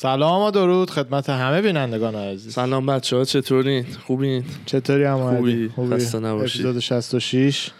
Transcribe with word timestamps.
سلام 0.00 0.42
و 0.42 0.50
درود 0.50 0.90
خدمت 0.90 1.30
همه 1.30 1.62
بینندگان 1.62 2.14
عزیز. 2.14 2.52
سلام 2.52 2.86
بچه 2.86 3.16
ها 3.16 3.24
چطورین؟ 3.24 3.86
خوبین؟ 4.06 4.44
چطوری 4.66 5.04
هم 5.04 5.36
خوبی. 5.36 5.70
خسته 5.90 6.18
نباشی. 6.18 6.58
اپیزود 6.58 6.78
66 6.78 7.70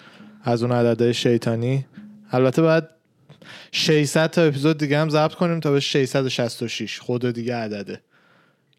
از 0.45 0.62
اون 0.62 0.73
عدده 0.73 1.12
شیطانی. 1.12 1.87
البته 2.33 2.62
باید 2.62 2.85
600 3.73 4.30
تا 4.30 4.43
اپیزود 4.43 4.79
دیگه 4.79 4.98
هم 4.98 5.09
ضبط 5.09 5.35
کنیم 5.35 5.61
تا 5.61 5.73
به 5.73 5.80
666 5.80 7.01
خود 7.01 7.30
دیگه 7.30 7.55
عدده. 7.55 8.01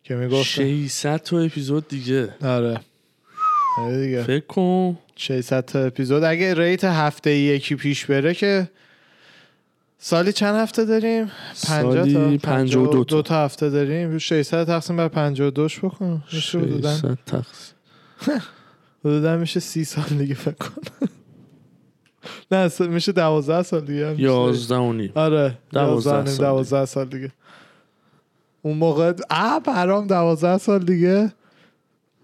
که 0.04 0.15
می‌گفت 0.15 0.43
600 0.43 1.18
تا 1.18 1.39
اپیزود 1.39 1.87
دیگه. 1.87 2.36
آره. 2.43 2.79
آره 3.78 4.05
دیگه. 4.05 4.23
فکر 4.23 4.46
کن. 4.46 4.97
600 5.15 5.65
تا 5.65 5.79
اپیزود. 5.79 6.23
اگه 6.23 6.54
ریت 6.54 6.83
هفته 6.83 7.32
یکی 7.32 7.75
پیش 7.75 8.05
بره 8.05 8.33
که 8.33 8.69
سالی 10.04 10.33
چند 10.33 10.55
هفته 10.55 10.86
داریم؟ 10.86 11.32
50 11.68 11.93
تا 12.05 12.14
سالی 12.14 12.37
52 12.37 13.04
دو 13.04 13.21
تا. 13.21 13.36
هفته 13.46 13.69
داریم. 13.69 14.18
600 14.18 14.68
تقسیم 14.68 14.97
بر 14.97 15.07
52 15.07 15.68
ش 15.68 15.79
بکن. 15.79 16.24
میشه 16.33 16.60
حدوداً 16.60 16.93
600 16.96 17.18
تقسیم. 17.25 17.75
حدودا 19.05 19.37
میشه 19.37 19.60
سی 19.60 19.83
سال 19.83 20.04
دیگه 20.05 20.33
فکر 20.36 20.51
کن. 20.54 20.82
نه 22.51 22.69
میشه 22.79 23.11
دوازده 23.11 23.64
سال 23.64 23.82
دیگه 23.86 24.05
هم 24.05 24.11
میشه. 24.11 24.24
11 24.24 24.75
و 24.75 24.93
نیم. 24.93 25.11
آره 25.15 25.57
دوازده 25.71 26.11
دوازده 26.11 26.25
سال 26.32 26.46
دوازده 26.46 26.86
سال 26.86 27.05
دیگه. 27.05 27.32
اون 28.61 28.77
موقع 28.77 29.13
اه 29.29 29.60
برام 29.60 30.07
دوازده 30.07 30.57
سال 30.57 30.79
دیگه. 30.79 31.33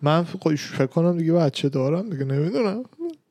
من 0.01 0.25
ف- 0.33 0.55
فکر 0.55 0.85
کنم 0.85 1.17
دیگه 1.17 1.33
بچه 1.33 1.69
دارم 1.69 2.09
دیگه 2.09 2.25
نمی‌دونم. 2.25 2.83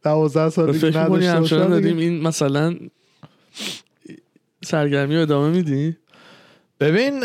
دوازده 0.03 0.51
سال 0.51 0.73
دیگه 0.73 0.91
فکر 0.91 1.01
نداشته 1.01 1.31
همچنان 1.31 1.69
داریم 1.71 1.97
دیگه. 1.97 2.11
این 2.11 2.23
مثلا 2.23 2.77
سرگرمی 4.67 5.17
رو 5.17 5.23
ادامه 5.23 5.49
میدی؟ 5.49 5.97
ببین 6.81 7.21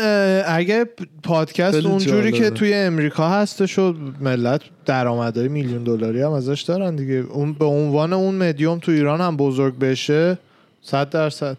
اگه 0.46 0.86
پادکست 1.22 1.86
اونجوری. 1.86 2.32
که 2.32 2.50
توی 2.50 2.74
امریکا 2.74 3.28
هستش 3.28 3.78
و 3.78 3.94
ملت 4.20 4.60
درآمدهای 4.86 5.48
میلیون 5.48 5.84
دلاری 5.84 6.22
هم 6.22 6.32
ازش 6.32 6.60
دارن 6.60 6.96
دیگه. 6.96 7.14
اون 7.14 7.52
به 7.52 7.64
عنوان 7.64 8.12
اون 8.12 8.34
مدیوم 8.34 8.78
تو 8.78 8.92
ایران 8.92 9.20
هم 9.20 9.36
بزرگ 9.36 9.78
بشه 9.78 10.38
صد 10.82 11.10
درصد. 11.10 11.58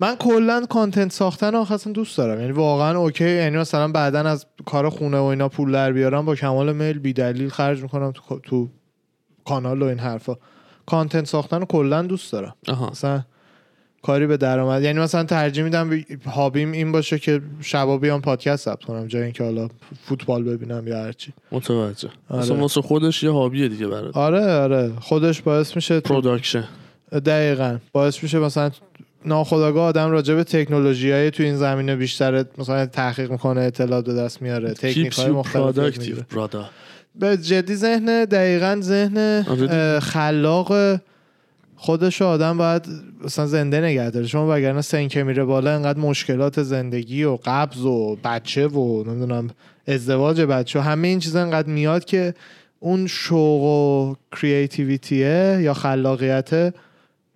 من 0.00 0.16
کلا 0.16 0.66
content 0.70 1.12
ساختن 1.12 1.54
آخه 1.54 1.74
اصلا 1.74 1.92
دوست 1.92 2.18
دارم. 2.18 2.40
یعنی 2.40 2.52
واقعا 2.52 2.98
okay. 2.98 3.30
یعنی 3.30 3.56
مثلا 3.56 3.88
بعدا 3.88 4.20
از 4.20 4.46
کار 4.64 4.88
خونه 4.88 5.18
و 5.18 5.22
اینا 5.22 5.48
پول 5.48 5.72
در 5.72 5.92
بیارم 5.92 6.24
با 6.24 6.34
کمال 6.34 6.72
میل 6.72 6.98
بی 6.98 7.12
دلیل 7.12 7.48
خرج 7.48 7.82
می‌کنم 7.82 8.12
تو, 8.12 8.38
تو 8.38 8.68
کانال 9.44 9.82
و 9.82 9.84
این 9.84 9.98
حرفا. 9.98 10.36
content 10.86 11.26
ساختن 11.26 11.60
رو 11.60 11.66
کلا 11.66 12.02
دوست 12.02 12.32
دارم. 12.32 12.54
آها. 12.68 12.90
مثلا 12.90 13.22
کاری 14.04 14.26
به 14.26 14.36
درآمد. 14.36 14.82
یعنی 14.82 15.00
مثلا 15.00 15.24
ترجیح 15.24 15.64
میدم 15.64 16.04
hobby 16.26 16.64
م 16.64 16.72
این 16.72 16.92
باشه 16.92 17.18
که 17.18 17.40
شبا 17.60 17.98
بیام 17.98 18.20
پادکست 18.20 18.64
ثبت 18.64 18.84
کنم 18.84 19.06
جای 19.06 19.22
اینکه 19.22 19.44
حالا 19.44 19.68
فوتبال 20.04 20.44
ببینم 20.44 20.88
یا 20.88 21.02
هرچی. 21.02 21.32
متوجه. 21.52 22.08
آره. 22.28 22.42
اصلا 22.42 22.56
واسه 22.56 22.82
خودش 22.82 23.22
یه 23.22 23.30
hobby 23.30 23.62
ه 23.62 23.68
دیگه 23.68 23.86
برات. 23.86 24.16
آره 24.16 24.52
آره. 24.52 24.92
خودش 25.00 25.42
باعث 25.42 25.76
میشه 25.76 26.00
production. 26.00 26.64
دقیقا. 27.12 27.78
باعث 27.92 28.22
میشه 28.22 28.38
مثلا 28.38 28.70
ناخداگاه 29.24 29.84
آدم 29.84 30.10
راجع 30.10 30.34
به 30.34 30.44
تکنولوژی 30.44 31.10
های 31.10 31.30
تو 31.30 31.42
این 31.42 31.56
زمینه 31.56 31.96
بیشتر 31.96 32.44
مثلا 32.58 32.86
تحقیق 32.86 33.30
می‌کنه 33.30 33.60
اطلاعات 33.60 34.04
به 34.04 34.14
دست 34.14 34.42
میاره 34.42 34.72
تکنیک 34.72 35.12
های 35.12 35.30
مختلف 35.30 35.78
به 37.14 37.36
جدی 37.36 37.74
ذهن 37.74 38.24
دقیقا 38.24 38.78
ذهن 38.80 39.44
آره. 39.48 40.00
خلاق 40.00 40.98
خودش 41.76 42.22
آدم 42.22 42.58
باید 42.58 42.86
مثلا 43.24 43.46
زنده 43.46 43.80
نگه 43.80 44.10
داره. 44.10 44.26
چون 44.26 44.48
وگرنه 44.48 44.80
سن 44.80 45.08
که 45.08 45.22
میره 45.22 45.44
بالا 45.44 45.74
انقدر 45.74 45.98
مشکلات 45.98 46.62
زندگی 46.62 47.24
و 47.24 47.38
قبض 47.44 47.84
و 47.84 48.16
بچه 48.24 48.66
و 48.66 49.04
نمی‌دونم 49.06 49.50
ازدواج 49.86 50.40
بچه 50.40 50.78
و 50.78 50.82
همه 50.82 51.08
این 51.08 51.18
چیزا 51.18 51.42
انقدر 51.42 51.68
میاد 51.68 52.04
که 52.04 52.34
اون 52.80 53.06
شوق 53.06 53.62
و 53.62 54.14
کریتیویتیه 54.36 55.58
یا 55.60 55.74
خلاقیت 55.74 56.74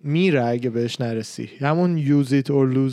میره 0.03 0.45
اگه 0.45 0.69
بهش 0.69 1.01
نرسی. 1.01 1.49
همون 1.59 1.97
یوز 1.97 2.33
ایت 2.33 2.51
اور 2.51 2.91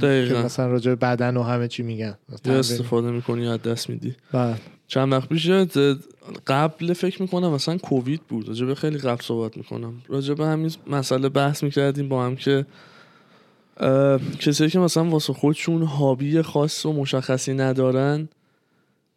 که 0.00 0.34
مثلا 0.44 0.66
راجع 0.66 0.94
بدن 0.94 1.36
و 1.36 1.42
همه 1.42 1.68
چی 1.68 1.82
میگن. 1.82 2.14
استفاده 2.44 3.10
می‌کنی 3.10 3.42
یا 3.42 3.52
از 3.52 3.62
دست 3.62 3.90
میدی. 3.90 4.14
بله. 4.32 4.54
چند 4.88 5.12
وقت 5.12 5.28
پیش 5.28 5.50
قبل 6.46 6.92
فکر 6.92 7.22
می‌کنم 7.22 7.52
مثلا 7.52 7.78
کووید 7.78 8.20
بود. 8.28 8.48
راجع 8.48 8.66
به 8.66 8.74
خیلی 8.74 8.98
قبل 8.98 9.22
صحبت 9.22 9.56
می‌کنم. 9.56 10.02
راجع 10.08 10.34
به 10.34 10.46
همین 10.46 10.72
مسئله 10.86 11.28
بحث 11.28 11.62
می‌کردیم 11.62 12.08
با 12.08 12.24
هم 12.24 12.36
که 12.36 12.66
کسایی 14.38 14.70
که 14.70 14.78
مثلا 14.78 15.04
واسه 15.04 15.32
خودشون 15.32 15.82
هابی 15.82 16.42
خاص 16.42 16.86
و 16.86 16.92
مشخصی 16.92 17.54
ندارن 17.54 18.28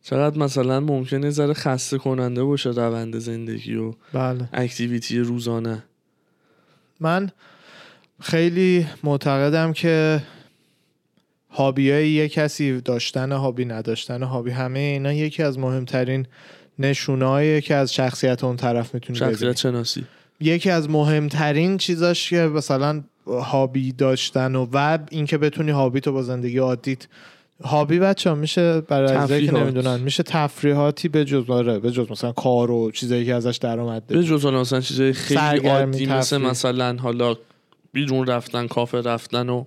چقدر 0.03 0.37
مثلا 0.37 0.79
ممکنه 0.79 1.29
ذره 1.29 1.53
خسته 1.53 1.97
کننده 1.97 2.43
باشه 2.43 2.69
روند 2.69 3.19
زندگی 3.19 3.75
و 3.75 3.93
بله. 4.13 4.49
اکتیویتی 4.53 5.19
روزانه. 5.19 5.83
من 6.99 7.29
خیلی 8.21 8.87
معتقدم 9.03 9.73
که 9.73 10.23
هابی 11.51 11.91
های 11.91 12.09
یه 12.09 12.29
کسی 12.29 12.81
داشتن 12.81 13.31
هابی 13.31 13.65
نداشتن 13.65 14.23
هابی 14.23 14.51
همه 14.51 14.79
اینا 14.79 15.13
یکی 15.13 15.43
از 15.43 15.59
مهمترین 15.59 16.25
نشونه 16.79 17.61
که 17.61 17.75
از 17.75 17.93
شخصیت 17.93 18.43
اون 18.43 18.55
طرف 18.55 18.93
می‌تونی 18.93 19.19
شخصیت 19.19 19.37
ببینی 19.37 19.57
شناسی 19.57 20.03
یکی 20.39 20.69
از 20.69 20.89
مهمترین 20.89 21.77
چیزاش 21.77 22.29
که 22.29 22.37
مثلا 22.37 23.03
هابی 23.27 23.91
داشتن 23.91 24.55
و 24.55 24.67
و 24.73 24.99
اینکه 25.09 25.37
بتونی 25.37 25.71
هابی 25.71 25.99
تو 25.99 26.11
با 26.11 26.21
زندگی 26.21 26.57
عادیت 26.57 27.07
هابی 27.63 27.99
بچه 27.99 28.33
میشه 28.33 28.81
برای 28.81 29.15
عزیزایی 29.15 29.47
که. 29.47 29.51
نمی‌دونن 29.51 29.99
میشه 29.99 30.23
تفریحاتی 30.23 31.07
به 31.07 31.25
جز 31.25 31.49
آره 31.49 31.79
به 31.79 31.91
جز 31.91 32.11
مثلا 32.11 32.31
کار 32.31 32.71
و 32.71 32.91
چیزایی 32.91 33.25
که 33.25 33.35
ازش 33.35 33.57
درآمد 33.57 34.07
به 34.07 34.23
جز 34.23 34.45
مثلا 34.45 34.81
چیزای 34.81 35.13
خیلی 35.13 35.67
عادی 35.67 36.05
مثل. 36.05 36.37
مثلا 36.37 36.95
حالا 36.95 37.35
بیرون 37.93 38.27
رفتن 38.27 38.67
کافه 38.67 39.01
رفتن 39.01 39.49
و 39.49 39.63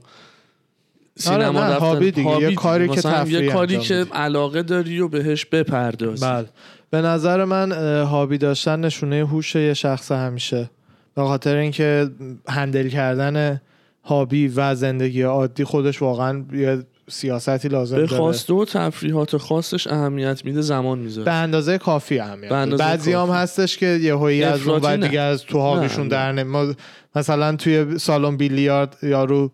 سینما 1.16 1.60
رفتن 1.60 1.80
هابی 1.80 2.10
دیگه. 2.10 2.40
یه 2.40 2.54
کاری 2.54 2.88
که 2.88 3.00
تفریح 3.02 3.42
یه 3.42 3.52
کاری 3.52 3.78
که. 3.78 4.06
علاقه 4.12 4.62
داری 4.62 5.00
و 5.00 5.08
بهش 5.08 5.44
بپردازی 5.44 6.26
بله 6.26 6.46
به 6.90 7.02
نظر 7.02 7.44
من 7.44 7.72
هابی 8.02 8.38
داشتن 8.38 8.80
نشونه 8.80 9.16
هوش 9.26 9.54
یه 9.54 9.74
شخص 9.74 10.12
همیشه 10.12 10.70
به 11.14 11.22
خاطر 11.22 11.56
اینکه 11.56 12.10
هندل 12.48 12.88
کردن 12.88 13.60
هابی 14.04 14.48
و 14.56 14.74
زندگی 14.74 15.22
عادی 15.22 15.64
خودش 15.64 16.02
واقعا 16.02 16.44
یه 16.52 16.82
سیاستی 17.08 17.68
لازم 17.68 17.96
به 17.96 18.06
خواسته 18.06 18.54
و 18.54 18.64
تفریحات 18.64 19.36
خاصش 19.36 19.86
اهمیت 19.86 20.44
میده 20.44 20.60
زمان 20.60 20.98
به 20.98 21.04
می‌ذاره 21.04 21.32
اندازه 21.32 21.78
کافی 21.78 22.18
اهمیت 22.18 22.48
به 22.48 22.54
اندازه 22.54 22.84
بعضی 22.84 23.12
هم. 23.12 23.30
هستش 23.30 23.76
که 23.76 23.86
یه 23.86 24.14
هایی 24.14 24.44
از 24.44 24.52
اون 24.60 24.76
افراطی 24.76 24.96
بعد. 24.96 25.04
دیگه 25.04 25.20
از 25.20 25.44
تو 25.44 25.58
هابیشون 25.58 26.08
در 26.08 26.42
ما 26.42 26.74
مثلا 27.16 27.56
توی 27.56 27.98
سالن 27.98 28.36
بیلیارد 28.36 28.96
یارو 29.02 29.50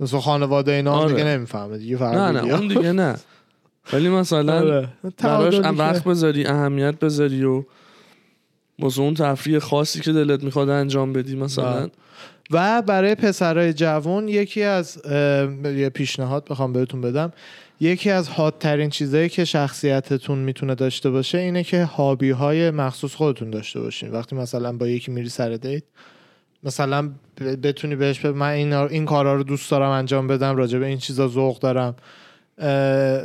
مثلا 0.00 0.20
خانواده 0.20 0.72
اینا 0.72 0.92
آره. 0.92 1.12
دیگه 1.12 1.24
نمی‌فهمه 1.24 1.78
دیگه 1.78 1.96
فقط 1.96 2.14
نه 2.14 2.40
نه. 2.40 2.54
اون 2.54 2.68
دیگه 2.68 2.92
نه 2.92 3.16
ولی 3.92 4.08
مثلا 4.08 4.58
آره. 4.58 4.88
براش 5.18 5.54
وقت 5.58 6.04
بذاری 6.04 6.46
اهمیت 6.46 6.98
بذاری 6.98 7.44
و 7.44 7.64
واسه 8.78 9.00
اون 9.00 9.14
تفریح 9.14 9.58
خاصی 9.58 10.00
که 10.00 10.12
دلت 10.12 10.44
می‌خواد 10.44 10.68
انجام 10.68 11.12
بدی 11.12 11.36
مثلا. 11.36 11.88
و 12.50 12.82
برای 12.82 13.14
پسرای 13.14 13.72
جوان 13.72 14.28
یکی 14.28 14.62
از 14.62 15.02
یه 15.64 15.90
پیشنهاد 15.94 16.44
بخوام 16.44 16.72
بهتون 16.72 17.00
بدم 17.00 17.32
یکی 17.80 18.10
از 18.10 18.28
هات 18.28 18.58
ترین 18.58 18.90
چیزایی 18.90 19.28
که 19.28 19.44
شخصیتتون 19.44 20.38
می‌تونه 20.38 20.74
داشته 20.74 21.10
باشه 21.10 21.38
اینه 21.38 21.64
که 21.64 21.84
هابی 21.84 22.30
های 22.30 22.70
مخصوص 22.70 23.14
خودتون 23.14 23.50
داشته 23.50 23.80
باشین 23.80 24.10
وقتی 24.10 24.36
مثلا 24.36 24.72
با 24.72 24.88
یکی 24.88 25.10
میری 25.10 25.28
سر 25.28 25.50
دیت 25.50 25.82
مثلا 26.62 27.10
بتونی 27.44 27.96
بهش 27.96 28.20
بگی 28.20 28.34
من 28.34 28.50
این, 28.50 28.72
این 28.72 29.04
کارا 29.04 29.34
رو 29.34 29.42
دوست 29.42 29.70
دارم 29.70 29.90
انجام 29.90 30.26
بدم 30.26 30.56
راجع 30.56 30.78
به 30.78 30.86
این 30.86 30.98
چیزا 30.98 31.28
ذوق 31.28 31.58
دارم. 31.58 31.96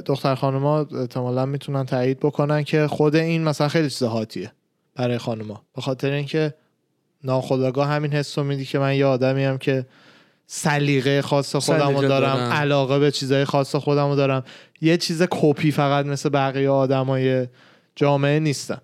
دختر 0.06 0.36
خانوما 0.36 0.80
احتمالا 0.80 1.46
می‌تونن 1.46 1.86
تایید 1.86 2.20
بکنن 2.20 2.64
که 2.64 2.88
خود 2.88 3.16
این 3.16 3.44
مثلا 3.44 3.68
خیلی 3.68 3.90
چیز 3.90 4.04
هاتیه 4.04 4.52
برای 4.96 5.18
خانوما. 5.18 5.62
به 5.76 5.82
خاطر 5.82 6.12
اینکه 6.12 6.54
ناخداگاه 7.24 7.88
همین 7.88 8.14
حس 8.14 8.38
رو 8.38 8.44
میدی 8.44 8.66
که 8.66 8.80
من 8.80 8.96
یه 8.96 9.06
آدمی 9.06 9.44
هم 9.44 9.58
که 9.58 9.86
سلیقه 10.48 11.22
خاص 11.22 11.56
خودم 11.56 11.96
رو 11.96 12.02
دارم 12.02 12.36
دارم. 12.36 12.52
علاقه 12.52 13.00
به 13.00 13.12
چیزهای 13.12 13.46
خاص 13.46 13.76
خودم 13.76 14.10
رو 14.10 14.16
دارم. 14.16 14.44
یه 14.82 14.98
چیز 14.98 15.24
کپی 15.32 15.72
فقط 15.72 16.06
مثل 16.06 16.30
بقیه 16.30 16.70
آدمای 16.70 17.48
جامعه 17.96 18.40
نیستم. 18.40 18.82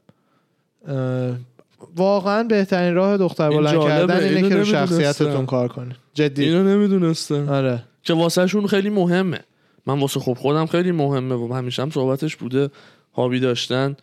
واقعا 1.96 2.44
بهترین 2.44 2.94
راه 2.94 3.18
دختر 3.18 3.50
بلند. 3.50 3.82
کردن 3.82 4.24
اینه 4.24 4.36
اینو 4.36 4.50
که 4.50 4.56
رو. 4.56 4.66
شخصیتتون 4.66 5.46
کار 5.46 5.68
کنی. 5.68 5.94
جدی. 6.14 6.44
اینو 6.44 6.64
نمی‌دونستم. 6.64 7.50
آره. 7.50 7.84
که 8.04 8.14
واسه 8.14 8.48
شون 8.48 8.68
خیلی 8.68 8.90
مهمه. 8.90 9.40
من 9.86 10.00
واسه 10.00 10.20
خب 10.20 10.34
خودم 10.34 10.66
خیلی 10.66 10.92
مهمه 10.92 11.36
و 11.36 11.54
همیشه 11.54 11.82
هم 11.82 11.90
صحبتش 11.90 12.36
بوده. 12.36 12.70
هابی 13.14 13.40
داشتن. 13.40 13.96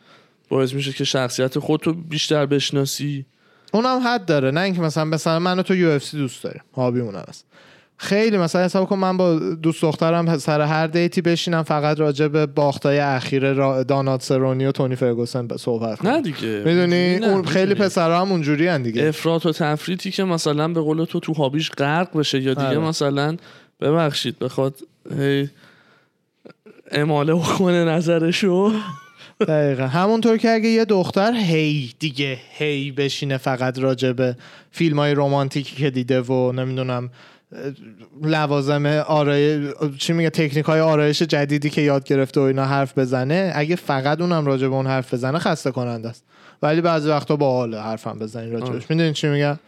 باعث 0.48 0.72
میشه 0.72 0.92
که 0.92 1.04
شخصیت 1.04 1.58
خودتو 1.58 1.92
بیشتر 1.92 2.46
بشناسی. 2.46 3.26
اونم 3.72 4.00
حد 4.04 4.26
داره. 4.26 4.50
نه 4.50 4.60
اینکه 4.60 4.80
مثلا 4.80 5.04
مثلا 5.04 5.38
من 5.38 5.58
و 5.58 5.62
تو 5.62 5.74
یو 5.74 5.98
دوست 6.12 6.44
داریم. 6.44 6.62
هابی 6.76 7.00
اون 7.00 7.14
هست. 7.14 7.46
خیلی 8.00 8.38
مثلا 8.38 8.64
حساب 8.64 8.88
کن 8.88 8.96
من 8.96 9.16
با 9.16 9.38
دوست 9.38 9.82
دخترم 9.82 10.38
سر 10.38 10.60
هر 10.60 10.86
دیتی 10.86 11.22
بشینم 11.22 11.62
فقط 11.62 12.00
راجع 12.00 12.28
به 12.28 12.46
باختای 12.46 12.98
اخیر. 12.98 13.52
دانات 13.82 14.22
سرونی 14.22 14.66
و 14.66 14.72
تونی 14.72 14.96
فرگوسن 14.96 15.48
صحبت 15.56 15.98
کنم 15.98 16.10
نه 16.10 16.22
دیگه 16.22 16.62
می‌دونی 16.64 17.16
اون 17.16 17.44
خیلی. 17.44 17.74
پسرها 17.74 18.20
هم 18.20 18.32
اونجوری 18.32 18.78
دیگه 18.78 19.08
افراط 19.08 19.46
و 19.46 19.52
تفریطی 19.52 20.10
که 20.10 20.24
مثلا 20.24 20.68
به 20.68 20.80
قول 20.80 21.04
تو 21.04 21.20
تو 21.20 21.32
هابیش 21.32 21.70
غرق 21.70 22.18
بشه 22.18 22.40
یا 22.42 22.54
دیگه 22.54 22.66
آره. 22.66 22.78
مثلا 22.78 23.36
ببخشید 23.80 24.38
بخواد 24.38 24.74
هی 25.18 25.48
اماله 26.90 27.34
بکنه 27.34 27.84
نظرشو 27.84 28.72
دقیقا 29.40 29.86
همونطور 29.86 30.36
که 30.36 30.50
اگه 30.50 30.68
یه 30.68 30.84
دختر 30.84 31.32
هی 31.34 31.92
دیگه 31.98 32.38
هی 32.50 32.90
بشینه 32.90 33.36
فقط 33.36 33.78
راجع 33.78 34.12
به 34.12 34.36
فیلم 34.70 34.98
های 34.98 35.14
رومانتیکی 35.14 35.76
که 35.76 35.90
دیده 35.90 36.20
و 36.20 36.52
نمی‌دونم 36.52 37.10
لوازم 38.22 38.86
آرای 39.06 39.68
چی 39.98 40.12
میگه 40.12 40.30
تکنیک 40.30 40.64
های 40.64 40.80
آرایش 40.80 41.22
جدیدی 41.22 41.70
که 41.70 41.80
یاد 41.80 42.04
گرفته 42.04 42.40
و 42.40 42.42
اینا 42.42 42.64
حرف 42.64 42.98
بزنه 42.98 43.52
اگه 43.54 43.76
فقط 43.76 44.20
اونم 44.20 44.46
راجع 44.46 44.68
به 44.68 44.74
اون 44.74 44.86
حرف 44.86 45.14
بزنه 45.14 45.38
خسته 45.38 45.70
کننده 45.70 46.08
است. 46.08 46.24
ولی 46.62 46.80
بعضی 46.80 47.08
وقتا 47.08 47.36
با 47.36 47.52
حال 47.52 47.74
حرفم 47.74 48.18
بزنین 48.18 48.52
راجبش 48.52 48.68
آره. 48.68 48.84
می‌دونین 48.88 49.12
چی 49.12 49.28
میگم؟ 49.28 49.58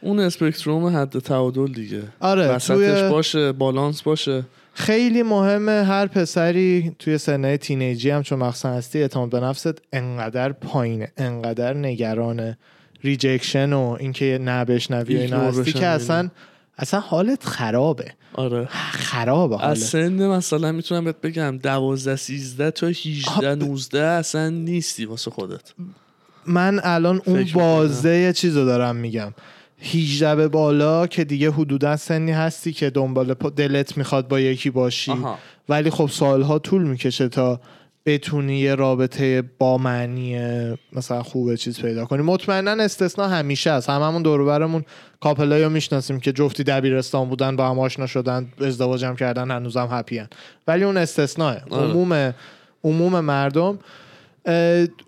اون 0.00 0.20
spectrum 0.20 0.96
حد 0.96 1.18
تعادل 1.18 1.72
دیگه. 1.72 2.02
آره 2.20 2.48
وسطش 2.48 2.66
توی 2.66 3.10
باشه 3.10 3.52
بالانس 3.52 4.02
باشه. 4.02 4.44
خیلی 4.74 5.22
مهمه 5.22 5.84
هر 5.84 6.06
پسری 6.06 6.92
توی 6.98 7.18
سنه 7.18 7.56
teenage 7.56 8.03
ی 8.03 8.10
هم 8.10 8.22
چون 8.22 8.38
مخصوصا 8.38 8.68
هستی 8.68 9.00
اعتماد 9.02 9.30
به 9.30 9.40
نفست 9.40 9.82
انقدر 9.92 10.52
پایینه 10.52 11.12
انقدر 11.16 11.74
نگران 11.74 12.56
rejection 13.04 13.72
و 13.72 13.96
اینکه 14.00 14.38
نه 14.42 14.64
بشنوی 14.64 15.16
اینا 15.16 15.40
هستی 15.40 15.72
که 15.72 15.86
اصلا 15.86 16.30
اصلا 16.78 17.00
حالت 17.00 17.44
خرابه. 17.44 18.12
آره. 18.34 18.68
خرابه 18.92 19.54
از 19.54 19.60
حالت. 19.60 19.78
سن 19.78 20.26
مثلا 20.26 20.72
می‌تونم 20.72 21.04
بهت 21.04 21.20
بگم 21.20 21.58
دوازده 21.62 22.16
سیزده 22.16 22.70
تا 22.70 22.86
18 22.86 23.54
19 23.54 24.02
اصلا 24.02 24.48
نیستی 24.48 25.04
واسه 25.04 25.30
خودت. 25.30 25.72
من 26.46 26.80
الان 26.82 27.20
اون. 27.24 27.48
بازه 27.54 28.32
چیزو 28.32 28.64
دارم 28.64 28.96
میگم. 28.96 29.34
18 29.80 30.34
به 30.34 30.48
بالا 30.48 31.06
که 31.06 31.24
دیگه 31.24 31.50
حدودا 31.50 31.96
سنی 31.96 32.32
هستی 32.32 32.72
که 32.72 32.90
دنبال 32.90 33.34
دلت 33.34 33.96
می‌خواد 33.96 34.28
با 34.28 34.40
یکی 34.40 34.70
باشی. 34.70 35.10
آها. 35.12 35.38
ولی 35.68 35.90
خب 35.90 36.08
سالها 36.12 36.58
طول 36.58 36.82
می‌کشه 36.82 37.28
تا 37.28 37.60
بتونی 38.06 38.58
یه 38.58 38.74
رابطه 38.74 39.42
با 39.58 39.78
معنی 39.78 40.38
مثلا 40.92 41.22
خوبه 41.22 41.56
چیز 41.56 41.80
پیدا 41.80 42.04
کنی. 42.04 42.22
مطمئنا 42.22 42.70
استثنا 42.70 43.28
همیشه 43.28 43.72
هست 43.72 43.90
هممون 43.90 44.22
دور 44.22 44.44
برمون 44.44 44.84
کاپلایی 45.20 45.64
رو 45.64 45.70
می‌شناسیم 45.70 46.20
که 46.20 46.32
جفتی 46.32 46.64
دبیرستان 46.64 47.28
بودن 47.28 47.56
با 47.56 47.68
هم 47.68 47.78
آشنا 47.78 48.06
شدن 48.06 48.48
ازدواج 48.60 49.04
هم 49.04 49.16
کردن 49.16 49.50
هنوزم 49.50 49.88
هپین 49.90 50.26
ولی 50.68 50.84
اون 50.84 50.96
استثناه. 50.96 51.56
آره. 51.70 51.90
عموم 51.90 52.34
عموم 52.84 53.20
مردم 53.20 53.78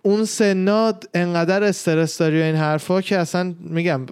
اون 0.03 0.25
سنات 0.25 1.09
انقدر 1.15 1.65
استرس 1.65 2.19
داری 2.19 2.41
و 2.41 2.45
این 2.45 2.57
حرفا 2.57 3.01
که 3.01 3.19
اصلا 3.19 3.55
میگم 3.61 4.07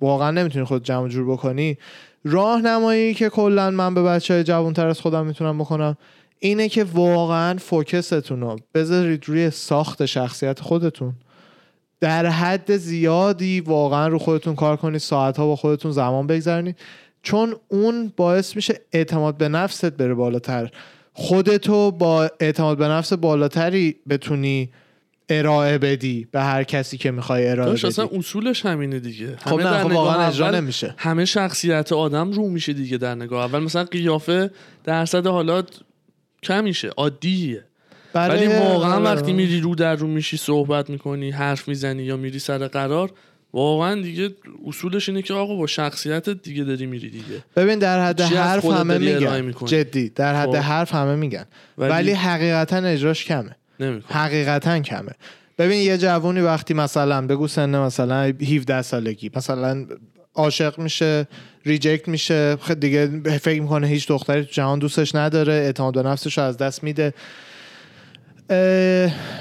واقعا 0.00 0.30
نمی‌تونی 0.30 0.64
خود 0.64 0.84
جمع 0.84 1.08
جور 1.08 1.32
بکنی. 1.32 1.78
راهنمایی 2.24 3.14
که 3.14 3.28
کلا 3.28 3.70
من 3.70 3.94
به 3.94 4.02
بچه 4.02 4.34
های 4.34 4.44
جوانتر 4.44 4.86
از 4.86 5.00
خودم 5.00 5.26
می‌تونم 5.26 5.58
بکنم 5.58 5.96
اینه 6.44 6.68
که 6.68 6.84
واقعا 6.84 7.58
فوکستون 7.58 8.40
رو 8.40 8.56
بذارید 8.74 9.28
روی 9.28 9.50
ساخت 9.50 10.06
شخصیت 10.06 10.60
خودتون. 10.60 11.12
در 12.00 12.26
حد 12.26 12.76
زیادی 12.76 13.60
واقعا 13.60 14.08
رو 14.08 14.18
خودتون 14.18 14.54
کار 14.54 14.76
کنید 14.76 15.00
ساعت 15.00 15.36
ها 15.36 15.46
با 15.46 15.56
خودتون 15.56 15.92
زمان 15.92 16.26
بگذرونید. 16.26 16.76
چون 17.22 17.56
اون 17.68 18.12
باعث 18.16 18.56
میشه 18.56 18.80
اعتماد 18.92 19.36
به 19.36 19.48
نفست 19.48 19.84
بره 19.90 20.14
بالاتر. 20.14 20.70
خودتو 21.12 21.90
با 21.90 22.30
اعتماد 22.40 22.78
به 22.78 22.88
نفس 22.88 23.12
بالاتری 23.12 23.96
بتونی 24.08 24.70
ارائه 25.28 25.78
بدی 25.78 26.26
به 26.30 26.40
هر 26.40 26.64
کسی 26.64 26.98
که 26.98 27.10
می‌خوای 27.10 27.48
ارائه 27.48 27.72
بدی. 27.72 27.86
اصلا 27.86 28.08
اصولش 28.12 28.66
همینه 28.66 29.00
دیگه. 29.00 29.36
خب 29.36 29.52
همه 29.52 29.64
نه 29.64 29.70
در 29.70 29.84
خب 29.84 29.92
واقعا 29.92 30.26
اجرا 30.26 30.50
نمیشه. 30.50 30.94
همه 30.98 31.24
شخصیت 31.24 31.92
آدم 31.92 32.30
رو 32.30 32.48
میشه 32.48 32.72
دیگه 32.72 32.98
در 32.98 33.14
نگاه 33.14 33.44
اول. 33.44 33.58
مثلا 33.58 33.84
قیافه 33.84 34.50
درصد 34.84 35.26
حالات 35.26 35.80
کمیشه 36.42 36.88
عادیه. 36.88 37.64
ولی 38.14 38.46
واقعا 38.46 38.94
آره. 38.94 39.04
وقتی 39.04 39.32
میری 39.32 39.60
رو 39.60 39.74
در 39.74 39.96
رو 39.96 40.06
میشی 40.06 40.36
صحبت 40.36 40.90
می‌کنی 40.90 41.30
حرف 41.30 41.68
می‌زنی 41.68 42.02
یا 42.02 42.16
میری 42.16 42.38
سر 42.38 42.68
قرار 42.68 43.10
واقعا 43.52 44.02
دیگه 44.02 44.30
اصولش 44.66 45.08
اینه 45.08 45.22
که 45.22 45.34
آقا 45.34 45.56
با 45.56 45.66
شخصیت 45.66 46.28
دیگه 46.28 46.64
داری 46.64 46.86
میری 46.86 47.10
دیگه. 47.10 47.44
ببین 47.56 47.78
در 47.78 48.06
حد 48.06 48.20
حرف 48.20 48.64
همه 48.64 48.98
میگن؟ 48.98 49.54
جدی 49.66 50.08
در 50.08 50.34
حد 50.34 50.48
خب. 50.48 50.56
حرف 50.56 50.94
همه 50.94 51.14
میگن. 51.14 51.44
ولی, 51.78 51.90
ولی 51.90 52.12
حقیقتا 52.12 52.76
اجراش 52.76 53.24
کمه. 53.24 53.56
نمیکن 53.80 54.14
حقیقتا 54.14 54.80
کمه. 54.80 55.12
ببین 55.58 55.80
یه 55.80 55.98
جوونی 55.98 56.40
وقتی 56.40 56.74
مثلا 56.74 57.26
بگو 57.26 57.48
سن 57.48 57.78
مثلا 57.78 58.22
17 58.22 58.82
سالگی 58.82 59.30
مثلا 59.36 59.86
عاشق 60.34 60.78
میشه 60.78 61.28
ریجکت 61.66 62.08
میشه. 62.08 62.56
خب 62.56 62.80
دیگه 62.80 63.20
فکر 63.38 63.62
می‌کنه 63.62 63.86
هیچ 63.86 64.08
دختری 64.08 64.44
تو 64.44 64.50
جهان 64.52 64.78
دوستش 64.78 65.14
نداره 65.14 65.52
اعتماد 65.52 65.94
به 65.94 66.02
نفسش 66.02 66.38
رو 66.38 66.44
از 66.44 66.56
دست 66.56 66.84
میده. 66.84 67.14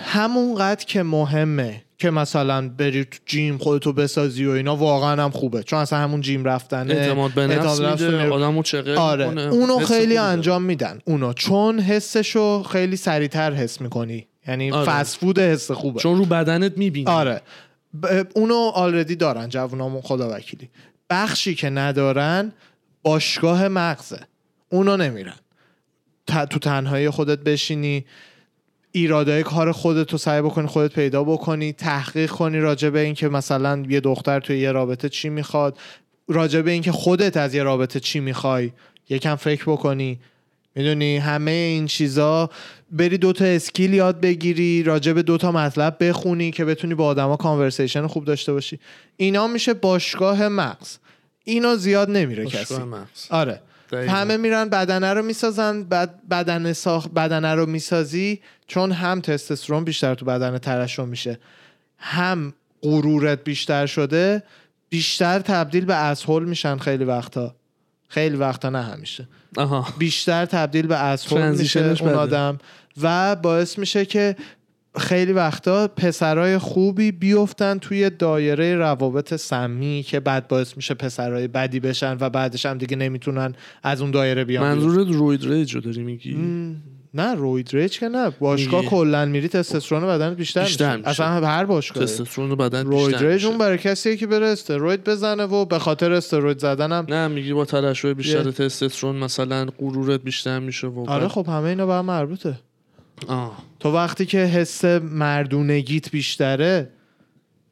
همونقدر 0.05 0.85
که 0.85 1.03
مهمه 1.03 1.83
که 1.97 2.09
مثلا 2.09 2.69
بری 2.69 3.03
تو 3.03 3.17
جیم 3.25 3.57
خودتو 3.57 3.93
بسازی 3.93 4.45
و 4.45 4.51
اینا 4.51 4.75
واقعا 4.75 5.23
هم 5.23 5.29
خوبه. 5.29 5.63
چون 5.63 5.79
اصلا 5.79 5.99
همون 5.99 6.21
جیم 6.21 6.45
رفتن 6.45 6.91
اعتماد 6.91 7.31
به 7.31 7.47
نفس 7.47 7.81
نفس 7.81 8.01
میده 8.01 8.25
رو 8.25 8.33
آدمو 8.33 8.63
چقدر 8.63 8.95
آره 8.95 9.25
اونو 9.25 9.77
خیلی. 9.77 10.17
انجام 10.17 10.63
میدن. 10.63 10.99
اونو. 11.05 11.33
چون 11.33 11.79
حسشو 11.79 12.63
خیلی 12.63 12.95
سریعتر 12.95 13.53
حس 13.53 13.81
می‌کنی. 13.81 14.27
یعنی 14.47 14.71
آره. 14.71 14.91
فسفود 14.91 15.39
حس 15.39 15.71
خوبه. 15.71 15.99
چون 15.99 16.17
رو 16.17 16.25
بدنت 16.25 16.77
می‌بینی. 16.77 17.07
آره. 17.07 17.41
اونو 18.35 18.55
آلردی 18.55 19.15
دارن 19.15 19.49
جوونامون 19.49 20.01
خدا 20.01 20.29
وکیلی. 20.35 20.69
بخشی 21.09 21.55
که 21.55 21.69
ندارن 21.69 22.51
باشگاه 23.03 23.67
مغزه. 23.67 24.19
اونو 24.69 24.97
نمیرن. 24.97 25.35
ت- 26.27 26.45
تو 26.49 26.59
تنهایی 26.59 27.09
خودت 27.09 27.39
بشینی 27.39 28.05
ایرادای 28.91 29.43
کار 29.43 29.71
خودت 29.71 30.11
رو 30.11 30.17
سعی 30.17 30.41
بکنی 30.41 30.67
خودت 30.67 30.93
پیدا 30.93 31.23
بکنی 31.23 31.73
تحقیق 31.73 32.31
کنی 32.31 32.59
راجع 32.59 32.89
به 32.89 32.99
اینکه 32.99 33.29
مثلا 33.29 33.83
یه 33.89 33.99
دختر 33.99 34.39
توی 34.39 34.59
یه 34.59 34.71
رابطه 34.71 35.09
چی 35.09 35.29
می‌خواد 35.29 35.77
راجع 36.27 36.61
به 36.61 36.71
اینکه 36.71 36.91
خودت 36.91 37.37
از 37.37 37.55
یه 37.55 37.63
رابطه 37.63 37.99
چی 37.99 38.19
می‌خوای 38.19 38.71
یکم 39.09 39.35
فکر 39.35 39.63
بکنی. 39.71 40.19
می‌دونی 40.75 41.17
همه 41.17 41.51
این 41.51 41.87
چیزا 41.87 42.49
بری 42.91 43.17
دوتا 43.17 43.45
اسکیل 43.45 43.93
یاد 43.93 44.21
بگیری 44.21 44.83
راجع 44.83 45.13
به 45.13 45.23
دوتا 45.23 45.51
مطلب 45.51 45.97
بخونی 45.99 46.51
که 46.51 46.65
بتونی 46.65 46.95
با 46.95 47.05
آدما 47.05 47.37
کانورسیشن 47.37 48.07
خوب 48.07 48.25
داشته 48.25 48.53
باشی. 48.53 48.79
اینا 49.17 49.47
میشه 49.47 49.73
باشگاه 49.73 50.47
مغز. 50.47 50.97
اینا 51.43 51.75
زیاد 51.75 52.11
نمیره 52.11 52.45
کسی. 52.45 52.75
مغز. 52.77 53.27
آره. 53.29 53.61
دقیقاً. 53.91 54.13
همه 54.13 54.37
میرن 54.37 54.69
بدنه 54.69 55.13
رو 55.13 55.23
می‌سازن 55.23 55.83
بعد 55.83 56.27
بدن 56.29 56.73
ساخ 56.73 57.07
بدنه 57.07 57.55
رو 57.55 57.65
می‌سازی 57.65 58.39
چون 58.67 58.91
هم 58.91 59.21
تستوسترون 59.21 59.83
بیشتر 59.83 60.15
تو 60.15 60.25
بدن 60.25 60.57
ترشح 60.57 61.03
میشه. 61.03 61.39
هم 61.97 62.53
غرورت 62.81 63.43
بیشتر 63.43 63.85
شده 63.85 64.43
بیشتر 64.89 65.39
تبدیل 65.39 65.85
به 65.85 65.95
اسهول 65.95 66.45
میشن 66.45 66.77
خیلی 66.77 67.03
وقتا. 67.03 67.55
خیلی 68.11 68.35
وقتا 68.35 68.69
نه 68.69 68.81
همیشه 68.81 69.27
آها 69.57 69.87
بیشتر 69.97 70.45
تبدیل 70.45 70.87
به 70.87 70.97
اسهول 70.97 71.55
میشه 71.55 71.95
اون. 72.01 72.13
آدم 72.13 72.57
و 73.01 73.35
باعث 73.35 73.79
میشه 73.79 74.05
که 74.05 74.35
خیلی 74.97 75.33
وقتا 75.33 75.87
پسرای 75.87 76.57
خوبی 76.57 77.11
بیفتن 77.11 77.77
توی 77.77 78.09
دایره 78.09 78.75
روابط 78.75 79.33
سمی 79.35 80.05
که 80.07 80.19
بعد 80.19 80.47
باعث 80.47 80.77
میشه 80.77 80.93
پسرای 80.93 81.47
بدی 81.47 81.79
بشن 81.79 82.17
و 82.19 82.29
بعدش 82.29 82.65
هم 82.65 82.77
دیگه 82.77 82.95
نمی‌تونن 82.95 83.53
از 83.83 84.01
اون 84.01 84.11
دایره 84.11 84.45
بیان. 84.45 84.63
منظورت 84.63 85.07
روید 85.07 85.45
ریج 85.45 85.75
رو 85.75 85.81
داری 85.81 86.03
میگی 86.03 86.37
نه 87.13 87.35
روید 87.35 87.69
ریج 87.73 87.99
که 87.99 88.09
نه 88.09 88.29
باشگاه. 88.29 88.85
کلا 88.85 89.25
میری 89.25 89.47
تستوسترون 89.47 90.07
بدن 90.07 90.33
بیشتر, 90.33 90.63
بیشتر 90.63 90.97
میشه. 90.97 91.09
اصلا 91.09 91.27
هر 91.27 91.65
باشگاه 91.65 92.03
تستوسترون 92.03 92.55
بدن 92.55 92.85
روید 92.85 93.07
بیشتر 93.07 93.25
ریج 93.25 93.33
میشه. 93.33 93.47
اون 93.47 93.57
برای 93.57 93.77
کسیه 93.77 94.17
که 94.17 94.27
بره 94.27 94.45
استروید 94.45 95.03
بزنه 95.03 95.43
و 95.43 95.65
به 95.65 95.79
خاطر 95.79 96.11
استروید 96.11 96.59
زدن 96.59 96.91
هم 96.91 97.05
نه 97.09 97.27
میگی 97.27 97.53
با 97.53 97.65
ترشح 97.65 98.13
بیشتر 98.13 98.45
یه- 98.45 98.51
تستوسترون 98.51 99.15
مثلا 99.15 99.65
غرورت 99.79 100.21
بیشتر 100.21 100.59
میشه 100.59 100.87
و 100.87 101.05
آره 101.09 101.27
خب 101.27 101.45
همه 101.47 101.63
اینا 101.63 101.85
به 101.85 101.93
هم 101.93 102.05
مربوطه 102.05 102.59
آه. 103.27 103.57
تو 103.79 103.91
وقتی 103.91 104.25
که 104.25 104.37
حس 104.37 104.85
مردونگیت 105.01 106.11
بیشتره 106.11 106.89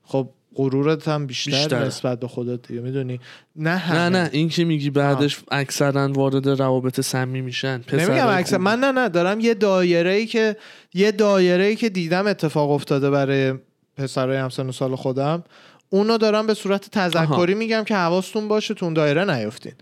خب 0.03 0.29
غرورت 0.59 1.07
هم 1.07 1.27
بیشتر 1.27 1.51
بیشتره. 1.51 1.85
نسبت 1.85 2.19
به 2.19 2.27
خودت 2.27 2.67
دیگه 2.67 2.81
می‌دونی 2.81 3.19
نه 3.55 3.69
نه 3.71 3.77
همه. 3.77 4.09
نه 4.09 4.29
این 4.33 4.49
که 4.49 4.65
میگی 4.65 4.89
بعدش 4.89 5.39
اکثرا 5.51 6.11
وارد 6.11 6.49
روابط 6.49 7.01
سمی 7.01 7.41
میشن 7.41 7.83
نمیگم 7.93 8.27
اکثر. 8.27 8.57
من 8.57 8.79
نه 8.79 8.91
نه 8.91 9.09
دارم 9.09 9.39
یه 9.39 9.53
دایره 9.53 10.11
ای 10.11 10.25
که 10.25 10.55
یه 10.93 11.11
دایره 11.11 11.63
ای 11.63 11.75
که 11.75 11.89
دیدم 11.89 12.27
اتفاق 12.27 12.71
افتاده 12.71 13.09
برای 13.09 13.53
پسرای 13.97 14.37
همسن 14.37 14.69
و 14.69 14.71
سال 14.71 14.95
خودم 14.95 15.43
اونو 15.89 16.17
دارم 16.17 16.47
به 16.47 16.53
صورت 16.53 16.89
تذکری 16.89 17.53
میگم 17.53 17.83
که 17.83 17.95
حواستون 17.95 18.47
باشه 18.47 18.73
تو 18.73 18.85
اون 18.85 18.93
دایره 18.93 19.25
نیفتین 19.35 19.73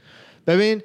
ببین 0.48 0.81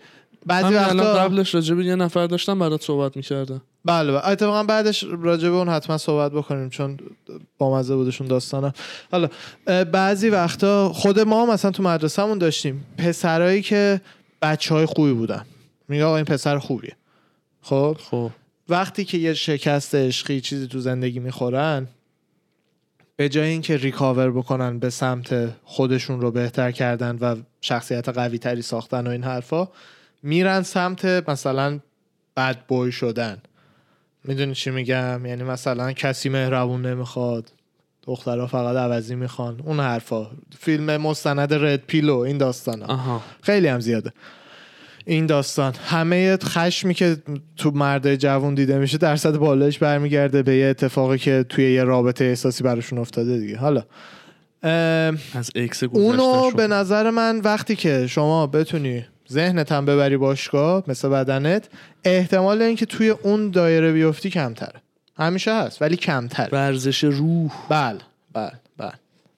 بعضی 0.46 0.74
وقتا 0.74 1.14
قبلش 1.14 1.54
راجع 1.54 1.74
به 1.74 1.84
یه 1.84 1.94
نفر 1.94 2.26
داشتم 2.26 2.58
برات 2.58 2.82
صحبت 2.82 3.16
می‌کردم. 3.16 3.62
بله 3.84 4.12
بله. 4.12 4.28
اتفاقا 4.28 4.62
بعدش 4.62 5.04
راجع 5.22 5.48
به 5.48 5.54
اون 5.54 5.68
حتما 5.68 5.98
صحبت 5.98 6.32
بکنیم 6.32 6.68
چون 6.68 6.96
بامزه 7.58 7.96
بودشون 7.96 8.26
داستانه 8.26 8.72
حالا 9.12 9.28
بعضی 9.84 10.28
وقتا 10.28 10.92
خود 10.92 11.20
ما 11.20 11.46
مثلا 11.46 11.70
تو 11.70 11.82
مدرسهمون 11.82 12.38
داشتیم 12.38 12.86
پسرایی 12.98 13.62
که 13.62 14.00
بچه 14.42 14.74
های 14.74 14.86
خوبی 14.86 15.12
بودن. 15.12 15.44
میگه 15.88 16.04
آقا 16.04 16.16
این 16.16 16.24
پسر 16.24 16.58
خوبیه. 16.58 16.96
خب؟ 17.62 17.96
خب. 18.10 18.30
وقتی 18.68 19.04
که 19.04 19.18
یه 19.18 19.34
شکست 19.34 19.94
عشقی 19.94 20.40
چیزی 20.40 20.66
تو 20.66 20.78
زندگی 20.78 21.18
می‌خورن 21.18 21.86
به 23.16 23.28
جای 23.28 23.48
اینکه 23.48 23.76
ریکاور 23.76 24.30
بکنن 24.30 24.78
به 24.78 24.90
سمت 24.90 25.48
خودشون 25.64 26.20
رو 26.20 26.30
بهتر 26.30 26.70
کردن 26.70 27.18
و 27.20 27.36
شخصیت 27.60 28.08
قوی 28.08 28.38
تری 28.38 28.62
ساختن 28.62 29.06
و 29.06 29.10
این 29.10 29.24
حرفا 29.24 29.68
میرن 30.22 30.62
سمت 30.62 31.04
مثلا 31.04 31.80
بد 32.36 32.58
بوی 32.68 32.92
شدن. 32.92 33.38
می‌دونی 34.24 34.54
چی 34.54 34.70
میگم؟ 34.70 35.26
یعنی 35.26 35.42
مثلا 35.42 35.92
کسی 35.92 36.28
مهربون 36.28 36.86
نمی‌خواد 36.86 37.52
دخترها 38.02 38.46
فقط 38.46 38.76
عوضی 38.76 39.14
می‌خوان 39.14 39.60
اون 39.64 39.80
حرفا. 39.80 40.26
فیلم 40.58 40.96
مستند 40.96 41.54
رد 41.54 41.80
پیلو 41.86 42.16
این 42.18 42.38
داستانا 42.38 42.86
آها. 42.86 43.22
خیلی 43.42 43.68
هم 43.68 43.80
زیاده. 43.80 44.12
این 45.04 45.26
داستان. 45.26 45.74
همه 45.84 46.36
خشمی 46.36 46.94
که 46.94 47.16
تو 47.56 47.70
مرد 47.70 48.16
جوون 48.16 48.54
دیده 48.54 48.78
میشه 48.78 48.98
درصد 48.98 49.36
بالایش 49.36 49.78
برمیگرده 49.78 50.42
به 50.42 50.56
یه 50.56 50.66
اتفاقی 50.66 51.18
که 51.18 51.44
توی 51.48 51.72
یه 51.72 51.84
رابطه 51.84 52.24
احساسی 52.24 52.64
براشون 52.64 52.98
افتاده 52.98 53.38
دیگه. 53.38 53.56
حالا 53.56 53.82
از 55.34 55.50
اکس 55.54 55.82
اونو 55.82 56.50
به 56.50 56.66
نظر 56.66 57.10
من 57.10 57.40
وقتی 57.40 57.76
که 57.76 58.06
شما 58.06 58.46
بتونی 58.46 59.06
ذهنت 59.32 59.72
هم 59.72 59.84
ببری 59.84 60.16
باشگاه 60.16 60.84
مثل 60.86 61.08
بدنت 61.08 61.68
احتمال 62.04 62.62
اینکه 62.62 62.86
توی 62.86 63.08
اون 63.08 63.50
دایره 63.50 63.92
بیفتی 63.92 64.30
کمتره. 64.30 64.80
همیشه 65.16 65.54
هست 65.54 65.82
ولی 65.82 65.96
کمتره. 65.96 66.48
ورزش 66.52 67.04
روح. 67.04 67.52
بله. 67.68 67.98
بله 68.32 68.52
بله. 68.76 68.92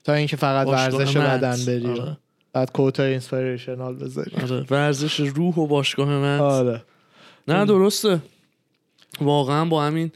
تا 0.05 0.13
اینکه 0.13 0.37
فقط 0.37 0.67
ورزش. 0.67 1.17
بدن 1.17 1.57
بری. 1.67 2.01
آره. 2.01 2.17
بعد 2.53 2.73
کوتای 2.73 3.11
اینسپیریشنال 3.11 3.95
بذاری. 3.95 4.33
آره. 4.43 4.67
ورزش 4.71 5.21
روح 5.21 5.55
و 5.55 5.67
باشگاه 5.67 6.09
من 6.09 6.39
آره. 6.39 6.83
نه 7.49 7.65
درسته. 7.65 8.21
واقعا 9.21 9.65
با 9.65 9.85
همین 9.85 10.13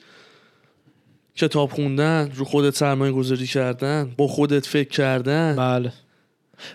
کتاب 1.36 1.70
خوندن 1.70 2.30
رو 2.34 2.44
خودت 2.44 2.74
سرمایه 2.74 3.12
گذاری 3.12 3.46
کردن 3.46 4.14
با 4.16 4.26
خودت 4.26 4.66
فکر 4.66 4.88
کردن. 4.88 5.56
بله. 5.56 5.92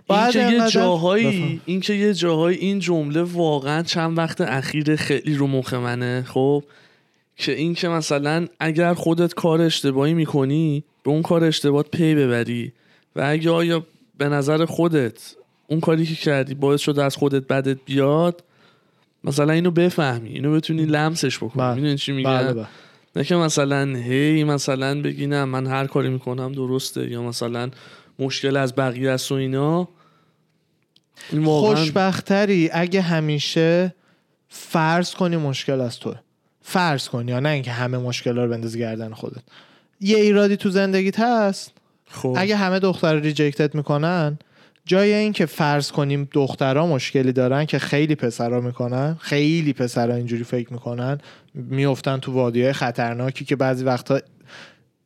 این 0.10 0.32
که 0.32 0.52
یه 0.52 0.70
جاهایی. 0.70 1.62
این 1.66 1.80
که 1.80 1.94
یه 1.94 2.14
جاهایی 2.14 2.58
این 2.58 2.80
جمله 2.80 3.22
واقعا 3.22 3.84
چند 3.84 4.18
وقت 4.18 4.42
اخیر 4.42 4.96
خیلی 4.96 5.36
رو 5.36 5.48
مخ 5.48 5.74
منه 5.74 6.24
خب 6.28 6.64
که 7.36 7.52
این 7.52 7.74
که 7.76 7.88
مثلا 7.88 8.48
اگر 8.60 8.94
خودت 8.94 9.34
کار 9.34 9.62
اشتباهی 9.62 10.14
می‌کنی 10.14 10.84
به 11.04 11.12
اون 11.12 11.22
کار 11.22 11.44
اشتباهات 11.44 11.90
پی 11.92 12.16
ببری 12.16 12.74
و 13.16 13.22
اگه 13.26 13.52
آیا 13.52 13.86
به 14.18 14.30
نظر 14.30 14.66
خودت 14.66 15.36
اون 15.68 15.80
کاری 15.80 16.06
که 16.06 16.16
کردی 16.16 16.54
باعث 16.54 16.82
شده 16.82 17.04
از 17.04 17.16
خودت 17.16 17.48
بدت 17.48 17.78
بیاد 17.86 18.44
مثلا 19.24 19.54
اینو 19.54 19.72
بفهمی 19.72 20.30
اینو 20.30 20.54
بتونی 20.54 20.86
لمسش 20.86 21.38
بکنی 21.38 21.64
بله. 21.64 21.76
می‌دونی 21.76 21.98
چی 21.98 22.12
میگم 22.12 22.38
بله 22.38 22.54
بله. 22.54 22.68
نه 23.16 23.24
که 23.24 23.36
مثلا 23.36 23.96
هی 23.96 24.44
مثلا 24.44 25.02
بگی 25.02 25.28
نه 25.28 25.46
من 25.46 25.68
هر 25.68 25.88
کاری 25.88 26.10
می‌کنم 26.10 26.52
درسته 26.52 27.12
یا 27.12 27.24
مثلا 27.24 27.70
مشکل 28.20 28.58
از 28.58 28.76
بقیه 28.76 29.12
است 29.12 29.32
و 29.32 29.36
اینا. 29.36 29.90
این 31.32 31.44
واقعا 31.44 31.76
خوشبختری 31.76 32.70
اگه 32.74 33.02
همیشه 33.02 33.96
فرض 34.50 35.14
کنی 35.14 35.38
مشکل 35.38 35.82
از 35.82 36.00
توه. 36.00 36.16
فرض 36.62 37.10
کنی 37.10 37.32
یا 37.32 37.40
نه 37.40 37.50
اینکه 37.50 37.72
همه 37.72 37.98
مشکل 37.98 38.38
رو 38.38 38.50
بندازی 38.50 38.80
گردن 38.80 39.14
خودت. 39.14 39.42
یه 40.02 40.18
ایرادی 40.18 40.58
تو 40.58 40.70
زندگیت 40.70 41.20
هست؟ 41.20 41.72
خب. 42.06 42.36
اگه 42.38 42.56
همه 42.56 42.80
دختر 42.80 43.20
ریجکتت 43.20 43.76
می‌کنن 43.76 44.40
جای 44.86 45.14
اینکه 45.14 45.46
فرض 45.46 45.92
کنیم 45.92 46.30
دخترها 46.32 46.88
مشکلی 46.88 47.32
دارن 47.32 47.66
که 47.66 47.80
خیلی 47.80 48.16
پسرا 48.16 48.62
می‌کنن 48.62 49.18
خیلی 49.20 49.74
پسرا 49.74 50.16
اینجوری 50.16 50.44
فکر 50.44 50.74
می‌کنن 50.74 51.18
میفتن 51.56 52.18
تو 52.18 52.32
وادیای 52.32 52.74
خطرناکی 52.74 53.46
که 53.46 53.56
بعضی 53.56 53.84
وقتا 53.84 54.22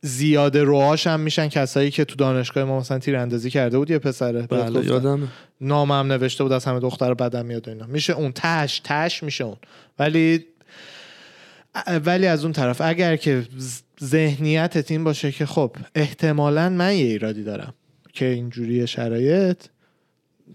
زیاده 0.02 0.62
روهاش 0.62 1.06
هم 1.06 1.20
میشن 1.20 1.48
کسایی 1.48 1.90
که 1.90 2.04
تو 2.04 2.14
دانشگاه 2.14 2.64
ما 2.64 2.78
مثلا 2.80 2.98
تیراندازی 2.98 3.50
کرده 3.50 3.78
بود 3.78 3.90
یه 3.90 3.98
پسره. 3.98 4.42
بله 4.42 4.70
گفتم. 4.70 4.88
یادمه. 4.88 5.28
نامم 5.60 6.12
نوشته 6.12 6.44
بود 6.44 6.52
از 6.52 6.64
همه 6.64 6.80
دختر 6.80 7.14
بدم 7.14 7.46
میاد 7.46 7.68
اینا. 7.68 7.86
میشه 7.86 8.12
اون 8.12 8.32
تش 8.34 8.80
تش 8.84 9.22
میشه 9.22 9.44
اون. 9.44 9.56
ولی 9.98 10.44
ولی 12.04 12.26
از 12.26 12.44
اون 12.44 12.52
طرف 12.52 12.80
اگر 12.80 13.16
که 13.16 13.42
ذهنیتت 14.04 14.90
این 14.90 15.04
باشه 15.04 15.32
که 15.32 15.46
خب 15.46 15.76
احتمالا 15.94 16.68
من 16.68 16.94
یه 16.94 17.04
ایرادی 17.04 17.44
دارم 17.44 17.74
که 18.12 18.24
اینجوری 18.24 18.86
شرایط 18.86 19.58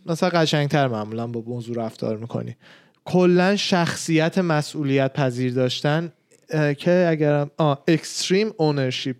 مثلا 0.05 0.29
قشنگتر 0.29 0.87
معمولا 0.87 1.27
با 1.27 1.43
موضوع 1.47 1.85
رفتار 1.85 2.17
می‌کنی. 2.17 2.55
کلا 3.05 3.55
شخصیت 3.55 4.37
مسئولیت 4.37 5.13
پذیر 5.13 5.53
داشتن 5.53 6.11
که 6.77 7.07
اگرم 7.09 7.51
آه 7.57 7.83
اکستریم 7.87 8.53
اونرشیپ 8.57 9.17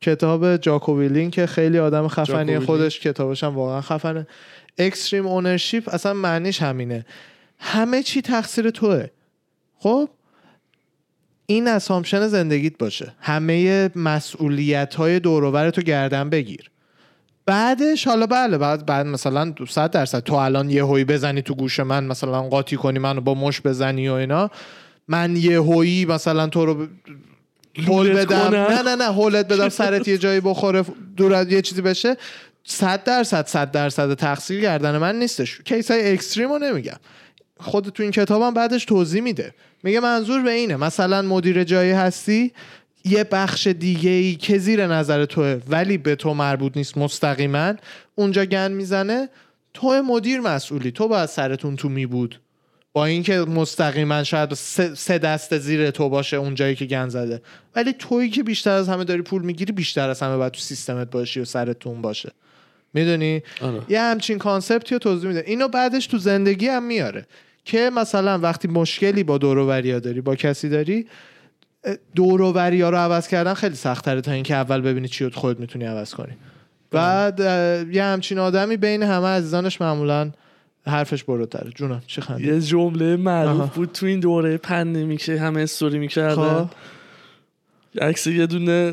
کتاب 0.00 0.56
جاکوبیلین 0.56 1.30
که 1.30 1.46
خیلی 1.46 1.78
آدم 1.78 2.08
خفنی. 2.08 2.58
خودش 2.58 3.00
کتابش 3.00 3.44
هم 3.44 3.54
واقعا 3.54 3.80
خفنه. 3.80 4.26
اکستریم 4.78 5.26
اونرشیپ 5.26 5.94
اصلا 5.94 6.12
معنیش 6.12 6.62
همینه. 6.62 7.06
همه 7.58 8.02
چی 8.02 8.22
تقصیر 8.22 8.70
توه. 8.70 9.06
خب؟ 9.78 10.08
این 11.46 11.68
اسامشن 11.68 12.26
زندگیت 12.26 12.78
باشه. 12.78 13.14
همه 13.20 13.90
مسئولیت 13.96 14.94
های 14.94 15.20
دوروبر 15.20 15.70
تو 15.70 15.82
گردن 15.82 16.30
بگیر. 16.30 16.70
بعدش 17.46 18.06
حالا 18.06 18.26
بله 18.26 18.58
بعد 18.58 18.86
بعد 18.86 19.06
مثلا 19.06 19.54
100 19.68 19.90
درصد. 19.90 20.20
تو 20.20 20.34
الان 20.34 20.70
یه 20.70 20.84
هوی 20.84 21.04
بزنی 21.04 21.42
تو 21.42 21.54
گوش 21.54 21.80
من 21.80 22.04
مثلا 22.04 22.42
قاطی 22.42 22.76
کنی 22.76 22.98
منو 22.98 23.20
با 23.20 23.34
مش 23.34 23.60
بزنی 23.60 24.08
و 24.08 24.12
اینا. 24.12 24.50
من 25.08 25.36
یه 25.36 25.60
هویی 25.60 26.04
مثلا 26.04 26.46
تو 26.46 26.66
رو 26.66 26.86
هول 27.86 28.12
بدم. 28.12 28.54
نه 28.54 28.82
نه 28.82 28.94
نه 28.94 29.04
هولت 29.04 29.48
بدم 29.48 29.68
سرت 29.68 30.08
یه 30.08 30.18
جایی 30.18 30.40
بخوره 30.40 30.84
دور 31.16 31.34
از 31.34 31.52
یه 31.52 31.62
چیزی 31.62 31.82
بشه. 31.82 32.16
صد 32.64 33.04
درصد 33.04 33.46
صد 33.46 33.70
درصد 33.70 34.14
تقصیر 34.14 34.60
گردن 34.60 34.98
من 34.98 35.18
نیستش. 35.18 35.60
کیس 35.64 35.90
های 35.90 36.12
اکستریم 36.12 36.52
رو 36.52 36.58
نمیگم. 36.58 36.96
خود 37.60 37.88
تو 37.88 38.02
این 38.02 38.12
کتابم 38.12 38.54
بعدش 38.54 38.84
توضیح 38.84 39.22
میده. 39.22 39.54
میگه 39.82 40.00
منظور 40.00 40.42
به 40.42 40.50
اینه. 40.50 40.76
مثلا 40.76 41.22
مدیر 41.22 41.64
جایی 41.64 41.90
هستی 41.90 42.52
یه 43.04 43.24
بخش 43.24 43.66
دیگه 43.66 44.10
ای 44.10 44.34
که 44.34 44.58
زیر 44.58 44.86
نظر 44.86 45.24
توه 45.24 45.60
ولی 45.68 45.98
به 45.98 46.14
تو 46.14 46.34
مربوط 46.34 46.76
نیست 46.76 46.98
مستقیما 46.98 47.74
اونجا 48.14 48.44
گن 48.44 48.72
می‌زنه. 48.72 49.28
تو 49.74 50.02
مدیر 50.02 50.40
مسئولی. 50.40 50.90
تو 50.90 51.08
باید 51.08 51.28
سرتون 51.28 51.76
تو 51.76 51.88
می 51.88 52.06
بود 52.06 52.40
با 52.96 53.04
اینکه 53.04 53.38
مستقیما 53.38 54.24
شاید 54.24 54.54
سه 54.94 55.18
دست 55.18 55.58
زیر 55.58 55.90
تو 55.90 56.08
باشه 56.08 56.36
اون 56.36 56.54
جایی 56.54 56.74
که 56.74 56.84
گن 56.84 57.08
زده. 57.08 57.42
ولی 57.74 57.92
تویی 57.92 58.30
که 58.30 58.42
بیشتر 58.42 58.70
از 58.70 58.88
همه 58.88 59.04
داری 59.04 59.22
پول 59.22 59.42
می‌گیری 59.42 59.72
بیشتر 59.72 60.10
از 60.10 60.22
همه 60.22 60.36
باید 60.36 60.52
تو 60.52 60.60
سیستمت 60.60 61.10
باشی 61.10 61.40
و 61.40 61.44
سرتون 61.44 62.02
باشه. 62.02 62.32
می‌دونی؟ 62.94 63.42
آره. 63.60 63.80
یه 63.88 64.00
همچین 64.00 64.38
کانسپتی 64.38 64.94
رو 64.94 64.98
توضیح 64.98 65.28
میده. 65.28 65.44
اینو 65.46 65.68
بعدش 65.68 66.06
تو 66.06 66.18
زندگی 66.18 66.68
هم 66.68 66.82
میاره. 66.82 67.26
که 67.64 67.90
مثلا 67.94 68.38
وقتی 68.38 68.68
مشکلی 68.68 69.22
با 69.22 69.38
دوروبریا 69.38 69.98
داری 69.98 70.20
با 70.20 70.34
کسی 70.34 70.68
داری 70.68 71.06
دوروبریا 72.14 72.90
رو 72.90 72.96
عوض 72.96 73.28
کردن 73.28 73.54
خیلی 73.54 73.74
سختره 73.76 74.20
تا 74.20 74.32
اینکه 74.32 74.54
اول 74.54 74.80
ببینی 74.80 75.08
چی 75.08 75.30
خودت 75.30 75.60
می‌تونی 75.60 75.84
عوض 75.84 76.14
کنی. 76.14 76.32
بعد 76.90 77.40
یه 77.92 78.02
همچین 78.02 78.38
آدمی 78.38 78.76
بین 78.76 79.02
همه 79.02 79.26
عزیزانش 79.26 79.80
معمولا 79.80 80.30
حرفش 80.86 81.24
بروتره 81.24 81.70
جونم 81.70 82.02
چی 82.06 82.20
خندی؟ 82.20 82.46
یه 82.46 82.60
جمله. 82.60 83.16
معروف 83.16 83.74
بود 83.74 83.92
تو 83.92 84.06
این 84.06 84.20
دوره 84.20 84.56
پندمی 84.56 85.16
که 85.16 85.40
همه 85.40 85.60
استوری 85.60 85.98
می‌کردن 85.98 86.64
خب. 86.64 86.70
عکس 88.00 88.26
یه 88.26 88.46
دونه 88.46 88.92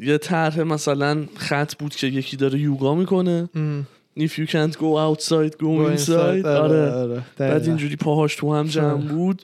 یه 0.00 0.18
طرح 0.18 0.60
مثلا 0.60 1.24
خط 1.36 1.74
بود 1.74 1.94
که 1.94 2.06
یکی 2.06 2.36
داره 2.36 2.58
یوگا 2.58 2.94
می‌کنه. 2.94 3.48
ام. 3.54 3.86
If 4.18 4.32
you 4.32 4.46
can't 4.46 4.74
go 4.74 4.90
outside 5.08 5.52
go, 5.52 5.70
Go 5.78 5.96
inside. 5.96 5.98
inside. 5.98 6.46
آره 6.46 6.90
آره. 6.90 7.14
بعد 7.14 7.50
دقیقاً. 7.50 7.66
اینجوری 7.66 7.96
پاهاش 7.96 8.36
تو 8.36 8.54
هم 8.54 8.66
جمع 8.66 8.96
فهم. 8.96 9.08
بود. 9.08 9.42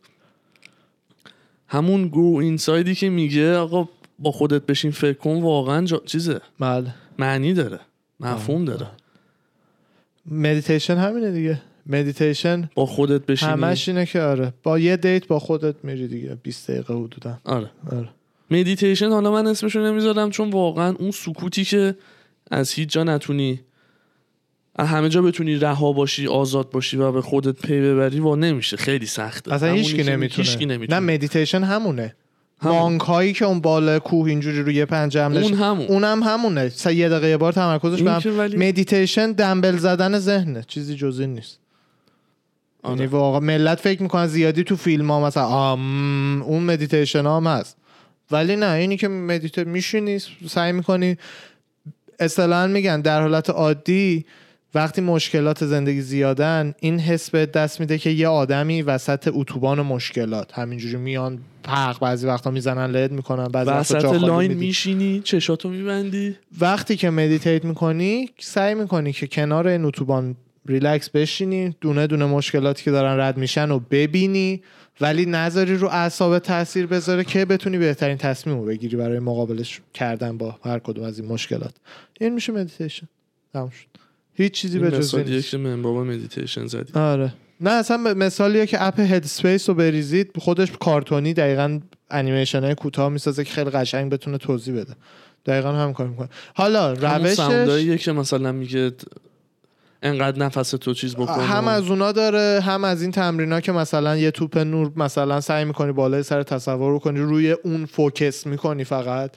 همون 1.69 2.09
گو 2.09 2.39
اینسایدی 2.39 2.95
که 2.95 3.09
میگه 3.09 3.57
آقا 3.57 3.89
با 4.19 4.33
خودت 4.33 4.67
بشین 4.67 4.91
فکر 4.91 5.19
کن 5.19 5.43
واقعا 5.43 5.85
جا... 5.85 6.03
چیزه؟ 6.07 6.41
بله. 6.61 6.95
معنی 7.19 7.55
داره. 7.55 7.81
مفهوم 8.21 8.65
داره. 8.65 8.87
مدیتیشن 10.27 10.97
همینه 10.97 11.31
دیگه. 11.31 11.63
مدیتیشن 11.87 12.71
با 12.75 12.87
خودت 12.87 13.27
بشینی. 13.27 13.53
همش 13.53 13.89
اینه 13.89 14.07
که 14.07 14.21
آره. 14.21 14.53
با 14.63 14.79
یه 14.79 14.97
date 14.97 15.27
با 15.27 15.39
خودت 15.39 15.75
میری 15.83 16.09
دیگه. 16.09 16.35
20 16.43 16.71
دقیقه 16.71 16.95
حدودا. 16.95 17.39
آره. 17.45 17.71
آره. 17.93 18.09
مدیتیشن 18.51 19.09
حالا 19.11 19.33
من 19.33 19.47
اسمشو 19.47 19.81
نمی‌ذارم 19.81 20.31
چون 20.31 20.51
واقعا 20.51 20.95
اون 20.99 21.11
سکوتی 21.11 21.65
که 21.65 21.95
از 22.51 22.73
هیچ 22.73 22.89
جا 22.89 23.05
نتونی 23.05 23.61
از 24.77 24.89
همه 24.89 25.09
جا 25.09 25.23
بتونی 25.23 25.57
رها 25.57 25.93
باشی 25.93 26.27
آزاد 26.27 26.71
باشی 26.71 26.97
و 26.97 27.13
به 27.13 27.23
خودت 27.23 27.61
پی 27.67 27.81
ببری 27.81 28.21
و 28.21 28.37
نمیشه. 28.37 28.77
خیلی 28.77 29.07
سخته. 29.07 29.55
اصلا 29.55 29.73
هیچکی 29.73 30.03
نمی‌تونه. 30.03 30.67
نمی‌تونه. 30.67 31.01
نه 31.01 31.15
مدیتیشن 31.15 31.63
همونه. 31.63 32.15
همون. 32.63 32.77
monk 32.79 33.01
هایی 33.01 33.33
که 33.33 33.45
اون 33.45 33.61
بالا 33.61 33.99
کوه 33.99 34.27
اینجوری 34.29 34.63
روی 34.63 34.85
پنجه 34.85 35.23
هم 35.25 35.33
اون 35.37 35.55
همون. 35.55 35.87
اونم 35.87 36.23
همونه. 36.23 36.69
س- 36.69 36.87
یه 36.87 37.09
دقیقه 37.09 37.37
بار 37.37 37.53
تمرکزش 37.53 38.03
به 38.03 38.13
هم 38.13 38.39
ولی- 38.39 38.57
مدیتیشن 38.69 39.33
دنبل 39.33 39.77
زدن 39.77 40.19
ذهنه. 40.19 40.65
چیزی 40.69 40.97
جز 40.97 41.21
این 41.21 41.35
نیست. 41.35 41.59
یعنی 42.89 43.07
واقعا 43.07 43.41
ملت 43.41 43.81
فکر 43.81 44.03
می‌کنن 44.03 44.27
زیادی 44.27 44.65
تو 44.65 44.77
فیلم 44.77 45.11
ها 45.11 45.27
مثلا 45.27 45.45
آم 45.45 46.43
اون 46.43 46.63
مدیتیشن 46.63 47.27
هم 47.27 47.47
هست. 47.47 47.77
ولی 48.31 48.57
نه 48.57 48.71
اینی 48.71 48.97
که 48.97 49.09
meditate 49.09 49.59
میشینی 49.59 50.19
سعی 50.49 50.73
می‌کنی. 50.73 51.17
اصطلاحا 52.21 52.67
میگن 52.67 53.01
در 53.01 53.21
حالت 53.21 53.51
عادی 53.51 54.25
وقتی 54.75 55.01
مشکلات 55.01 55.65
زندگی 55.65 56.01
زیادن 56.01 56.75
این 56.81 56.99
حس 56.99 57.31
بهت 57.31 57.47
دست 57.47 57.81
میده 57.81 57.99
که 57.99 58.11
یه 58.11 58.29
آدمی 58.29 58.83
وسط 58.83 59.29
اتوبان 59.33 59.83
مشکلات 59.83 60.59
همینجوری 60.59 60.97
میان 60.97 61.39
پرق 61.63 62.01
بعضی 62.01 62.27
وقتا 62.27 62.51
می‌زنن 62.51 62.91
له 62.91 63.13
می‌کنن 63.13 63.49
بعضی 63.49 63.71
وسط 63.71 64.05
لاین 64.05 64.49
میدی. 64.53 64.67
میشینی 64.67 65.21
چشاتو 65.25 65.69
میبندی. 65.69 66.37
وقتی 66.61 66.97
که 66.97 67.11
meditate 67.11 67.65
می‌کنی 67.65 68.31
سعی 68.39 68.75
می‌کنی 68.75 69.13
که 69.13 69.27
کنار 69.27 69.69
این 69.69 69.85
اتوبان 69.85 70.37
ریلکس 70.69 71.11
بشینی 71.11 71.77
دونه 71.81 72.07
دونه 72.07 72.27
مشکلاتی 72.27 72.85
که 72.85 72.91
دارن 72.91 73.21
رد 73.21 73.37
میشن 73.37 73.71
و 73.71 73.81
ببینی 73.91 74.63
ولی 75.01 75.27
نذاری 75.27 75.77
رو 75.77 75.89
اعصاب 75.89 76.39
تاثیر 76.39 76.87
بذاره 76.87 77.25
که 77.25 77.45
بتونی 77.45 77.79
بهترین 77.79 78.17
تصمیم 78.17 78.59
رو 78.59 78.65
بگیری 78.65 78.97
برای 78.97 79.19
مقابلش 79.19 79.81
کردن 79.95 80.39
با 80.39 80.59
هر 80.65 80.79
کدوم 80.79 81.05
از 81.05 81.19
این 81.19 81.29
مشکلات. 81.29 81.75
این 82.21 82.35
میشه 82.35 82.53
مدیتیشن 82.53 83.09
تموم 83.53 83.71
شد. 83.71 83.87
هیچ 84.35 84.53
چیزی 84.53 84.79
به 84.79 84.91
جز 84.91 85.15
این 85.55 85.83
بابا 85.83 86.05
مدیتیشن 86.05 86.67
زدی. 86.67 86.93
آره. 86.99 87.33
نه 87.61 87.71
اصلا 87.71 87.97
مثالیه 87.97 88.67
که 88.67 88.87
app 88.87 89.01
Headspace 89.01 89.69
رو 89.69 89.75
بریزید 89.75 90.31
خودش 90.39 90.73
کارتونی 90.81 91.35
دقیقا 91.35 91.81
انیمیشن 92.11 92.65
های 92.65 92.75
کوتاه 92.75 93.09
می‌سازه 93.09 93.45
که 93.45 93.53
خیلی 93.53 93.71
قشنگ 93.71 94.13
بتونه 94.13 94.39
توضیح 94.39 94.75
بده. 94.75 94.95
دقیقا 95.47 95.73
هم 95.73 95.93
کار 95.93 96.07
می‌کنه. 96.07 96.29
حالا 96.55 96.93
روشش 96.93 98.05
که 98.05 98.13
مثلا 98.13 98.53
میگه 98.53 98.93
انقدر 100.03 100.39
نفس 100.39 100.71
تو 100.71 100.95
چیز 100.95 101.17
بکن 101.17 101.41
هم 101.41 101.69
از 101.69 101.91
اونا 101.91 102.13
داره 102.13 102.61
هم 102.61 102.85
از 102.85 103.03
این 103.03 103.11
تمرینا 103.11 103.61
که 103.61 103.73
مثلا 103.73 104.17
یه 104.17 104.31
توپ 104.31 104.59
نور 104.59 104.93
مثلا 104.97 105.41
سعی 105.41 105.65
می‌کنی 105.65 105.93
بالای 105.93 106.23
سر 106.23 106.43
تصور 106.43 106.91
رو 106.91 106.99
کنی 106.99 107.21
روی 107.21 107.51
اون 107.51 107.87
focus 107.87 108.47
می‌کنی 108.47 108.85
فقط. 108.85 109.31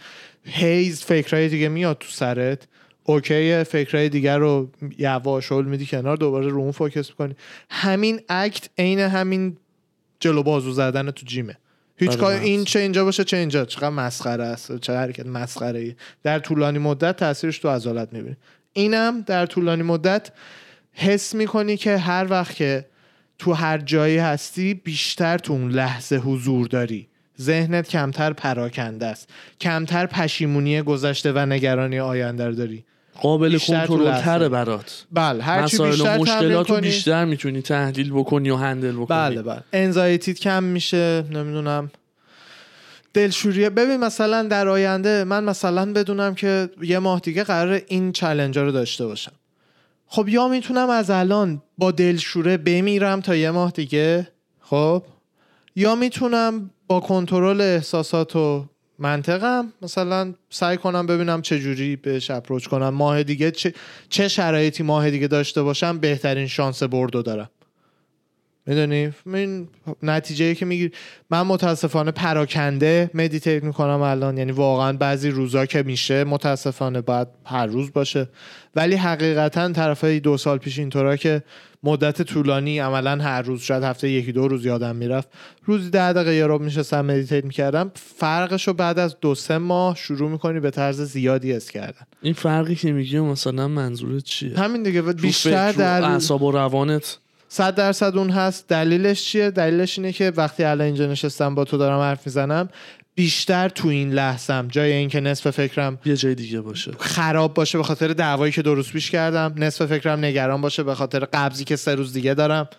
هی 0.43 1.03
فکرهای 1.03 1.49
دیگه 1.49 1.69
میاد 1.69 1.97
تو 1.99 2.07
سرت. 2.09 2.67
okay 3.03 3.63
فکرهای 3.63 4.09
دیگر 4.09 4.37
رو 4.37 4.69
یواش 4.97 5.51
میدی 5.51 5.85
کنار 5.85 6.17
دوباره 6.17 6.47
رو 6.47 6.59
اون 6.59 6.71
focus 6.71 7.09
می‌کنی. 7.09 7.35
همین 7.69 8.21
act 8.29 8.69
عین 8.77 8.99
همین 8.99 9.57
جلو 10.19 10.43
بازو 10.43 10.71
زدن 10.71 11.11
تو 11.11 11.25
gym 11.25 11.45
ه. 11.45 11.57
هیچ 11.97 12.09
بله، 12.09 12.19
کار 12.19 12.33
بله. 12.33 12.43
این 12.43 12.63
چه 12.63 12.79
اینجا 12.79 13.05
باشه 13.05 13.23
چه 13.23 13.37
اینجا. 13.37 13.65
چقدر 13.65 13.89
مسخره 13.89 14.43
است 14.43 14.77
چه 14.77 14.93
حرکت 14.93 15.25
مسخره 15.25 15.79
ای 15.79 15.95
در 16.23 16.39
طولانی 16.39 16.79
مدت 16.79 17.17
تاثیرش 17.17 17.59
تو 17.59 17.69
عضلات 17.69 18.13
می‌بینی. 18.13 18.35
اینم 18.73 19.21
در 19.21 19.45
طولانی 19.45 19.83
مدت 19.83 20.31
حس 20.93 21.35
می‌کنی 21.35 21.77
که 21.77 21.97
هر 21.97 22.27
وقت 22.29 22.55
که 22.55 22.85
تو 23.37 23.53
هر 23.53 23.77
جایی 23.77 24.17
هستی 24.17 24.73
بیشتر 24.73 25.37
تو 25.37 25.53
اون 25.53 25.71
لحظه 25.71 26.15
حضور 26.15 26.67
داری. 26.67 27.07
ذهنت 27.41 27.87
کمتر 27.87 28.33
پراکنده 28.33 29.05
است. 29.05 29.29
کمتر 29.61 30.05
پشیمونی 30.05 30.81
گذشته 30.81 31.31
و 31.31 31.39
نگرانی 31.39 31.99
آینده 31.99 32.47
رو 32.47 32.55
داری. 32.55 32.85
قابل 33.21 33.49
بیشتر 33.49 33.87
تو 33.87 33.97
کنترل 33.97 34.09
لحظه. 34.11 34.23
تره 34.23 34.49
برات. 34.49 35.05
بله 35.11 35.43
هر 35.43 35.67
چی 35.67 35.77
بیشتر 35.77 36.17
مشکلات 36.17 36.69
رو 36.69 36.77
بیشتر 36.77 37.25
می‌تونی 37.25 37.61
تحلیل 37.61 38.11
بکنی 38.11 38.49
و 38.49 38.55
هندل 38.55 38.91
بکنی. 38.91 39.05
بله 39.07 39.41
بله. 39.41 39.63
انزایتیت 39.73 40.39
کم 40.39 40.63
میشه 40.63 41.23
نمی‌دونم. 41.31 41.91
دلشوریه. 43.19 43.69
ببین 43.69 43.97
مثلا 43.97 44.43
در 44.43 44.67
آینده 44.67 45.23
من 45.23 45.43
مثلا 45.43 45.93
بدونم 45.93 46.35
که 46.35 46.69
یه 46.81 46.99
ماه 46.99 47.19
دیگه 47.19 47.43
قرار 47.43 47.81
این 47.87 48.11
چلنج 48.11 48.57
رو 48.57 48.71
داشته 48.71 49.05
باشم. 49.05 49.31
خب 50.07 50.29
یا 50.29 50.47
می‌تونم 50.47 50.89
از 50.89 51.09
الان 51.09 51.61
با 51.77 51.91
دلشوره 51.91 52.57
بمیرم 52.57 53.21
تا 53.21 53.35
یه 53.35 53.51
ماه 53.51 53.71
دیگه 53.71 54.27
خب؟ 54.59 55.03
یا 55.75 55.95
می‌تونم 55.95 56.69
با 56.87 56.99
کنترل 56.99 57.61
احساسات 57.61 58.35
و 58.35 58.65
منطقم 58.99 59.73
مثلا 59.81 60.33
سعی 60.49 60.77
کنم 60.77 61.07
ببینم 61.07 61.41
چه 61.41 61.59
جوری 61.59 61.95
بهش 61.95 62.31
اپروچ 62.31 62.67
کنم. 62.67 62.89
ماه 62.89 63.23
دیگه 63.23 63.51
چه, 63.51 63.73
چه 64.09 64.27
شرایطی 64.27 64.83
ماه 64.83 65.11
دیگه 65.11 65.27
داشته 65.27 65.63
باشم 65.63 65.97
بهترین 65.97 66.47
شانس 66.47 66.83
بردو 66.83 67.21
دارم. 67.21 67.49
می‌دونی؟ 68.69 69.11
این 69.25 69.67
نتیجه 70.03 70.45
ای 70.45 70.55
که 70.55 70.65
میگیر 70.65 70.91
من 71.29 71.41
متاسفانه 71.41 72.11
پراکنده 72.11 73.11
meditate 73.13 73.63
می‌کنم 73.63 74.01
الان. 74.01 74.37
یعنی 74.37 74.51
واقعا 74.51 74.93
بعضی 74.93 75.29
روزا 75.29 75.65
که 75.65 75.83
میشه 75.83 76.23
متاسفانه 76.23 77.01
باید 77.01 77.27
هر 77.45 77.65
روز 77.65 77.93
باشه. 77.93 78.29
ولی 78.75 78.95
حقیقتا 78.95 79.71
طرفای 79.71 80.19
دو 80.19 80.37
سال 80.37 80.57
پیش 80.57 80.79
اینطورا 80.79 81.15
که 81.15 81.43
مدت 81.83 82.21
طولانی 82.21 82.79
عملا 82.79 83.23
هر 83.23 83.41
روز 83.41 83.61
شاید 83.61 83.83
هفته 83.83 84.09
یکی 84.09 84.31
دو 84.31 84.47
روز 84.47 84.65
یادم 84.65 84.95
می‌رفت. 84.95 85.29
روزی 85.65 85.89
ده 85.89 86.13
دقیقه 86.13 86.35
یه 86.35 86.45
ربع 86.45 86.59
میشستم 86.59 87.05
meditate 87.05 87.45
می‌کردم. 87.45 87.91
فرقش 87.95 88.67
رو 88.67 88.73
بعد 88.73 88.99
از 88.99 89.15
دو 89.21 89.35
سه 89.35 89.57
ماه 89.57 89.95
شروع 89.95 90.29
می‌کنی 90.29 90.59
به 90.59 90.71
طرز 90.71 91.01
زیادی 91.01 91.53
حس 91.53 91.71
کردن. 91.71 92.05
این 92.21 92.33
فرقی 92.33 92.75
که 92.75 92.91
میگی 92.91 93.19
مثلا 93.19 93.67
منظورت 93.67 94.23
چیه؟ 94.23 94.59
همین 94.59 94.83
دیگه 94.83 95.01
بیشتر 95.01 95.71
در 95.71 96.03
اعصاب 96.03 96.43
و 96.43 96.51
روانت. 96.51 97.17
صد 97.51 97.75
درصد 97.75 98.17
اون 98.17 98.29
هست. 98.29 98.67
دلیلش 98.67 99.23
چیه؟ 99.23 99.51
دلیلش 99.51 99.99
اینه 99.99 100.11
که 100.11 100.33
وقتی 100.35 100.63
الان 100.63 100.85
اینجا 100.85 101.05
نشستم 101.05 101.55
با 101.55 101.65
تو 101.65 101.77
دارم 101.77 101.99
حرف 101.99 102.27
می‌زنم 102.27 102.69
بیشتر 103.15 103.69
تو 103.69 103.87
این 103.87 104.13
لحظم 104.13 104.67
جای 104.67 104.91
اینکه 104.91 105.19
نصف 105.19 105.49
فکرم 105.49 105.99
یه 106.05 106.15
جای 106.15 106.35
دیگه 106.35 106.61
باشه. 106.61 106.91
خراب 106.99 107.53
باشه 107.53 107.77
به 107.77 107.83
خاطر 107.83 108.07
دعوایی 108.07 108.51
که 108.51 108.61
درست 108.61 108.91
پیش 108.91 109.11
کردم 109.11 109.53
نصف 109.57 109.85
فکرم 109.85 110.25
نگران 110.25 110.61
باشه 110.61 110.83
به 110.83 110.95
خاطر 110.95 111.19
قبضی 111.19 111.63
که 111.63 111.75
سه 111.75 111.95
روز 111.95 112.13
دیگه 112.13 112.33
دارم. 112.33 112.69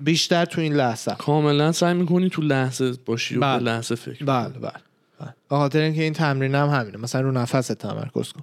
بیشتر 0.00 0.44
تو 0.44 0.60
این 0.60 0.74
لحظه 0.74 1.14
کاملا 1.18 1.72
سعی 1.72 1.94
می‌کنی 1.94 2.30
تو 2.30 2.42
لحظه 2.42 2.92
باشی 3.06 3.36
و. 3.36 3.40
به 3.40 3.64
لحظه 3.64 3.94
فکر. 3.94 4.24
بله 4.24 4.48
بله 4.48 4.72
بله. 5.20 5.34
به 5.50 5.56
خاطر 5.56 5.80
اینکه 5.80 6.02
این 6.02 6.12
تمرین 6.12 6.54
هم 6.54 6.68
همینه. 6.68 6.96
مثلا 6.96 7.20
رو 7.20 7.32
نفست 7.32 7.72
تمرکز 7.72 8.32
کن. 8.32 8.42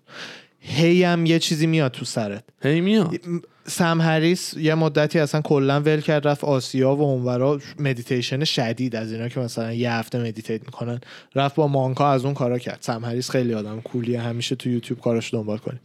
هی 0.59 1.03
هم 1.03 1.25
یه 1.25 1.39
چیزی 1.39 1.67
میاد 1.67 1.91
تو 1.91 2.05
سرت. 2.05 2.43
هی 2.63 2.81
میاد. 2.81 3.19
سم 3.67 4.01
هریس 4.01 4.53
یه 4.57 4.75
مدتی 4.75 5.19
اصلا 5.19 5.41
کلا 5.41 5.81
ول 5.81 6.01
کرد 6.01 6.27
رفت 6.27 6.43
آسیا 6.43 6.95
و 6.95 7.01
اونورا. 7.01 7.59
مدیتیشن 7.79 8.43
شدید 8.43 8.95
از 8.95 9.11
اینا 9.11 9.29
که 9.29 9.39
مثلا 9.39 9.73
یه 9.73 9.91
هفته 9.91 10.19
meditate 10.19 10.61
می‌کنن. 10.61 11.01
رفت 11.35 11.55
با 11.55 11.67
monk 11.67 12.02
ا 12.02 12.11
از 12.11 12.25
اون 12.25 12.33
کارا 12.33 12.59
کرد. 12.59 12.77
سم 12.81 13.05
هریس 13.05 13.29
خیلی 13.29 13.53
آدم 13.53 13.81
cool 13.81 14.04
یه. 14.04 14.21
همیشه 14.21 14.55
تو 14.55 14.69
یوتیوب 14.69 14.99
کاراش 15.01 15.33
دنبال 15.33 15.57
کنید 15.57 15.79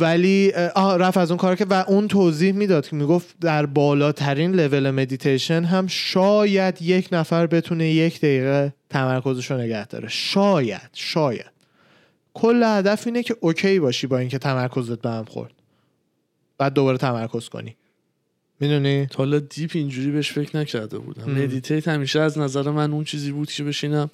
ولی 0.00 0.52
آه 0.74 0.98
رفت 0.98 1.16
از 1.16 1.30
اون 1.30 1.38
کار 1.38 1.56
که 1.56 1.66
و 1.70 1.84
اون 1.88 2.08
توضیح 2.08 2.52
می‌داد 2.52 2.88
که 2.88 2.96
می‌گفت 2.96 3.34
در 3.40 3.66
بالاترین 3.66 4.52
لول 4.52 4.90
مدیتیشن 4.90 5.64
هم 5.64 5.86
شاید 5.86 6.82
یک 6.82 7.08
نفر 7.12 7.46
بتونه 7.46 7.88
یک 7.88 8.18
دقیقه 8.18 8.74
تمرکزش 8.90 9.50
رو 9.50 9.56
نگه 9.56 9.86
داره. 9.86 10.08
شاید 10.08 10.90
شاید. 10.92 11.50
کل 12.34 12.62
هدف 12.62 13.06
اینه 13.06 13.22
که 13.22 13.36
okay 13.40 13.80
باشی 13.80 14.06
با 14.06 14.18
اینکه 14.18 14.38
تمرکزت 14.38 15.00
به 15.00 15.10
هم 15.10 15.24
خورد. 15.24 15.52
بعد 16.64 16.74
دوباره 16.74 16.98
تمرکز 16.98 17.48
کنی. 17.48 17.76
می‌دونی؟ 18.60 19.06
تا 19.06 19.18
حالا 19.18 19.38
deep 19.38 19.70
اینجوری 19.74 20.10
بهش 20.10 20.32
فکر 20.32 20.56
نکرده 20.56 20.98
بودم. 20.98 21.30
meditate 21.30 21.88
همیشه 21.88 22.20
از 22.20 22.38
نظر 22.38 22.70
من 22.70 22.92
اون 22.92 23.04
چیزی 23.04 23.32
بود 23.32 23.50
که 23.50 23.64
بشینم 23.64 24.10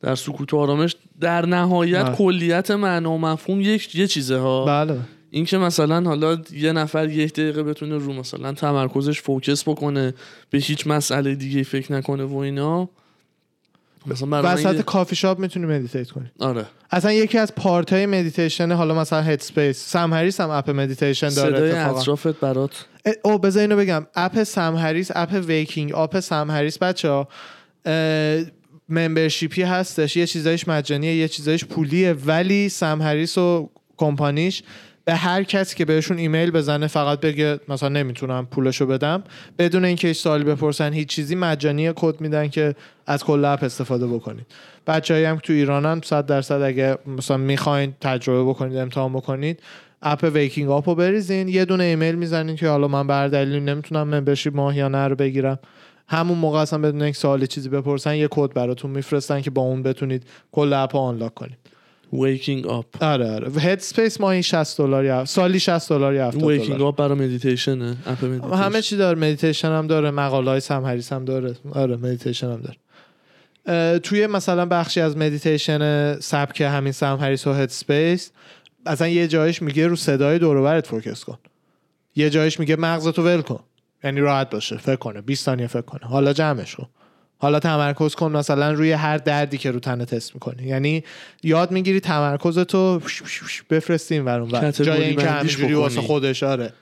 در 0.00 0.14
سکوت 0.14 0.54
و 0.54 0.56
آرامش 0.56 0.96
در 1.20 1.46
نهایت 1.46 2.04
بله. 2.04 2.16
کلیت 2.16 2.70
معنا 2.70 3.12
و 3.12 3.18
مفهوم 3.18 3.60
یک 3.60 3.94
یه 3.94 4.06
چیزه 4.06 4.38
ها. 4.38 4.64
بله. 4.64 4.98
این 5.30 5.44
که 5.44 5.58
مثلا 5.58 6.02
حالا 6.02 6.38
یه 6.52 6.72
نفر 6.72 7.08
یک 7.08 7.32
دقیقه 7.32 7.62
بتونه 7.62 7.96
رو 7.98 8.12
مثلا 8.12 8.52
تمرکزش 8.52 9.20
focus 9.20 9.68
بکنه 9.68 10.14
به 10.50 10.58
هیچ 10.58 10.86
مسئله 10.86 11.34
دیگه 11.34 11.62
فکر 11.62 11.92
نکنه 11.92 12.24
و 12.24 12.36
اینا 12.36 12.88
مثلا 14.06 14.28
برای 14.28 14.64
من 14.64 14.70
وسط 14.70 14.80
کافی 14.80 15.16
شاپ 15.16 15.38
می‌تونی 15.38 15.66
meditate 15.66 16.10
کنی. 16.10 16.30
آره. 16.40 16.64
اصلا 16.90 17.12
یکی 17.12 17.38
از 17.38 17.54
part 17.54 17.92
های 17.92 18.06
مدیتیشن 18.06 18.72
حالا 18.72 18.94
مثلا 18.94 19.22
Headspace 19.22 19.92
سم 19.92 20.14
هریس 20.14 20.40
هم 20.40 20.50
app 20.50 20.70
meditation 20.70 21.28
داره 21.28 21.56
صدای 21.56 21.72
اطرافت 21.72 22.40
برات 22.40 22.86
او 23.24 23.38
بذار 23.38 23.60
اینو 23.60 23.76
بگم. 23.76 24.06
app 24.14 24.42
سم 24.42 24.76
هریس 24.76 25.10
app 25.14 25.32
Waking 25.46 25.94
Up 25.94 26.20
سم 26.20 26.50
هریس 26.50 26.78
بچه 26.78 27.08
ها 27.08 27.28
membership 28.88 29.55
ی 29.55 29.62
هستش. 29.62 30.16
یه 30.16 30.26
چیزایش 30.26 30.68
مجانیه 30.68 31.14
یه 31.14 31.28
چیزایش 31.28 31.64
پولیه 31.64 32.12
ولی 32.12 32.68
سم 32.68 33.02
هریس 33.02 33.38
و 33.38 33.70
کمپانیش 33.96 34.62
به 35.08 35.14
هر 35.14 35.42
کسی 35.42 35.76
که 35.76 35.84
بهشون 35.84 36.18
ایمیل 36.18 36.50
بزنه 36.50 36.86
فقط 36.86 37.20
بگه 37.20 37.60
مثلا 37.68 37.88
نمی‌تونم 37.88 38.46
پولشو 38.46 38.86
بدم. 38.86 39.24
بدون 39.58 39.84
اینکه 39.84 40.08
هیچ 40.08 40.18
سوالی 40.18 40.44
بپرسن 40.44 40.92
هیچ 40.92 41.08
چیزی 41.08 41.34
مجانی 41.34 41.92
کد 41.96 42.20
میدن 42.20 42.48
که 42.48 42.74
از 43.06 43.24
کل 43.24 43.44
app 43.44 43.64
استفاده 43.64 44.06
بکنید. 44.06 44.46
بچه‌ای 44.86 45.24
هم 45.24 45.36
که 45.36 45.42
تو 45.42 45.52
ایرانن 45.52 46.00
100 46.04 46.26
درصد 46.26 46.62
اگه 46.62 46.98
مثلا 47.06 47.36
می‌خواین 47.36 47.94
تجربه 48.00 48.50
بکنید 48.50 48.76
امتحان 48.78 49.12
بکنید 49.12 49.60
app 50.02 50.30
Waking 50.34 50.70
Up 50.70 50.88
رو 50.88 50.94
بریزین. 50.94 51.48
یه 51.48 51.64
دونه 51.64 51.84
ایمیل 51.84 52.14
می‌زنین 52.14 52.56
که 52.56 52.68
حالا 52.68 52.88
من 52.88 53.06
به 53.06 53.17
هر 53.17 53.28
دلیل 53.28 53.62
نمی‌تونم 53.62 54.14
membership 54.14 54.56
ماهیانه 54.56 55.08
رو 55.08 55.16
بگیرم. 55.16 55.58
همون 56.08 56.38
موقع 56.38 56.58
اصلا 56.58 56.78
بدون 56.78 57.08
یک 57.08 57.16
سوال 57.16 57.46
چیزی 57.46 57.68
بپرسن 57.68 58.14
یه 58.14 58.28
کد 58.30 58.52
براتون 58.52 58.90
میفرستن 58.90 59.40
که 59.40 59.50
با 59.50 59.62
اون 59.62 59.82
بتونید 59.82 60.22
کل 60.52 60.72
app 60.72 60.96
unlock 60.96 61.34
کنید. 61.34 61.58
Waking 62.12 62.66
Up 62.66 63.02
آره 63.02 63.30
آره. 63.30 63.52
Headspace 63.52 64.20
ماهی 64.20 64.42
60 64.42 64.78
دلار 64.78 65.04
یا 65.04 65.24
سالی 65.24 65.60
60 65.60 65.88
دلار 65.88 66.14
یا 66.14 66.26
70 66.26 66.42
Waking 66.42 66.76
دلار. 66.76 66.88
Up 66.88 66.96
برای 66.96 67.18
meditation 67.18 67.96
ه 68.06 68.11
app 68.11 68.24
meditation 68.24 68.56
همه 68.56 68.82
چی 68.82 68.96
داره. 68.96 69.18
مدیتیشن 69.18 69.68
هم 69.68 69.86
داره 69.86 70.10
مقاله 70.10 70.50
های 70.50 70.60
سم 70.60 70.77
هریس 70.77 71.12
هم 71.12 71.24
داره. 71.24 71.54
آره 71.72 71.96
مدیتیشن 71.96 72.52
هم 72.52 72.60
داره. 72.60 73.98
توی 73.98 74.26
مثلا 74.26 74.66
بخشی 74.66 75.00
از 75.00 75.16
مدیتیشن 75.16 76.20
سبک 76.20 76.60
همین 76.60 76.92
سم 76.92 77.10
هریس 77.10 77.46
و 77.46 77.52
Headspace 77.52 78.30
اصلا 78.86 79.08
یه 79.08 79.28
جایش 79.28 79.62
میگه 79.62 79.86
رو 79.86 79.96
صدای 79.96 80.38
دور 80.38 80.56
و 80.56 80.62
برت 80.62 80.86
focus 80.86 81.24
کن. 81.24 81.38
یه 82.16 82.30
جایش 82.30 82.60
میگه 82.60 82.76
مغزتو 82.76 83.22
ول 83.22 83.40
کن. 83.40 83.60
یعنی 84.04 84.20
راحت 84.20 84.50
باشه. 84.50 84.76
فکر 84.76 84.96
کنه. 84.96 85.20
20 85.20 85.44
ثانیه 85.44 85.66
فکر 85.66 85.80
کنه. 85.80 86.00
حالا 86.06 86.32
جمعش 86.32 86.76
کن. 86.76 86.86
حالا 87.38 87.60
تمرکز 87.60 88.14
کن 88.14 88.32
مثلا 88.32 88.72
روی 88.72 88.92
هر 88.92 89.18
دردی 89.18 89.58
که 89.58 89.70
رو 89.70 89.80
تنت 89.80 90.14
تست 90.14 90.34
می‌کنی 90.34 90.62
یعنی 90.66 91.04
یاد 91.42 91.70
می‌گیری 91.70 92.00
تمرکزتو 92.00 93.00
بفرستی 93.70 94.14
این 94.14 94.24
ور 94.24 94.40
اون. 94.40 94.50
category 94.50 94.90
جای 94.90 95.04
اینکه 95.04 95.30
همینجوری 95.30 95.74
واسه. 95.74 96.00
خودش 96.00 96.42
آره 96.42 96.72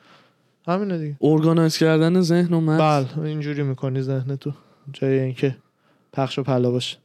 همینه 0.66 0.98
دیگه 0.98 1.16
organize 1.20 1.76
کردن 1.76 2.20
ذهن 2.20 2.54
و 2.54 2.60
مغز 2.60 3.04
بله 3.04 3.26
اینجوری 3.26 3.62
می‌کنی 3.62 4.02
ذهن 4.02 4.36
تو 4.36 4.52
جای 4.92 5.18
اینکه 5.18 5.56
پخش 6.12 6.38
و 6.38 6.42
پلا 6.42 6.70
باشه 6.70 6.96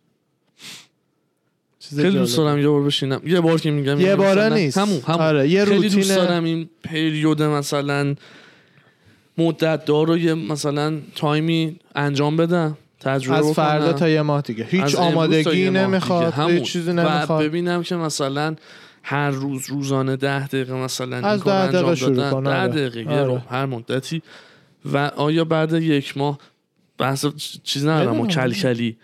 خیلی 1.96 2.18
دوست. 2.18 2.38
دارم 2.38 2.60
یه 2.60 2.68
بار 2.68 2.84
بشینم 2.84 3.22
یه 3.26 3.42
بار 3.42 3.60
که 3.60 3.72
میگم 3.72 4.00
یه 4.00 4.16
باره 4.16 4.42
مثلا 4.46 4.56
نیست. 4.56 4.78
همون 4.78 5.00
همون 5.08 5.22
آره، 5.22 5.50
یه 5.50 5.66
خیلی 5.66 5.90
دوست. 5.90 6.16
دارم 6.16 6.44
این 6.44 6.70
پریود 6.84 7.44
مثلا 7.44 8.16
مدت 9.38 9.86
دار 9.86 10.08
رو 10.08 10.18
یه 10.18 10.34
مثلا 10.34 10.98
تایمی 11.16 11.80
انجام 11.96 12.38
بدم 12.38 12.78
تجربه 13.00 13.38
از. 13.38 13.52
فردا 13.52 13.94
تا 13.94 14.10
یه 14.10 14.22
ماه 14.22 14.42
دیگه 14.42 14.64
هیچ 14.64 14.96
آمادگی 14.96 15.70
نمی‌خواد. 15.70 16.34
هیچ 16.50 16.64
چیزی 16.64 16.90
و 16.90 16.94
نمی‌خواد 16.94 17.44
ببینم 17.44 17.84
که 17.84 17.96
مثلا 17.96 18.56
هر 19.04 19.30
روز 19.30 19.70
روزانه 19.70 20.16
ده 20.16 20.48
دقیقه 20.48 20.74
مثلا 20.74 21.16
این 21.16 21.26
از 21.26 21.44
ده 21.44 21.68
دقیقه 21.68 21.78
انجام 21.78 21.96
شروع 21.96 22.16
ده 22.16 22.52
آره. 22.52 22.68
دقیقه 22.90 23.12
آره. 23.14 23.24
رو 23.24 23.42
هر 23.50 23.66
مدتی 23.66 24.22
و 24.94 24.98
آیا 24.98 25.44
بعد 25.44 25.74
یک 25.74 26.18
ماه 26.18 26.40
بحث 26.98 27.26
چیز 27.64 27.88
ندارم 27.88 28.20
و. 28.20 28.28
کلکلی. 28.28 28.98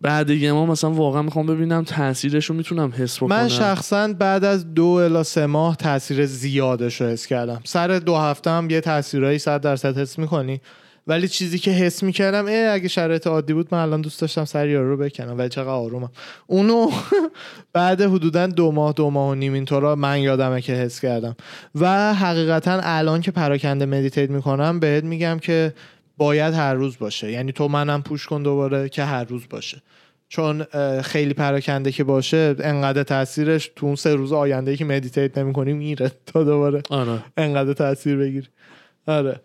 بعد 0.00 0.30
یه 0.30 0.52
ماه 0.52 0.70
مثلا 0.70 0.90
واقعا 0.90 1.22
می‌خوام 1.22 1.46
ببینم 1.46 1.84
تاثیرش 1.84 2.46
رو 2.46 2.54
می‌تونم 2.54 2.92
حس 2.96 3.16
بکنم 3.16 3.28
من 3.36 3.48
شخصا 3.48 4.12
بعد 4.18 4.44
از 4.44 4.74
دو 4.74 4.86
الا 4.86 5.22
سه 5.22 5.46
ماه 5.46 5.76
تاثیر 5.76 6.26
زیادش 6.26 7.00
رو 7.00 7.06
حس 7.06 7.26
کردم 7.26 7.60
سر 7.64 7.98
دو 7.98 8.16
هفته 8.16 8.50
هم 8.50 8.70
یه 8.70 8.80
تاثیرایی 8.80 9.38
صد 9.38 9.60
درصد 9.60 9.98
حس 9.98 10.18
می‌کنی 10.18 10.60
ولی 11.06 11.28
چیزی 11.28 11.58
که 11.58 11.70
حس 11.70 12.02
می‌کردم 12.02 12.46
اه 12.48 12.72
اگه 12.72 12.88
شرایط 12.88 13.26
عادی 13.26 13.52
بود 13.52 13.68
من 13.72 13.78
الان 13.78 14.00
دوست 14.00 14.20
داشتم 14.20 14.44
سر 14.44 14.68
یارو 14.68 14.90
رو 14.90 14.96
بکنم 14.96 15.38
ولی 15.38 15.48
چقدر 15.48 15.68
آرومم. 15.68 16.10
اونو 16.46 16.90
بعد 17.72 18.00
حدودا 18.00 18.46
دو 18.46 18.72
ماه 18.72 18.92
دو 18.92 19.10
ماه 19.10 19.30
و 19.30 19.34
نیم 19.34 19.52
اینطورا 19.52 19.94
من 19.94 20.20
یادمه 20.20 20.60
که 20.60 20.72
حس 20.72 21.00
کردم. 21.00 21.36
و 21.74 22.14
حقیقتا 22.14 22.80
الان 22.82 23.20
که 23.20 23.30
پراکنده 23.30 23.86
مدیتیت 23.86 24.30
می‌کنم 24.30 24.80
بهت 24.80 25.04
میگم 25.04 25.38
که 25.38 25.74
باید 26.16 26.54
هر 26.54 26.74
روز 26.74 26.98
باشه. 26.98 27.30
یعنی 27.32 27.52
تو 27.52 27.68
منم 27.68 28.02
پوش 28.02 28.26
کن 28.26 28.42
دوباره 28.42 28.88
که 28.88 29.04
هر 29.04 29.24
روز 29.24 29.42
باشه. 29.50 29.82
چون 30.28 30.64
خیلی 31.02 31.34
پراکنده 31.34 31.92
که 31.92 32.04
باشه 32.04 32.54
انقدر 32.60 33.02
تاثیرش 33.02 33.70
تو 33.76 33.86
اون 33.86 33.96
سه 33.96 34.14
روز 34.14 34.32
آینده 34.32 34.76
که 34.76 34.84
مدیتیت 34.84 35.38
نمی‌کنی 35.38 35.72
میره 35.72 36.10
تا 36.26 36.44
دوباره 36.44 36.82
آره. 36.90 37.24
انقدر 37.36 37.72
تاثیر 37.72 38.16
بگیری. 38.16 38.46
آره. 39.06 39.40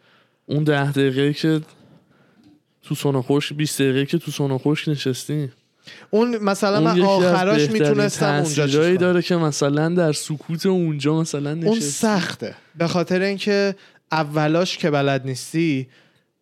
اون 0.51 0.63
ده 0.63 0.91
دقیقه 0.91 1.33
که 1.33 1.61
تو 2.83 2.95
سونا 2.95 3.21
خشک 3.21 3.53
20 3.53 3.81
دقیقه 3.81 4.05
که 4.05 4.17
تو 4.17 4.31
سونا 4.31 4.57
خشک 4.57 4.89
نشستیم 4.89 5.53
اون 6.09 6.37
مثلا 6.37 6.77
اون 6.77 6.99
من 6.99 7.01
آخراش 7.01 7.69
می‌تونستم 7.69 8.33
اونجا 8.33 8.67
کنم. 8.67 8.95
داره 8.95 9.21
که 9.21 9.35
مثلا 9.35 9.89
در 9.89 10.13
سکوت 10.13 10.65
اونجا 10.65 11.19
مثلا 11.19 11.49
اون 11.49 11.59
نشستی. 11.59 11.81
سخته. 11.81 12.55
به 12.75 12.87
خاطر 12.87 13.21
اینکه 13.21 13.75
اولاش 14.11 14.77
که 14.77 14.89
بلد 14.89 15.25
نیستی 15.25 15.87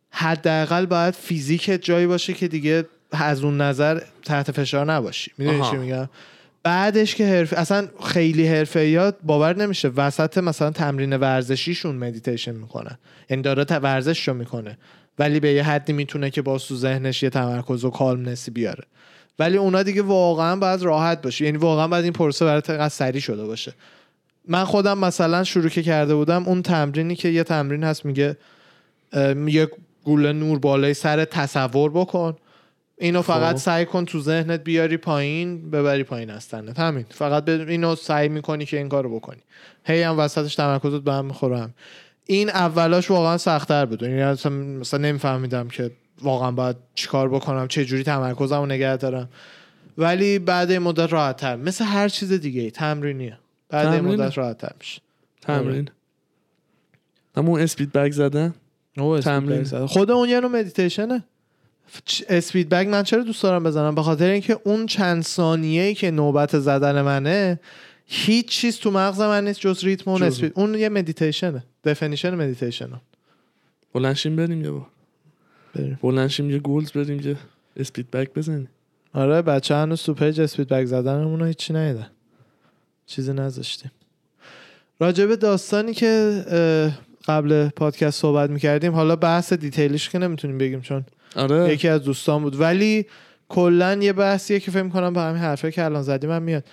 حداقل 0.09 0.85
باید 0.85 1.13
فیزیک 1.13 1.79
جایی 1.81 2.07
باشه 2.07 2.33
که 2.33 2.47
دیگه 2.47 2.85
از 3.11 3.43
اون 3.43 3.61
نظر 3.61 4.01
تحت 4.25 4.51
فشار 4.51 4.93
نباشی. 4.93 5.31
می‌دونی. 5.37 5.69
چی 5.71 5.77
میگم؟ 5.77 6.09
بعدش 6.63 7.15
که 7.15 7.25
حرف 7.27 7.53
اصلا 7.53 7.87
خیلی 8.03 8.47
حرفه 8.47 9.13
باور 9.23 9.55
نمیشه. 9.55 9.87
وسط 9.87 10.37
مثلا 10.37 10.71
تمرین 10.71 11.17
ورزشیشون 11.17 11.95
مدیتیشن 11.95 12.55
می‌کنن 12.55 12.97
یعنی 13.29 13.43
داره 13.43 13.65
ت- 13.65 13.71
ورزششو 13.71 14.33
می‌کنه. 14.33 14.77
ولی 15.19 15.39
به 15.39 15.51
یه 15.51 15.63
حدی 15.63 15.93
می‌تونه 15.93 16.29
که 16.29 16.41
با 16.41 16.57
تو 16.57 16.75
ذهنش 16.75 17.23
یه 17.23 17.29
تمرکز 17.29 17.85
و 17.85 17.89
calmness 17.89 18.44
ی 18.44 18.51
بیاره. 18.51 18.83
ولی 19.39 19.57
اونا 19.57 19.83
دیگه 19.83 20.01
واقعا 20.01 20.55
باید 20.55 20.81
راحت 20.81 21.21
باشه. 21.21 21.45
یعنی 21.45 21.57
واقعا 21.57 21.87
باید 21.87 22.03
این 22.03 22.13
پروسه 22.13 22.45
برات 22.45 22.69
انقدر 22.69 22.89
سریع 22.89 23.21
شده 23.21 23.45
باشه. 23.45 23.73
من 24.47 24.63
خودم 24.63 24.97
مثلا 24.97 25.43
شروع 25.43 25.69
که 25.69 25.83
کرده 25.83 26.15
بودم 26.15 26.43
اون 26.47 26.61
تمرینی 26.61 27.15
که 27.15 27.29
یه 27.29 27.43
تمرین 27.43 27.83
هست 27.83 28.05
میگه 28.05 28.37
یه 29.47 29.67
گوله 30.03 30.33
نور 30.33 30.59
بالای 30.59 30.93
سر 30.93 31.25
تصور 31.25 31.91
بکن. 31.91 32.37
اینو 32.99 33.21
فقط 33.21 33.55
خب. 33.55 33.61
سعی 33.61 33.85
کن 33.85 34.05
تو 34.05 34.19
ذهنت 34.19 34.63
بیاری 34.63 34.97
پایین 34.97 35.71
ببری 35.71 36.03
پایین 36.03 36.29
از 36.29 36.49
تنت. 36.49 36.79
همین. 36.79 37.05
فقط 37.09 37.45
به 37.45 37.65
اینو 37.69 37.95
سعی 37.95 38.29
می‌کنی 38.29 38.65
که 38.65 38.77
این 38.77 38.89
کارو 38.89 39.15
بکنی. 39.15 39.41
هی 39.85 40.01
هم 40.01 40.19
وسطش 40.19 40.55
تمرکزت 40.55 41.01
به 41.01 41.13
هم 41.13 41.25
می‌خوره 41.25 41.59
هم. 41.59 41.73
این 42.25 42.49
اولاش 42.49 43.11
واقعا 43.11 43.37
سختتر 43.37 43.85
بود. 43.85 44.01
یعنی 44.01 44.21
اصلا 44.21 44.51
مثلا 44.51 44.99
نمیفهمیدم 44.99 45.67
که 45.67 45.91
واقعا 46.21 46.51
باید 46.51 46.75
چیکار 46.95 47.29
بکنم 47.29 47.67
چه 47.67 47.85
جوری 47.85 48.03
تمرکزمو 48.03 48.65
نگه 48.65 48.97
دارم. 48.97 49.29
ولی 49.97 50.39
بعد 50.39 50.71
این 50.71 50.79
مدت 50.79 51.13
راحت 51.13 51.37
تر 51.37 51.55
مثل 51.55 51.85
هر 51.85 52.09
چیز 52.09 52.33
دیگه 52.33 52.71
تمرینیه 52.71 53.37
بعد 53.69 53.87
این 53.87 53.99
تمرینه. 53.99 54.23
مدت 54.23 54.37
راحت 54.37 54.57
تر 54.57 54.71
میشه. 54.79 55.01
تمرین. 55.41 55.89
اما 57.35 57.47
اون 57.47 57.61
speed 57.61 57.91
bag 57.91 58.11
زدن 58.11 58.53
تمرین 58.95 59.63
تمرین. 59.63 59.85
خود 59.85 60.11
اون 60.11 60.29
یه 60.29 60.39
نوع 60.39 60.51
meditation 60.51 61.23
ه. 62.29 62.40
speed 62.40 62.69
bag 62.69 62.87
من 62.87 63.03
چرا 63.03 63.23
دوست 63.23 63.43
دارم 63.43 63.63
بزنم؟ 63.63 63.95
به 63.95 64.03
خاطر 64.03 64.29
اینکه 64.29 64.59
اون 64.63 64.85
چند 64.85 65.23
ثانیه‌ای 65.23 65.93
که 65.93 66.11
نوبت 66.11 66.59
زدن 66.59 67.01
منه 67.01 67.59
هیچ 68.05 68.47
چیز 68.47 68.77
تو 68.79 68.91
مغز 68.91 69.21
من 69.21 69.47
نیست 69.47 69.59
جز 69.59 69.83
ریتم 69.83 70.11
و 70.11 70.23
speed. 70.23 70.51
اون 70.55 70.75
یه 70.75 70.89
meditation 70.89 71.63
ه 71.83 71.88
definition 71.88 72.35
meditation 72.35 72.95
ه 72.95 73.01
بلند 73.93 74.14
شیم 74.14 74.35
بریم 74.35 74.63
یه 74.63 74.71
بار. 74.71 74.87
بریم. 75.75 75.99
بلند 76.03 76.26
شیم 76.26 76.49
یه 76.49 76.59
gloves 76.59 76.91
بریم 76.91 77.19
یه 77.19 77.35
speed 77.77 78.11
bag 78.11 78.27
بزنیم. 78.35 78.69
آره 79.13 79.41
بچه 79.41 79.75
هنوز 79.75 80.03
تو 80.03 80.13
page 80.13 80.41
speed 80.41 80.67
bag 80.67 80.85
زدنمون 80.85 81.39
رو 81.39 81.45
هیچی 81.45 81.73
نیدن 81.73 82.07
چیزی 83.05 83.33
نذاشتیم. 83.33 83.91
راجب 84.99 85.35
داستانی 85.35 85.93
که 85.93 86.43
قبل 87.27 87.69
پادکست 87.69 88.21
صحبت 88.21 88.49
می‌کردیم 88.49 88.93
حالا 88.93 89.15
بحث 89.15 89.53
detail 89.53 89.95
ش 89.95 90.09
که 90.09 90.19
نمی‌تونیم 90.19 90.57
بگیم 90.57 90.81
چون 90.81 91.05
آره. 91.35 91.73
یکی 91.73 91.87
از 91.87 92.03
دوستان 92.03 92.41
بود. 92.41 92.59
ولی 92.59 93.05
کلا 93.49 93.99
یه 94.01 94.13
بحثیه 94.13 94.59
که 94.59 94.71
فکر 94.71 94.89
کنم 94.89 95.13
با 95.13 95.21
همین 95.21 95.41
حرفه 95.41 95.71
که 95.71 95.85
الان 95.85 96.01
زدیم 96.01 96.31
هم 96.31 96.41
میاد. 96.41 96.63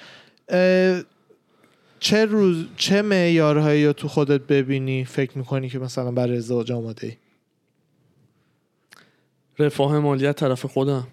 چه 2.01 2.25
روز 2.25 2.67
چه 2.77 3.03
معیارهایی 3.03 3.87
رو 3.87 3.93
تو 3.93 4.09
خودت 4.09 4.41
ببینی 4.41 5.05
فکر 5.05 5.39
می‌کنی 5.39 5.69
که 5.69 5.79
مثلا 5.79 6.11
برای 6.11 6.37
ازدواج 6.37 6.73
آماده 6.73 7.07
ای 7.07 7.17
رفاه 9.59 9.99
مالی 9.99 10.27
از 10.27 10.35
طرف 10.35 10.67
خودم. 10.67 11.07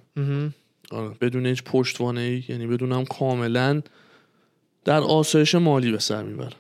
آره 0.92 1.10
بدون 1.22 1.46
هیچ 1.46 1.64
پشتوانه 1.64 2.22
ای 2.22 2.44
یعنی 2.50 2.68
بدونم 2.68 3.06
کاملا 3.06 3.82
در 4.86 5.00
آسایش 5.00 5.56
مالی 5.56 5.92
به 5.92 6.00
سر 6.00 6.24
می‌برم. 6.24 6.58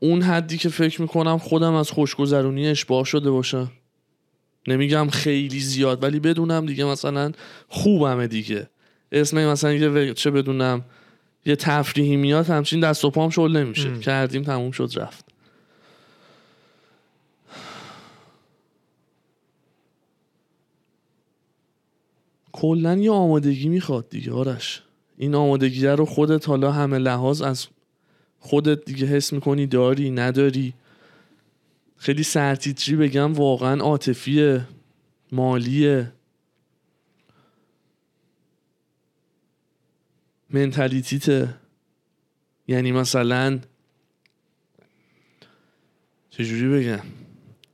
اون 0.00 0.22
حدی 0.22 0.58
که 0.58 0.68
فکر 0.68 1.02
می‌کنم 1.02 1.38
خودم 1.38 1.74
از 1.74 1.90
خوشگذرونی 1.90 2.68
اشباه 2.68 3.04
شده 3.04 3.30
باشم 3.30 3.72
نمیگم 4.68 5.08
خیلی 5.08 5.60
زیاد 5.60 6.02
ولی 6.02 6.20
بدونم 6.20 6.66
دیگه 6.66 6.84
مثلا 6.84 7.32
خوبمه 7.68 8.26
دیگه. 8.26 8.70
اسم 9.12 9.46
مثلا 9.46 9.72
یه 9.72 10.14
چه 10.14 10.30
بدونم 10.30 10.84
یه 11.46 11.56
تفریحی 11.56 12.16
میاد 12.16 12.46
همچین 12.46 12.80
دست 12.80 13.04
و 13.04 13.10
پام 13.10 13.30
شل 13.30 13.56
نمیشه. 13.56 13.98
کردیم 13.98 14.42
تموم 14.42 14.70
شد 14.70 14.90
رفت. 14.96 15.24
کلا 22.52 22.96
یه 22.96 23.10
آمادگی 23.10 23.68
می‌خواد 23.68 24.08
دیگه 24.08 24.32
آرش. 24.32 24.82
این 25.18 25.34
آمادگی 25.34 25.86
رو 25.86 26.04
خودت 26.04 26.48
حالا 26.48 26.72
همه 26.72 26.98
لحاظ 26.98 27.42
از 27.42 27.66
خودت 28.40 28.84
دیگه 28.84 29.06
حس 29.06 29.32
می‌کنی 29.32 29.66
داری 29.66 30.10
نداری. 30.10 30.74
خیلی 31.96 32.22
سرتیتری 32.22 32.96
بگم 32.96 33.32
واقعا 33.32 33.80
عاطفیه 33.80 34.64
مالیه. 35.32 36.12
منتالیتیته. 40.50 41.54
یعنی 42.68 42.92
مثلا 42.92 43.58
چجوری 46.30 46.68
بگم؟ 46.68 47.02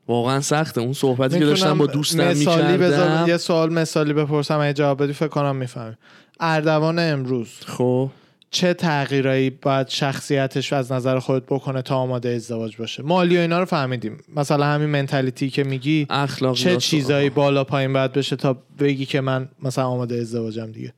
واقعا 0.09 0.41
سخته. 0.41 0.81
اون 0.81 0.93
صحبتی 0.93 1.39
که 1.39 1.45
داشتم 1.45 1.79
با 1.79 1.87
دوستم 1.87 2.29
مثالی 2.29 3.31
یه 3.31 3.37
سوال 3.37 3.73
مثالی 3.73 4.13
بپرسم 4.13 4.59
اگه 4.59 4.73
جواب 4.73 5.03
بدی 5.03 5.13
فکر 5.13 5.29
کنم 5.29 5.57
می‌فهمی 5.57 5.97
اردوان 6.41 6.99
امروز. 6.99 7.49
خب. 7.67 8.11
چه 8.55 8.75
تغییرایی 8.75 9.51
باید 9.51 9.89
شخصیتش 9.89 10.73
از 10.73 10.93
نظر 10.93 11.19
خودت 11.19 11.47
بکنه 11.47 11.83
تا 11.83 11.97
آماده 11.97 12.29
ازدواج 12.29 12.77
باشه؟ 12.77 13.03
مالی 13.03 13.37
و 13.37 13.41
اینا 13.41 13.59
رو 13.59 13.65
فهمیدیم. 13.65 14.17
مثلا 14.37 14.65
همین 14.67 14.89
منتالیتی 14.89 15.51
که 15.51 15.65
میگی 15.65 16.07
اخلاقیات 16.11 16.59
چه 16.59 16.77
چیزایی 16.77 17.31
بالا 17.31 17.65
پایین 17.65 17.93
باید 17.93 18.13
بشه 18.13 18.37
تا 18.37 18.57
بگی 18.79 19.07
که 19.07 19.21
من 19.21 19.49
مثلا 19.63 19.87
آماده 19.87 20.17
ازدواجم 20.17 20.73
دیگه. 20.73 20.93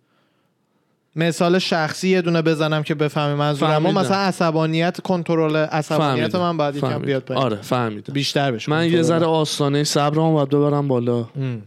مثال 1.17 1.59
شخصی 1.59 2.09
یه 2.09 2.23
دونه 2.23 2.43
بزنم 2.43 2.83
که 2.83 2.95
بفهمی 2.95 3.35
منظورم. 3.35 3.87
اما. 3.87 4.01
مثلا 4.01 4.17
عصبانیت 4.17 5.01
کنترل 5.01 5.57
عصبانیت 5.57 6.23
فهمیدم. 6.23 6.39
من 6.39 6.57
باید 6.57 6.77
یکم. 6.77 6.99
بیاد 6.99 7.23
پایین. 7.23 7.43
آره 7.43 7.57
فهمیدم. 7.57 8.15
بیشتر 8.15 8.53
بشه. 8.53 8.71
من 8.71 8.91
یه. 8.91 9.03
ذره 9.03 9.27
آستانه 9.27 9.85
صبرمو 9.85 10.33
باید 10.33 10.49
ببرم 10.49 10.89
بالا. 10.89 11.19
ام. 11.37 11.63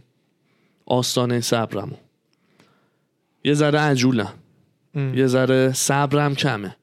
آستانه 0.86 1.40
صبرمو. 1.40 1.96
یه 3.44 3.54
ذره 3.54 3.78
عجولم. 3.78 4.32
ام. 4.94 5.14
یه 5.14 5.26
ذره 5.26 5.72
صبرم 5.72 6.34
کمه 6.34 6.76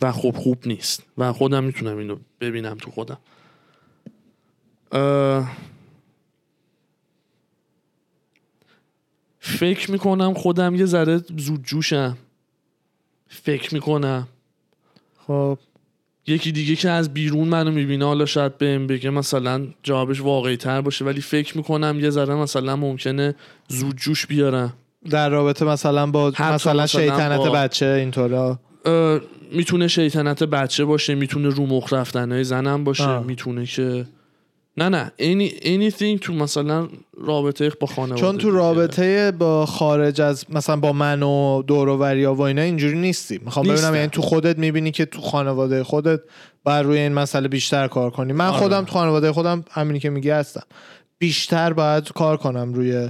و 0.00 0.12
خب 0.12 0.36
خوب 0.36 0.58
نیست 0.66 1.02
و 1.18 1.32
خودم 1.32 1.64
می‌تونم 1.64 1.98
اینو 1.98 2.16
ببینم 2.40 2.76
تو 2.80 2.90
خودم. 2.90 3.18
اه، 4.92 5.52
فکر 9.40 9.90
می‌کنم 9.90 10.34
خودم 10.34 10.74
یه 10.74 10.86
ذره 10.86 11.22
زود 11.36 11.62
جوشم. 11.62 12.16
فکر 13.28 13.74
می‌کنم. 13.74 14.28
خب. 15.26 15.58
یکی 16.26 16.52
دیگه 16.52 16.76
که 16.76 16.90
از 16.90 17.14
بیرون 17.14 17.48
منو 17.48 17.70
می‌بینه 17.70 18.04
حالا 18.04 18.26
شاید 18.26 18.58
بهم 18.58 18.86
بگه 18.86 19.10
مثلا 19.10 19.66
جوابش 19.82 20.20
واقعی 20.20 20.56
تر 20.56 20.80
باشه 20.80 21.04
ولی 21.04 21.20
فکر 21.20 21.56
می‌کنم 21.56 22.00
یه 22.00 22.10
ذره 22.10 22.34
مثلا 22.34 22.76
ممکنه 22.76 23.34
زود 23.68 23.96
جوش 23.96 24.26
بیارم. 24.26 24.72
در 25.10 25.28
رابطه 25.28 25.64
مثلا 25.64 26.06
با 26.06 26.28
مثلا 26.28 26.54
مثلا 26.54 26.86
شیطنت 26.86 27.38
با- 27.38 27.50
بچه 27.50 27.86
اینطورا 27.86 28.58
می‌تونه 29.52 29.88
شیطنت 29.88 30.42
بچه 30.42 30.84
باشه 30.84 31.14
می‌تونه 31.14 31.48
رو 31.48 31.66
مخ 31.66 31.92
رفتنهای 31.92 32.44
زنم 32.44 32.84
باشه 32.84 33.04
آه. 33.04 33.24
می‌تونه 33.24 33.66
که 33.66 34.06
نه 34.76 34.88
نه 34.88 35.12
any, 35.18 35.50
anything 35.62 36.18
تو 36.20 36.32
مثلا 36.32 36.88
رابطه 37.20 37.72
با 37.80 37.86
خانواده 37.86 38.20
چون 38.20 38.32
تو 38.38 38.46
دیگه. 38.48 38.58
رابطه 38.58 39.30
با 39.30 39.66
خارج 39.66 40.20
از 40.20 40.44
مثلا 40.50 40.76
با 40.76 40.92
من 40.92 41.22
و 41.22 41.62
دور 41.62 41.88
و 41.88 41.98
بریا 41.98 42.34
و 42.34 42.40
اینا 42.40 42.62
اینجوری 42.62 42.98
نیستی 42.98 43.40
می‌خوام 43.44 43.68
ببینم. 43.68 43.94
یعنی 43.94 44.08
تو 44.08 44.22
خودت 44.22 44.58
می‌بینی 44.58 44.90
که 44.90 45.04
تو 45.04 45.20
خانواده 45.20 45.84
خودت 45.84 46.20
بر 46.64 46.82
روی 46.82 46.98
این 46.98 47.12
مسئله 47.12 47.48
بیشتر 47.48 47.88
کار 47.88 48.10
کنی 48.10 48.32
من 48.32 48.46
آره. 48.46 48.58
خودم 48.58 48.84
تو 48.84 48.92
خانواده 48.92 49.32
خودم 49.32 49.64
همینی 49.70 49.98
که 50.00 50.10
میگی 50.10 50.30
هستم 50.30 50.62
بیشتر 51.18 51.72
باید 51.72 52.12
کار 52.12 52.36
کنم 52.36 52.74
روی 52.74 53.08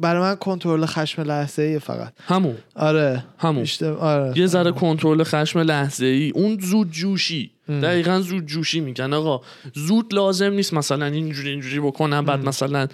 برای 0.00 0.22
من 0.22 0.34
کنترل 0.34 0.86
خشم 0.86 1.22
لحظه 1.22 1.62
ای 1.62 1.78
فقط. 1.78 2.12
همون. 2.26 2.56
آره. 2.74 3.24
همون. 3.38 3.66
آره. 4.00 4.38
یه 4.38 4.46
ذره 4.46 4.72
کنترل 4.72 5.22
خشم 5.22 5.58
لحظه 5.58 6.06
ای 6.06 6.30
اون 6.34 6.58
زود 6.60 6.90
جوشی. 6.90 7.50
دقیقا 7.68 8.20
زود 8.20 8.46
جوشی 8.46 8.80
میگن 8.80 9.12
آقا 9.12 9.40
زود 9.74 10.14
لازم 10.14 10.52
نیست 10.52 10.74
مثلا 10.74 11.06
اینجوری 11.06 11.50
اینجوری 11.50 11.80
بکنم 11.80 12.24
بعد 12.24 12.44
مثلا 12.44 12.86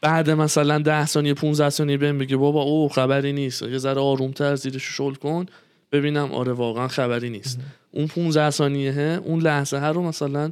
بعد 0.00 0.30
مثلا 0.30 0.78
10 0.78 1.06
ثانیه 1.06 1.34
15 1.34 1.70
ثانیه 1.70 1.96
بهم 1.96 2.18
بگه 2.18 2.36
بابا 2.36 2.62
او 2.62 2.88
خبری 2.88 3.32
نیست. 3.32 3.62
یه 3.62 3.78
ذره 3.78 4.00
آرومتر 4.00 4.54
زیرش 4.54 4.82
شل 4.96 5.14
کن 5.14 5.46
ببینم 5.92 6.32
آره 6.32 6.52
واقعا 6.52 6.88
خبری 6.88 7.30
نیست. 7.30 7.58
اون 7.90 8.06
15 8.06 8.50
ثانیه 8.50 9.20
اون 9.24 9.40
لحظه 9.40 9.78
ها 9.78 9.90
رو 9.90 10.02
مثلا 10.02 10.50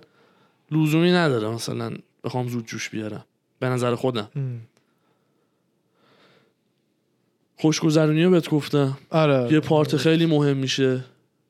لزومی 0.70 1.12
نداره 1.12 1.48
مثلا 1.48 1.92
بخوام 2.24 2.48
زود 2.48 2.66
جوش 2.66 2.90
بیارم. 2.90 3.24
به 3.59 3.68
نظر 3.68 3.94
خودم. 3.94 4.28
ام. 4.37 4.61
خوشگذرونی 7.56 8.24
رو 8.24 8.30
بهت 8.30 8.48
گفتم 8.48 8.98
آره 9.10 9.52
یه 9.52 9.60
پارت 9.60 9.96
خیلی 9.96 10.26
مهم 10.26 10.56
میشه 10.56 11.04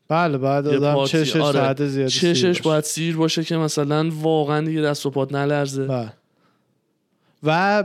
بله 0.08 0.38
بعد 0.38 0.66
آدم 0.66 1.04
چشش 1.04 1.36
آره. 1.36 1.60
حد 1.60 1.86
زیادی 1.86 2.10
سیر 2.10 2.32
چشش 2.32 2.46
باشه. 2.46 2.62
باید 2.62 2.84
سیر 2.84 3.16
باشه 3.16 3.44
که 3.44 3.56
مثلا 3.56 4.10
واقعا 4.10 4.60
دیگه 4.60 4.80
دست 4.80 5.06
و 5.06 5.10
پات 5.10 5.32
نلرزه 5.32 5.86
بله. 5.86 6.12
و 7.42 7.82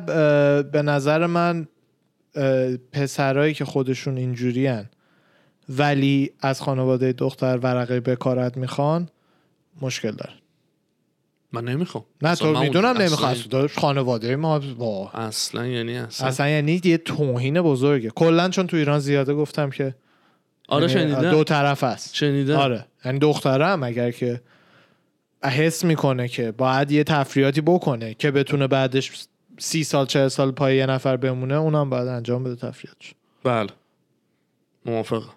به 0.64 0.82
نظر 0.82 1.26
من 1.26 1.68
پسرایی 2.92 3.54
که 3.54 3.66
خودشون 3.66 4.18
اینجوری 4.18 4.72
ولی 5.70 6.32
از 6.40 6.62
خانواده 6.62 7.14
دختر 7.14 7.58
ورقه 7.58 8.00
بکارت 8.00 8.58
می‌خوان 8.58 9.10
مشکل 9.82 10.12
داره 10.12 10.34
من 11.54 11.66
نمی‌خوام. 11.66 12.06
نه 12.22 12.30
اصلا 12.30 12.54
تو 12.54 12.60
می‌دونم 12.60 12.86
اصلا- 12.86 13.06
نمی‌خواد 13.06 13.38
داداش 13.50 13.78
خانواده 13.78 14.36
ما 14.36 14.60
با 14.60 15.10
اصلا 15.10 15.68
یعنی 15.68 15.98
اصلا, 15.98 16.28
اصلا 16.28 16.50
یعنی 16.50 16.82
یه 16.84 16.98
توهین 16.98 17.62
بزرگه. 17.62 18.10
کلا 18.10 18.50
چون 18.50 18.68
تو 18.68 18.78
ایران 18.78 19.00
زیاده 19.00 19.34
گفتم 19.34 19.70
که 19.70 19.96
آره 20.68 20.92
یعنی 20.92 21.12
شنیدم. 21.14 21.32
دو 21.32 21.44
طرف 21.44 21.84
هست 21.84 22.16
شنیدم. 22.16 22.56
آره. 22.56 22.86
یعنی 23.06 23.20
دختره 23.20 23.66
هم 23.66 23.84
اگر 23.84 24.12
که 24.12 24.42
حس 25.44 25.84
می‌کنه 25.86 26.28
که 26.28 26.52
باید 26.52 26.92
یه 26.92 27.04
تفریاتی 27.04 27.62
بکنه 27.62 28.14
که 28.14 28.32
بتونه 28.32 28.68
بعدش 28.68 29.12
سی 29.58 29.84
سال 29.84 30.06
چه 30.06 30.30
سال 30.30 30.52
پای 30.52 30.78
یه 30.78 30.86
نفر 30.86 31.18
بمونه 31.18 31.54
اونم 31.56 31.90
باید 31.90 32.08
انجام 32.08 32.44
بده 32.44 32.56
تفریاتش 32.56 33.14
بله. 33.44 33.70
موافقم. 34.86 35.34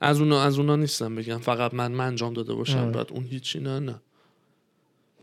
از 0.00 0.20
اونا 0.20 0.42
از 0.42 0.58
اونا 0.58 0.76
نیستم 0.76 1.14
بگم. 1.14 1.38
فقط 1.38 1.74
من 1.74 1.92
من 1.92 2.06
انجام 2.06 2.32
داده 2.32 2.54
باشم. 2.54 2.78
آره. 2.78 2.90
بعد 2.90 3.06
اون 3.12 3.24
هیچی 3.24 3.60
نه 3.60 3.78
نه. 3.78 4.00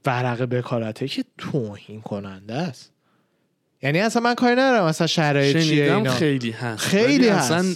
ورقه 0.05 0.45
بکارته 0.45 1.07
که 1.07 1.25
توهین 1.37 2.01
کننده 2.01 2.53
است. 2.53 2.91
یعنی 3.81 3.99
اصلا 3.99 4.21
من 4.21 4.35
کاری 4.35 4.55
ندارم 4.55 4.83
اصلا 4.83 5.07
شرایط 5.07 5.57
چیه 5.57 5.95
اینا. 5.95 6.11
خیلی 6.11 6.51
هست. 6.51 6.81
خیلی 6.85 7.27
هست. 7.27 7.51
اصلا 7.51 7.75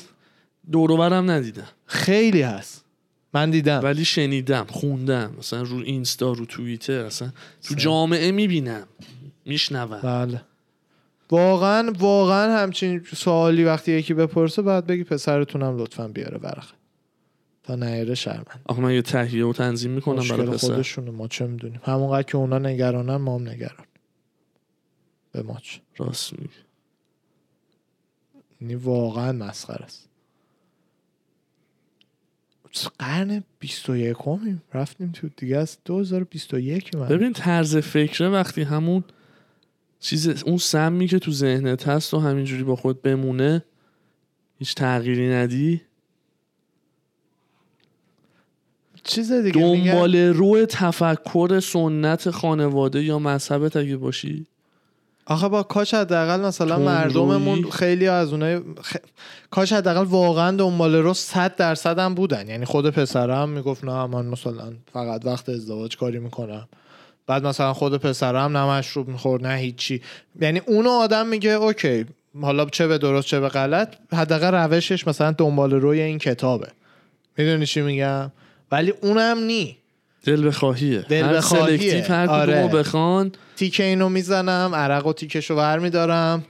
دور 0.71 0.91
و 0.91 0.97
برم 0.97 1.31
ندیدم. 1.31 1.67
خیلی 1.85 2.41
هست. 2.41 2.85
من 3.33 3.51
دیدم. 3.51 3.79
ولی 3.83 4.05
شنیدم 4.05 4.65
خوندم. 4.69 5.33
مثلا 5.39 5.61
رو 5.61 5.77
اینستا 5.77 6.31
رو 6.31 6.45
توییتر 6.45 7.05
اصلا 7.05 7.31
تو 7.63 7.75
جامعه 7.75 8.31
می‌بینم. 8.31 8.87
میشنوم. 9.45 9.99
بله. 10.03 10.41
واقعا 11.31 11.93
واقعا 11.99 12.57
همچین 12.57 13.05
سوالی 13.15 13.63
وقتی 13.63 13.91
یکی 13.91 14.13
بپرسه 14.13 14.61
باید 14.61 14.87
بگی 14.87 15.03
پسرتونم 15.03 15.77
لطفا 15.77 16.07
بیاره 16.07 16.37
ورقه. 16.37 16.73
تا 17.63 17.75
نیاره 17.75 18.15
شرمن 18.15 18.61
آخه 18.65 18.81
من 18.81 18.93
یه 18.93 19.01
تهیه 19.01 19.45
و 19.45 19.53
تنظیم 19.53 19.91
می‌کنم 19.91 20.27
برای 20.27 20.47
پسر. 20.47 20.67
خودشونه 20.67 21.11
ما 21.11 21.27
چه 21.27 21.47
می‌دونیم؟ 21.47 21.79
همونقدر 21.83 22.23
که 22.23 22.37
اونا 22.37 22.59
نگرانن 22.59 23.15
ما 23.15 23.35
هم 23.35 23.49
نگران. 23.49 23.85
به 25.31 25.43
ما 25.43 25.57
چه؟ 25.61 25.81
راست 25.97 26.33
میگی. 26.33 26.53
یعنی 28.61 28.75
واقعا 28.75 29.31
مسخره 29.31 29.85
است. 29.85 30.09
قرن 32.99 33.43
21 33.59 34.17
همیم 34.27 34.63
رفتیم 34.73 35.11
تو 35.11 35.29
دیگه 35.37 35.57
از 35.57 35.77
2021 35.85 36.95
من. 36.95 37.07
ببین 37.07 37.33
طرز 37.33 37.77
فکره 37.77 38.29
وقتی 38.29 38.61
همون 38.61 39.03
چیز 39.99 40.43
اون 40.43 40.57
سمی 40.57 41.07
که 41.07 41.19
تو 41.19 41.31
ذهنت 41.31 41.87
هست 41.87 42.13
و 42.13 42.19
همینجوری 42.19 42.63
با 42.63 42.75
خود 42.75 43.01
بمونه 43.01 43.65
هیچ 44.59 44.75
تغییری 44.75 45.29
ندی. 45.29 45.81
چیز 49.03 49.31
دیگه 49.31 49.61
دنبال 49.61 50.15
رو 50.15 50.65
تفکر 50.65 51.59
سنت 51.59 52.29
خانواده 52.29 53.03
یا 53.03 53.19
مذهبت 53.19 53.77
اگه 53.77 53.97
باشی 53.97 54.45
آخه 55.25 55.47
با 55.47 55.63
کاش 55.63 55.93
حداقل 55.93 56.41
مثلا. 56.41 56.79
مردممون 56.79 57.69
خیلی 57.71 58.07
از 58.07 58.31
اونای 58.31 58.61
خ... 58.81 58.95
کاش 59.51 59.73
حداقل 59.73 60.03
واقعا 60.03 60.57
دنبال 60.57 60.95
رو 60.95 61.13
100 61.13 61.55
درصد 61.55 61.99
هم 61.99 62.15
بودن. 62.15 62.49
یعنی 62.49 62.65
خود 62.65 62.89
پسرم 62.89 63.49
می‌گفت 63.49 63.83
نه 63.83 64.05
من 64.05 64.25
مثلا 64.25 64.73
فقط 64.93 65.25
وقت 65.25 65.49
ازدواج 65.49 65.97
کاری 65.97 66.19
می‌کنم. 66.19 66.67
بعد 67.27 67.45
مثلا 67.45 67.73
خود 67.73 67.97
پسرم 67.97 68.57
نه 68.57 68.77
مشروب 68.77 69.07
میخور 69.07 69.41
نه 69.41 69.55
هیچی. 69.55 70.01
یعنی 70.41 70.61
اونو 70.65 70.89
آدم 70.89 71.27
میگه 71.27 71.49
okay 71.49 72.05
حالا 72.41 72.65
چه 72.65 72.87
به 72.87 72.97
درست 72.97 73.27
چه 73.27 73.39
به 73.39 73.49
غلط. 73.49 73.95
حداقل 74.13 74.53
روشش 74.53 75.07
مثلا 75.07 75.31
دنبال 75.31 75.71
روی 75.73 76.01
این 76.01 76.17
کتابه. 76.17 76.67
می‌دونی 77.37 77.65
چی 77.65 77.81
میگم؟ 77.81 78.31
ولی 78.73 78.93
اونم 79.01 79.37
نی. 79.37 79.77
دل 80.25 80.47
بخواهیه 80.47 81.01
دل 81.01 81.23
هر. 81.23 81.41
selective 81.41 82.03
هر 82.03 82.29
آره. 82.29 82.67
بخوان. 82.67 83.31
تیکه 83.55 83.83
اینو 83.83 84.09
می‌زنم 84.09 84.71
عرق 84.75 85.07
و 85.07 85.13
تیکشو 85.13 85.55
ور 85.55 85.79
میدارم 85.79 86.43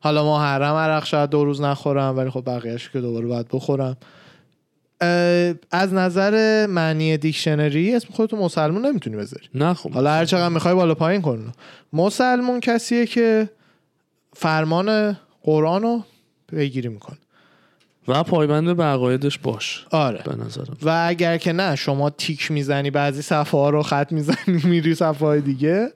حالا 0.00 0.24
ما 0.24 0.40
حرم 0.42 0.74
عرق 0.74 1.04
شاید 1.04 1.30
دو 1.30 1.44
روز 1.44 1.60
نخورم 1.60 2.16
ولی 2.16 2.30
خب 2.30 2.42
بقیهش 2.46 2.88
که 2.88 3.00
دوباره 3.00 3.26
باید 3.26 3.46
بخورم. 3.52 3.96
از 5.70 5.92
نظر 5.92 6.66
معنی 6.66 7.16
دیکشنری 7.16 7.94
اسم 7.94 8.08
خودتو 8.12 8.36
مسلمون 8.36 8.86
نمی‌تونی 8.86 9.16
بذاری. 9.16 9.46
نه 9.54 9.74
خب. 9.74 9.90
حالا 9.90 10.10
هر 10.10 10.24
چقدر 10.24 10.48
می‌خوای 10.48 10.74
بالا 10.74 10.94
پایین 10.94 11.22
کن. 11.22 11.52
مسلمون 11.92 12.60
کسیه 12.60 13.06
که 13.06 13.50
فرمان 14.32 15.16
قرآن 15.42 15.82
رو 15.82 16.04
پیگیری 16.48 16.88
می‌کنه. 16.88 17.18
و 18.08 18.22
پایبند 18.22 18.76
به 18.76 18.84
عقایدش 18.84 19.38
باش. 19.38 19.86
آره. 19.90 20.22
به 20.24 20.36
نظرم. 20.36 20.76
و 20.82 21.04
اگر 21.08 21.38
که 21.38 21.52
نه 21.52 21.76
شما 21.76 22.10
تیک 22.10 22.50
می‌زنی 22.50 22.90
بعضی 22.90 23.22
صفحه 23.22 23.60
ها 23.60 23.70
رو 23.70 23.82
خط 23.82 24.12
می‌زنی 24.12 24.60
میری 24.64 24.94
صفحه 24.94 25.26
های 25.26 25.40
دیگه 25.40 25.92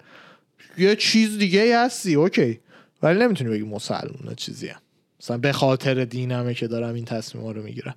یه 0.78 0.96
چیز 0.96 1.38
دیگه 1.38 1.60
ای 1.60 1.72
هستی 1.72 2.14
اوکی. 2.14 2.60
ولی 3.02 3.18
نمی‌تونی 3.18 3.50
بگی 3.50 3.62
مسلمونه 3.62 4.34
چیزی 4.36 4.68
هم. 4.68 4.80
مثلا 5.20 5.38
به 5.38 5.52
خاطر 5.52 6.04
دینمه 6.04 6.54
که 6.54 6.66
دارم 6.66 6.94
این 6.94 7.04
تصمیم 7.04 7.46
رو 7.46 7.62
می‌گیرم. 7.62 7.94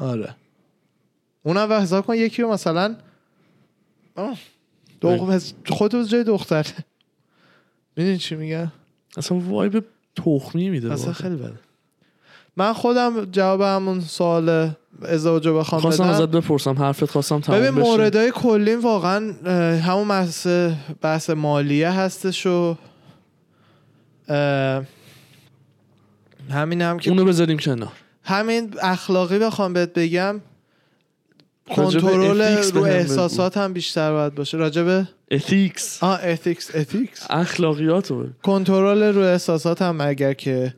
آره. 0.00 0.34
اونم 1.42 1.70
و 1.70 1.80
حساب 1.80 2.06
کن 2.06 2.14
یکی 2.14 2.42
رو 2.42 2.52
مثلا 2.52 2.96
دو... 5.00 5.38
خود 5.68 6.08
جای 6.08 6.24
دختر 6.24 6.66
می‌دونی 7.96 8.18
چی 8.18 8.34
میگه 8.34 8.72
اصلا 9.16 9.38
وایب 9.38 9.84
تخمی 10.16 10.70
میده 10.70 10.92
اصلا. 10.92 11.12
خیلی 11.12 11.36
بده. 11.36 11.58
من 12.56 12.72
خودم 12.72 13.24
جواب 13.24 13.60
همون 13.60 14.00
سوال 14.00 14.70
ازدواج 15.02 15.48
بخوام 15.48 15.80
خواستم 15.80 16.04
ازت 16.04 16.28
بپرسم 16.28 16.72
حرفت 16.72 17.04
خواستم 17.10 17.40
تمام 17.40 17.60
ببین 17.60 17.70
موردهای 17.70 18.30
کلیم 18.30 18.80
واقعا 18.80 19.32
همون 19.78 20.08
بحث 20.08 20.46
بحث 21.02 21.30
مالیه 21.30 21.90
هستش 21.90 22.46
و 22.46 22.76
همین 26.50 26.82
هم 26.82 26.98
که 26.98 27.10
اونو 27.10 27.24
بذاریم 27.24 27.58
کنار. 27.58 27.92
همین 28.24 28.74
اخلاقی 28.82 29.38
بخوام 29.38 29.72
بهت 29.72 29.92
بگم. 29.92 30.40
کنترل 31.76 32.56
رو. 32.72 32.82
احساسات 32.82 33.56
هم 33.56 33.72
بیشتر 33.72 34.12
باید 34.12 34.34
باشه. 34.34 34.56
راجبه 34.56 35.08
ethics 35.30 36.02
آه 36.02 36.20
ethics 36.24 36.70
ethics 36.74 37.26
اخلاقیات. 37.30 38.12
کنترل 38.42 39.02
رو 39.02 39.20
احساسات 39.20 39.82
هم 39.82 40.00
اگر 40.00 40.32
که 40.32 40.74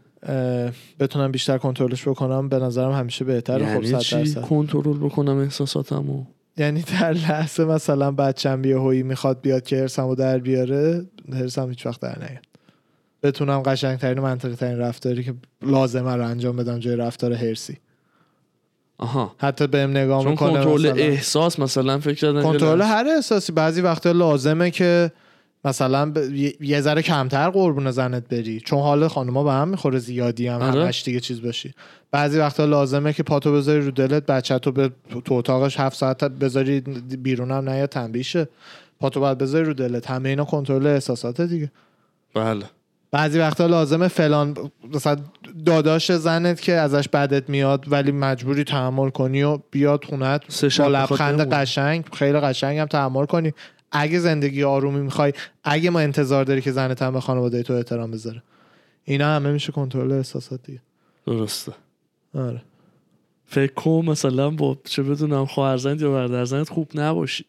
بتونم 1.00 1.32
بیشتر 1.32 1.58
کنترلش 1.58 2.08
بکنم 2.08 2.48
به 2.48 2.58
نظرم 2.58 2.92
همیشه 2.92 3.24
بهتره. 3.24 3.66
خب 3.66 3.84
یعنی 3.84 4.02
صد 4.02 4.22
چی 4.22 4.34
کنترل 4.34 4.98
بکنم 4.98 5.38
احساساتمو؟ 5.38 6.24
یعنی 6.56 6.82
در 6.82 7.12
لحظه 7.12 7.64
مثلا 7.64 8.12
بچم 8.12 8.64
یه 8.64 8.78
هویی 8.78 9.02
می‌خواد 9.02 9.40
بیاد 9.40 9.62
که 9.62 9.76
هرسمو 9.76 10.14
در 10.14 10.38
بیاره 10.38 11.06
هرسم 11.32 11.68
هیچ 11.68 11.86
وقت 11.86 12.00
در 12.00 12.18
نیاد. 12.18 12.44
بتونم 13.22 13.62
قشنگترین 13.62 14.18
و 14.18 14.22
منطقی 14.22 14.54
ترین 14.54 14.78
رفتاری 14.78 15.24
که 15.24 15.34
لازمه 15.62 16.14
رو 16.16 16.26
انجام 16.26 16.56
بدم 16.56 16.78
جای 16.78 16.96
رفتار 16.96 17.32
هرسی 17.32 17.78
آها. 18.98 19.34
حتی 19.38 19.66
بهم 19.66 19.90
نگاه 19.90 20.22
چون 20.22 20.30
می‌کنه 20.30 20.52
کنترل 20.52 20.86
احساس 20.86 21.58
مثلا 21.58 21.98
فکر 21.98 22.42
کنترل 22.42 22.82
هر 22.82 23.06
احساسی 23.16 23.52
بعضی 23.52 23.80
وقتا 23.80 24.12
لازمه 24.12 24.70
که 24.70 25.12
مثلا 25.66 26.10
ب... 26.10 26.16
یه- 26.60 26.80
ذره 26.80 27.02
کمتر 27.02 27.50
قربون 27.50 27.90
زنت 27.90 28.28
بری. 28.28 28.60
چون 28.60 28.78
حال 28.78 29.08
خانوما 29.08 29.44
به 29.44 29.52
هم 29.52 29.68
می‌خوره 29.68 29.98
زیادی 29.98 30.48
هم 30.48 30.62
آره. 30.62 30.84
همش 30.84 31.02
دیگه 31.04 31.20
چیز 31.20 31.42
باشی. 31.42 31.74
بعضی 32.10 32.38
وقتا 32.38 32.64
لازمه 32.64 33.12
که 33.12 33.22
پاتو 33.22 33.52
بذاری 33.52 33.80
رو 33.80 33.90
دلت 33.90 34.26
بچه 34.26 34.58
تو 34.58 34.72
به 34.72 34.90
تو 35.24 35.34
اتاقش 35.34 35.80
هفت 35.80 35.96
ساعت 35.96 36.24
بذاری 36.24 36.80
بیرون 37.18 37.50
هم 37.50 37.68
نیاد 37.68 37.88
تنبیه 37.88 38.22
شه 38.22 38.48
پاتو 39.00 39.20
باید 39.20 39.38
بذاری 39.38 39.64
رو 39.64 39.74
دلت. 39.74 40.10
همه 40.10 40.28
اینا 40.28 40.44
کنترل 40.44 40.86
احساسات 40.86 41.40
دیگه. 41.40 41.70
بله. 42.34 42.64
بعضی 43.10 43.38
وقتا 43.38 43.66
لازمه 43.66 44.08
فلان 44.08 44.56
مثلا 44.94 45.16
داداش 45.64 46.12
زنت 46.12 46.60
که 46.60 46.72
ازش 46.72 47.08
بدت 47.08 47.50
میاد 47.50 47.84
ولی 47.88 48.12
مجبوری 48.12 48.64
تحمل 48.64 49.10
کنی 49.10 49.42
و 49.42 49.58
بیاد 49.70 50.04
خونت 50.04 50.42
با 50.78 50.86
لبخند. 50.86 51.52
قشنگ 51.52 52.04
خیلی 52.12 52.40
قشنگ 52.40 52.78
هم 52.78 52.86
تحمل 52.86 53.26
کنی. 53.26 53.52
اگه 53.92 54.18
زندگی 54.18 54.64
آرومی 54.64 55.00
می‌خوای 55.00 55.32
اگه 55.64 55.90
ما 55.90 56.00
انتظار 56.00 56.44
داری 56.44 56.60
که 56.60 56.72
زنت 56.72 57.02
هم 57.02 57.12
به 57.12 57.20
خانواده 57.20 57.62
تو 57.62 57.72
احترام 57.72 58.10
بذاره. 58.10 58.42
اینا 59.04 59.26
همه 59.36 59.52
میشه 59.52 59.72
کنترل 59.72 60.12
احساسات 60.12 60.60
دیگه. 60.62 60.80
درسته. 61.26 61.72
آره. 62.34 62.62
فکر 63.46 63.72
کن 63.72 64.04
مثلا 64.06 64.50
با 64.50 64.78
چه 64.84 65.02
بدونم 65.02 65.46
خواهرزند 65.46 66.00
یا 66.00 66.10
برادرزندت 66.12 66.68
خوب 66.68 66.90
نباشی. 66.94 67.44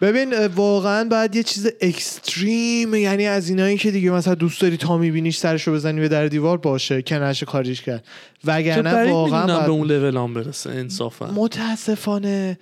ببین 0.00 0.46
واقعا 0.46 1.08
باید 1.08 1.36
یه 1.36 1.42
چیز 1.42 1.70
اکستریم 1.80 2.94
یعنی 2.94 3.26
از 3.26 3.48
اینایی 3.48 3.76
که 3.76 3.90
دیگه 3.90 4.10
مثلا 4.10 4.34
دوست 4.34 4.60
داری 4.60 4.76
تا 4.76 4.98
میبینیش 4.98 5.36
سرش 5.36 5.62
رو 5.62 5.74
بزنی 5.74 6.00
به 6.00 6.08
در 6.08 6.26
دیوار 6.26 6.58
باشه 6.58 7.02
که 7.02 7.18
نشه 7.18 7.46
کاریش 7.46 7.82
کرد. 7.82 8.04
وگرنه 8.44 9.12
واقعا 9.12 9.46
باید 9.46 9.66
به 9.66 9.70
اون 9.70 9.88
لول 9.88 10.16
هم 10.16 10.34
برسه 10.34 10.70
انصافا. 10.70 11.30
متاسفانه. 11.30 12.58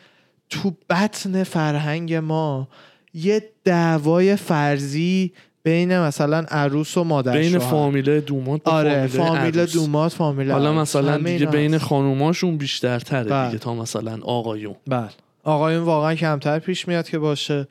تو 0.51 0.73
بطن 0.91 1.45
فرهنگ 1.45 2.15
ما 2.15 2.69
یه 3.15 3.51
دعوای 3.65 4.37
فرضی 4.37 5.33
بین 5.63 5.99
مثلا 5.99 6.45
عروس 6.51 6.97
و 6.97 7.05
مادر 7.05 7.33
بین 7.33 7.51
شوهر. 7.51 7.71
فامیل 7.71 8.21
دومات 8.21 8.61
آره 8.65 9.07
فامیل, 9.07 9.29
فامیل 9.29 9.59
عروس. 9.59 9.73
دومات 9.73 10.13
فامیل 10.13 10.51
حالا. 10.51 10.73
مثلا 10.73 11.17
دیگه 11.17 11.47
بین. 11.47 11.79
خانوماشون 11.79 12.57
بیشتر 12.57 12.99
تره 12.99 13.31
بله. 13.31 13.47
دیگه 13.47 13.59
تا 13.59 13.75
مثلا 13.75 14.19
آقایون 14.23 14.75
بله 14.87 15.09
آقایون 15.45 15.83
واقعا 15.85 16.15
کمتر 16.15 16.59
پیش 16.59 16.89
میاد 16.89 17.09
که 17.09 17.19
باشه 17.19 17.69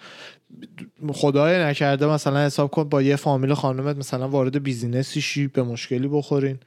خدای 1.14 1.64
نکرده 1.64 2.06
مثلا 2.06 2.46
حساب 2.46 2.72
کن 2.72 2.84
با 2.84 3.02
یه 3.02 3.16
فامیل 3.16 3.54
خانومت 3.54 3.98
مثلا 3.98 4.30
وارد 4.30 4.64
بیزینسی 4.64 5.22
شی 5.22 5.48
به 5.48 5.64
مشکلی 5.64 6.08
بخورین 6.08 6.60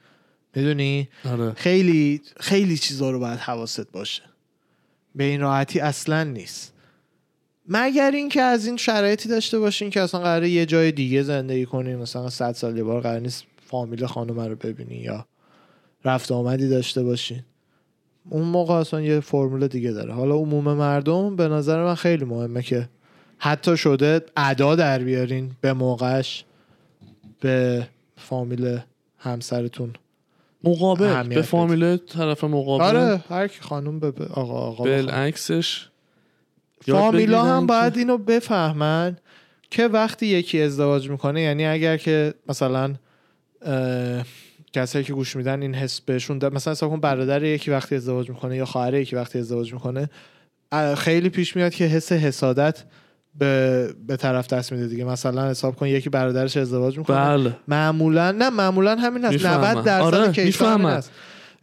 می‌دونی 0.55 1.09
آره 1.31 1.53
خیلی 1.53 2.21
خیلی 2.39 2.77
چیزا 2.77 3.11
رو 3.11 3.19
باید 3.19 3.39
حواست 3.39 3.91
باشه 3.91 4.23
به 5.15 5.23
این 5.23 5.41
راحتی 5.41 5.79
اصلا 5.79 6.23
نیست. 6.23 6.73
مگر 7.67 8.11
اینکه 8.11 8.41
از 8.41 8.65
این 8.65 8.77
شرایطی 8.77 9.29
داشته 9.29 9.59
باشین 9.59 9.89
که 9.89 10.01
اصلا 10.01 10.21
قراره 10.21 10.49
یه 10.49 10.65
جای 10.65 10.91
دیگه 10.91 11.23
زندگی 11.23 11.65
کنین 11.65 11.95
مثلا 11.95 12.29
صد 12.29 12.51
سال 12.51 12.77
یه 12.77 12.83
بار 12.83 13.01
قرار 13.01 13.19
نیست 13.19 13.43
فامیل 13.65 14.05
خانم 14.05 14.39
رو 14.39 14.55
ببینی 14.55 14.95
یا 14.95 15.25
رفت 16.05 16.31
آمدی 16.31 16.69
داشته 16.69 17.03
باشین. 17.03 17.43
اون 18.29 18.43
موقع 18.43 18.73
اصلا 18.73 19.01
یه 19.01 19.19
فرمول 19.19 19.67
دیگه 19.67 19.91
داره. 19.91 20.13
حالا 20.13 20.35
عموم 20.35 20.73
مردم 20.73 21.35
به 21.35 21.47
نظر 21.47 21.83
من 21.83 21.95
خیلی 21.95 22.25
مهمه 22.25 22.61
که 22.61 22.89
حتی 23.37 23.77
شده 23.77 24.21
ادا 24.37 24.75
در 24.75 24.99
بیارین 24.99 25.51
به 25.61 25.73
موقعش 25.73 26.45
به 27.39 27.87
فامیل 28.17 28.79
همسرتون. 29.17 29.93
مقابل 30.63 31.23
به 31.23 31.29
بده. 31.29 31.41
فامیل 31.41 31.97
طرف 31.97 32.43
مقابل 32.43 32.83
آره 32.83 33.23
هر 33.29 33.47
کی 33.47 33.61
خانم 33.61 33.99
به 33.99 34.13
آقا 34.33 34.53
آقا. 34.53 34.83
بالعکسش 34.83 35.87
فامیلا 36.87 37.43
هم 37.43 37.65
باید 37.65 37.97
اینو 37.97 38.17
بفهمن 38.17 39.17
که 39.71 39.87
وقتی 39.87 40.25
یکی 40.25 40.61
ازدواج 40.61 41.09
می‌کنه 41.09 41.41
یعنی 41.41 41.65
اگر 41.65 41.97
که 41.97 42.33
مثلا 42.49 42.95
کسایی 44.73 45.05
که 45.05 45.13
گوش 45.13 45.35
میدن 45.35 45.61
این 45.61 45.75
حس 45.75 46.01
بهشون 46.01 46.39
مثلا 46.53 46.71
حساب 46.71 46.89
کن 46.89 46.99
برادر 46.99 47.43
یکی 47.43 47.71
وقتی 47.71 47.95
ازدواج 47.95 48.29
می‌کنه 48.29 48.57
یا 48.57 48.65
خواهر 48.65 48.93
یکی 48.93 49.15
وقتی 49.15 49.39
ازدواج 49.39 49.73
می‌کنه 49.73 50.09
خیلی 50.97 51.29
پیش 51.29 51.55
میاد 51.55 51.73
که 51.73 51.85
حس 51.85 52.11
حسادت 52.11 52.83
به, 53.39 53.87
به 54.07 54.17
طرف 54.17 54.47
دست 54.47 54.71
میده 54.71 54.87
دیگه. 54.87 55.03
مثلا 55.03 55.49
حساب 55.49 55.75
کن 55.75 55.87
یکی 55.87 56.09
برادرش 56.09 56.57
ازدواج 56.57 56.97
می‌کنه. 56.97 57.17
بله. 57.17 57.55
معمولا 57.67 58.31
نه 58.31 58.49
معمولا 58.49 58.95
همین 58.95 59.25
هست 59.25 59.33
می‌فهمم. 59.33 59.65
90 59.65 59.85
درصد 59.85 60.03
آره، 60.03 60.31
کیسا 60.31 60.65
همین 60.65 60.77
می‌فهمم. 60.77 60.85
هست 60.85 61.11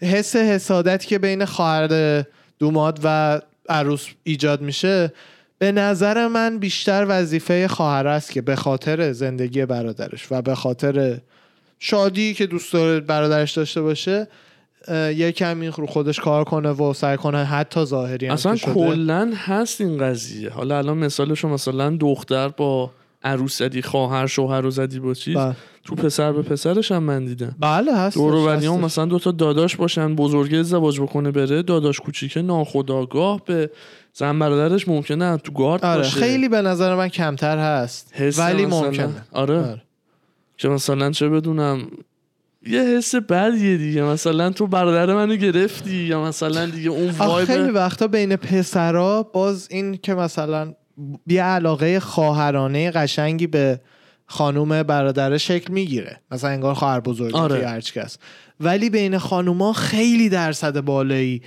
حس 0.00 0.36
حسادتی 0.36 1.06
که 1.06 1.18
بین 1.18 1.44
خواهر 1.44 2.24
دوماد 2.58 3.00
و 3.04 3.40
عروس 3.68 4.06
ایجاد 4.22 4.60
میشه 4.60 5.12
به 5.58 5.72
نظر 5.72 6.26
من 6.28 6.58
بیشتر 6.58 7.06
وظیفه 7.08 7.68
خواهر 7.68 8.06
است 8.06 8.30
که 8.30 8.42
به 8.42 8.56
خاطر 8.56 9.12
زندگی 9.12 9.66
برادرش 9.66 10.26
و 10.30 10.42
به 10.42 10.54
خاطر 10.54 11.18
شادی 11.78 12.34
که 12.34 12.46
دوست 12.46 12.72
داره 12.72 13.00
برادرش 13.00 13.52
داشته 13.52 13.82
باشه 13.82 14.28
یه 15.16 15.32
کمی 15.32 15.66
رو 15.66 15.86
خودش 15.86 16.20
کار 16.20 16.44
کنه 16.44 16.70
و 16.70 16.92
سعی 16.92 17.16
کنه 17.16 17.44
حتی 17.44 17.84
ظاهری 17.84 18.26
هم 18.26 18.32
اصلا. 18.32 18.56
کلا 18.56 19.32
هست 19.34 19.80
این 19.80 19.98
قضیه 19.98 20.50
حالا 20.50 20.78
الان 20.78 20.98
مثالشو 20.98 21.48
مثلا 21.48 21.96
دختر 21.96 22.48
با 22.48 22.90
عروس 23.22 23.58
زدی 23.58 23.82
خواهر 23.82 24.26
شوهر 24.26 24.60
رو 24.60 24.70
زدی 24.70 25.00
با 25.00 25.14
چیز 25.14 25.36
بله. 25.36 25.56
تو 25.84 25.94
پسر 25.94 26.32
به 26.32 26.42
پسرش 26.42 26.92
هم 26.92 27.02
من 27.02 27.24
دیدم 27.24 27.56
بله 27.60 27.96
هست 27.96 28.16
دور 28.16 28.34
و 28.34 28.46
بریام 28.46 28.80
مثلا 28.80 29.04
دوتا 29.04 29.30
داداش 29.30 29.76
باشن 29.76 30.14
بزرگه 30.14 30.58
ازدواج 30.58 31.00
بکنه 31.00 31.30
بره 31.30 31.62
داداش 31.62 32.00
کوچیکه 32.00 32.42
ناخداگاه 32.42 33.44
به 33.44 33.70
زن 34.12 34.38
برادرش 34.38 34.88
ممکنه 34.88 35.36
تو 35.36 35.52
گارد 35.52 35.84
آره 35.84 35.98
باشه 35.98 36.20
خیلی 36.20 36.48
به 36.48 36.62
نظر 36.62 36.94
من 36.94 37.08
کمتر 37.08 37.58
هست 37.58 38.14
ولی 38.38 38.66
ممکنه 38.66 39.08
آره. 39.32 39.58
آره. 39.58 39.82
که 40.58 40.68
مثلا 40.68 41.10
چه 41.10 41.28
بدونم 41.28 41.78
یه 42.68 42.82
حس 42.82 43.14
بدیه 43.14 43.76
دیگه. 43.76 44.02
مثلا 44.02 44.50
تو 44.50 44.66
برادر 44.66 45.14
منو 45.14 45.36
گرفتی 45.36 45.96
یا 45.96 46.22
مثلا 46.22 46.66
دیگه 46.66 46.90
اون 46.90 47.14
آخه 47.18 47.46
خیلی 47.46 47.58
وایب 47.58 47.74
وقتا 47.74 48.06
بین 48.06 48.36
پسرا 48.36 49.22
باز 49.22 49.68
این 49.70 49.96
که 49.96 50.14
مثلا 50.14 50.74
یه 51.26 51.42
علاقه 51.42 52.00
خواهرانه 52.00 52.90
قشنگی 52.90 53.46
به 53.46 53.80
خانوم 54.26 54.82
برادره 54.82 55.38
شکل 55.38 55.72
می‌گیره. 55.72 56.20
مثلا 56.30 56.50
انگار 56.50 56.74
خواهر 56.74 57.00
بزرگ 57.00 57.36
آره. 57.36 57.68
هرچی 57.68 58.00
کس 58.00 58.18
ولی 58.60 58.90
بین 58.90 59.18
خانوما 59.18 59.72
خیلی 59.72 60.28
درصد 60.28 60.80
بالایی 60.80 61.42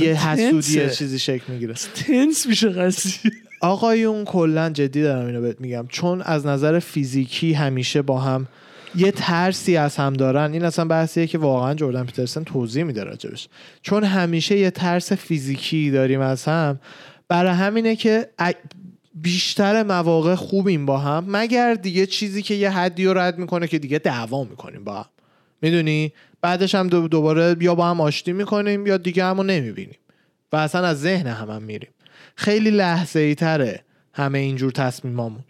یه 0.00 0.28
حسودی. 0.28 0.90
چیزی 0.90 1.18
شکل 1.18 1.52
می‌گیره. 1.52 1.74
تنس 1.94 2.46
میشه 2.46 2.68
قضیه. 2.68 3.32
آقایون 3.60 4.24
کلا 4.24 4.70
جدی 4.70 5.02
دارم 5.02 5.26
اینو 5.26 5.40
بهت 5.40 5.60
میگم. 5.60 5.86
چون 5.88 6.22
از 6.22 6.46
نظر 6.46 6.78
فیزیکی 6.78 7.52
همیشه 7.52 8.02
با 8.02 8.20
هم 8.20 8.46
یه 8.94 9.10
ترسی 9.10 9.76
از 9.76 9.96
هم 9.96 10.12
دارن. 10.12 10.52
این 10.52 10.64
اصلا 10.64 10.84
بحثیه 10.84 11.26
که 11.26 11.38
واقعا 11.38 11.74
جردن 11.74 12.04
پیترسن 12.04 12.44
توضیح 12.44 12.84
میده 12.84 13.04
راجبش. 13.04 13.48
چون 13.82 14.04
همیشه 14.04 14.58
یه 14.58 14.70
ترس 14.70 15.12
فیزیکی 15.12 15.90
داریم 15.90 16.20
از 16.20 16.44
هم. 16.44 16.80
برای 17.28 17.52
همینه 17.52 17.96
که 17.96 18.28
بیشتر 19.14 19.82
مواقع 19.82 20.34
خوبیم 20.34 20.86
با 20.86 20.98
هم 20.98 21.24
مگر 21.28 21.74
دیگه 21.74 22.06
چیزی 22.06 22.42
که 22.42 22.54
یه 22.54 22.70
حدی 22.70 23.04
رو 23.04 23.18
رد 23.18 23.38
می‌کنه 23.38 23.66
که 23.66 23.78
دیگه 23.78 23.98
دعوا 23.98 24.44
می‌کنیم 24.44 24.84
با 24.84 24.94
هم. 24.94 25.06
می‌دونی؟ 25.62 26.12
بعدش 26.40 26.74
هم 26.74 26.88
دوباره 26.88 27.56
یا 27.60 27.74
با 27.74 27.90
هم 27.90 28.00
آشتی 28.00 28.32
می‌کنیم 28.32 28.86
یا 28.86 28.96
دیگه 28.96 29.24
همو 29.24 29.42
نمی‌بینیم. 29.42 29.98
و 30.52 30.56
اصلا 30.56 30.86
از 30.86 31.00
ذهن 31.00 31.26
هم, 31.26 31.50
هم 31.50 31.62
میریم. 31.62 31.90
خیلی 32.36 32.70
لحظه 32.70 33.20
ای 33.20 33.34
تره 33.34 33.80
همه 34.12 34.38
اینجور 34.38 34.72
تصمیمامون. 34.72 35.44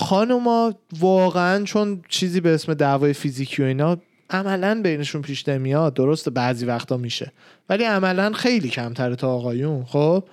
خانوما 0.00 0.74
واقعا 0.98 1.64
چون 1.64 2.02
چیزی 2.08 2.40
به 2.40 2.54
اسم 2.54 2.74
دعوای 2.74 3.12
فیزیکی 3.12 3.62
و 3.62 3.64
اینا 3.64 3.96
عملا 4.30 4.80
بینشون 4.82 5.22
پیش 5.22 5.48
نمیاد. 5.48 5.94
درسته 5.94 6.30
بعضی 6.30 6.66
وقتا 6.66 6.96
میشه. 6.96 7.32
ولی 7.68 7.84
عملا 7.84 8.32
خیلی 8.32 8.68
کمتره 8.68 9.16
تا 9.16 9.28
آقایون. 9.28 9.84
خب؟ 9.84 10.24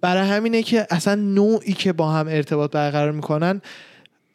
برای 0.00 0.28
همینه 0.28 0.62
که 0.62 0.86
اصلا 0.90 1.14
نوعی 1.14 1.72
که 1.72 1.92
با 1.92 2.12
هم 2.12 2.28
ارتباط 2.28 2.70
برقرار 2.70 3.12
می‌کنن 3.12 3.62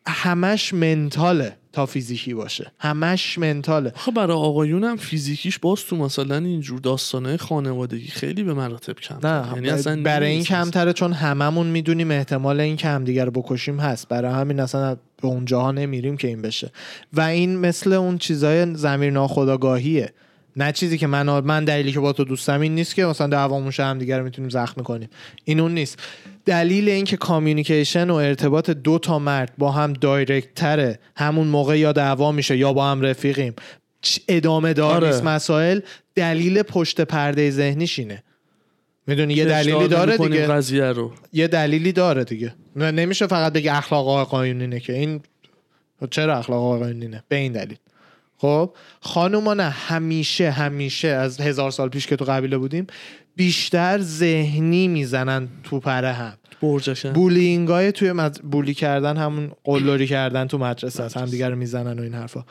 همش 0.08 0.74
منتاله. 0.74 1.58
تا 1.76 1.86
فیزیکی 1.86 2.34
باشه. 2.34 2.72
همش 2.80 3.38
منتاله. 3.38 3.92
خب 3.96 4.14
برای 4.14 4.38
آقایون 4.38 4.84
هم 4.84 4.98
فیزیکیش 4.98 5.60
باز 5.60 5.86
تو 5.86 5.96
مثلا 5.96 6.38
اینجور 6.38 6.80
داستانه 6.80 7.38
خانوادگی 7.38 8.08
خیلی 8.08 8.44
به 8.44 8.54
مراتب 8.54 8.94
کم 8.94 9.20
نه 9.24 9.54
یعنی 9.56 9.70
اصلا 9.70 10.04
برای 10.04 10.32
این 10.32 10.44
کمتره 10.44 10.94
چون 10.94 11.14
هممون 11.14 11.68
می‌دونیم 11.68 12.12
احتمال 12.12 12.60
این 12.60 12.76
که 12.76 12.88
همدیگر 12.88 13.30
بکشیم 13.30 13.80
هست. 13.80 14.08
برای 14.08 14.34
همین 14.34 14.60
اصلا 14.60 14.96
به 14.96 15.28
اونجاها 15.28 15.72
نمیریم 15.72 16.18
که 16.18 16.28
این 16.28 16.42
بشه. 16.42 16.72
و 17.14 17.22
این 17.22 17.58
مثل 17.58 17.94
اون 17.94 18.18
چیزای 18.18 18.76
زمیر 18.76 19.12
ناخداگاهیه 19.12 20.14
نه 20.56 20.72
چیزی 20.72 20.98
که 20.98 21.08
من 21.08 21.40
من 21.40 21.66
دلیلی 21.66 21.92
که 21.92 22.00
با 22.00 22.14
تو 22.14 22.24
دوستم 22.24 22.62
این 22.62 22.76
نیست 22.76 22.96
که 22.96 23.06
مثلا 23.06 23.28
دعوامون 23.28 23.72
هم 23.80 24.00
دیگه 24.00 24.18
رو 24.18 24.24
می‌تونیم 24.24 24.50
زخم 24.50 24.84
کنیم. 24.84 25.10
این 25.44 25.60
اون 25.60 25.74
نیست. 25.74 26.00
دلیل 26.46 26.90
اینکه 26.90 27.18
کامیونیکیشن 27.18 28.10
و 28.10 28.14
ارتباط 28.14 28.70
دو 28.70 29.00
تا 29.00 29.20
مرد 29.20 29.54
با 29.58 29.72
هم 29.72 29.94
دایرکت 29.94 30.54
تره 30.54 31.00
همون 31.16 31.48
موقع 31.48 31.80
یا 31.80 31.92
دعوا 31.92 32.32
میشه 32.32 32.58
یا 32.58 32.74
با 32.74 32.92
هم 32.92 33.02
رفیقیم. 33.02 33.54
ادامه 34.28 34.74
دار 34.74 34.96
آره. 34.96 35.08
نیست 35.08 35.24
مسائل 35.24 35.80
دلیل 36.16 36.62
پشت 36.62 37.02
پرده 37.02 37.52
ذهنیش 37.52 38.00
اینه. 38.00 38.24
می‌دونی 39.08 39.34
یه 39.34 39.46
دلیلی 39.46 39.88
داره 39.88 40.18
دیگه. 40.18 40.48
قضیه 40.48 40.92
رو. 40.92 41.14
یه 41.34 41.48
دلیلی 41.48 41.92
داره 41.92 42.24
دیگه. 42.24 42.56
نمیشه 42.76 43.28
فقط 43.28 43.54
بگه 43.54 43.78
اخلاق 43.78 44.08
آقایونینه 44.08 44.80
که. 44.80 44.94
این 44.94 45.22
چرا 46.10 46.38
اخلاق 46.38 46.64
آقایونینه 46.64 47.24
به 47.28 47.36
این 47.36 47.52
دلیل. 47.52 47.78
خب 48.38 48.74
خانوما 49.02 49.54
نه 49.54 49.70
همیشه 49.70 50.52
همیشه 50.52 51.08
از 51.08 51.42
هزار 51.42 51.72
سال 51.72 51.90
پیش 51.90 52.08
که 52.08 52.16
تو 52.16 52.26
قبیله 52.26 52.58
بودیم 52.58 52.88
بیشتر 53.36 54.02
ذهنی 54.02 54.88
می‌زنن 54.88 55.48
تو 55.64 55.80
پره 55.80 56.12
هم. 56.12 56.34
برجشن 56.62 57.14
بولینگ 57.14 57.68
های 57.68 57.92
توی 57.92 58.30
بولی 58.52 58.74
کردن 58.74 59.18
همون 59.18 59.52
قلوری 59.64 60.08
کردن 60.08 60.48
تو 60.48 60.58
مدرسه 60.58 61.04
است 61.04 61.18
هم 61.18 61.26
دیگر 61.26 61.50
رو 61.50 61.56
می‌زنن 61.56 62.00
و 62.00 62.02
این 62.02 62.14
حرفا. 62.14 62.46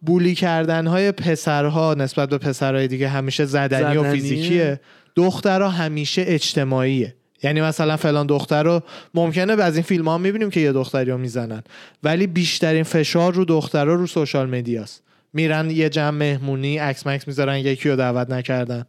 بولی 0.00 0.34
کردن 0.34 0.86
های 0.86 1.12
پسرها 1.12 1.94
نسبت 1.94 2.28
به 2.28 2.38
پسرهای 2.38 2.88
دیگه 2.88 3.08
همیشه 3.08 3.44
زدنی, 3.44 3.80
زدنی. 3.80 3.96
و 3.96 4.12
فیزیکیه. 4.12 4.80
دخترها 5.16 5.68
همیشه 5.68 6.24
اجتماعیه. 6.26 7.14
یعنی 7.42 7.60
مثلا 7.60 7.96
فلان 7.96 8.26
دختر 8.26 8.62
رو 8.62 8.82
ممکنه 9.14 9.62
از 9.62 9.74
این 9.74 9.82
فیلم 9.82 10.08
ها 10.08 10.18
می‌بینیم 10.18 10.50
که 10.50 10.60
یه 10.60 10.72
دختری 10.72 11.10
رو 11.10 11.18
می‌زنن. 11.18 11.62
ولی 12.02 12.26
بیشترین 12.26 12.82
فشار 12.82 13.34
رو 13.34 13.44
دخترها 13.44 13.94
رو 13.94 14.06
social 14.06 14.50
media 14.50 14.87
ست 14.87 15.02
میرن 15.32 15.70
یه 15.70 15.88
جمع 15.88 16.10
مهمونی 16.10 16.78
عکس 16.78 17.06
مکس 17.06 17.28
می‌ذارن 17.28 17.58
یکی 17.58 17.88
رو 17.88 17.96
دعوت 17.96 18.30
نکردن. 18.30 18.84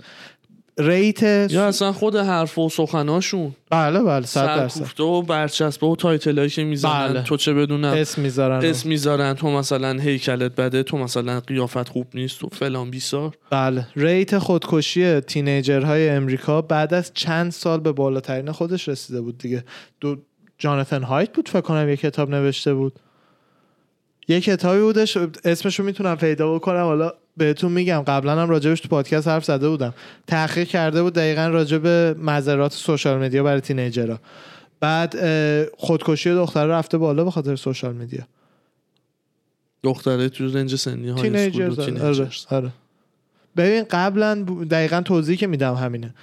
rate 0.77 1.23
یا 1.51 1.67
اصلا 1.67 1.91
خود 1.91 2.15
حرف 2.15 2.57
و 2.57 2.69
سخناشون. 2.69 3.55
بله 3.69 4.03
بله 4.03 4.25
صد 4.25 4.45
درصد. 4.45 4.99
و 4.99 5.21
برچسبه 5.21 5.87
و 5.87 5.95
title 5.95 6.34
ایی 6.34 6.49
که 6.49 6.63
می‌زنن. 6.63 7.07
بله. 7.07 7.23
تو 7.23 7.37
چه 7.37 7.53
بدونم؟ 7.53 7.93
اسم 7.93 8.21
می‌ذارن 8.21 8.65
اسم 8.65 8.89
می‌ذارن. 8.89 9.33
تو 9.33 9.51
مثلا 9.51 9.99
هیکلت 9.99 10.55
بده 10.55 10.83
تو 10.83 10.97
مثلا 10.97 11.39
قیافت 11.39 11.89
خوب 11.89 12.07
نیست 12.13 12.39
تو 12.39 12.49
فلان 12.51 12.89
بیسار. 12.89 13.37
بله. 13.49 13.87
rate 13.95 14.37
خودکشی 14.37 15.19
teenager 15.19 15.91
های 15.91 16.09
امریکا 16.09 16.61
بعد 16.61 16.93
از 16.93 17.11
چند 17.13 17.51
سال 17.51 17.79
به 17.79 17.91
بالاترین 17.91 18.51
خودش 18.51 18.89
رسیده 18.89 19.21
بود 19.21 19.37
دیگه. 19.37 19.63
دو 19.99 20.15
جاناتن 20.57 21.03
هایت 21.03 21.33
بود 21.33 21.49
فکر 21.49 21.61
کنم 21.61 21.89
یه 21.89 21.97
کتاب 21.97 22.29
نوشته 22.29 22.73
بود. 22.73 22.99
یه 24.27 24.41
کتابی 24.41 24.81
بودش 24.81 25.17
اسمشو 25.45 25.83
می‌تونم 25.83 26.15
پیدا 26.15 26.55
بکنم. 26.55 26.83
حالا 26.83 27.13
بهتون 27.37 27.71
میگم 27.71 28.03
قبلا 28.07 28.41
هم 28.41 28.49
راجبش 28.49 28.79
تو 28.79 28.87
پادکست 28.87 29.27
حرف 29.27 29.45
زده 29.45 29.69
بودم. 29.69 29.93
تحقیق 30.27 30.67
کرده 30.67 31.03
بود 31.03 31.13
دقیقا 31.13 31.47
راجب 31.47 31.87
مذرات 32.19 32.73
سوشال 32.73 33.19
مدیا 33.23 33.43
برای 33.43 33.61
تینیجرها. 33.61 34.19
بعد 34.79 35.15
خودکشی 35.77 36.29
دختر 36.29 36.65
رفته 36.65 36.97
بالا 36.97 37.23
به 37.23 37.31
خاطر 37.31 37.55
سوشال 37.55 37.95
مدیا 37.95 38.23
دختره 39.83 40.29
تو 40.29 40.47
رنج 40.47 40.75
سنی 40.75 41.09
های 41.09 41.49
آره. 42.01 42.29
آره. 42.49 42.69
ببین 43.57 43.83
قبلا 43.91 44.35
دقیقا 44.69 45.01
توضیحی 45.01 45.37
که 45.37 45.47
میدم 45.47 45.73
همینه. 45.73 46.13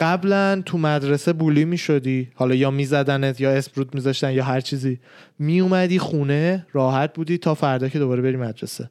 قبلا 0.00 0.62
تو 0.66 0.78
مدرسه 0.78 1.32
bully 1.32 1.64
می‌شدی 1.64 2.28
حالا 2.34 2.54
یا 2.54 2.70
میزدنت 2.70 3.40
یا 3.40 3.50
سر 3.50 3.63
به 3.63 3.75
سرت 3.75 3.94
میذاشتن 3.94 4.32
یا 4.32 4.44
هر 4.44 4.60
چیزی 4.60 4.98
میومدی 5.38 5.98
خونه 5.98 6.66
راحت 6.72 7.14
بودی 7.14 7.38
تا 7.38 7.54
فردا 7.54 7.88
که 7.88 7.98
دوباره 7.98 8.22
بری 8.22 8.36
مدرسه. 8.36 8.90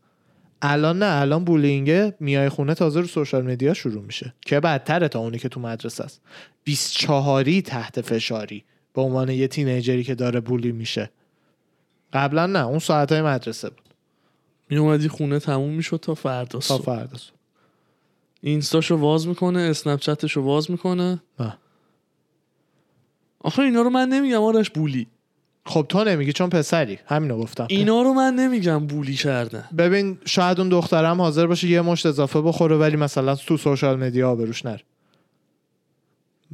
الان 0.62 0.99
نه 0.99 1.22
الان 1.22 1.43
bullying 1.43 2.13
میای 2.20 2.49
خونه 2.49 2.74
تازه 2.74 2.99
رو 2.99 3.08
social 3.07 3.51
media 3.51 3.74
شروع 3.74 4.03
میشه. 4.03 4.34
که 4.41 4.60
بدتره 4.60 5.08
تا 5.08 5.20
اونی 5.20 5.39
که 5.39 5.49
تو 5.49 5.60
مدرسه 5.60 6.03
است. 6.03 6.22
24 6.64 7.43
تحت 7.62 8.01
فشاری 8.01 8.64
به 8.93 9.01
عنوان 9.01 9.30
یه 9.30 9.47
teenager 9.47 9.97
ی 9.97 10.03
که 10.03 10.16
داره 10.16 10.39
bully 10.39 10.72
میشه. 10.72 11.12
قبلا 12.14 12.45
نه 12.45 12.66
اون 12.66 12.80
ساعت 12.80 13.12
های 13.12 13.22
مدرسه 13.22 13.70
بود. 13.70 13.89
میومدی 14.70 15.08
خونه 15.08 15.39
تموم 15.39 15.74
می‌شد 15.74 15.97
تا 15.97 16.14
فردا 16.16 16.60
تا 16.60 16.78
فردا 16.78 17.18
اینستاشو 18.41 18.95
واز 18.95 19.28
می‌کنه 19.28 19.60
اسنپ 19.60 19.99
چتشو 19.99 20.41
واز 20.41 20.72
می‌کنه. 20.72 21.22
آخه 23.39 23.62
اینا 23.62 23.82
رو 23.82 23.89
من 23.89 24.10
نمیگم 24.10 24.41
آرش 24.41 24.70
بولی. 24.70 25.08
خب 25.66 25.86
تو 25.89 26.03
نمیگی 26.03 26.34
چون 26.34 26.49
پسری. 26.49 26.99
همینو 27.05 27.38
گفتم. 27.38 27.68
اینا 27.70 28.01
رو 28.01 28.13
من 28.13 28.34
نمیگم 28.36 28.88
بولی 28.88 29.13
کرده 29.16 29.63
ببین 29.78 30.18
شاید 30.26 30.59
اون 30.59 30.70
دخترم 30.70 31.22
حاضر 31.22 31.47
باشه 31.47 31.68
یه 31.68 31.82
مشت 31.82 32.05
اضافه 32.05 32.41
بخوره 32.41 32.76
ولی 32.76 32.95
مثلا 32.97 33.36
تو 33.36 33.57
سوشال 33.57 33.99
مدیا 33.99 34.36
بروش 34.36 34.66
نر. 34.66 34.80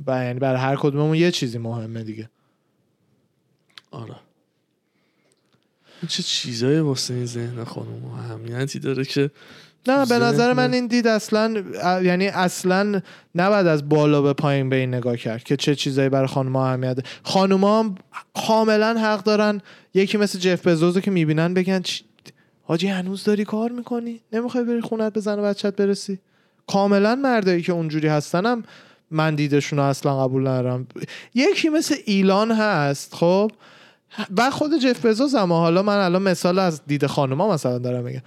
یعنی 0.07 0.39
برای 0.39 0.59
هر 0.59 0.76
کدوممون 0.76 1.16
یه 1.16 1.32
چیزی 1.32 1.57
مهمه 1.57 2.03
دیگه. 2.03 2.30
آره. 3.91 4.16
چه 6.07 6.24
چیزایی 6.24 6.80
واسه 6.80 7.14
این 7.14 7.26
ذهن 7.26 7.64
خانم 7.64 8.05
اهمیتی 8.05 8.80
داره 8.80 9.05
که 9.05 9.32
نه 9.88 10.05
به 10.05 10.19
نظر 10.19 10.53
من 10.53 10.73
این 10.73 10.88
دید 10.88 11.07
اصلا 11.07 11.63
یعنی 12.03 12.27
اصلا 12.27 13.01
نباید 13.36 13.67
از 13.67 13.89
بالا 13.89 14.21
به 14.21 14.34
پایین 14.34 14.69
به 14.69 14.75
این 14.75 14.93
نگاه 14.93 15.17
کرد 15.17 15.43
که 15.43 15.57
چه 15.57 15.75
چیزایی 15.75 16.09
برای 16.09 16.27
خانم 16.27 16.55
اهمیت 16.55 16.97
خانوما 17.23 17.79
هم 17.79 17.95
کاملا 18.47 18.97
حق 18.99 19.23
دارن 19.23 19.61
یکی 19.93 20.17
مثل 20.17 20.39
جف 20.39 20.67
بزوزو 20.67 20.99
که 20.99 21.11
می‌بینن 21.11 21.53
بگن 21.53 21.82
حاجی 22.63 22.88
هنوز 22.88 23.23
داری 23.23 23.45
کار 23.45 23.71
می‌کنی؟ 23.71 24.21
نمی‌خوای 24.34 24.63
بری 24.63 24.82
خونت 24.82 25.13
بزن 25.13 25.39
و 25.39 25.41
بچت 25.41 25.75
برسی؟ 25.75 26.19
کاملا 26.67 27.15
مردایی 27.15 27.61
که 27.61 27.71
اونجوری 27.71 28.07
هستنم 28.07 28.63
من 29.11 29.36
دیدشون 29.36 29.79
اصلا 29.79 30.23
قبول 30.23 30.41
ندارم. 30.41 30.88
یکی 31.36 31.69
مثل 31.69 31.95
ایلان 32.05 32.51
هست 32.51 33.15
خب؟ 33.15 33.51
و 34.38 34.49
خود 34.49 34.71
جف 34.77 35.05
بزوز 35.05 35.36
اما 35.36 35.59
حالا 35.59 35.82
من 35.82 35.97
الان 35.97 36.21
مثال 36.21 36.59
از 36.59 36.82
دید 36.88 37.05
خانوما 37.05 37.53
مثلا 37.53 37.77
دارم 37.77 38.03
میگم. 38.03 38.21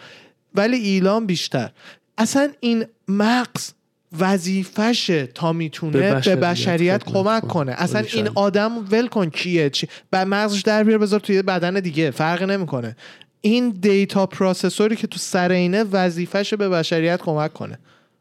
ولی 0.55 0.77
ایلان 0.77 1.27
بیشتر. 1.27 1.71
اصلا 2.19 2.51
این 2.61 2.85
مغز 3.09 3.73
وظیفشه 4.19 5.27
تا 5.27 5.53
می‌تونه 5.53 5.93
به 5.93 6.15
بشریت, 6.15 6.39
به 6.39 6.47
بشریت 6.47 7.05
کمک 7.05 7.49
کنه. 7.49 7.73
اصلا 7.73 8.05
این 8.13 8.29
آدم 8.35 8.73
ول 8.91 9.07
کن 9.07 9.31
کیه 9.31 9.71
چی؟ 9.71 9.89
به 10.11 10.25
مغزش 10.25 10.61
در 10.61 10.85
بیار 10.85 10.99
بذار 10.99 11.21
توی 11.21 11.43
بدن 11.43 11.81
دیگه 11.81 12.11
فرق 12.11 12.43
نمی‌کنه. 12.43 12.97
این 13.41 13.71
data 13.71 14.27
processor 14.27 14.90
ی 14.90 14.97
که 14.97 15.07
تو 15.07 15.19
سر 15.19 15.51
اینه 15.51 15.85
وظیفشه 15.85 16.57
به 16.57 16.69
بشریت 16.69 17.21
کمک 17.23 17.53
کنه. 17.53 17.79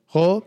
خب؟ 0.07 0.43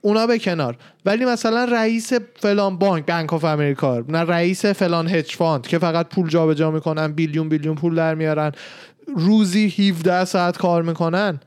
اونا 0.00 0.26
به 0.26 0.38
کنار. 0.38 0.76
ولی 1.04 1.24
مثلا 1.24 1.64
رئیس 1.64 2.12
فلان 2.36 2.78
بانک 2.78 3.06
Bank 3.06 3.32
of 3.32 3.44
America 3.44 4.04
نه 4.08 4.18
رئیس 4.18 4.64
فلان 4.66 5.08
hedge 5.08 5.36
fund 5.36 5.66
که 5.66 5.78
فقط 5.78 6.08
پول 6.08 6.28
جابجا 6.28 6.70
می‌کنن 6.70 7.12
billion 7.12 7.48
billion 7.48 7.74
پول 7.74 7.94
در 7.94 8.14
میارن. 8.14 8.52
روزی 9.16 9.90
17 9.90 10.24
ساعت 10.24 10.58
کار 10.58 10.82
می‌کنن. 10.82 11.40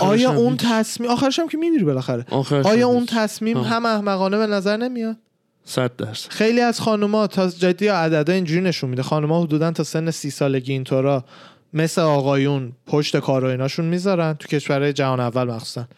آیا 0.00 0.32
اون 0.32 0.56
تصمیم 0.56 1.10
آخرش 1.10 1.38
هم 1.38 1.48
که 1.48 1.58
میمیری 1.58 1.84
بالاخره. 1.84 2.26
آیا 2.64 2.88
اون 2.88 3.06
تصمیم 3.06 3.56
هم 3.56 3.86
احمقانه 3.86 4.38
به 4.38 4.46
نظر 4.46 4.76
نمیاد؟ 4.76 5.16
صد 5.64 5.96
درصد. 5.96 6.30
خیلی 6.30 6.60
از 6.60 6.80
خانوما 6.80 7.26
تا 7.26 7.48
جدی 7.48 7.88
عددا 7.88 8.32
اینجوری 8.32 8.60
نشون 8.60 8.90
میده. 8.90 9.02
خانوما 9.02 9.42
حدودا 9.42 9.70
تا 9.70 9.84
سن 9.84 10.10
سی 10.10 10.30
سالگی 10.30 10.72
اینطورا 10.72 11.24
مثل 11.72 12.00
آقایون 12.00 12.72
پشت 12.86 13.16
کار 13.16 13.44
و 13.44 13.48
ایناشون 13.48 13.84
می‌ذارن 13.84 14.32
تو 14.32 14.48
کشورهای 14.48 14.92
جهان 14.92 15.20
اول 15.20 15.44
مخصوصا. 15.44 15.88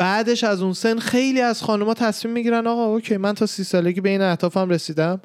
بعدش 0.00 0.44
از 0.44 0.62
اون 0.62 0.72
سن 0.72 0.98
خیلی 0.98 1.40
از 1.40 1.62
خانوما 1.62 1.94
تصمیم 1.94 2.34
می‌گیرن 2.34 2.66
آقا 2.66 2.84
اوکی 2.84 3.16
من 3.16 3.34
تا 3.34 3.46
سی 3.46 3.64
سالگی 3.64 4.00
به 4.00 4.08
این 4.08 4.22
اهدافم 4.22 4.68
رسیدم. 4.68 5.20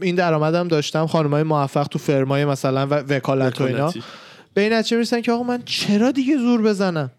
این 0.00 0.14
درآمدم 0.14 0.68
داشتم 0.68 1.06
خانمای 1.06 1.42
موفق 1.42 1.86
تو 1.86 1.98
فرمای 1.98 2.44
مثلا 2.44 2.86
و 2.86 2.94
وکالت 2.94 3.60
و 3.60 3.64
اینا. 3.64 3.92
به 4.54 4.60
این 4.60 4.72
نتیجه 4.72 4.96
می‌رسن 4.96 5.20
که 5.20 5.32
آقا 5.32 5.42
من 5.42 5.62
چرا 5.64 6.10
دیگه 6.10 6.38
زور 6.38 6.62
بزنم؟ 6.62 7.10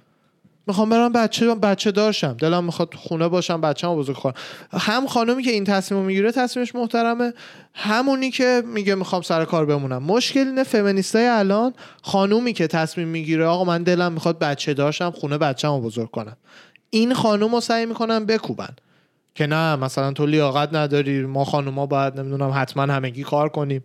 می‌خوام 0.67 0.89
برم 0.89 1.11
بچه 1.11 1.55
بچه 1.55 1.91
دارشم. 1.91 2.33
دلم 2.33 2.63
می‌خواد 2.63 2.93
خونه 2.93 3.27
باشم 3.27 3.61
بچه‌مو 3.61 3.95
بزرگ 3.95 4.15
کنم. 4.15 4.33
هم 4.71 5.07
خانومی 5.07 5.43
که 5.43 5.51
این 5.51 5.63
تصمیم 5.63 6.01
می‌گیره 6.01 6.31
تصمیمش 6.31 6.75
محترمه 6.75 7.33
همونی 7.73 8.31
که 8.31 8.63
میگه 8.65 8.95
می‌خوام 8.95 9.21
سر 9.21 9.45
کار 9.45 9.65
بمونم. 9.65 10.03
مشکل 10.03 10.47
اینه 10.47 10.63
فمینیستای 10.63 11.27
الان 11.27 11.73
خانومی 12.01 12.53
که 12.53 12.67
تصمیم 12.67 13.07
می‌گیره 13.07 13.45
آقا 13.45 13.63
من 13.63 13.83
دلم 13.83 14.11
می‌خواد 14.11 14.39
بچه 14.39 14.73
داشتم 14.73 15.11
خونه 15.11 15.37
بچه‌مو 15.37 15.81
بزرگ 15.81 16.11
کنم. 16.11 16.37
این 16.89 17.13
خانوم 17.13 17.55
رو 17.55 17.61
سعی 17.61 17.85
می‌کنن 17.85 18.25
بکوبن. 18.25 18.75
که 19.35 19.47
نه 19.47 19.75
مثلا 19.75 20.11
تو 20.11 20.25
لیاقت 20.25 20.73
نداری 20.73 21.21
ما 21.21 21.45
خانوما 21.45 21.85
باید 21.85 22.19
نمی‌دونم 22.19 22.51
حتما 22.55 22.83
همگی 22.83 23.23
کار 23.23 23.49
کنیم. 23.49 23.83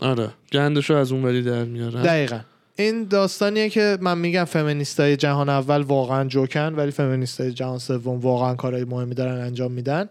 آره 0.00 0.28
گندشو 0.52 0.94
از 0.94 1.12
اون 1.12 1.24
وری 1.24 1.42
در 1.42 1.64
میارن. 1.64 2.02
دقیقا. 2.02 2.40
این 2.76 3.04
داستانیه 3.04 3.68
که 3.68 3.98
من 4.00 4.18
میگم 4.18 4.44
فمینیستای 4.44 5.16
جهان 5.16 5.48
اول 5.48 5.82
واقعا 5.82 6.24
جوکن 6.28 6.74
ولی 6.74 6.90
فمینیستای 6.90 7.52
جهان 7.52 7.78
سوم 7.78 8.20
واقعا 8.20 8.54
کارهای 8.54 8.84
مهمی 8.84 9.14
دارن 9.14 9.40
انجام 9.40 9.72
میدن. 9.72 10.08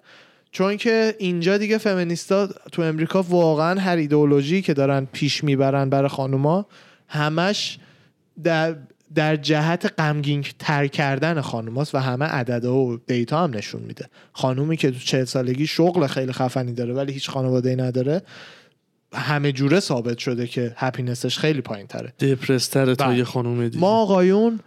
چون 0.52 0.78
که 0.78 1.16
اینجا 1.20 1.58
دیگه 1.58 1.78
فمینیستا 1.78 2.48
تو 2.72 2.82
امریکا 2.82 3.22
واقعا 3.22 3.80
هر 3.80 3.96
ایدئولوژی 3.96 4.62
که 4.62 4.74
دارن 4.74 5.08
پیش 5.12 5.44
می‌برن 5.44 5.90
برای 5.90 6.10
خانوما 6.10 6.66
همش 7.08 7.80
در 8.44 8.76
در 9.16 9.36
جهت 9.36 9.94
غمگین 9.98 10.46
تر 10.60 10.88
کردن 10.88 11.42
خانوماست 11.42 11.96
و 11.96 11.98
همه 11.98 12.26
عددا 12.26 12.76
و 12.76 12.98
دیتا 13.08 13.44
هم 13.44 13.56
نشون 13.56 13.82
میده. 13.82 14.06
خانومی 14.34 14.78
که 14.78 14.92
تو 14.92 15.00
چهل 15.00 15.26
سالگی 15.26 15.68
شغل 15.68 16.08
خیلی 16.08 16.32
خفنی 16.32 16.74
داره 16.74 16.94
ولی 16.94 17.14
هیچ 17.14 17.30
خانواده 17.30 17.76
نداره 17.76 18.22
همه 19.14 19.52
جوره 19.52 19.80
ثابت 19.80 20.18
شده 20.18 20.48
که 20.48 20.74
هپینسش 20.76 21.38
خیلی 21.38 21.62
پایین 21.62 21.88
تره 21.88 22.14
دپرستره 22.20 22.96
تا 22.96 23.08
بله. 23.08 23.18
یه 23.18 23.24
خانوم 23.24 23.68
دیگه. 23.68 23.80
ما 23.80 24.02
آقایون 24.02 24.60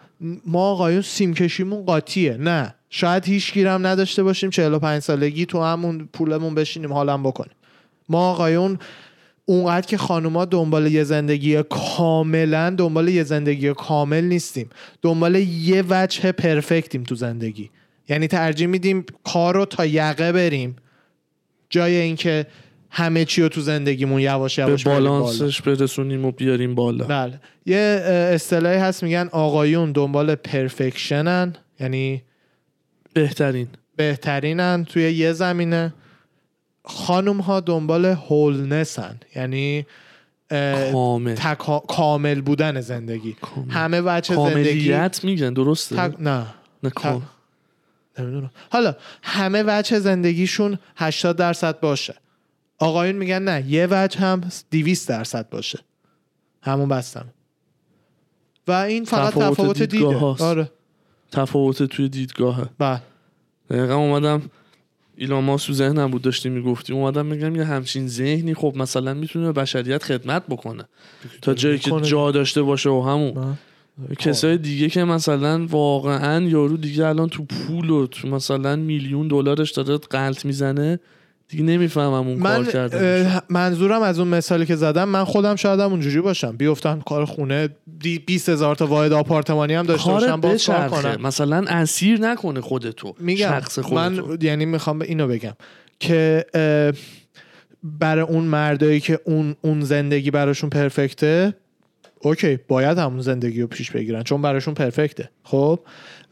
ما 0.47 0.71
آقایون 0.71 1.03
سیم 1.03 1.35
کشیمون 1.35 1.85
قاطیه. 1.85 2.37
نه. 2.37 2.75
شاید 2.91 3.25
هیچ 3.25 3.53
گیرم 3.53 3.87
نداشته 3.87 4.23
باشیم 4.23 4.51
45 4.51 5.03
سالگی 5.03 5.47
تو 5.47 5.63
همون 5.63 6.09
پولمون 6.13 6.55
بشینیم 6.55 6.93
حالم 6.93 7.23
بکنیم. 7.23 7.55
ما 8.09 8.31
آقایون 8.31 8.79
اونقدر 9.51 9.87
که 9.87 9.97
خانوما 9.97 10.45
دنبال 10.45 10.87
یه 10.87 11.05
زندگی 11.05 11.63
کاملا 11.63 12.71
دنبال 12.71 13.09
یه 13.09 13.25
زندگی 13.25 13.75
کامل 13.75 14.25
نیستیم. 14.25 14.71
دنبال 15.03 15.35
یه 15.35 15.85
وجه 15.89 16.33
پرفکتیم 16.33 17.03
تو 17.03 17.15
زندگی. 17.15 17.71
یعنی 18.09 18.27
ترجیح 18.27 18.67
میدیم 18.67 19.05
کار 19.25 19.55
رو 19.55 19.65
تا 19.65 19.87
یقه 19.87 20.33
بریم. 20.33 20.77
جای 21.71 21.97
اینکه 21.97 22.47
همه 22.91 23.25
چی 23.25 23.43
رو 23.43 23.49
تو 23.49 23.61
زندگیمون 23.61 24.21
یواش 24.21 24.59
به 24.59 24.67
یواش 24.67 24.85
بالا. 24.85 25.11
بالانسش 25.11 25.63
برسونیم 25.63 26.25
و 26.25 26.31
بیاریم 26.31 26.75
بالا. 26.75 27.05
بله. 27.05 27.41
یه 27.67 28.03
اصطلاحی 28.35 28.79
هست 28.79 29.03
میگن 29.03 29.29
آقایون 29.33 29.93
دنبال 29.93 30.35
پرفکشنن 30.35 31.55
یعنی 31.81 32.23
بهترین. 33.13 33.69
بهترینن 33.97 34.85
توی 34.85 35.13
یه 35.13 35.33
زمینه. 35.33 35.95
خانوم 36.91 37.41
ها 37.41 37.61
دنبال 37.61 38.05
هولنسن 38.05 39.21
یعنی 39.37 39.87
کامل. 40.93 41.35
تکا- 41.37 41.87
کامل 41.89 42.41
بودن 42.41 42.81
زندگی. 42.81 43.33
کامل. 43.41 43.71
همه 43.71 44.03
بچه 44.03 44.35
زندگی 44.35 44.55
کاملیت 44.89 45.25
میگن 45.25 45.53
درسته؟ 45.53 45.97
تک... 45.97 46.17
نه. 46.21 46.47
نه 46.83 46.91
کام- 46.91 47.23
نمی‌دونم. 48.19 48.51
حالا 48.73 48.97
همه 49.23 49.65
وجه 49.67 49.99
زندگیشون 49.99 50.79
80 50.97 51.37
درصد 51.37 51.81
باشه. 51.81 52.15
آقایون 52.79 53.17
میگن 53.17 53.43
نه 53.43 53.65
یه 53.71 53.89
وجه 53.91 54.21
هم 54.21 54.41
200 54.71 55.09
درصد 55.09 55.49
باشه. 55.51 55.79
همون 56.63 56.89
بستم. 56.89 57.27
و 58.69 58.73
این 58.73 59.05
فقط 59.05 59.33
تفاوت 59.35 59.53
تفاوت 59.53 59.83
دیدگاه 59.83 60.13
دیده 60.13 60.21
هاست. 60.25 60.43
آره. 60.43 60.71
تفاوت 61.33 61.83
توی 61.83 62.09
دیدگاهه. 62.09 62.67
بله. 62.79 63.03
دقیقا 63.71 63.95
اومدم 63.95 64.43
ایلان 65.21 65.45
ماسک 65.45 65.67
تو 65.67 65.73
ذهنم 65.73 66.11
بود 66.11 66.23
داشتی 66.23 66.49
می‌گفتی. 66.49 66.93
اومدم 66.93 67.27
میگم 67.27 67.57
یه 67.57 67.65
همچین 67.65 68.09
ذهنی. 68.09 68.55
خب 68.55 68.73
مثلا 68.77 69.15
می‌تونه 69.15 69.53
به 69.53 69.61
بشریت 69.61 70.03
خدمت 70.03 70.47
بکنه. 70.47 70.85
تا 71.43 71.55
جایی 71.55 71.79
که. 71.79 72.01
جا 72.01 72.31
داشته 72.31 72.63
باشه 72.63 72.91
و 72.91 73.03
همون. 73.03 73.39
نه. 73.39 73.59
کسای 74.19 74.59
دیگه 74.59 74.89
که 74.89 75.05
مثلا 75.05 75.67
واقعا 75.67 76.45
یارو 76.45 76.77
دیگه 76.77 77.07
الان 77.07 77.29
تو 77.29 77.45
پول 77.45 77.91
و 77.91 78.07
تو 78.07 78.29
مثلا 78.29 78.77
میلیون 78.77 79.29
دلارش 79.29 79.71
داره 79.71 79.99
قلط 79.99 80.45
می‌زنه 80.45 81.01
دیگه 81.51 81.65
نمی‌فهمم 81.65 82.29
اون 82.29 82.39
من 82.39 82.57
کار 82.57 82.73
کردن 82.73 83.27
اه، 83.27 83.43
منظورم 83.49 84.03
از 84.03 84.19
اون 84.19 84.29
مثالی 84.29 84.67
که 84.67 84.77
زدم 84.77 85.09
من 85.09 85.25
خودم 85.25 85.57
شاید 85.57 85.81
هم 85.81 85.91
اونجوری 85.91 86.21
باشم. 86.21 86.57
بیفتم 86.57 87.01
کار 87.01 87.25
خونه 87.25 87.69
دی- 88.01 88.19
20 88.19 88.49
هزار 88.49 88.75
تا 88.75 88.87
واحد 88.87 89.13
آپارتمانی 89.13 89.75
هم 89.75 89.87
داشته 89.87 90.11
باشم 90.11 90.41
باز 90.41 90.67
کار 90.67 90.89
کنم 90.89 91.17
مثلا 91.23 91.65
اسیر 91.69 92.21
نکنه 92.21 92.61
خودتو 92.61 93.15
میگم 93.19 93.49
شخص 93.49 93.79
خودتو. 93.79 94.27
من 94.27 94.39
یعنی 94.41 94.67
می‌خوام 94.67 94.99
به 94.99 95.07
اینو 95.07 95.29
بگم 95.29 95.53
که 96.01 96.45
برای 97.83 98.25
اون 98.25 98.45
مردایی 98.45 99.01
که 99.01 99.21
اون 99.25 99.57
اون 99.61 99.81
زندگی 99.81 100.31
براشون 100.31 100.71
پرفکته 100.71 101.55
اوکی 102.23 102.59
باید 102.69 102.99
همون 102.99 103.21
زندگی 103.21 103.61
رو 103.61 103.67
پیش 103.67 103.91
بگیرن 103.91 104.23
چون 104.23 104.43
براشون 104.43 104.75
پرفکته. 104.75 105.31
خب؟ 105.43 105.81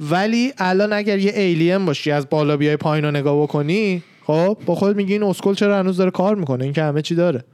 ولی 0.00 0.52
الان 0.58 0.92
اگر 0.92 1.18
یه 1.18 1.32
ایلین 1.36 1.86
باشی 1.86 2.10
از 2.10 2.28
بالا 2.30 2.56
بیای 2.56 2.76
پایین 2.76 3.04
رو 3.04 3.10
نگاه 3.10 3.42
بکنی 3.42 4.02
خب 4.28 4.58
با 4.66 4.74
خود 4.74 4.96
میگی 4.96 5.12
این 5.12 5.22
اسکل 5.22 5.54
چرا 5.54 5.78
هنوز 5.78 5.96
داره 5.96 6.10
کار 6.10 6.34
می‌کنه؟ 6.34 6.64
این 6.64 6.72
که 6.72 6.82
همه 6.82 7.02
چی 7.02 7.14
داره. 7.14 7.44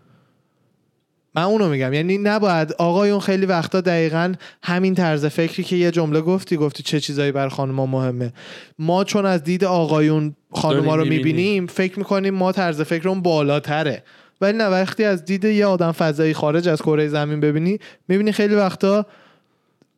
من 1.35 1.43
اونو 1.43 1.69
میگم. 1.69 1.93
یعنی 1.93 2.19
نباید 2.19 2.73
آقایون 2.73 3.21
خیلی 3.21 3.47
وقتا 3.47 3.81
دقیقا 3.81 4.35
همین 4.63 4.95
طرز 4.95 5.27
فکری 5.27 5.63
که 5.63 5.77
یه 5.77 5.91
جمله 5.91 6.21
گفتی 6.21 6.57
گفتی 6.57 6.83
چه 6.83 7.01
چیزایی 7.01 7.33
بر 7.33 7.49
خانم‌ها 7.49 7.87
مهمه. 7.87 8.33
ما 8.79 9.05
چون 9.05 9.27
از 9.27 9.45
دید 9.45 9.65
آقایون 9.65 10.37
خانم‌ها 10.53 10.97
رو. 10.97 11.05
می‌بینیم. 11.05 11.67
فکر 11.67 11.99
می‌کنیم 11.99 12.35
ما 12.35 12.53
طرز 12.53 12.81
فکرمون 12.81 13.23
بالاتره. 13.23 14.03
ولی 14.41 14.59
نه 14.59 14.67
وقتی 14.67 15.05
از 15.05 15.25
دید 15.25 15.45
یه 15.45 15.67
آدم 15.67 15.93
فضایی 15.93 16.35
خارج 16.35 16.69
از 16.69 16.83
کره 16.83 17.09
زمین 17.09 17.41
ببینی 17.41 17.79
می‌بینی 18.09 18.33
خیلی 18.33 18.55
وقتا 18.55 19.07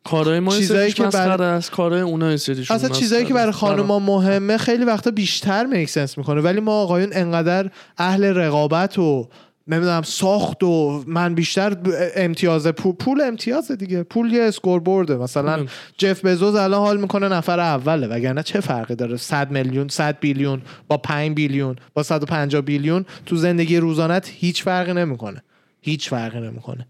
کارهای 0.07 0.39
ما 0.39 0.57
چیزایی 0.57 0.91
که 0.91 1.03
بر- 1.03 1.41
است 1.41 1.71
کارهای 1.71 2.01
اونا 2.01 2.37
سریشون 2.37 2.75
اصلا 2.75 2.89
چیزایی 2.89 3.25
که 3.25 3.33
برای. 3.33 3.51
خانم‌ها 3.51 3.99
مهمه 3.99 4.57
خیلی 4.57 4.85
وقتا 4.85 5.11
بیشتر 5.11 5.65
make 5.65 5.88
sense 5.88 6.17
می‌کنه. 6.17 6.41
ولی 6.41 6.59
ما 6.59 6.81
آقایون 6.81 7.09
انقدر 7.13 7.69
اهل 7.97 8.23
رقابت 8.23 8.99
و 8.99 9.27
نمی‌دونم 9.67 10.01
ساخت 10.01 10.63
و 10.63 11.03
من 11.07 11.35
بیشتر 11.35 11.77
امتیاز 12.15 12.67
پول, 12.67 12.93
پول 12.93 13.21
امتیازه 13.21 13.75
دیگه. 13.75 14.03
پول 14.03 14.33
یه 14.33 14.43
score 14.43 14.79
board 14.79 15.09
ه 15.09 15.15
مثلا 15.15 15.57
پول. 15.57 15.67
جف 15.97 16.25
بزوز 16.25 16.55
الان 16.55 16.79
حال 16.79 16.97
می‌کنه 17.01 17.27
نفر 17.27 17.59
اوله. 17.59 18.07
وگرنه 18.07 18.43
چه 18.43 18.59
فرقی 18.59 18.95
داره؟ 18.95 19.17
100 19.17 19.51
میلیون 19.51 19.87
100 19.87 20.19
billion 20.19 20.61
با 20.87 20.97
5 20.97 21.35
بیلیون 21.35 21.75
با 21.93 22.03
150 22.03 22.61
بیلیون 22.61 23.05
تو 23.25 23.35
زندگی 23.35 23.77
روزانت 23.77 24.31
هیچ 24.33 24.63
فرقی 24.63 24.93
نمی‌کنه. 24.93 25.43
هیچ 25.81 26.09
فرقی 26.09 26.39
نمی‌کنه. 26.39 26.87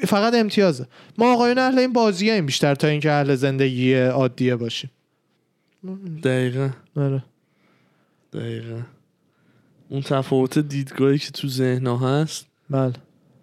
فقط 0.00 0.34
امتیازه. 0.34 0.86
ما 1.18 1.32
آقایون 1.32 1.58
اهل 1.58 1.78
این 1.78 1.92
بازیه 1.92 2.32
این 2.32 2.46
بیشتر 2.46 2.74
تا 2.74 2.88
اینکه 2.88 3.12
اهل 3.12 3.34
زندگی 3.34 3.94
عادیه 3.94 4.56
باشیم. 4.56 4.90
دقیقا. 6.22 6.70
آره. 6.96 7.24
دقیقا. 8.32 8.82
اون 9.88 10.00
تفاوت 10.00 10.58
دیدگاهی 10.58 11.18
که 11.18 11.30
تو 11.30 11.48
ذهن 11.48 11.86
هست 11.86 12.46
بله. 12.70 12.92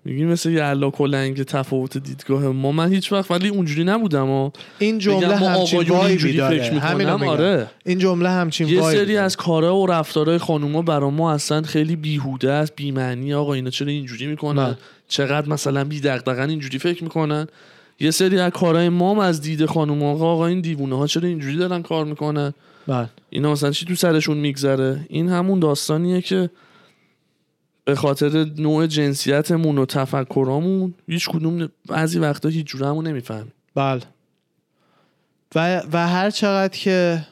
میگی 0.06 0.26
مثل 0.26 0.50
یه 0.50 0.64
علا 0.64 0.90
کلنگ 0.90 1.44
تفاوت 1.44 1.98
دیدگاه 1.98 2.48
ما 2.48 2.72
من 2.72 2.94
هیچ 2.94 3.12
وقت 3.12 3.32
ولی 3.32 3.48
اونجوری 3.48 3.84
نبودم 3.84 4.30
و 4.30 4.52
این 4.80 5.00
جمله 5.00 5.36
همچین 5.36 5.82
وایبی 5.82 6.34
داره. 6.34 6.94
میگم. 6.96 7.24
آره. 7.24 7.68
این 7.86 8.00
جمله 8.00 8.30
همچین 8.30 8.68
یه 8.68 8.82
سری. 8.82 9.18
از 9.18 9.38
کارها 9.38 9.78
و 9.78 9.88
رفتارهای 9.88 10.38
خانوما 10.38 10.82
برا 10.82 11.10
ما 11.10 11.32
اصلا 11.32 11.62
خیلی 11.62 11.96
بیهوده 11.96 12.52
است 12.52 12.74
بی‌معنی. 12.76 13.34
آقا 13.34 13.54
اینا 13.54 13.70
چرا 13.70 13.88
اینجوری 13.88 14.28
می‌کنن؟ 14.28 14.66
بله. 14.66 14.78
چقدر 15.08 15.50
مثلا 15.50 15.84
بی 15.84 16.00
دغدغن 16.00 16.50
اینجوری 16.50 16.80
فکر 16.80 17.04
می‌کنن؟ 17.04 17.48
یه 18.00 18.12
سری 18.12 18.40
از 18.40 18.52
کارهای 18.52 18.90
ما 18.90 19.12
هم 19.12 19.20
از 19.20 19.42
دید 19.42 19.66
خانوما 19.66 20.12
آقا 20.12 20.34
آقا 20.34 20.48
این 20.48 20.62
دیوونه 20.62 20.98
ها 20.98 21.08
چرا 21.08 21.28
اینجوری 21.28 21.58
دارن 21.58 21.82
کار 21.82 22.06
می‌کنن؟ 22.06 22.54
بله. 22.88 23.10
اینا 23.30 23.52
مثلا 23.52 23.72
چی 23.72 23.86
تو 23.86 23.96
سرشون 23.96 24.38
میگذره؟ 24.38 25.06
این 25.10 25.30
همون 25.30 25.60
داستانیه 25.60 26.22
که 26.22 26.50
به 27.86 27.96
خاطر 27.96 28.46
نوع 28.58 28.88
جنسیتمون 28.88 29.78
و 29.78 29.86
تفکرامون 29.86 30.94
هیچ 31.08 31.30
کدوم 31.30 31.70
بعضی 31.90 32.20
وقتا 32.20 32.50
هیچ 32.50 32.66
جوره 32.66 32.88
همون 32.88 33.08
نمیفهم 33.08 33.48
بله. 33.76 34.02
و, 35.56 35.82
و 35.94 36.08
هر 36.08 36.30
چقدر 36.30 36.78
که 36.78 37.26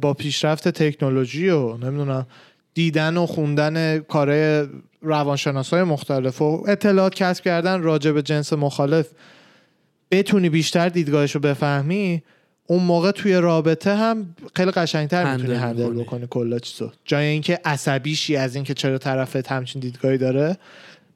با 0.00 0.14
پیشرفت 0.14 0.68
تکنولوژی 0.68 1.48
و 1.48 1.76
نمی‌دونم 1.76 2.26
دیدن 2.74 3.16
و 3.16 3.26
خوندن 3.26 3.98
کارهای 3.98 4.66
روانشناس 5.02 5.70
های 5.70 5.82
مختلف 5.82 6.42
و 6.42 6.64
اطلاعات 6.68 7.14
کسب 7.14 7.44
کردن 7.44 7.82
راجع 7.82 8.12
به 8.12 8.22
جنس 8.22 8.52
مخالف 8.52 9.08
بتونی 10.10 10.48
بیشتر 10.48 10.88
دیدگاهش 10.88 11.34
رو 11.34 11.40
بفهمی 11.40 12.22
اون 12.66 12.82
موقع 12.82 13.10
توی 13.10 13.34
رابطه 13.34 13.94
هم 13.94 14.34
خیلی 14.56 14.70
قشنگتر 14.70 15.36
می‌تونی 15.36 15.54
هندل. 15.54 16.02
بکنی 16.02 16.26
کلا 16.30 16.58
چیزو. 16.58 16.90
جای 17.04 17.26
اینکه 17.26 17.60
عصبیشی 17.64 18.36
از 18.36 18.54
اینکه 18.54 18.74
چرا 18.74 18.98
طرفت 18.98 19.52
همچین 19.52 19.80
دیدگاهی 19.80 20.18
داره 20.18 20.56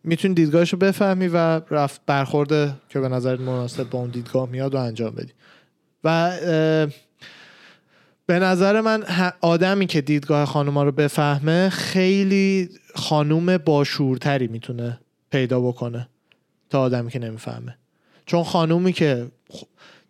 می‌تونی 0.05 0.35
دیدگاهش 0.35 0.73
رو 0.73 0.79
بفهمی 0.79 1.29
و 1.29 1.61
رفت 1.71 2.01
برخورده 2.07 2.73
که 2.89 3.01
به 3.01 3.09
نظرت 3.09 3.41
مناسب 3.41 3.91
با 3.91 3.99
اون 3.99 4.11
دیدگاه 4.11 4.49
میاد 4.49 4.75
و 4.75 4.79
انجام 4.79 5.15
بدی. 5.15 5.33
و 6.05 6.37
به 8.27 8.39
نظر 8.39 8.81
من 8.81 9.05
آدمی 9.41 9.87
که 9.87 10.01
دیدگاه 10.01 10.45
خانوما 10.45 10.83
رو 10.83 10.93
بفهمه 10.93 11.69
خیلی 11.69 12.71
خانوم 12.95 13.59
باشورتری 13.59 14.47
می‌تونه 14.47 15.01
پیدا 15.31 15.61
بکنه 15.61 16.09
تا 16.71 16.81
آدمی 16.81 17.11
که 17.11 17.19
نمی‌فهمه. 17.19 17.77
چون 18.27 18.45
خانومی 18.45 18.93
که 18.93 19.27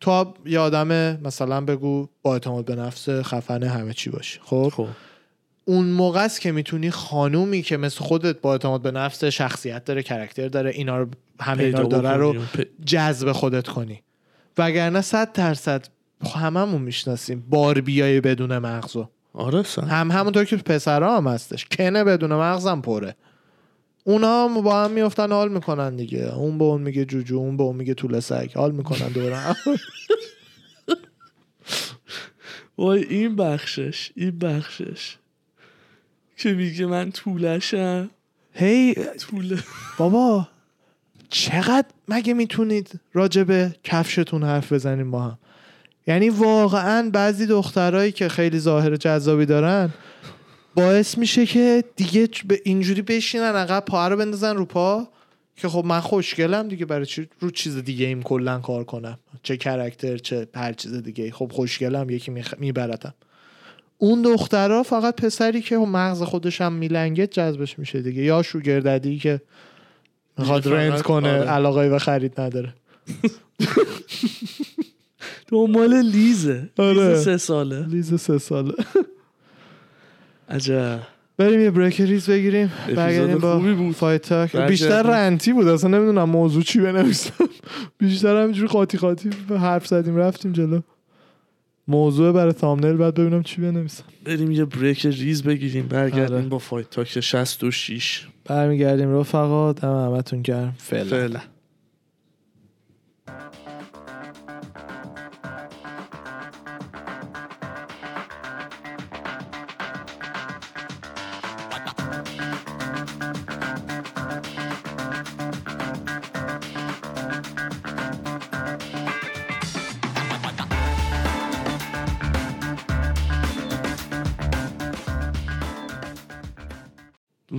تو 0.00 0.34
یه 0.46 0.58
آدم 0.58 1.20
مثلا 1.22 1.60
بگو 1.60 2.08
با 2.22 2.32
اعتماد 2.32 2.64
به 2.64 2.74
نفس 2.74 3.08
خفن 3.08 3.62
همه 3.62 3.92
چی 3.92 4.10
باشی 4.10 4.40
خب؟ 4.44 4.72
خب. 4.74 4.88
اون 5.64 5.86
موقع 5.86 6.24
است 6.24 6.40
که 6.40 6.52
می‌تونی 6.52 6.90
خانومی 6.90 7.62
که 7.62 7.76
مثل 7.76 8.04
خودت 8.04 8.40
با 8.40 8.52
اعتماد 8.52 8.82
به 8.82 8.90
نفس 8.90 9.24
شخصیت 9.24 9.84
داره 9.84 10.02
کرکتر 10.02 10.48
داره 10.48 10.70
اینا 10.70 10.98
رو 10.98 11.06
همه 11.40 11.64
اینا 11.64 11.82
داره 11.82 12.16
رو 12.16 12.36
جذب 12.84 13.32
خودت 13.32 13.68
کنی. 13.68 14.02
وگرنه 14.58 15.00
صد 15.00 15.32
درصد 15.32 15.88
هممون 16.34 16.82
می‌شناسیم 16.82 17.46
باربیای 17.48 18.20
بدون 18.20 18.58
مغزو. 18.58 19.08
آره 19.32 19.62
سن. 19.62 19.88
هم 19.88 20.10
همونطور 20.10 20.44
که 20.44 20.56
پسرها 20.56 21.16
هم 21.16 21.26
هستش. 21.26 21.66
کنه 21.66 22.04
بدون 22.04 22.32
مغزم 22.32 22.80
پره. 22.80 23.16
اونا 24.04 24.44
هم 24.44 24.60
با 24.60 24.84
هم 24.84 24.90
میفتن 24.90 25.32
حال 25.32 25.52
می‌کنن 25.52 25.96
دیگه. 25.96 26.34
اون 26.34 26.58
به 26.58 26.64
اون 26.64 26.82
میگه 26.82 27.04
جوجو 27.04 27.36
اون 27.36 27.56
به 27.56 27.62
اون 27.62 27.76
میگه 27.76 27.94
طول 27.94 28.20
سگ. 28.20 28.50
حال 28.54 28.72
می‌کنن 28.72 29.08
دور 29.08 29.32
هم. 29.32 29.56
وای 32.78 33.04
این 33.04 33.36
بخشش 33.36 34.10
این 34.16 34.38
بخشش. 34.38 35.16
که 36.36 36.52
میگه 36.52 36.86
من 36.86 37.12
طولشم. 37.12 38.10
هی 38.52 38.94
طوله. 38.94 39.58
بابا 39.98 40.48
چقدر 41.28 41.88
مگه 42.08 42.34
می‌تونید 42.34 43.00
راجع 43.12 43.42
به 43.42 43.74
کفشتون 43.84 44.42
حرف 44.42 44.72
بزنیم 44.72 45.10
با 45.10 45.20
هم؟ 45.20 45.38
یعنی 46.06 46.30
واقعا 46.30 47.10
بعضی 47.12 47.46
دخترهایی 47.46 48.12
که 48.12 48.28
خیلی 48.28 48.58
ظاهر 48.58 48.96
جذابی 48.96 49.46
دارن 49.46 49.90
باعث 50.80 51.18
میشه 51.18 51.46
که 51.46 51.84
دیگه 51.96 52.28
به 52.46 52.60
اینجوری 52.64 53.02
بشینن 53.02 53.54
عقب 53.54 53.84
پا 53.84 54.08
رو 54.08 54.16
بندازن 54.16 54.56
رو 54.56 54.64
پا. 54.64 55.08
که 55.56 55.68
خب 55.68 55.84
من 55.84 56.00
خوشگلم 56.00 56.68
دیگه 56.68 56.86
برای 56.86 57.06
چی 57.06 57.28
رو 57.40 57.50
چیز 57.50 57.76
دیگه 57.76 58.06
ایم 58.06 58.22
کلا 58.22 58.58
کار 58.58 58.84
کنم. 58.84 59.18
چه 59.42 59.56
کرکتر 59.56 60.16
چه 60.16 60.46
هر 60.54 60.72
چیز 60.72 61.02
دیگه. 61.02 61.30
خب 61.30 61.52
خوشگلم 61.52 62.10
یکی 62.10 62.30
میخ... 62.30 62.54
میبرتم. 62.58 63.14
اون 63.98 64.22
دخترها 64.22 64.82
فقط 64.82 65.16
پسری 65.16 65.62
که 65.62 65.76
مغز 65.76 66.22
خودش 66.22 66.60
هم 66.60 66.72
میلنگه 66.72 67.26
جذبش 67.26 67.78
میشه 67.78 68.02
دیگه. 68.02 68.22
یا 68.22 68.42
sugar 68.42 68.80
daddy 68.80 69.18
که 69.18 69.40
می‌خواد 70.38 70.68
rent 70.68 71.02
کنه 71.02 71.38
آره. 71.38 71.50
علاقه 71.50 71.88
به 71.88 71.98
خرید 71.98 72.40
نداره. 72.40 72.74
دنبال 75.48 76.02
lease 76.02 76.51
ه. 76.51 76.70
آره. 76.78 77.08
lease 77.08 77.24
سه 77.24 77.36
ساله. 77.36 77.86
lease 77.86 78.20
سه 78.20 78.38
ساله. 78.38 78.74
عجب. 80.50 81.00
بریم 81.36 81.60
یه 81.60 81.70
break 81.70 82.00
ریز 82.00 82.30
بگیریم. 82.30 82.70
برگردیم 82.96 83.38
با 83.38 83.58
خوبی 83.58 83.74
بود. 83.74 83.94
Fight 83.94 84.22
Talk 84.22 84.52
برگردیم. 84.52 84.70
بیشتر 84.70 85.02
rant 85.02 85.42
ی 85.42 85.52
بود. 85.52 85.68
اصلا 85.68 85.90
نمی‌دونم 85.90 86.30
موضوع 86.30 86.62
چی 86.62 86.80
بنویسم. 86.80 87.32
بیشتر 87.98 88.42
همینجوری 88.42 88.68
قاطی 88.68 88.98
قاطی 88.98 89.30
حرف 89.50 89.86
زدیم 89.86 90.16
رفتیم 90.16 90.52
جلو. 90.52 90.80
موضوع 91.88 92.32
برای 92.32 92.52
تامنیل 92.52 92.96
بعد 92.96 93.14
ببینم 93.14 93.42
چی 93.42 93.60
بنویسم. 93.62 94.04
بریم 94.24 94.50
یه 94.50 94.64
بریک 94.64 95.06
ریز 95.06 95.42
بگیریم. 95.42 95.86
برگردیم 95.88 96.36
آره. 96.36 96.46
با 96.46 96.58
فایت 96.58 96.90
تاک 96.90 97.20
66 97.20 98.26
برمیگردیم 98.44 99.16
رفقا. 99.16 99.72
دم 99.72 100.06
همتون 100.06 100.42
گرم. 100.42 100.74
فعلا. 100.78 101.40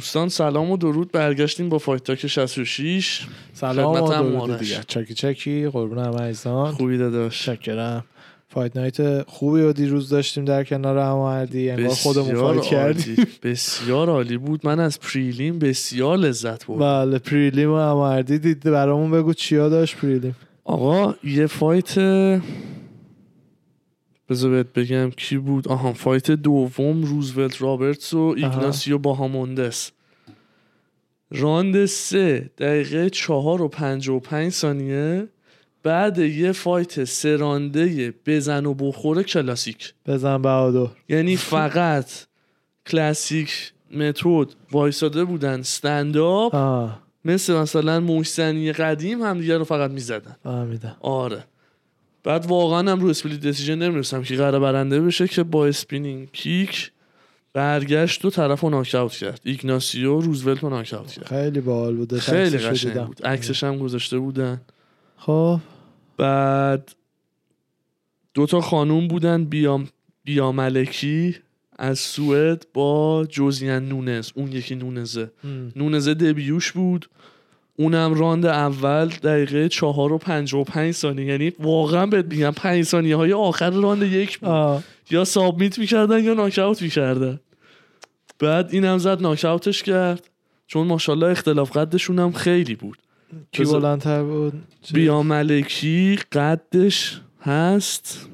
دوستان 0.02 0.30
سلام 0.30 0.72
و 0.72 0.78
درود. 0.78 1.12
برگشتیم 1.12 1.70
با 1.70 1.78
Fight 1.78 2.04
Talk 2.04 2.28
66 2.28 3.28
سلام 3.54 4.04
و 4.04 4.08
درود. 4.08 4.60
دیگه. 4.60 4.80
چکی 4.88 5.14
چکی. 5.14 5.68
قربون 5.68 5.98
همه 5.98 6.20
عزیزان. 6.22 6.72
خوبی 6.72 6.98
داداش. 6.98 7.46
شکرم 7.46 8.04
fight 8.50 8.78
night 8.78 9.30
خوبی 9.30 9.62
رو 9.62 9.74
دیروز 9.74 10.10
داشتیم 10.10 10.46
در 10.46 10.64
کنار 10.64 10.98
هماردی 10.98 11.70
انگار 11.70 11.96
خودمون 11.96 12.36
fight 12.36 12.62
کردیم. 12.62 13.28
بسیار 13.44 14.10
عالی 14.10 14.38
بود. 14.38 14.62
من 14.64 14.80
از 14.80 15.00
prelim 15.00 15.60
بسیار 15.60 16.18
لذت 16.18 16.66
بردم. 16.66 16.80
بله 16.80 17.20
prelim 17.20 17.72
و 17.72 17.78
هماردی 17.78 18.40
دید 18.40 18.64
برامون 18.64 19.12
بگو 19.12 19.34
چیا 19.34 19.70
داشت 19.70 19.98
prelim؟ 19.98 20.36
آقا 20.64 21.16
یه 21.24 21.48
fight 21.48 21.98
بذار 24.32 24.52
بهت 24.52 24.74
بگم 24.74 25.10
کی 25.10 25.38
بود؟ 25.38 25.68
آها 25.68 25.94
fight 25.94 26.32
دوم 26.32 27.04
روزولت 27.04 27.62
رابرتس 27.62 28.14
و 28.14 28.34
ایگناسیو 28.38 28.98
باهاموندس. 28.98 29.92
راند 31.32 31.86
سه 31.86 32.50
دقیقه 32.58 33.10
چهار 33.10 33.62
و 33.62 33.68
پنج 33.68 34.10
و 34.10 34.20
پنج 34.20 34.52
ثانیه. 34.52 35.28
بعد 35.84 36.18
یه 36.18 36.52
fight 36.52 37.04
سه 37.04 37.36
رانده 37.36 38.14
بزن 38.26 38.66
و 38.66 38.74
بخوره 38.74 39.24
کلاسیک. 39.24 39.94
بزن 40.06 40.42
بهادر. 40.42 40.92
یعنی 41.10 41.36
فقط 41.56 42.12
کلاسیک 42.88 43.74
متد 43.96 44.56
وایساده 44.72 45.24
بودن 45.24 45.60
stand 45.60 46.28
up 46.28 46.56
مثل 47.26 47.54
مثلا 47.54 48.00
مشت‌زنی 48.00 48.72
قدیم 48.72 49.22
هم 49.24 49.40
دیگه 49.40 49.58
رو 49.58 49.64
فقط 49.64 49.92
می‌زدن. 49.92 50.36
فهمیدم 50.44 50.98
آره. 51.02 51.44
بعد 52.24 52.46
واقعا 52.46 52.92
هم 52.92 53.00
رو 53.00 53.08
split 53.08 53.40
decision 53.40 53.76
نمی‌رسم 53.76 54.24
که 54.24 54.36
قرار 54.36 54.60
برنده 54.60 55.02
بشه 55.02 55.28
که 55.28 55.44
با 55.44 55.68
spinning 55.68 56.30
kick 56.32 56.92
برگشت 57.54 58.26
و 58.26 58.30
طرف 58.30 58.60
رو 58.62 58.70
ناکاوت 58.70 59.12
کرد. 59.12 59.42
ایگناسیو 59.44 60.20
روزولت 60.20 60.64
رو 60.64 60.70
ناکاوت 60.70 61.12
کرد. 61.12 61.26
خیلی 61.26 61.60
باحال 61.60 61.96
بوده 61.96 62.20
خیلی 62.20 62.58
قشنگ. 62.58 63.06
بود. 63.06 63.26
عکسش 63.26 63.64
هم 63.64 63.78
گذاشته 63.78 64.20
بودن. 64.20 64.62
خب. 65.18 65.60
بعد 66.18 66.96
دوتا 68.34 68.62
خانوم 68.62 69.08
بودن 69.08 69.46
بیام 69.46 69.88
بیاملکی 70.24 71.36
از 71.80 72.00
سوئد 72.00 72.66
با 72.74 73.26
جوزیان 73.30 73.90
نونز. 73.90 74.32
اون 74.36 74.52
یکی 74.52 74.76
نونزه. 74.76 75.32
هم. 75.44 75.72
نونزه 75.76 76.14
دبیوش 76.14 76.72
بود. 76.72 77.10
اونم 77.78 78.14
راند 78.14 78.46
اول 78.46 79.08
دقیقه 79.08 79.70
چهار 79.70 80.14
و 80.14 80.18
پنج 80.18 80.54
و 80.54 80.64
پنج 80.64 80.92
ثانیه. 80.92 81.26
یعنی 81.26 81.54
واقعا 81.60 82.06
بهت 82.06 82.26
میگم 82.26 82.52
پنج 82.52 82.84
ثانیه 82.84 83.16
های 83.16 83.34
آخر 83.34 83.70
راند 83.70 84.04
یک 84.04 84.40
بود. 84.40 84.84
یا 85.10 85.26
سابمیت 85.26 85.80
می‌کردن 85.80 86.24
یا 86.24 86.34
ناکاوت 86.34 86.82
می‌کردن. 86.82 87.40
بعد 88.40 88.70
اینم 88.72 88.98
زد 88.98 89.22
ناکاوتش 89.22 89.84
کرد. 89.84 90.30
چون 90.68 90.88
ماشاءالله 90.88 91.28
اختلاف 91.28 91.78
قدشون 91.78 92.20
هم 92.20 92.32
خیلی 92.32 92.76
بود. 92.76 92.98
کی 93.52 93.64
بلندتر 93.64 94.24
بود؟ 94.24 94.54
بیا 94.94 95.22
ملکی 95.24 96.20
قدش 96.32 97.22
هست 97.42 98.30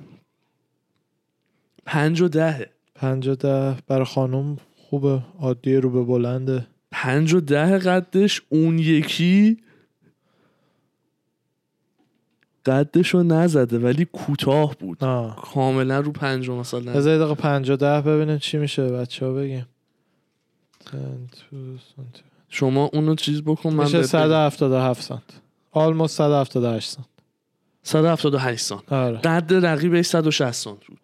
پنج 1.85 2.21
و 2.21 2.27
دهه. 2.27 2.69
پنج 2.95 3.27
و 3.27 3.35
ده 3.35 3.75
برای 3.87 4.05
خانم 4.05 4.57
خوبه 4.75 5.21
عادی 5.39 5.75
رو 5.75 5.89
به 5.89 6.03
بلنده. 6.03 6.67
پنج 6.91 7.33
و 7.33 7.39
ده 7.39 7.77
قدش 7.77 8.41
اون 8.49 8.79
یکی 8.79 9.57
قدش 12.65 13.09
رو 13.09 13.23
نزده 13.23 13.79
ولی 13.79 14.05
کوتاه 14.05 14.75
بود. 14.79 15.03
آه. 15.03 15.35
کاملا 15.35 15.99
رو 15.99 16.11
پنج 16.11 16.49
و 16.49 16.55
مثلا. 16.55 16.93
بذار 16.93 17.13
یه 17.13 17.19
دقیقه 17.19 17.35
پنج 17.35 17.69
و 17.69 17.75
ده 17.75 18.01
ببینیم 18.01 18.37
چی 18.37 18.57
میشه 18.57 18.87
بچه 18.87 19.25
ها 19.25 19.33
بگیم. 19.33 19.67
10 20.91 20.99
to 21.31 21.55
20. 21.55 22.21
شما 22.49 22.89
اونو 22.93 23.15
چیز 23.15 23.41
بکن 23.41 23.73
من 23.73 23.83
میشه 23.83 23.97
بهت 23.97 24.15
بگم. 24.15 24.21
177 24.21 25.01
سانت. 25.01 25.21
آلموست 25.71 26.17
178 26.17 26.89
سانت. 26.89 27.07
178 27.83 28.65
سان 28.65 28.81
آره. 28.87 29.17
قد 29.17 29.53
رقیبش 29.65 30.05
160 30.05 30.51
سان 30.51 30.77
بود. 30.87 30.99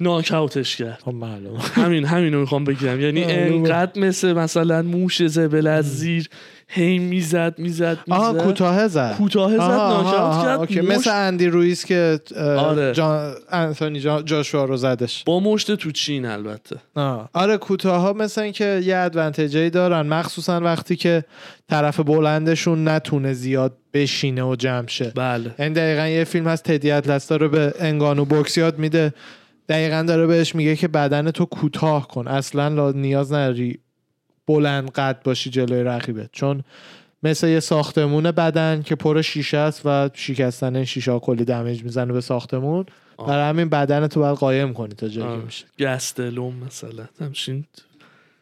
ناکاوتش 0.00 0.76
کرد. 0.76 0.98
خب 1.04 1.14
معلومه. 1.14 1.60
همین 1.60 2.04
همینو 2.04 2.40
می‌خوام 2.40 2.64
بگم. 2.64 3.00
یعنی. 3.00 3.24
انقدر 3.24 4.00
مثل 4.00 4.32
مثلا 4.32 4.82
موش 4.82 5.26
زبل 5.26 5.66
از 5.66 5.98
زیر 5.98 6.28
هی 6.70 6.98
می‌زد 6.98 7.54
می‌زد 7.58 7.98
آها 8.10 8.32
می‌زد. 8.32 8.44
کوتاه 8.44 8.88
زد. 8.88 9.14
کوتاه 9.18 9.52
زد 9.52 9.60
آها، 9.60 9.86
آها، 9.86 10.02
ناکاوت 10.02 10.54
آها، 10.56 10.66
کرد 10.66 10.84
مثل 10.84 11.10
اندی 11.14 11.46
رویز 11.46 11.84
که 11.84 12.20
آره. 12.36 12.92
جان 12.94 13.34
انتونی 13.50 14.00
جا- 14.00 14.22
جاشوا 14.22 14.64
رو 14.64 14.76
زدش. 14.76 15.24
با 15.24 15.40
مشت 15.40 15.74
تو 15.74 15.90
چین 15.90 16.26
البته. 16.26 16.76
آه. 16.94 17.30
آره 17.32 17.56
کوتاه 17.56 18.00
ها 18.00 18.12
مثل 18.12 18.40
اینکه 18.40 18.80
یه 18.84 18.96
ادوانتجی 18.96 19.70
دارن. 19.70 20.06
مخصوصا 20.06 20.60
وقتی 20.60 20.96
که 20.96 21.24
طرف 21.68 22.00
بلندشون 22.00 22.88
نتونه 22.88 23.32
زیاد 23.32 23.76
بشینه 23.94 24.42
و 24.42 24.56
جمع 24.56 24.86
شه. 24.86 25.12
بله. 25.16 25.54
این 25.58 25.72
دقیقا 25.72 26.06
یه 26.06 26.24
فیلم 26.24 26.46
از 26.46 26.62
تدی 26.62 26.90
اطلس 26.90 27.28
داره 27.28 27.48
به 27.48 27.74
انگانو 27.80 28.24
بوکس 28.24 28.56
یاد 28.58 28.78
میده. 28.78 29.12
دقیقا 29.68 30.04
داره 30.08 30.26
بهش 30.26 30.54
میگه 30.54 30.76
که 30.76 30.88
بدن 30.88 31.30
تو 31.30 31.44
کوتاه 31.44 32.08
کن. 32.08 32.28
اصلا 32.28 32.68
لا- 32.68 32.92
نیاز 32.92 33.32
نداری 33.32 33.78
بلند 34.48 34.90
قد 34.90 35.22
باشی 35.22 35.50
جلوی 35.50 35.82
رقیبت 35.82 36.28
چون 36.32 36.62
مثل 37.22 37.48
یه 37.48 37.60
ساختمون 37.60 38.30
بدن 38.30 38.82
که 38.82 38.94
پر 38.94 39.22
شیشه 39.22 39.56
است 39.56 39.82
و 39.84 40.10
شکستن 40.14 40.76
این 40.76 40.84
شیشه 40.84 41.12
ها 41.12 41.18
کلی 41.18 41.44
damage 41.44 41.82
می‌زنه 41.82 42.12
به 42.12 42.20
ساختمون. 42.20 42.86
برای 43.26 43.48
همین 43.48 43.68
بدن 43.68 44.06
تو 44.06 44.20
باید 44.20 44.36
قایم 44.36 44.74
کنی 44.74 44.94
تا 44.94 45.08
جایی. 45.08 45.36
میشه 45.36 45.64
گستلوم 45.78 46.54
مثلا 46.66 47.04
همچین 47.20 47.64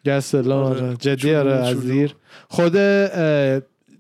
گستلوم 0.07 0.65
آره. 0.65 0.87
آره. 0.87 0.97
جدی 0.97 1.35
آره 1.35 1.53
از. 1.53 1.77
زیر 1.77 2.15
خود 2.49 2.73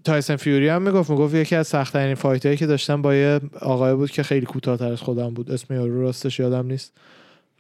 تایسن 0.04 0.36
فیوری 0.36 0.68
هم 0.68 0.82
می‌گفت 0.82 1.11
می‌گفت 1.11 1.34
یکی 1.34 1.57
از 1.57 1.66
سختترین 1.66 2.14
fight 2.14 2.46
هایی 2.46 2.59
که 2.59 2.66
داشتم 2.66 3.02
با 3.02 3.14
یه 3.14 3.40
آقای 3.61 3.94
بود 3.94 4.11
که 4.11 4.22
خیلی 4.22 4.46
کوتاهتر 4.46 4.92
از 4.92 5.00
خودم 5.00 5.34
بود 5.34 5.50
اسم 5.50 5.74
یارو 5.74 6.02
راستش 6.02 6.38
یادم 6.38 6.66
نیست 6.66 6.92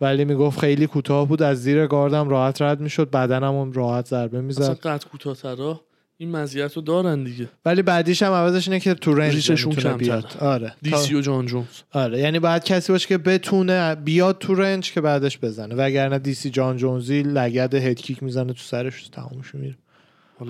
ولی 0.00 0.24
می‌گفت 0.24 0.58
خیلی 0.60 0.86
کوتاه 0.86 1.28
بود 1.28 1.42
از 1.42 1.62
زیر 1.62 1.86
گاردم 1.86 2.28
راحت 2.28 2.62
رد 2.62 2.80
می‌شد 2.80 3.10
بدنم 3.10 3.72
راحت 3.72 4.06
ضربه 4.06 4.38
اصلا 4.38 4.40
می‌زد 4.40 4.78
قد 4.80 5.04
کوتاه‌ترا 5.04 5.80
این 6.18 6.30
مزیت 6.30 6.72
رو 6.76 6.82
دارن 6.82 7.24
دیگه. 7.24 7.48
ولی 7.64 7.82
بعدیش 7.82 8.22
هم 8.22 8.32
عوضش 8.32 8.68
اینه 8.68 8.80
که 8.80 8.94
تو 8.94 9.14
رنج 9.14 9.34
ریششون 9.34 9.72
نمی‌تونه 9.72 9.94
کمتره. 9.94 10.20
بیاد. 10.20 10.36
آره 10.40 10.74
دیسی 10.82 11.14
و 11.14 11.20
جان 11.20 11.46
جونز 11.46 11.64
آره 11.92 12.18
یعنی 12.18 12.38
باید 12.38 12.64
کسی 12.64 12.92
باشه 12.92 13.08
که 13.08 13.18
بتونه 13.18 13.94
بیاد 13.94 14.38
تو 14.38 14.54
رنج 14.54 14.92
که 14.92 15.00
بعدش 15.00 15.38
بزنه. 15.38 15.74
وگرنه 15.74 16.18
دیسی 16.18 16.50
جان 16.50 16.76
جونزی 16.76 17.22
لگد 17.22 17.74
هدکیک 17.74 18.22
می‌زنه 18.22 18.52
تو 18.52 18.58
سرش 18.58 19.08
تمومش 19.08 19.54
میره. 19.54 19.76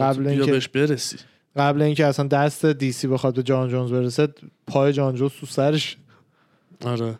قبل 0.01 0.27
اینکه- 0.27 0.53
بهش 0.53 0.69
برسی. 0.69 1.17
قبل 1.57 1.83
اینکه 1.83 2.07
اصلا 2.07 2.27
دست 2.27 2.67
دیسی 2.67 3.07
بخواد 3.09 3.35
به 3.35 3.43
جان 3.43 3.69
جونز 3.69 3.93
برسه 3.93 4.29
پای 4.67 4.93
جان 4.93 5.15
جونز 5.15 5.31
تو 5.41 5.47
سرش. 5.47 5.97
آره. 6.85 7.19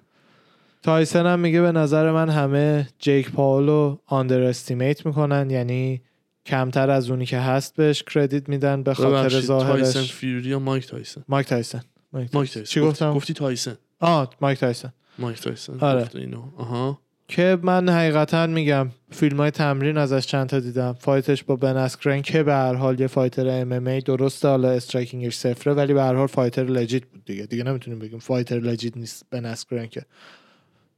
تایسن 0.87 1.27
هم 1.27 1.39
میگه 1.39 1.61
به 1.61 1.73
نظر 1.73 2.11
من 2.11 2.29
همه 2.29 2.89
جیک 2.99 3.31
پاولو 3.31 3.97
underestimate 4.07 5.07
می‌کنن. 5.07 5.51
یعنی 5.51 6.03
کمتر 6.47 6.91
از 6.91 7.11
اونی 7.11 7.27
که 7.27 7.39
هست 7.39 7.77
بهش 7.77 8.03
credit 8.03 8.49
میدن 8.49 8.83
به 8.83 8.95
خاطر 8.95 9.11
ببخشید 9.11 9.31
تایسن 9.31 9.47
ظاهرش 9.47 10.13
فیوری 10.13 10.49
یا 10.49 10.59
مایک 10.59 10.87
تایسن 10.87 11.25
مایک 11.29 11.47
تایسن 11.47 11.81
مایک 12.13 12.31
تایسن. 12.31 12.55
تایسن 12.55 12.73
چی 12.73 12.81
گفتم؟ 12.81 13.15
گفتی 13.15 13.35
تایسن 13.35 13.77
آه 14.01 14.31
مایک 14.41 14.59
تایسن 14.59 14.93
مایک 15.19 15.41
تایسن 15.41 15.79
آره. 15.81 16.09
اینو. 16.15 16.43
آها. 16.57 16.99
که 17.29 17.59
من 17.63 17.89
حقیقتا 17.89 18.47
میگم 18.47 18.89
فیلم 19.11 19.37
های 19.37 19.51
تمرین 19.51 19.99
ازش 19.99 20.27
چند 20.27 20.49
تا 20.49 20.61
دیدم. 20.61 20.97
fight 20.99 21.32
ش 21.32 21.45
با 21.45 21.57
بن 21.57 21.77
اسکرن 21.77 22.23
که 22.23 22.43
به 22.43 22.53
هر 22.53 22.75
حال 22.75 23.01
یه 23.01 23.07
fighter 23.07 23.49
MMA 23.49 24.01
درسته 24.01 24.49
حالا 24.49 24.71
striking 24.71 25.24
ش 25.24 25.37
صفره 25.37 25.73
ولی 25.73 25.95
به 25.95 26.03
هر 26.03 26.15
حال 26.15 26.27
fighter 26.27 26.65
legit 26.65 27.05
بود 27.05 27.25
دیگه. 27.25 27.47
دیگه 27.47 27.65
نمی‌تونیم 27.65 27.99
بگیم 27.99 28.19
fighter 28.19 28.59
legit 28.59 28.97
نیست 28.97 29.27
بن 29.31 29.45
اسکرن 29.45 29.87
که. 29.87 30.03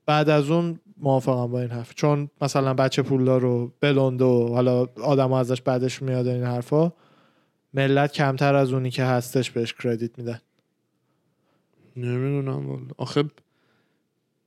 بعد 0.09 0.29
از 0.29 0.51
اون 0.51 0.81
موافقم 0.97 1.47
با 1.47 1.61
این 1.61 1.71
حرف. 1.71 1.95
چون 1.95 2.31
مثلا 2.41 2.75
بچه 2.75 3.03
پولدار 3.03 3.45
و 3.45 3.73
بلوند 3.81 4.23
و 4.23 4.49
حالا 4.49 4.87
آدم 5.03 5.33
ازش 5.33 5.63
بعدش 5.63 6.03
میاد 6.03 6.27
این 6.27 6.45
حرفا 6.45 6.93
ملت 7.75 8.13
کمتر 8.13 8.55
از 8.55 8.73
اونی 8.73 8.91
که 8.91 9.05
هستش 9.05 9.51
بهش 9.51 9.73
کردیت 9.73 10.19
میدن. 10.19 10.41
نمی‌دونم 11.97 12.89
آخه 12.97 13.25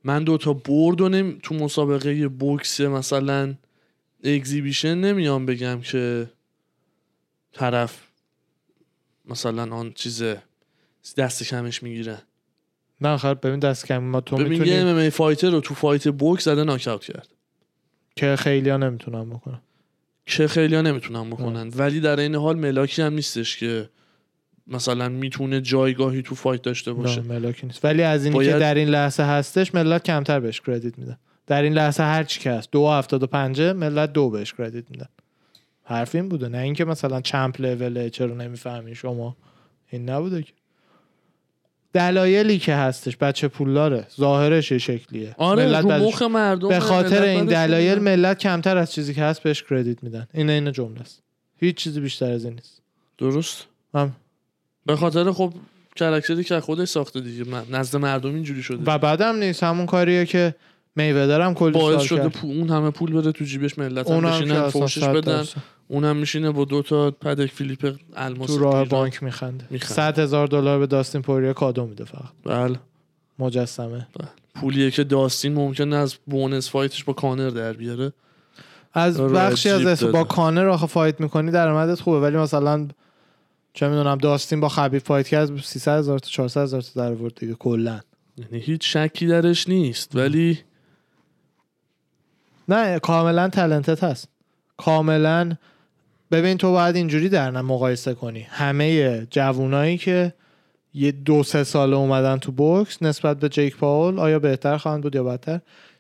من 0.04 0.24
دوتا 0.24 0.54
برد 0.54 1.02
و 1.02 1.10
نمی... 1.10 1.40
تو 1.44 1.56
مسابقه 1.56 2.28
بوکس 2.28 2.82
مثلا 2.82 3.54
اگزیبیشن 4.24 4.96
نمیام 4.96 5.46
بگم 5.46 5.82
که 5.82 6.30
طرف 7.54 8.08
مثلا 9.26 9.76
آن 9.76 9.92
چیزه 9.94 10.42
دست 11.18 11.44
کمش 11.44 11.84
می‌گیره. 11.84 12.22
نه 13.02 13.10
آخر 13.10 13.34
ببین 13.34 13.60
دست 13.60 13.86
کمی 13.86 14.00
ما 14.00 14.22
تو 14.22 14.36
ببین 14.36 14.48
می‌تونی 14.50 15.04
یه 15.04 15.10
fighter 15.10 15.50
رو 15.50 15.62
تو 15.62 15.74
fight 15.74 16.08
بوکس 16.08 16.44
زده 16.44 16.64
ناک‌اوت 16.64 17.04
کرد. 17.06 17.28
که 18.16 18.36
خیلی 18.36 18.70
ها 18.70 18.78
نمی‌تونم 18.78 19.30
بکنم 19.30 19.62
که 20.26 20.48
خیلی 20.48 20.76
ها 20.76 20.82
نمی‌تونن 20.82 21.30
بکنن. 21.30 21.72
ولی 21.76 22.00
در 22.00 22.20
این 22.20 22.36
حال 22.36 22.60
ملاکی 22.60 23.02
هم 23.02 23.14
نیستش 23.14 23.58
که 23.58 23.90
مثلا 24.68 25.10
می‌تونه 25.10 25.62
جایگاهی 25.62 26.22
تو 26.22 26.36
fight 26.36 26.62
داشته 26.62 26.94
باشه. 26.94 27.22
نه 27.22 27.28
ملاکی 27.28 27.68
نیست. 27.68 27.86
ولی 27.86 28.04
از 28.04 28.26
اینی 28.26 28.36
باید- 28.36 28.52
که 28.52 28.60
در 28.60 28.76
این 28.76 28.88
لحظه 28.88 29.24
هستش 29.24 29.76
ملت 29.76 30.04
کمتر 30.04 30.40
بهش 30.40 30.62
credit 30.62 31.00
میدن. 31.00 31.18
در 31.48 31.62
این 31.62 31.74
لحظه 31.74 32.04
هر 32.04 32.24
چی 32.24 32.40
که 32.40 32.52
هست 32.52 32.72
دو 32.72 32.88
هفتاد 32.90 33.24
و 33.24 33.28
پنجه 33.28 33.74
ملت 33.74 34.14
دو 34.14 34.30
بهش 34.30 34.54
credit 34.54 34.92
میدن. 34.92 35.10
حرف 35.84 36.16
این 36.16 36.30
بوده 36.30 36.48
نه 36.48 36.58
اینکه 36.58 36.86
مثلا 36.86 37.22
champ 37.22 37.62
اوله 37.62 38.10
چرا 38.10 38.36
نمی‌فهمی 38.36 38.96
شما. 38.96 39.38
این 39.90 40.10
نبوده 40.10 40.44
که. 40.44 40.54
دلایلی 41.94 42.60
که 42.60 42.76
هستش 42.76 43.18
بچه 43.18 43.48
پولداره. 43.48 44.08
ظاهرش 44.18 44.72
یه 44.72 44.78
شکلیه. 44.78 45.36
آره 45.38 45.66
ملت 45.66 45.84
رو 45.84 45.92
مخ 45.92 46.22
مردم 46.22 46.70
به 46.70 46.80
خاطر 46.80 47.24
این 47.24 47.46
دلایل. 47.46 48.00
ملت 48.00 48.40
کمتر 48.40 48.78
از 48.78 48.92
چیزی 48.92 49.14
که 49.14 49.24
هست 49.24 49.44
بهش 49.44 49.64
کردیت 49.64 50.04
میدن. 50.04 50.28
این 50.34 50.50
این 50.50 50.72
جمله 50.72 51.02
است. 51.02 51.22
هیچ 51.58 51.76
چیزی 51.76 52.00
بیشتر 52.00 52.32
از 52.32 52.46
این 52.46 52.54
نیست. 52.54 52.82
درست؟ 53.18 53.66
هم. 53.96 54.12
به 54.86 54.96
خاطر 54.96 55.32
خب 55.32 55.54
کرکتری 55.96 56.44
که 56.44 56.60
خودش 56.60 56.88
ساخته 56.88 57.22
دیگه. 57.22 57.46
نزد 57.72 57.96
مردم 57.96 58.34
اینجوری 58.36 58.64
شده. 58.64 58.84
و 58.86 58.98
بعدم 58.98 59.36
نیست. 59.36 59.64
همون 59.64 59.86
کاریه 59.86 60.26
که 60.26 60.56
میودرم 60.96 61.54
کلی 61.54 61.72
باعث 61.72 61.98
سال 61.98 62.06
شده 62.06 62.18
کرد. 62.18 62.32
پول 62.32 62.58
اون 62.58 62.70
همه 62.70 62.92
پول 62.92 63.12
بره 63.12 63.32
تو 63.32 63.46
جیبش 63.46 63.78
ملت 63.78 64.12
هم 64.12 64.22
بشینن 64.22 64.70
فوشش 64.70 65.04
بدن. 65.04 65.44
اونم 65.88 66.18
میشینه 66.18 66.52
با 66.52 66.66
دو 66.66 66.82
تا 66.82 67.12
پتک 67.12 67.52
فیلیپ 67.52 67.96
الماس 68.16 68.48
تو 68.48 68.58
راه. 68.58 68.86
بانک 68.86 69.24
میخنده 69.24 69.66
می‌خنده. 69.70 69.94
100 69.94 70.20
هزار 70.20 70.48
دلار 70.48 70.80
به 70.80 70.88
داستین 70.88 71.22
پوریا 71.22 71.54
کادو 71.54 71.86
میده 71.86 72.06
فقط 72.06 72.32
بله 72.44 72.80
مجسمه 73.40 74.08
پولیه 74.56 74.92
که 74.92 75.04
داستین 75.04 75.54
ممکن 75.54 75.94
از 75.94 76.16
bonus 76.28 76.70
fight 76.70 76.94
ش 76.94 77.04
با 77.04 77.14
کانر 77.14 77.50
در 77.50 77.74
بیاره 77.74 78.14
از 78.94 79.20
آره، 79.20 79.34
بخشی 79.34 79.70
از 79.70 80.04
با. 80.04 80.24
کانر 80.24 80.68
آخه 80.68 80.88
fight 80.88 81.22
می‌کنی 81.22 81.52
درآمدت 81.52 82.02
خوبه 82.02 82.20
ولی 82.20 82.38
مثلا 82.38 82.88
چه 83.74 83.88
می‌دونم 83.88 84.18
داستین 84.18 84.60
با 84.60 84.70
خبیب 84.70 85.02
fight 85.02 85.28
کرد 85.28 85.62
300 85.62 85.98
هزار 85.98 86.20
تا 86.20 86.30
400 86.30 86.62
هزار 86.62 86.82
تا 86.82 87.02
در 87.02 87.12
آورد 87.12 87.36
دیگه 87.36 87.54
کلا 87.54 88.00
یعنی 88.38 88.64
هیچ 88.64 88.98
شکی 88.98 89.28
درش 89.28 89.70
نیست 89.70 90.16
ولی 90.16 90.60
نه 92.72 93.00
کاملا 93.00 93.50
تلنتت 93.50 94.04
هست. 94.04 94.30
کاملا 94.78 95.52
ببین 96.32 96.58
تو 96.58 96.72
باید 96.72 96.96
اینجوری 96.96 97.30
در 97.30 97.52
مقایسه 97.52 98.14
کنی. 98.14 98.42
همه 98.42 99.22
جوونایی 99.30 99.98
که 99.98 100.34
یه 100.94 101.12
دو 101.12 101.44
سه 101.44 101.64
ساله 101.64 101.96
اومدن 101.96 102.38
تو 102.38 102.52
بوکس 102.52 103.04
نسبت 103.04 103.40
به 103.40 103.50
جیک 103.50 103.78
پاول 103.78 104.20
آیا 104.20 104.40
بهتر 104.40 104.78
خواهند 104.78 105.04
بود 105.04 105.16
یا 105.16 105.24
بدتر؟ 105.24 105.60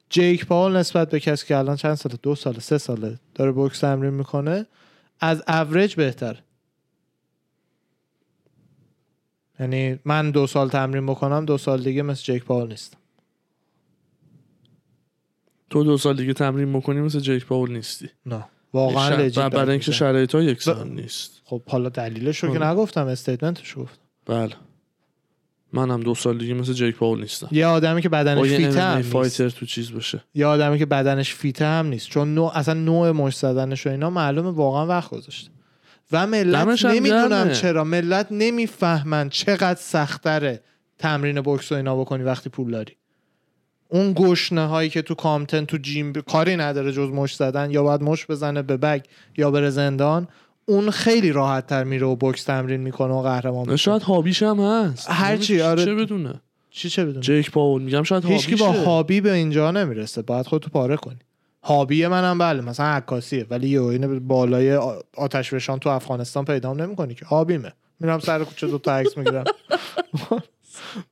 جیک 0.09 0.45
پاول 0.45 0.77
نسبت 0.77 1.09
به 1.09 1.19
کسی 1.19 1.47
که 1.47 1.57
الان 1.57 1.75
چند 1.75 1.95
ساله؟ 1.95 2.15
دو 2.23 2.35
ساله 2.35 2.59
سه 2.59 2.77
ساله 2.77 3.19
داره 3.35 3.51
بوکس 3.51 3.79
تمرین 3.79 4.13
می‌کنه 4.13 4.65
از 5.19 5.43
اوریج 5.47 5.95
بهتر. 5.95 6.41
یعنی 9.59 9.99
من 10.05 10.31
دو 10.31 10.47
سال 10.47 10.69
تمرین 10.69 11.05
بکنم 11.05 11.45
دو 11.45 11.57
سال 11.57 11.83
دیگه 11.83 12.01
مثل 12.01 12.23
جیک 12.23 12.43
پاول 12.43 12.67
نیستم 12.67 12.97
تو 15.71 15.83
دو 15.83 15.97
سال 15.97 16.15
دیگه 16.15 16.33
تمرین 16.33 16.73
بکنی 16.73 17.01
مثل 17.01 17.19
جیک 17.19 17.45
پاول 17.45 17.71
نیستی. 17.71 18.09
نه. 18.25 18.45
واقعا 18.73 19.29
شر- 19.29 19.49
برای 19.49 19.71
اینکه. 19.71 19.91
شرایط 19.91 20.35
ها 20.35 20.41
یکسان 20.41 20.89
نیست. 20.89 21.41
خب 21.45 21.61
حالا 21.69 21.89
دلیلش 21.89 22.37
رو 22.43 22.53
که 22.53 22.59
آره. 22.59 22.67
نگفتم 22.67 23.07
استیتمنتش 23.07 23.69
رو 23.69 23.83
گفتم. 23.83 24.01
بله. 24.25 24.55
منم 25.73 25.99
دو 25.99 26.15
سال 26.15 26.37
دیگه 26.37 26.53
مثل 26.53 26.73
جیک 26.73 26.95
پاول 26.95 27.21
نیستم. 27.21 27.47
یه 27.51 27.65
آدمی 27.65 28.01
که 28.01 28.09
بدنش 28.09 28.47
یه 28.47 28.57
فیته 28.57 28.81
هم 28.81 28.97
نیست. 28.97 29.09
فایتر 29.11 29.49
تو 29.49 29.65
چیز 29.65 29.91
باشه. 29.91 30.23
یه 30.33 30.45
آدمی 30.45 30.79
که 30.79 30.85
بدنش 30.85 31.33
فیته 31.33 31.65
هم 31.65 31.85
نیست. 31.87 32.09
چون 32.09 32.33
نوع 32.35 32.57
اصلا 32.57 32.73
نوع 32.73 33.11
مش 33.11 33.37
زدنش 33.37 33.87
و 33.87 33.89
اینا 33.89 34.09
معلومه 34.09 34.49
واقعا 34.49 34.87
وقت 34.87 35.09
گذاشته. 35.09 35.51
و 36.11 36.27
ملت 36.27 36.85
نمی‌دونم. 36.85 37.51
چرا. 37.51 37.83
ملت 37.83 38.27
نمی‌فهمن 38.31 39.29
چقدر 39.29 39.79
سختره 39.79 40.61
تمرین 40.99 41.41
بوکس 41.41 41.71
و 41.71 41.75
اینا 41.75 41.95
بکنی 41.95 42.23
وقتی 42.23 42.49
پول 42.49 42.71
داری. 42.71 42.97
اون 43.91 44.13
گشنه 44.13 44.67
هایی 44.67 44.89
که 44.89 45.01
تو 45.01 45.15
کامتن 45.15 45.65
تو 45.65 45.77
جیم 45.77 46.13
کاری 46.13 46.55
نداره 46.55 46.91
جز 46.91 47.09
مش 47.09 47.35
زدن 47.35 47.71
یا 47.71 47.83
باید 47.83 48.01
مش 48.03 48.25
بزنه 48.25 48.61
به 48.61 48.77
بگ 48.77 49.01
یا 49.37 49.51
بره 49.51 49.69
زندان 49.69 50.27
اون 50.65 50.91
خیلی 50.91 51.31
راحت 51.31 51.67
تر 51.67 51.83
میره 51.83 52.07
و 52.07 52.15
بوکس 52.15 52.43
تمرین 52.43 52.81
می‌کنه 52.81 53.13
و 53.13 53.21
قهرمان 53.21 53.65
میشه. 53.65 53.77
شاید 53.77 54.01
هابیش 54.01 54.43
هم 54.43 54.59
هست. 54.59 55.09
هر 55.09 55.37
چی، 55.37 55.61
آره. 55.61 55.85
چه 55.85 55.95
بدونه. 55.95 56.41
چی 56.69 56.89
چه 56.89 57.05
بدون 57.05 57.21
جیک 57.21 57.51
پاول 57.51 57.81
میگم 57.81 58.03
شاید 58.03 58.25
هیچکی 58.25 58.55
با 58.55 58.71
هابی 58.71 59.21
به 59.21 59.33
اینجا 59.33 59.71
نمی‌رسه. 59.71 60.21
باید 60.21 60.47
خودتو 60.47 60.69
پاره 60.69 60.97
کنی. 60.97 61.19
هابی 61.63 62.07
منم 62.07 62.37
بله 62.37 62.61
مثلا 62.61 62.85
عکاسیه 62.85 63.45
ولی 63.49 63.69
یه 63.69 63.83
این 63.83 64.27
بالای 64.27 64.75
آتش 65.17 65.53
فشان 65.53 65.79
تو 65.79 65.89
افغانستان 65.89 66.45
پیدا 66.45 66.73
نمی‌کنی 66.73 67.15
که. 67.15 67.25
هابیمه 67.25 67.73
میرم 67.99 68.19
سر 68.19 68.43
کوچه 68.43 68.67
دو 68.67 68.77
تا 68.77 68.95
عکس 68.95 69.17
می‌گیرم. 69.17 69.43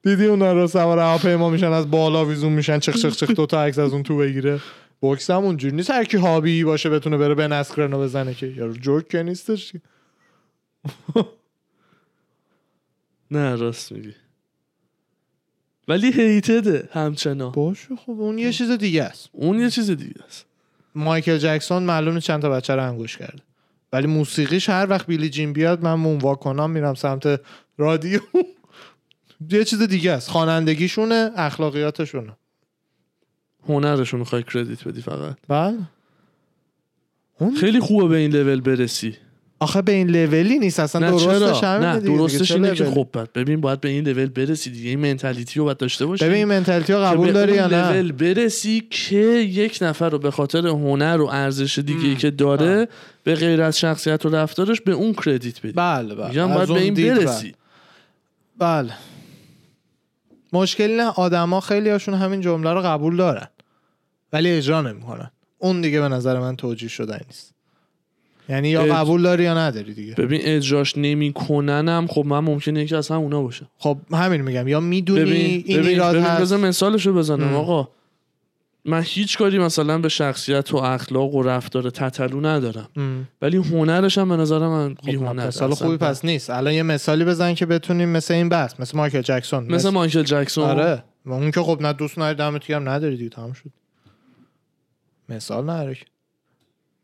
دیدی 0.04 0.26
اونا 0.26 0.54
رو 0.54 0.68
سوار 0.68 1.00
هواپیما 1.00 1.50
میشن 1.50 1.72
از 1.72 1.92
بالا 1.92 2.26
ویزون 2.26 2.52
میشن 2.52 2.80
چخ 2.80 2.96
چخ 2.98 3.16
چخ 3.16 3.32
دو 3.32 3.46
تا 3.46 3.64
عکس 3.64 3.80
از 3.80 3.94
اون 3.94 4.04
تو 4.04 4.18
بگیره. 4.18 4.60
بوکس 5.00 5.30
هم 5.30 5.44
اونجوری 5.44 5.76
نیست 5.76 5.92
هر 5.92 6.04
کی 6.04 6.18
هابی 6.18 6.64
باشه 6.64 6.90
بتونه 6.90 7.18
بره 7.18 7.36
به 7.36 7.48
نسکرنو 7.48 8.00
بزنه 8.00 8.34
که. 8.34 8.48
یارو 8.48 8.74
جوک 8.74 9.08
که 9.08 9.24
نیستش. 9.24 9.74
نه 13.32 13.56
راست 13.56 13.92
میگی. 13.92 14.14
ولی 15.88 16.12
هیتده 16.12 16.90
همچنان 16.92 17.52
باشه 17.52 17.96
خب 17.96 18.12
اون 18.12 18.38
یه 18.38 18.54
چیز 18.54 18.72
دیگه 18.72 19.04
است. 19.04 19.30
اون 19.32 19.60
یه 19.60 19.70
چیز 19.70 19.92
دیگه 19.92 20.24
است. 20.28 20.46
مایکل 20.96 21.38
جکسون 21.38 21.84
معلومه 21.84 22.22
چند 22.22 22.42
تا 22.42 22.50
بچه 22.50 22.76
رو 22.76 22.88
انگوش 22.88 23.18
کرده. 23.18 23.44
ولی 23.94 24.08
موسیقیش 24.08 24.70
هر 24.70 24.88
وقت 24.90 25.08
بیلی 25.08 25.30
جین 25.30 25.54
بیاد 25.54 25.84
من 25.84 25.94
مونوا 25.94 26.36
کنم 26.36 26.70
میرم 26.70 26.94
سمت 26.94 27.42
رادیو. 27.78 28.20
یه 29.50 29.64
چیز 29.64 29.82
دیگه 29.82 30.12
است. 30.12 30.30
خوانندگیشونه 30.30 31.32
اخلاقیاتشونه. 31.36 32.38
هنرشو 33.68 34.18
می‌خوای 34.18 34.44
کردیت 34.44 34.88
بدی 34.88 35.02
فقط. 35.02 35.36
بله. 35.48 35.78
خیلی 37.60 37.80
خوبه 37.80 38.08
به 38.08 38.18
این 38.18 38.32
لول 38.32 38.62
برسی. 38.62 39.18
آخه 39.60 39.82
به 39.82 39.92
این 39.92 40.10
لولی 40.10 40.60
نیست. 40.60 40.80
اصلا 40.80 41.10
نه 41.10 41.12
درستش 41.12 41.64
نه. 41.64 42.00
درستش 42.00 42.52
اینه 42.52 42.76
که؟ 42.76 42.86
خب 42.86 43.08
بعد 43.14 43.34
ببین 43.34 43.62
باید 43.62 43.82
به 43.82 43.90
این 43.90 44.08
لول 44.08 44.26
برسی 44.26 44.70
دیگه. 44.70 44.90
این 44.90 45.00
منتالیتی 45.00 45.60
رو 45.60 45.66
باید 45.66 45.78
داشته 45.78 46.06
باشی. 46.06 46.26
ببین 46.26 46.36
این 46.36 46.46
منتالیتی 46.46 46.94
رو 46.94 47.00
قبول 47.00 47.32
داری 47.32 47.54
یا 47.54 47.68
نه؟ 47.68 47.92
لول 47.92 48.12
برسی 48.12 48.88
که 48.90 49.16
یک 49.16 49.80
نفر 49.82 50.10
رو 50.10 50.20
به 50.20 50.32
خاطر 50.32 50.68
هنر 50.68 51.22
و 51.22 51.26
ارزش 51.26 51.80
دیگه 51.80 52.08
ای. 52.08 52.16
که 52.16 52.32
داره 52.32 52.88
به 53.24 53.36
غیر 53.36 53.62
از 53.62 53.80
شخصیت 53.80 54.26
و 54.26 54.30
رفتارش 54.30 54.82
به 54.82 54.92
اون 54.92 55.14
کردیت 55.14 55.60
بدی. 55.60 55.72
بله 55.72 56.16
بله. 56.16 56.28
میگم 56.28 56.54
باید 56.54 56.68
به 56.68 56.80
این 56.80 56.94
برسی. 56.94 57.54
بله 58.60 58.84
بله. 58.84 58.94
مشکلی 60.54 60.98
نه 60.98 61.04
آدما 61.04 61.60
خیلی 61.60 61.90
هاشون 61.90 62.14
همین 62.14 62.42
جمله 62.42 62.74
رو 62.74 62.82
قبول 62.82 63.16
دارن. 63.16 63.48
ولی 64.34 64.52
اجرا 64.52 64.82
نمی‌کنن. 64.82 65.32
اون 65.58 65.82
دیگه 65.82 66.02
به 66.02 66.08
نظر 66.08 66.40
من 66.40 66.56
توجیه 66.56 66.90
شدنی 66.90 67.20
نیست. 67.28 67.54
یعنی 68.50 68.70
یا 68.70 68.86
اج- 68.88 68.92
قبول 68.92 69.22
داری 69.22 69.44
یا 69.44 69.58
نداری 69.58 69.94
دیگه. 69.94 70.14
ببین 70.14 70.42
اجراش 70.44 70.98
نمیکننم. 70.98 72.08
خب 72.08 72.26
من 72.26 72.40
ممکنه 72.40 72.84
یکی 72.84 72.96
از 72.96 73.10
هم 73.10 73.18
اونا 73.18 73.42
باشه. 73.42 73.66
خب 73.78 73.98
همین 74.12 74.42
میگم. 74.42 74.68
یا 74.68 74.80
می‌دونی 74.80 75.22
ببین 75.22 75.36
این 75.66 75.78
ببین, 75.78 75.90
ایراد 75.90 76.16
ببین 76.16 76.26
هست؟ 76.26 76.42
بذار 76.42 76.60
مثالشو 76.60 77.14
بزنم. 77.14 77.56
آقا. 77.56 77.88
من 78.90 79.02
هیچ 79.06 79.38
کاری 79.38 79.60
مثلا 79.60 79.98
به 79.98 80.10
شخصیت 80.10 80.74
و 80.74 80.78
اخلاق 80.78 81.36
و 81.36 81.44
رفتار 81.44 81.90
تتلو 81.90 82.42
ندارم. 82.42 82.90
ام. 82.96 83.28
ولی 83.42 83.58
هنرش 83.58 84.18
هم 84.18 84.30
به 84.30 84.38
نظر 84.38 84.60
من 84.60 84.96
خب 84.96 85.10
هنر 85.10 85.48
مثال 85.48 85.74
خوبی 85.74 85.98
پس 85.98 86.26
نیست. 86.26 86.50
الان 86.50 86.74
یه 86.74 86.84
مثالی 86.84 87.26
بزن 87.26 87.54
که 87.54 87.66
بتونیم 87.66 88.10
مثل 88.10 88.34
این 88.34 88.50
بحث 88.50 88.80
مثل 88.80 88.98
مایکل 88.98 89.22
جکسون. 89.22 89.74
مثل 89.74 89.90
مایکل 89.90 90.24
جکسون. 90.24 90.64
آره. 90.64 91.04
و 91.26 91.32
اون 91.34 91.52
که 91.52 91.62
خب 91.62 91.82
نه 91.82 91.94
دوست 91.94 92.20
نداری 92.20 92.36
دمت 92.36 92.68
گرم 92.68 92.90
نداری 92.90 93.18
دیگه 93.18 93.30
تمام 93.30 93.54
شد. 93.54 93.70
مثال 95.30 95.70
نداره. 95.70 95.98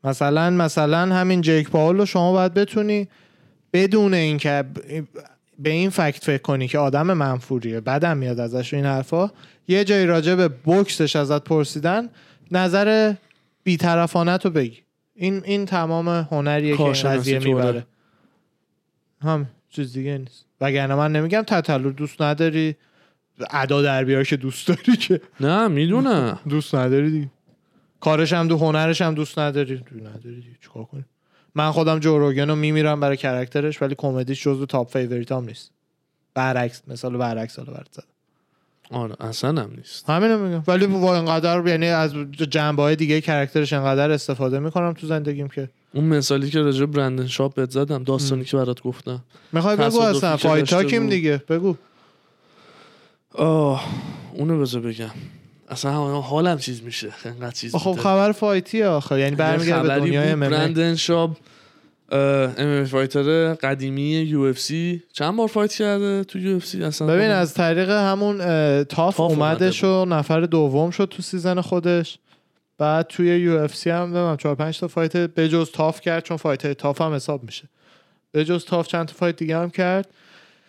مثلا 0.04 0.50
مثلا 0.50 1.16
همین 1.16 1.42
جیک 1.42 1.70
پاول 1.70 1.98
رو 1.98 2.06
شما 2.06 2.32
باید 2.32 2.54
بتونی 2.54 3.08
بدون 3.74 4.14
اینکه 4.14 4.64
به 5.60 5.70
این 5.70 5.90
فکت 5.90 6.24
فکر 6.24 6.42
کنی 6.42 6.68
که 6.68 6.78
آدم 6.78 7.14
منفوریه 7.14 7.82
بدم 7.82 8.18
میاد 8.18 8.40
ازش 8.40 8.74
این 8.74 8.86
حرفا. 8.86 9.32
یه 9.68 9.84
جایی 9.84 10.06
راجع 10.06 10.36
به 10.36 10.48
بوکسش 10.48 11.16
ازت 11.16 11.44
پرسیدن 11.44 12.10
نظر 12.52 13.14
بیطرفانه 13.64 14.38
تو 14.38 14.50
بگی. 14.50 14.80
این 15.16 15.42
این 15.46 15.66
تمام 15.66 16.08
هنریه 16.10 16.78
که 16.78 16.84
این 16.84 16.94
قضیه. 16.94 17.40
می‌بره. 17.40 17.86
هم 19.22 19.46
چیز 19.70 19.94
دیگه 19.94 20.18
نیست. 20.18 20.46
وگرنه 20.62 20.96
من 20.96 21.12
نمیگم 21.12 21.42
تتلو 21.42 21.92
دوست 21.92 22.22
نداری. 22.22 22.76
ادا 23.52 23.82
در 23.82 24.04
بیار 24.04 24.24
که 24.24 24.38
دوست 24.38 24.68
داری 24.68 24.98
که. 24.98 25.22
نه 25.40 25.68
می‌دونم 25.68 26.40
دوست 26.50 26.76
نداری 26.76 27.12
دیگه. 27.12 27.32
کارش 28.00 28.34
هم 28.34 28.48
دو 28.48 28.58
هنرش 28.58 29.02
هم 29.02 29.14
دوست 29.14 29.40
نداری. 29.40 29.78
دو 29.78 30.08
نداری 30.10 30.58
چیکار 30.62 30.84
کنی 30.84 31.06
من 31.56 31.72
خودم 31.72 32.00
جو 32.00 32.18
روگن 32.18 32.50
رو 32.50 32.56
میمیرم 32.56 33.00
برای 33.00 33.18
character 33.18 33.70
ش 33.70 33.82
ولی 33.82 33.96
کمدیش 33.98 34.44
جزو 34.44 34.66
top 34.66 34.92
favorite 34.92 35.32
هم 35.32 35.44
نیست. 35.44 35.72
برعکس 36.34 36.82
مثال 36.88 37.18
برعکس 37.18 37.60
حالا 37.60 37.72
برات 37.72 37.88
زدم. 37.92 38.06
آره 38.92 39.16
اصلا 39.20 39.62
هم 39.62 39.72
نیست. 39.78 40.10
همینو 40.10 40.38
میگم. 40.38 40.64
ولی 40.68 40.88
با 40.88 41.16
اینقدر 41.16 41.68
یعنی 41.68 41.88
از 41.88 42.14
جنبه 42.50 42.82
های 42.82 42.96
دیگه 42.96 43.22
character 43.22 43.64
ش 43.64 43.74
انقدر 43.74 44.12
استفاده 44.12 44.60
می‌کنم 44.60 44.94
تو 44.94 45.08
زندگیم 45.08 45.48
که 45.48 45.70
اون 45.94 46.04
مثالی 46.06 46.50
که 46.50 46.60
راجع 46.60 46.86
برندن 46.86 47.28
شاپ 47.28 47.54
بهت 47.54 47.72
زدم 47.72 48.04
داستانی 48.04 48.44
که 48.44 48.58
برات 48.58 48.82
گفتم. 48.82 49.24
می‌خوای 49.52 49.76
بگو 49.76 50.00
اصلا 50.00 50.38
که 50.38 50.48
fight 50.48 50.60
داشته 50.60 50.76
تاکیم 50.76 51.02
بود. 51.02 51.10
دیگه. 51.12 51.42
بگو. 51.50 51.76
آه 53.34 53.86
اونو 54.34 54.62
بذار 54.62 54.82
بگم. 54.82 55.12
اصلا 55.70 55.92
هم- 55.92 56.20
حالم 56.20 56.58
چیز 56.58 56.84
میشه. 56.84 57.10
انقدر 57.26 57.52
چیز 57.52 57.76
خب. 57.76 57.96
خبر 58.00 58.32
fight 58.32 58.75
ی 58.75 58.84
آخه 58.84 59.20
یعنی 59.20 59.32
یه 59.32 59.38
برمیگرده 59.38 59.88
به 59.88 59.96
دنیای 59.96 60.34
MMA 60.34 60.36
برندن 60.38 60.96
شاب 60.96 61.38
ام 62.12 62.86
fighter 62.86 63.54
قدیمی 63.54 64.12
UFC. 64.12 65.04
چند 65.14 65.36
بار 65.36 65.48
fight 65.48 65.74
کرده 65.74 66.24
تو 66.24 66.40
UFC؟ 66.40 66.84
اصلا 66.84 67.08
ببین 67.08 67.30
از 67.30 67.54
طریق 67.54 67.90
همون 67.90 68.38
TUF, 68.84 69.20
اومدش 69.20 69.84
و 69.84 70.06
نفر 70.06 70.42
دوم 70.42 70.92
شد 70.92 71.06
تو 71.06 71.22
season 71.22 71.62
خودش. 71.62 72.18
بعد 72.78 73.08
توی 73.08 73.28
UFC 73.40 73.90
هم 73.90 74.18
نمی‌دونم 74.18 74.36
4 74.38 74.56
5 74.56 74.80
تا 74.80 74.88
fight 74.88 75.18
بجز 75.18 75.72
TUF 75.72 76.02
کرد 76.02 76.24
چون 76.24 76.38
fight 76.38 76.72
TUF 76.74 77.02
هم 77.02 77.14
حساب 77.14 77.44
میشه. 77.44 77.64
بجز 78.34 78.66
TUF 78.66 78.88
چند 78.88 79.08
تا 79.08 79.14
fight 79.14 79.36
دیگه 79.36 79.58
هم 79.58 79.70
کرد. 79.70 80.08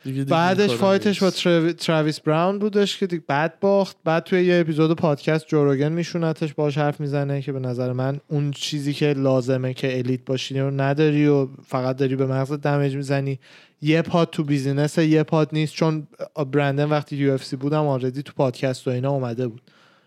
دیگه 0.07 0.19
دیگه 0.19 0.31
بعدش 0.31 0.71
fight 0.71 1.08
ش 1.08 1.23
با 1.23 1.31
تراویس 1.79 2.21
براون 2.21 2.59
بودش 2.59 2.99
که 2.99 3.07
دیگه 3.07 3.23
بعد 3.27 3.61
باخت. 3.61 3.97
بعد 4.05 4.25
توی 4.25 4.45
یه 4.45 4.61
اپیزود 4.61 4.97
پادکست 4.97 5.47
جو 5.47 5.62
روگن 5.62 5.93
میشونتش 5.93 6.55
باش 6.55 6.79
حرف 6.79 7.01
می‌زنه 7.01 7.43
که 7.43 7.53
به 7.53 7.61
نظر 7.61 7.93
من 7.93 8.21
اون 8.29 8.51
چیزی 8.51 8.93
که 8.93 9.13
لازمه 9.13 9.75
که 9.75 9.99
elite 9.99 10.25
باشی 10.27 10.59
رو 10.59 10.71
نداری 10.71 11.27
و 11.27 11.49
فقط 11.67 11.97
داری 11.97 12.17
به 12.17 12.27
مغز 12.27 12.53
damage 12.53 12.97
می‌زنی. 12.97 13.39
یه 13.83 14.03
پات 14.03 14.31
تو 14.31 14.45
business 14.45 14.99
یه 14.99 15.23
پات 15.23 15.49
نیست. 15.53 15.75
چون 15.75 16.07
برندن 16.53 16.85
وقتی 16.85 17.17
UFC 17.17 17.57
بودم 17.57 17.87
already 17.87 18.23
تو 18.23 18.33
پادکست 18.37 18.89
و 18.89 18.91
اینا 18.91 19.11
اومده 19.11 19.49
بود. 19.49 19.61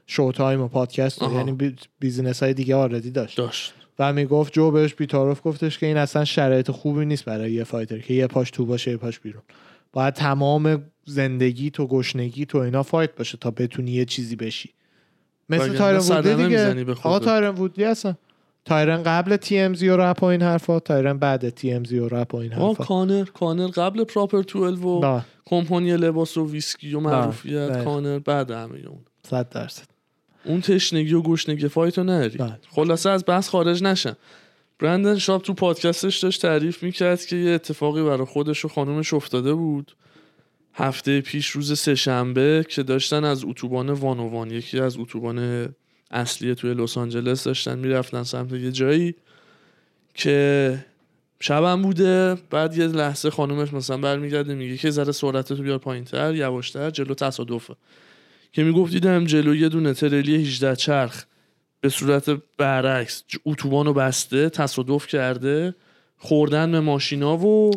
Showtime 0.07 0.61
و 0.61 0.67
پادکست 0.67 1.21
و. 1.21 1.33
یعنی 1.33 1.51
بی- 1.51 1.75
business 1.99 2.43
های 2.43 2.53
دیگه 2.53 2.75
already 2.75 3.11
داشت. 3.11 3.37
داشت. 3.37 3.73
و 3.99 4.13
می‌گفت 4.13 4.53
جو 4.53 4.71
بهش 4.71 4.93
بی‌تعارف 4.93 5.41
گفتش 5.43 5.77
که 5.79 5.85
این 5.85 5.97
اصلا 5.97 6.25
شرایط 6.25 6.71
خوبی 6.71 7.05
نیست 7.05 7.25
برای 7.25 7.51
یه 7.51 7.63
fighter 7.63 7.99
که 7.99 8.13
یه 8.13 8.27
پاش 8.27 8.51
تو 8.51 8.65
باشه 8.65 8.91
یه 8.91 8.97
پاش 8.97 9.19
بیرون. 9.19 9.41
باید 9.93 10.13
تمام 10.13 10.83
زندگی 11.05 11.69
تو 11.69 11.87
گشنگی 11.87 12.45
تو 12.45 12.57
اینا 12.57 12.83
fight 12.83 13.15
باشه 13.15 13.37
تا 13.37 13.51
بتونی 13.51 13.91
یه 13.91 14.05
چیزی 14.05 14.35
بشی. 14.35 14.69
مثل 15.49 15.77
تایرن 15.77 15.99
وودلی 15.99 16.43
دیگه. 16.43 16.91
آقا. 16.91 17.19
تایرن 17.19 17.55
وودلی 17.55 17.85
هستن. 17.85 18.17
تایرن 18.65 19.03
قبل 19.03 19.37
TMZ 19.37 19.89
و 19.89 19.97
رپ 19.97 20.23
و 20.23 20.25
این 20.25 20.41
حرفا 20.41 20.79
تایرن 20.79 21.17
بعد 21.17 21.49
TMZ 21.49 21.99
و 21.99 22.07
رپ 22.07 22.33
و 22.33 22.37
این 22.37 22.53
آه 22.53 22.67
حرفا. 22.67 22.83
کانر 22.83 23.23
کانر 23.23 23.67
قبل 23.67 24.03
Proper 24.03 24.41
12 24.41 24.85
و 24.85 25.21
کمپانی 25.45 25.97
لباس 25.97 26.37
و 26.37 26.51
ویسکی 26.51 26.93
و 26.93 26.99
معروفیت 26.99 27.71
نه. 27.71 27.83
کانر 27.83 28.19
بعد 28.19 28.51
همه 28.51 28.79
اون. 28.87 28.99
صد 29.29 29.49
درصد. 29.49 29.83
اون 30.45 30.61
تشنگی 30.61 31.13
و 31.13 31.21
گشنگی 31.21 31.67
fight 31.67 31.97
رو 31.97 32.03
نداری 32.03 32.37
بله. 32.37 32.59
خلاصه 32.69 33.09
از 33.09 33.23
بحث 33.27 33.49
خارج 33.49 33.83
نشن. 33.83 34.15
برندن 34.79 35.17
شاب 35.17 35.41
تو 35.41 35.53
پادکستش 35.53 36.17
داشت 36.17 36.41
تعریف 36.41 36.83
می‌کرد 36.83 37.25
که 37.25 37.35
یه 37.35 37.51
اتفاقی 37.51 38.03
برای 38.03 38.25
خودش 38.25 38.65
و 38.65 38.67
خانومش 38.67 39.13
افتاده 39.13 39.53
بود. 39.53 39.95
هفته 40.73 41.21
پیش 41.21 41.49
روز 41.49 41.79
سهشنبه 41.79 42.65
که 42.69 42.83
داشتن 42.83 43.23
از 43.23 43.45
اتوبان 43.45 43.89
one 43.89 44.16
o 44.16 44.24
one 44.24 44.51
یکی 44.51 44.79
از 44.79 44.97
اتوبان 44.97 45.69
اصلی 46.11 46.55
توی 46.55 46.73
لس 46.73 46.97
آنجلس 46.97 47.43
داشتن 47.43 47.79
می‌رفتن 47.79 48.23
سمت 48.23 48.51
یه 48.51 48.71
جایی 48.71 49.15
که 50.13 50.85
شبم 51.39 51.81
بوده. 51.81 52.37
بعد 52.49 52.77
یه 52.77 52.87
لحظه 52.87 53.29
خانومش 53.29 53.73
مثلا 53.73 53.97
برمیگرده 53.97 54.55
میگه 54.55 54.77
که 54.77 54.89
ذره 54.89 55.11
سرعتتو 55.11 55.63
بیار 55.63 55.77
پایینتر 55.77 56.35
یواشتر 56.35 56.89
جلو 56.89 57.13
تصادفه. 57.13 57.75
که 58.51 58.63
می‌گفت 58.63 58.91
دیدم 58.91 59.25
جلو 59.25 59.55
یه 59.55 59.69
دونه 59.69 59.93
ترلی 59.93 60.35
18 60.35 60.75
چرخ. 60.75 61.23
به 61.81 61.89
صورت 61.89 62.29
برعکس 62.57 63.23
اتوبان 63.45 63.85
رو 63.85 63.93
بسته 63.93 64.49
تصادف 64.49 65.07
کرده 65.07 65.75
خوردن 66.17 66.71
به 66.71 66.79
ماشینا 66.79 67.37
و 67.37 67.71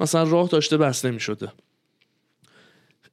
مثلا 0.00 0.22
راه 0.22 0.48
داشته 0.48 0.76
بسته 0.76 1.10
می‌شده. 1.10 1.52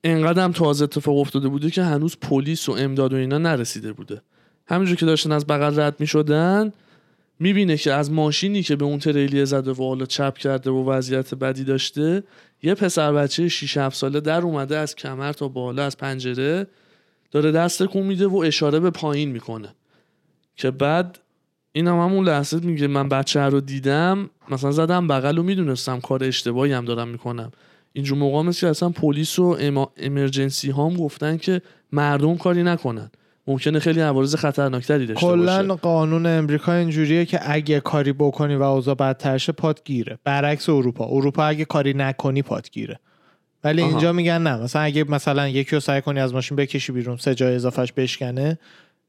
انقدر 0.03 0.43
هم 0.43 0.51
تازه 0.51 0.83
اتفاق 0.83 1.17
افتاده 1.17 1.47
بوده 1.47 1.71
که 1.71 1.83
هنوز 1.83 2.17
پلیس 2.21 2.69
و 2.69 2.71
امداد 2.71 3.13
و 3.13 3.15
اینا 3.15 3.37
نرسیده 3.37 3.93
بوده. 3.93 4.21
همینجور 4.67 4.95
که 4.97 5.05
داشتن 5.05 5.31
از 5.31 5.47
بغل 5.47 5.79
رد 5.79 5.95
می‌شدن 5.99 6.73
می‌بینه 7.39 7.77
که 7.77 7.93
از 7.93 8.11
ماشینی 8.11 8.63
که 8.63 8.75
به 8.75 8.85
اون 8.85 8.99
تریلیه 8.99 9.45
زده 9.45 9.71
و 9.71 9.87
حالا 9.87 10.05
چپ 10.05 10.37
کرده 10.37 10.69
و 10.69 10.89
وضعیت 10.89 11.33
بدی 11.35 11.63
داشته 11.63 12.23
یه 12.63 12.75
پسر 12.75 13.13
بچه 13.13 13.47
6 13.47 13.77
7 13.77 13.95
ساله 13.95 14.19
در 14.19 14.41
اومده 14.41 14.77
از 14.77 14.95
کمر 14.95 15.33
تا 15.33 15.47
بالا 15.47 15.85
از 15.85 15.97
پنجره 15.97 16.67
داره 17.31 17.51
دست 17.51 17.83
کن 17.83 18.01
میده 18.01 18.27
و 18.27 18.37
اشاره 18.37 18.79
به 18.79 18.89
پایین 18.89 19.31
می‌کنه. 19.31 19.75
که 20.59 20.71
بعد 20.71 21.19
این 21.71 21.87
هم 21.87 21.99
همون 21.99 22.25
لحظه 22.25 22.59
میگه 22.59 22.87
من 22.87 23.09
بچه 23.09 23.41
رو 23.41 23.61
دیدم 23.61 24.29
مثلا 24.49 24.71
زدم 24.71 25.07
بغل 25.07 25.37
و 25.37 25.43
می‌دونستم 25.43 25.99
کار 25.99 26.23
اشتباهی 26.23 26.73
هم 26.73 26.85
دارم 26.85 27.07
می‌کنم. 27.07 27.51
اینجور 27.93 28.17
موقع 28.17 28.41
مثل 28.41 28.59
که 28.59 28.67
اصلا 28.67 28.89
پلیس 28.89 29.39
و 29.39 29.57
اما 29.59 29.91
امرجنسی 29.97 30.71
هم 30.71 30.93
گفتن 30.93 31.37
که 31.37 31.61
مردم 31.91 32.37
کاری 32.37 32.63
نکنن. 32.63 33.11
ممکنه 33.47 33.79
خیلی 33.79 33.99
عوارض 33.99 34.35
خطرناکتری 34.35 35.05
داشته 35.05 35.21
کلا 35.27 35.67
باشه 35.67 35.81
قانون 35.81 36.25
امریکا 36.25 36.73
اینجوریه 36.73 37.25
که 37.25 37.39
اگه 37.51 37.79
کاری 37.79 38.13
بکنی 38.13 38.55
و 38.55 38.63
اوضاع 38.63 38.95
بدتر 38.95 39.37
شه 39.37 39.51
پات 39.51 39.83
گیره. 39.83 40.19
برعکس 40.23 40.69
اروپا. 40.69 41.05
اروپا 41.05 41.43
اگه 41.43 41.65
کاری 41.65 41.93
نکنی 41.93 42.41
پات 42.41 42.71
گیره. 42.71 42.99
ولی 43.63 43.81
آها. 43.81 43.91
اینجا 43.91 44.13
میگن 44.13 44.41
نه. 44.41 44.57
مثلا 44.57 44.81
اگه 44.81 45.03
مثلا 45.03 45.47
یکی 45.47 45.75
رو 45.75 45.79
سعی 45.79 46.01
کنی 46.01 46.19
از 46.19 46.33
ماشین 46.33 46.57
بکشی 46.57 46.91
بیرون 46.91 47.17
سه 47.17 47.35
جای 47.35 47.55
اضافهش 47.55 47.91
بشکنه 47.91 48.59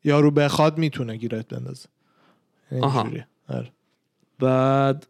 یارو 0.05 0.31
بخواد 0.31 0.79
می‌تونه 0.79 1.17
گیرت 1.17 1.49
بندازه 1.49 1.89
آها. 2.83 3.01
اینجوریه. 3.01 3.27
آره. 3.49 3.73
بعد 4.39 5.07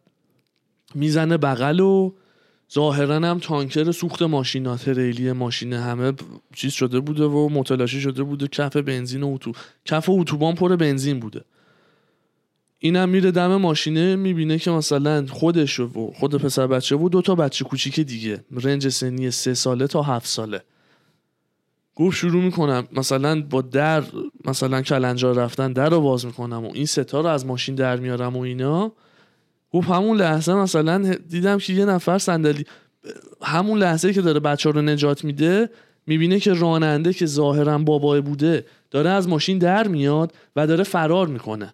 می‌زنه 0.95 1.37
بغل 1.37 1.79
و 1.79 2.13
ظاهرا 2.73 3.15
هم 3.15 3.39
تانکر 3.39 3.91
سوخت 3.91 4.21
ماشینات 4.21 4.87
ریلی 4.87 5.31
ماشین 5.31 5.73
همه 5.73 6.13
چیز 6.55 6.73
شده 6.73 6.99
بوده 6.99 7.23
و 7.23 7.49
متلاشی 7.49 8.01
شده 8.01 8.23
بوده 8.23 8.47
کف 8.47 8.77
بنزین 8.77 9.23
و 9.23 9.33
اتو 9.33 9.51
کف 9.85 10.09
اتوبان 10.09 10.55
پر 10.55 10.75
بنزین 10.75 11.19
بوده 11.19 11.45
اینم 12.79 13.09
میره 13.09 13.31
دم 13.31 13.55
ماشینه 13.55 14.15
می‌بینه 14.15 14.59
که 14.59 14.71
مثلا 14.71 15.25
خودش 15.29 15.79
و 15.79 16.11
خود 16.15 16.35
پسر 16.35 16.67
بچه 16.67 16.95
و 16.95 17.09
دو 17.09 17.21
تا 17.21 17.35
بچه 17.35 17.65
کوچیک 17.65 17.99
دیگه 17.99 18.45
رنج 18.51 18.87
سنی 18.87 19.31
سه 19.31 19.53
ساله 19.53 19.87
تا 19.87 20.01
هفت 20.01 20.27
ساله 20.27 20.63
گفت 21.95 22.17
شروع 22.17 22.43
می‌کنم. 22.43 22.87
مثلا 22.91 23.41
با 23.41 23.61
در 23.61 24.03
مثلا 24.45 24.81
کلنجار 24.81 25.35
رفتن 25.35 25.73
در 25.73 25.89
رو 25.89 26.01
باز 26.01 26.25
می‌کنم 26.25 26.65
و 26.65 26.71
این 26.73 26.85
ستا 26.85 27.21
رو 27.21 27.27
از 27.27 27.45
ماشین 27.45 27.75
در 27.75 27.95
میارم 27.95 28.37
و 28.37 28.39
اینا. 28.39 28.91
گفت 29.71 29.89
همون 29.89 30.17
لحظه 30.17 30.53
مثلا 30.53 31.15
دیدم 31.29 31.57
که 31.57 31.73
یه 31.73 31.85
نفر 31.85 32.17
صندلی 32.17 32.65
همون 33.41 33.77
لحظه 33.77 34.13
که 34.13 34.21
داره 34.21 34.39
بچه 34.39 34.71
رو 34.71 34.81
نجات 34.81 35.23
میده 35.23 35.69
می‌بینه 36.07 36.39
که 36.39 36.53
راننده 36.53 37.13
که 37.13 37.25
ظاهرا 37.25 37.77
بابای 37.77 38.21
بوده 38.21 38.65
داره 38.91 39.09
از 39.09 39.27
ماشین 39.27 39.57
در 39.57 39.87
میاد 39.87 40.33
و 40.55 40.67
داره 40.67 40.83
فرار 40.83 41.27
می‌کنه. 41.27 41.73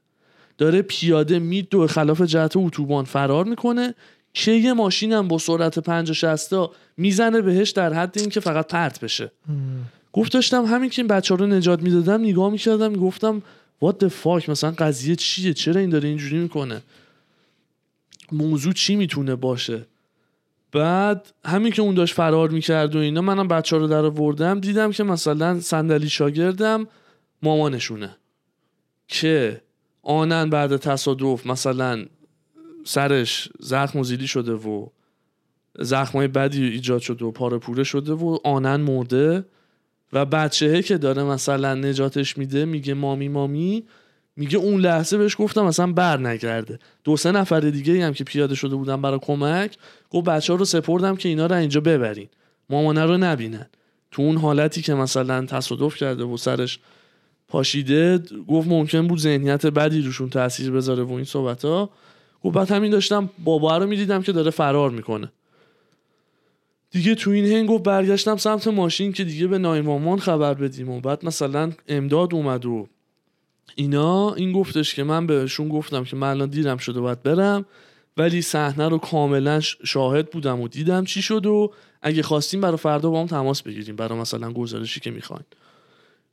داره 0.58 0.82
پیاده 0.82 1.40
میدو 1.40 1.88
خلاف 1.88 2.22
جهت 2.22 2.58
اتوبان 2.58 3.06
فرار 3.06 3.46
می‌کنه. 3.46 3.96
که 4.34 4.52
یه 4.52 4.74
ماشینم 4.74 5.28
با 5.28 5.38
سرعت 5.38 5.80
50 5.80 6.14
60 6.14 6.54
می‌زنه 6.98 7.42
بهش 7.42 7.70
در 7.70 7.94
حد 7.94 8.20
اینکه 8.20 8.40
فقط 8.40 8.68
پرت 8.68 9.00
بشه. 9.00 9.32
گفت 10.18 10.34
داشتم 10.34 10.66
همین 10.66 10.90
که 10.90 11.02
این 11.02 11.08
بچه 11.08 11.36
رو 11.36 11.48
نجات 11.48 11.82
می‌دادم 11.82 12.22
نگاه 12.22 12.52
می‌کردم 12.52 12.92
می‌گفتم 12.92 13.44
what 13.84 13.94
the 14.04 14.10
fuck 14.24 14.50
مثلا 14.50 14.72
قضیه 14.72 15.16
چیه؟ 15.16 15.54
چرا 15.54 15.82
این 15.82 15.90
داره 15.90 16.10
اینجوری 16.10 16.38
می‌کنه؟ 16.38 16.82
موضوع 18.32 18.74
چی 18.74 18.96
می‌تونه 18.96 19.36
باشه؟ 19.36 19.86
بعد 20.72 21.34
همین 21.46 21.72
که 21.72 21.82
اون 21.82 21.96
داشت 21.96 22.14
فرار 22.14 22.50
می‌کرد 22.50 22.96
و 22.96 23.00
اینا 23.00 23.22
منم 23.22 23.48
بچه 23.48 23.78
رو 23.78 23.88
در 23.88 24.06
آوردم 24.06 24.60
دیدم 24.60 24.92
که 24.92 25.04
مثلا 25.04 25.60
صندلی 25.60 26.10
شاگردم 26.10 26.88
مامانشونه 27.44 28.18
که 29.08 29.62
آنن 30.04 30.50
بعد 30.50 30.78
تصادف 30.78 31.48
مثلا 31.48 32.06
سرش 32.84 33.50
زخم 33.60 34.00
و 34.00 34.04
زیلی 34.04 34.28
شده 34.28 34.54
و 34.54 34.88
زخمای 35.80 36.28
بدی 36.28 36.64
ایجاد 36.64 37.02
شده 37.02 37.26
و 37.26 37.32
پاره 37.32 37.58
پوره 37.58 37.84
شده 37.84 38.14
و 38.14 38.38
آنن 38.44 38.76
مرده. 38.76 39.46
و 40.14 40.26
بچهه 40.26 40.82
که 40.82 40.98
داره 40.98 41.24
مثلا 41.24 41.76
نجاتش 41.76 42.38
میده 42.38 42.66
میگه 42.66 42.94
مامی 42.94 43.28
مامی 43.28 43.84
میگه 44.36 44.58
اون 44.58 44.82
لحظه 44.82 45.18
بهش 45.18 45.36
گفتم 45.40 45.66
مثلا 45.66 45.92
بر 45.92 46.18
نگرده. 46.18 46.80
دو 47.04 47.18
سه 47.18 47.32
نفر 47.32 47.60
دیگه 47.60 48.06
هم 48.06 48.14
که 48.14 48.24
پیاده 48.24 48.56
شده 48.56 48.76
بودن 48.76 49.02
برای 49.02 49.20
کمک 49.22 49.78
گفت 50.10 50.26
بچه 50.26 50.54
ها 50.54 50.60
رو 50.60 50.66
سپردم 50.66 51.16
که 51.16 51.30
اینا 51.30 51.46
رو 51.46 51.56
اینجا 51.56 51.82
ببرین. 51.82 52.28
مامانه 52.70 53.06
رو 53.06 53.18
نبینن. 53.18 53.66
تو 54.12 54.22
اون 54.22 54.38
حالتی 54.38 54.82
که 54.82 54.94
مثلا 54.94 55.46
تصادف 55.46 55.96
کرده 55.96 56.24
و 56.24 56.38
سرش 56.38 56.80
پاشیده 57.48 58.20
گفت 58.48 58.68
ممکن 58.68 59.08
بود 59.08 59.20
ذهنیت 59.20 59.66
بدی 59.66 60.02
روشون 60.02 60.30
تاثیر 60.30 60.72
بذاره 60.72 61.04
و 61.04 61.12
این 61.12 61.24
صحبت 61.24 61.66
ها 61.66 61.90
گفت 62.44 62.56
بعد 62.56 62.72
همین 62.72 62.92
داشتم 62.92 63.30
بابا 63.44 63.78
رو 63.78 63.88
می‌دیدم 63.88 64.22
که 64.22 64.32
داره 64.32 64.52
فرار 64.52 64.90
می‌کنه. 64.90 65.32
دیگه 66.92 67.16
تو 67.16 67.32
این 67.32 67.46
هنگ 67.46 67.70
گفت 67.70 67.84
برگشتم 67.84 68.38
سمت 68.38 68.68
ماشین 68.68 69.14
که 69.14 69.24
دیگه 69.24 69.48
به 69.48 69.58
نایمامان 69.58 70.20
خبر 70.20 70.54
بدیم 70.54 70.90
و 70.90 71.00
بعد 71.00 71.26
مثلا 71.26 71.72
امداد 71.88 72.34
اومد 72.34 72.66
و 72.66 72.88
اینا. 73.76 74.34
این 74.34 74.52
گفتش 74.52 74.96
که 74.96 75.04
من 75.04 75.28
بهشون 75.28 75.70
گفتم 75.70 76.04
که 76.04 76.16
من 76.16 76.30
الان 76.30 76.50
دیرم 76.50 76.78
شده 76.78 77.02
باید 77.02 77.24
برم 77.24 77.66
ولی 78.18 78.42
صحنه 78.42 78.90
رو 78.90 78.98
کاملا 78.98 79.60
شاهد 79.60 80.30
بودم 80.30 80.62
و 80.62 80.68
دیدم 80.68 81.04
چی 81.04 81.22
شد 81.22 81.46
و 81.46 81.74
اگه 82.02 82.24
خواستیم 82.24 82.62
برای 82.62 82.78
فردا 82.78 83.10
با 83.10 83.22
هم 83.22 83.28
تماس 83.28 83.62
بگیریم 83.62 83.96
برای 83.96 84.20
مثلا 84.20 84.52
گزارشی 84.54 85.00
که 85.00 85.12
می‌خواین. 85.12 85.46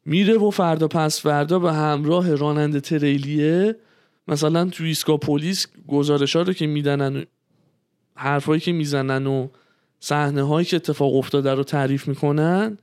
میره 0.04 0.38
و 0.38 0.50
فردا 0.50 0.88
پس 0.88 1.20
فردا 1.20 1.58
به 1.58 1.72
همراه 1.72 2.34
راننده 2.34 2.80
تریلیه 2.80 3.76
مثلا 4.28 4.64
تو 4.64 4.84
ایسکا 4.84 5.16
پلیس 5.16 5.66
گزارش 5.88 6.36
ها 6.36 6.42
رو 6.42 6.52
که 6.52 6.66
میدنن 6.66 7.24
حرفایی 8.14 8.60
که 8.60 8.72
می‌زنن 8.72 9.26
و 9.26 9.48
صحنه 10.04 10.42
هایی 10.42 10.66
که 10.66 10.76
اتفاق 10.76 11.14
افتاده 11.16 11.54
رو 11.54 11.64
تعریف 11.64 12.08
می‌کنن 12.08 12.78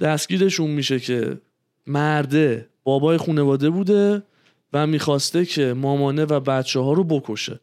دستگیرشون 0.00 0.70
میشه 0.70 1.00
که 1.00 1.38
مرده 1.86 2.68
بابای 2.84 3.16
خانواده 3.16 3.70
بوده 3.70 4.22
و 4.72 4.86
می‌خواسته 4.86 5.44
که 5.44 5.74
مامانه 5.74 6.24
و 6.24 6.40
بچه 6.40 6.80
ها 6.80 6.92
رو 6.92 7.04
بکشه. 7.04 7.60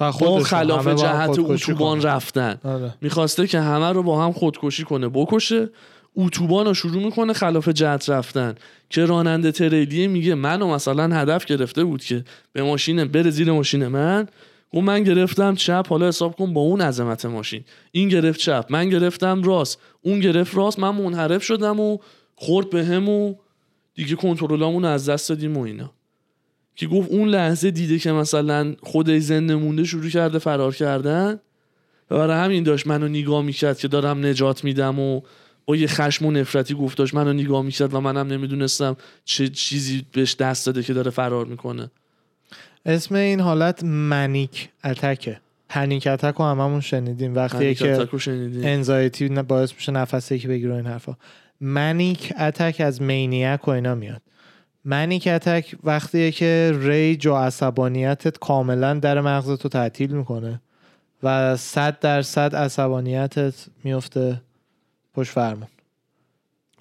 و 0.00 0.12
با 0.12 0.40
خلاف 0.40 0.88
جهت 0.88 1.38
اتوبان. 1.38 2.02
رفتن. 2.02 2.60
آره. 2.64 2.94
می‌خواسته 3.00 3.46
که 3.46 3.60
همه 3.60 3.92
رو 3.92 4.02
با 4.02 4.24
هم 4.24 4.32
خودکشی 4.32 4.84
کنه 4.84 5.08
بکشه. 5.08 5.68
اتوبان 6.16 6.66
رو 6.66 6.74
شروع 6.74 7.04
می‌کنه 7.04 7.32
خلاف 7.32 7.68
جهت 7.68 8.10
رفتن. 8.10 8.54
که 8.90 9.06
راننده 9.06 9.52
تریلیه 9.52 10.06
میگه 10.08 10.34
منو 10.34 10.74
مثلا 10.74 11.16
هدف 11.16 11.44
گرفته 11.44 11.84
بود 11.84 12.04
که 12.04 12.24
به 12.52 12.62
ماشین 12.62 13.04
بره 13.04 13.30
زیر 13.30 13.52
ماشین 13.52 13.86
من. 13.88 14.28
و 14.74 14.80
من 14.80 15.02
گرفتم 15.02 15.54
چپ 15.54 15.86
حالا 15.88 16.08
حساب 16.08 16.36
کن 16.36 16.52
با 16.52 16.60
اون 16.60 16.80
عظمت 16.80 17.24
ماشین. 17.24 17.64
این 17.92 18.08
گرفت 18.08 18.40
چپ 18.40 18.66
من 18.70 18.88
گرفتم 18.88 19.42
راست. 19.42 19.78
اون 20.02 20.20
گرفت 20.20 20.56
راست 20.56 20.78
من 20.78 20.90
منحرف 20.90 21.42
شدم 21.42 21.80
و 21.80 21.98
خورد 22.36 22.70
به 22.70 22.84
هم 22.84 23.08
و 23.08 23.34
دیگه 23.94 24.16
کنترلامون 24.16 24.84
از 24.84 25.08
دست 25.08 25.28
دادیم 25.28 25.56
و 25.56 25.60
اینا. 25.60 25.92
که 26.76 26.86
گفت 26.86 27.10
اون 27.10 27.28
لحظه 27.28 27.70
دیده 27.70 27.98
که 27.98 28.12
مثلا 28.12 28.74
خودش 28.82 29.22
زنده 29.22 29.54
مونده 29.54 29.84
شروع 29.84 30.10
کرده 30.10 30.38
فرار 30.38 30.74
کردن. 30.74 31.40
و 32.10 32.18
برای 32.18 32.44
همین 32.44 32.62
داشت 32.62 32.86
منو 32.86 33.08
نگاه 33.08 33.42
می‌کرد 33.42 33.78
که 33.78 33.88
دارم 33.88 34.26
نجات 34.26 34.64
میدم 34.64 34.98
و 34.98 35.20
با 35.66 35.76
یه 35.76 35.86
خشم 35.86 36.26
و 36.26 36.30
نفرتی 36.30 36.74
گفت 36.74 36.98
داشت 36.98 37.14
منو 37.14 37.32
نگاه 37.32 37.62
می‌کرد 37.62 37.94
و 37.94 38.00
منم 38.00 38.26
نمی‌دونستم 38.26 38.96
چه 39.24 39.48
چیزی 39.48 40.06
بهش 40.12 40.36
دست 40.36 40.66
داده 40.66 40.82
که 40.82 40.92
داره 40.92 41.10
فرار 41.10 41.46
می‌کنه. 41.46 41.90
اسم 42.86 43.14
این 43.14 43.40
حالت 43.40 43.84
منیک 43.84 44.68
اتکه. 44.84 45.40
panic 45.68 46.06
attack 46.06 46.34
رو 46.38 46.44
هممون 46.44 46.80
شنیدیم. 46.80 47.34
وقتی 47.34 47.74
که 47.74 48.08
anxiety 48.62 49.28
باعث 49.28 49.74
میشه 49.74 49.92
نفست 49.92 50.48
بگیره 50.48 50.72
و 50.72 50.76
این 50.76 50.86
حرفا. 50.86 51.16
manic 51.60 52.32
attack 52.40 52.76
از 52.78 53.02
manic 53.02 53.68
و 53.68 53.70
اینا 53.70 53.94
میاد. 53.94 54.22
manic 54.84 55.28
attack 55.28 55.76
وقتیه 55.84 56.30
که 56.30 56.72
rage 56.80 57.26
و 57.26 57.34
عصبانیتت 57.34 58.38
کاملا 58.38 58.94
در 58.94 59.20
مغزت 59.20 59.62
رو 59.62 59.70
تعطیل 59.70 60.12
می‌کنه 60.12 60.60
و 61.22 61.56
صد 61.56 62.00
درصد 62.00 62.54
عصبانیتت 62.56 63.54
میفته 63.84 64.40
پشت 65.14 65.32
فرمون. 65.32 65.68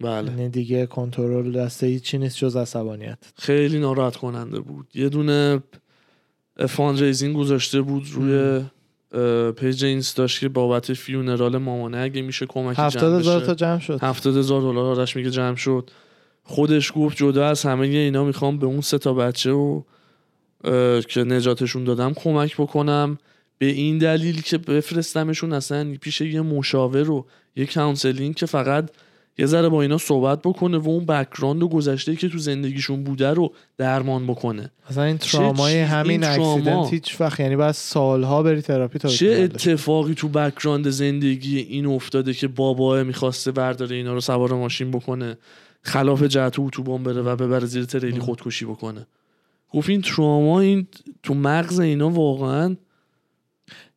بله. 0.02 0.32
یعنی 0.32 0.50
دیگه 0.50 0.86
کنترل 0.86 1.52
دسته 1.52 1.88
هیچی 1.88 2.18
نیست 2.18 2.38
جز 2.38 2.56
عصبانیت. 2.56 3.18
خیلی 3.38 3.80
ناراحت 3.80 4.16
کننده 4.16 4.60
بود. 4.60 4.88
یه 4.94 5.10
دونه 5.10 5.60
fundraising 6.70 7.36
گذاشته 7.36 7.82
بود 7.82 8.08
روی 8.14 8.62
page 9.52 9.86
اینستاش 9.86 10.40
که 10.40 10.50
بابت 10.50 10.94
funeral 10.94 11.58
مامانه 11.58 11.98
اگه 11.98 12.22
میشه 12.22 12.46
کمکی 12.46 12.76
جمع 12.76 12.86
هفتاد 12.86 13.20
هزار 13.20 13.38
بشه. 13.38 13.48
تا 13.48 13.56
جمع 13.56 13.80
شد. 13.80 14.00
هفتاد 14.02 14.38
هزار 14.38 14.62
دلار 14.62 15.00
آرش 15.00 15.16
میگه 15.16 15.30
جمع 15.30 15.56
شد. 15.56 15.90
خودش 16.44 16.92
گفت 16.96 17.18
جدا 17.18 17.48
از 17.48 17.64
همه 17.64 17.88
اینا 17.88 18.24
می‌خوام 18.24 18.60
به 18.60 18.66
اون 18.66 18.82
سه 18.82 18.98
تا 18.98 19.14
بچه 19.14 19.52
و 19.52 19.82
که 21.10 21.24
نجاتشون 21.24 21.84
دادم 21.84 22.14
کمک 22.14 22.56
بکنم. 22.58 23.18
به 23.58 23.66
این 23.66 23.98
دلیل 23.98 24.42
که 24.42 24.58
بفرستمشون 24.58 25.54
اصلا 25.54 25.98
پیش 26.02 26.22
یه 26.22 26.42
مشاور 26.42 27.12
و 27.12 27.28
یه 27.56 27.66
counseling 27.66 28.36
که 28.36 28.46
فقط 28.46 28.90
یه 29.38 29.46
ذره 29.46 29.70
با 29.70 29.82
اینا 29.82 29.98
صحبت 29.98 30.42
بکنه 30.42 30.78
و 30.78 30.90
اون 30.90 31.06
background 31.06 31.64
و 31.64 31.68
گذشته 31.68 32.16
که 32.16 32.30
تو 32.30 32.38
زندگیشون 32.38 33.04
بوده 33.04 33.30
رو 33.30 33.54
درمان 33.78 34.28
بکنه 34.28 34.72
مثلا 34.90 35.04
این 35.04 35.18
ترامای 35.18 35.80
همین 35.80 36.12
این 36.12 36.22
تراما؟ 36.22 36.54
اکسیدنت 36.54 36.90
هیچ 36.94 37.22
وقت 37.22 37.40
یعنی 37.40 37.56
باید 37.56 37.72
سالها 37.72 38.44
بری 38.44 38.62
تراپی 38.62 39.00
تا 39.00 39.10
چه. 39.10 39.28
اتفاقی 39.28 40.14
تو 40.14 40.28
بکراند 40.28 40.90
زندگی 40.90 41.58
این 41.58 41.86
افتاده 41.86 42.34
که 42.34 42.48
بابا 42.48 43.04
می‌خواسته 43.04 43.52
برداره 43.52 43.96
اینا 43.96 44.14
رو 44.14 44.22
سوار 44.22 44.54
ماشین 44.54 44.92
بکنه 44.92 45.38
خلاف 45.82 46.24
جهت 46.24 46.60
اتوبان 46.60 47.04
بره 47.04 47.22
و 47.22 47.36
ببره 47.36 47.66
زیر 47.66 47.86
تریلی 47.86 48.20
خودکشی 48.20 48.66
بکنه 48.66 49.08
گفت 49.74 49.90
این 49.90 50.02
تراما 50.02 50.60
این 50.60 50.88
تو 51.24 51.34
مغز 51.34 51.80
اینا 51.80 52.10
واقعا 52.10 52.76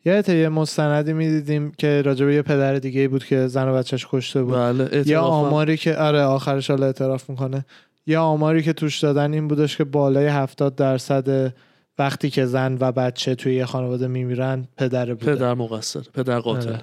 یادت 0.06 0.28
یه 0.28 0.48
مستندی 0.48 1.12
می‌دیدیم 1.12 1.72
که 1.78 2.02
راجع 2.02 2.26
به 2.26 2.34
یه 2.34 2.42
پدر 2.42 2.74
دیگه 2.74 3.08
بود 3.08 3.24
که 3.24 3.46
زن 3.46 3.68
و 3.68 3.74
بچهش 3.74 4.06
کشته 4.10 4.42
بود. 4.42 4.54
بله 4.54 5.02
یا. 5.06 5.22
آماری 5.22 5.76
که 5.76 5.96
آره 5.96 6.22
آخرش 6.22 6.70
حالا 6.70 6.86
اعتراف 6.86 7.30
می‌کنه. 7.30 7.64
یا 8.06 8.22
آماری 8.22 8.62
که 8.62 8.72
توش 8.72 8.98
دادن 8.98 9.32
این 9.32 9.48
بودش 9.48 9.76
که 9.76 9.84
بالای 9.84 10.26
70 10.26 10.74
درصد 10.74 11.54
وقتی 11.98 12.30
که 12.30 12.46
زن 12.46 12.76
و 12.80 12.92
بچه 12.92 13.34
توی 13.34 13.54
یه 13.54 13.64
خانواده 13.64 14.06
میمیرن 14.06 14.68
پدر 14.76 15.14
بوده. 15.14 15.34
پدر 15.34 15.54
مقصر 15.54 16.00
پدر 16.14 16.38
قاتل. 16.38 16.68
آره. 16.68 16.82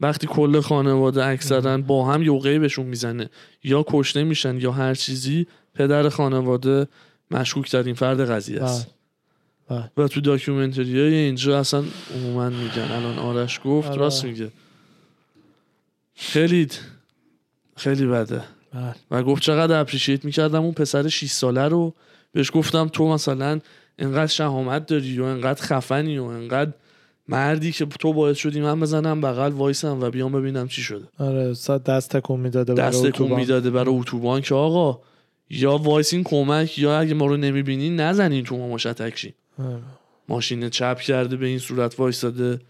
وقتی 0.00 0.26
کل 0.26 0.60
خانواده 0.60 1.26
اکثرا 1.26 1.78
با 1.78 2.04
هم 2.04 2.22
یوقعی 2.22 2.58
بهشون 2.58 2.86
می‌زنه 2.86 3.30
یا 3.64 3.84
کشته 3.88 4.24
میشن 4.24 4.56
یا 4.56 4.72
هر 4.72 4.94
چیزی 4.94 5.46
پدر 5.74 6.08
خانواده 6.08 6.86
مشکوک 7.30 7.70
ترین 7.70 7.94
فرد 7.94 8.30
قضیه 8.30 8.62
است. 8.62 8.86
بله. 9.68 9.90
و 9.96 10.08
تو 10.08 10.20
داکیومنتری 10.20 11.00
های 11.00 11.14
اینجا 11.14 11.58
اصلا 11.58 11.84
عموما 12.14 12.48
میگن 12.48 12.90
الان 12.90 13.18
آرش 13.18 13.60
گفت 13.64 13.88
آره. 13.88 14.00
راست 14.00 14.24
میگه 14.24 14.48
خیلی 16.14 16.68
خیلی 17.76 18.06
بده 18.06 18.42
بله. 18.74 18.94
و 19.10 19.22
گفت 19.22 19.42
چقدر 19.42 19.80
appreciate 19.80 20.24
می‌کردم 20.24 20.62
اون 20.62 20.72
پسر 20.72 21.08
6 21.08 21.30
ساله 21.30 21.68
رو 21.68 21.94
بهش 22.32 22.50
گفتم 22.54 22.88
تو 22.88 23.08
مثلا 23.08 23.60
انقدر 23.98 24.26
شهامت 24.26 24.86
داری 24.86 25.20
و 25.20 25.24
انقدر 25.24 25.62
خفنی 25.62 26.18
و 26.18 26.24
انقدر 26.24 26.72
مردی 27.28 27.72
که 27.72 27.86
تو 27.86 28.12
باعث 28.12 28.36
شدی 28.36 28.60
من 28.60 28.80
بزنم 28.80 29.20
بغل 29.20 29.52
وایسم 29.52 30.00
و 30.00 30.10
بیام 30.10 30.32
ببینم 30.32 30.68
چی 30.68 30.82
شده 30.82 31.04
آره 31.18 31.50
دست 31.86 32.16
تکون 32.16 32.40
می‌داده 32.40 32.74
برای 32.74 32.88
دست 32.88 33.04
اتوبان. 33.04 33.40
می‌داده 33.40 33.70
برای 33.70 33.94
اتوبان 33.94 34.40
که 34.40 34.54
آقا 34.54 35.00
یا 35.50 35.76
وایسین 35.76 36.24
کمک 36.24 36.78
یا 36.78 36.98
اگه 36.98 37.14
ما 37.14 37.26
رو 37.26 37.36
نمی‌بینین 37.36 38.00
نزنین 38.00 38.44
تو 38.44 38.56
ما 38.56 38.68
مشتک 38.68 39.18
شین 39.18 39.32
آره. 39.32 39.41
ماشین 40.28 40.70
چپ 40.70 40.98
کرده 40.98 41.36
به 41.36 41.46
این 41.46 41.58
صورت 41.58 42.00
وایساده. 42.00 42.60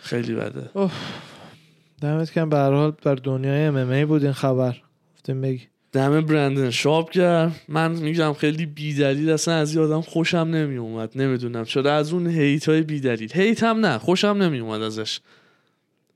خیلی 0.00 0.34
بده. 0.34 0.70
دمت 2.00 2.32
کم 2.32 2.48
به 2.48 2.56
حال 2.58 2.90
بر 2.90 3.14
دنیای 3.14 3.64
ام 3.64 4.04
بود 4.04 4.24
این 4.24 4.32
خبر. 4.32 4.76
گفتیم 5.14 5.40
بگی. 5.40 5.68
دم 5.92 6.20
برندن 6.20 6.70
شاب 6.70 7.10
کرد. 7.10 7.60
من 7.68 7.92
میگم 7.92 8.32
خیلی 8.32 8.66
بیدلیل. 8.66 9.30
اصلا 9.30 9.54
از 9.54 9.76
این 9.76 9.84
آدم 9.84 10.00
خوشم 10.00 10.38
نمی 10.38 10.76
اومد 10.76 11.12
نمی‌دونم 11.14 11.64
چرا. 11.64 11.94
از 11.94 12.12
اون 12.12 12.26
هیت 12.26 12.68
های 12.68 12.82
بیدلیل. 12.82 13.32
هیت 13.32 13.62
هم 13.62 13.86
نه. 13.86 13.98
خوشم 13.98 14.28
نمی 14.28 14.58
اومد 14.58 14.82
ازش. 14.82 15.20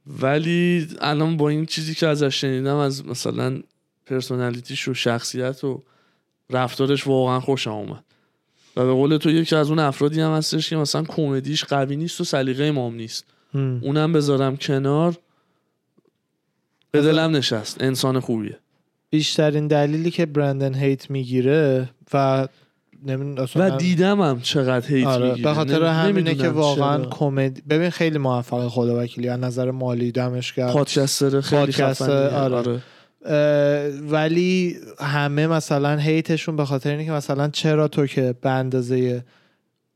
ولی 0.06 0.88
الان 1.00 1.36
با 1.36 1.48
این 1.48 1.66
چیزی 1.66 1.94
که 1.94 2.06
ازش 2.06 2.40
شنیدم 2.40 2.76
از 2.76 3.06
مثلا 3.06 3.62
پرسونالیتیش 4.06 4.88
و 4.88 4.94
شخصیت 4.94 5.64
و 5.64 5.82
رفتارش 6.50 7.06
واقعا 7.06 7.40
خوشم 7.40 7.70
اومد. 7.70 8.04
و 8.76 8.84
به 8.86 8.92
قول 8.92 9.16
تو 9.16 9.30
یکی 9.30 9.56
از 9.56 9.70
اون 9.70 9.78
افرادی 9.78 10.20
هم 10.20 10.30
هستش 10.30 10.70
که 10.70 10.76
مثلا 10.76 11.02
کمدیش 11.02 11.64
قوی 11.64 11.96
نیست 11.96 12.20
و 12.20 12.24
سلیقه 12.24 12.64
امام 12.64 12.94
نیست 12.94 13.24
هم. 13.54 13.80
اونم 13.82 14.12
بذارم 14.12 14.56
کنار 14.56 15.16
به 16.90 17.02
دلم 17.02 17.36
نشست 17.36 17.82
انسان 17.82 18.20
خوبیه 18.20 18.58
بیشترین 19.10 19.66
دلیلی 19.66 20.10
که 20.10 20.26
برندن 20.26 20.74
هیت 20.74 21.10
می‌گیره 21.10 21.88
و 22.14 22.48
نمی... 23.06 23.40
اصلا 23.40 23.74
و 23.74 23.78
دیدم 23.78 24.20
هم 24.20 24.40
چقدر 24.40 24.88
هیت 24.88 25.06
آره 25.06 25.28
می‌گیره 25.28 25.48
به 25.48 25.54
خاطر 25.54 25.84
همینه 25.84 26.34
که 26.34 26.48
واقعا. 26.48 27.04
کمدی 27.04 27.62
ببین 27.68 27.90
خیلی 27.90 28.18
موفق 28.18 28.68
خدا 28.68 29.02
وکیلی 29.02 29.28
از 29.28 29.40
نظر 29.40 29.70
مالی 29.70 30.12
دمش 30.12 30.52
کرد 30.52 30.72
پادکستر 30.72 31.40
خیلی 31.40 31.72
خفنیه. 31.72 32.10
آره. 32.10 32.56
آره. 32.56 32.82
ولی 34.10 34.76
همه 34.98 35.46
مثلا 35.46 35.96
هیتشون 35.96 36.56
به 36.56 36.64
خاطر 36.64 36.90
اینه 36.90 37.04
که 37.04 37.12
مثلا 37.12 37.48
چرا 37.48 37.88
تو 37.88 38.06
که 38.06 38.34
به 38.40 38.50
اندازه 38.50 39.24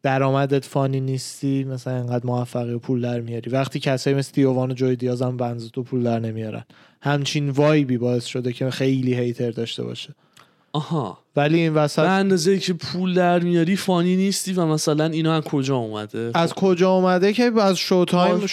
درآمدت 0.03 0.65
funny 0.65 1.01
نیستی 1.01 1.65
مثلا 1.65 1.95
انقدر 1.95 2.27
موفقی 2.27 2.73
و 2.73 2.79
پول 2.79 3.01
در 3.01 3.21
میاری؟ 3.21 3.51
وقتی 3.51 3.81
کسایی 3.81 4.17
مثل 4.17 4.33
دیوان 4.35 4.71
و 4.71 4.75
جوی 4.75 4.97
دیاز 4.97 5.23
هم 5.23 5.37
بنز 5.37 5.71
تو 5.71 5.83
پول 5.83 6.03
در 6.03 6.19
نمیارن. 6.19 6.65
همچین 7.03 7.51
vibe 7.51 7.89
ی 7.89 7.99
باعث 7.99 8.25
شده 8.25 8.53
که 8.53 8.71
خیلی 8.71 9.15
hater 9.15 9.51
داشته 9.51 9.83
باشه. 9.83 10.15
آها. 10.73 11.19
ولی 11.37 11.61
این 11.61 11.75
به 11.75 11.81
وسط 11.81 11.99
اندازه 11.99 12.59
که 12.59 12.73
پول 12.73 13.15
در 13.15 13.39
میاری 13.39 13.77
funny 13.77 14.17
نیستی 14.17 14.53
و 14.53 14.67
مثلا 14.67 15.05
اینا 15.05 15.35
از 15.35 15.43
کجا 15.43 15.77
اومده؟ 15.77 16.31
از 16.35 16.55
کجا 16.55 16.91
اومده 16.91 17.33
که 17.33 17.53
از 17.61 17.77
Showtime 17.77 18.47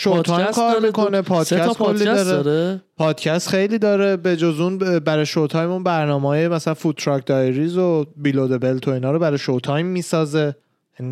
کار 0.54 0.80
می‌کنه 0.80 1.22
پادکست 1.22 1.78
کلی 1.78 2.06
داره. 2.06 2.24
داره؟ 2.24 2.82
پادکست 2.98 3.50
خیلی 3.50 3.78
داره 3.78 4.18
به 4.18 4.38
جز 4.38 4.60
اون 4.60 4.78
برای 5.00 5.26
Showtime 5.26 5.70
اون 5.70 5.84
برنامه 5.84 6.48
مثلا 6.48 6.74
Food 6.74 6.96
Truck 6.96 7.26
Diaries 7.26 7.78
و 7.78 8.06
Below 8.18 8.48
the 8.48 8.62
Belt 8.62 8.88
و 8.88 8.92
اینا 8.92 9.12
رو 9.12 9.20
برای 9.20 9.38
Showtime 9.38 9.86
می‌سازه 9.86 10.56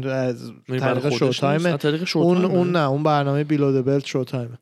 از 0.06 0.52
طریق 0.70 1.00
خودش 1.00 1.20
شو 1.20 1.26
نیست؟ 1.26 1.42
تایم 1.42 1.66
از 1.66 1.80
طریق 1.80 2.04
شو 2.04 2.20
اون؟ 2.20 2.46
اون 2.46 2.72
نه 2.72 2.90
اون 2.90 3.04
برنامه 3.04 3.44
بیلو 3.44 3.82
د 3.82 3.86
بلت 3.86 4.06
شو 4.06 4.24
تایم 4.24 4.58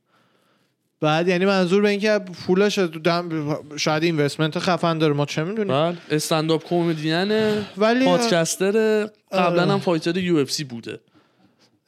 بعد 1.02 1.28
یعنی 1.28 1.46
منظور 1.46 1.82
به 1.82 1.90
این 1.90 2.00
که 2.00 2.20
پولش 2.46 2.80
دم- 2.80 3.56
شاید 3.78 4.04
اینوستمنت 4.04 4.60
خفن 4.60 4.98
داره 4.98 5.14
ما 5.14 5.26
چه 5.26 5.44
می‌دونیم 5.44 5.74
بله 5.74 5.98
استنداپ 6.12 6.64
کمدینه 6.70 7.66
ولی 7.78 8.06
پادکستر 8.06 9.06
قبلا 9.32 9.62
آره. 9.62 9.72
هم 9.72 9.80
فایتر 9.80 10.18
یو 10.18 10.38
اف 10.38 10.52
سی 10.52 10.64
بوده 10.64 11.00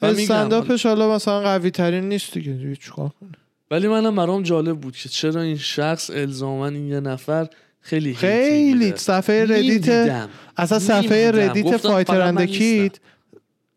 استنداپش 0.02 0.86
حالا 0.86 1.16
مثلا 1.16 1.42
قوی 1.42 1.72
ترین 1.72 2.10
نیست 2.10 2.34
دیگه 2.34 2.76
چیکار 2.76 3.10
کنی؟ 3.20 3.32
ولی 3.72 3.88
منم 3.88 4.16
برام 4.16 4.44
جالب 4.44 4.80
بود 4.80 4.96
که 4.96 5.10
چرا 5.10 5.42
این 5.42 5.58
شخص 5.58 6.10
الزاما 6.10 6.68
این 6.68 6.88
یه 6.88 7.00
نفر 7.00 7.48
خیلی 7.82 8.14
خیلی. 8.14 8.94
صفحه 8.96 9.44
ردیت. 9.44 10.28
اصلا 10.58 10.80
صفحه. 10.80 11.32
Reddit 11.32 11.78
Fighter 11.78 12.14
فقط 12.14 12.28
and 12.28 12.40
من 12.40 12.46
Kid 12.46 12.82
نیستم. 12.82 13.02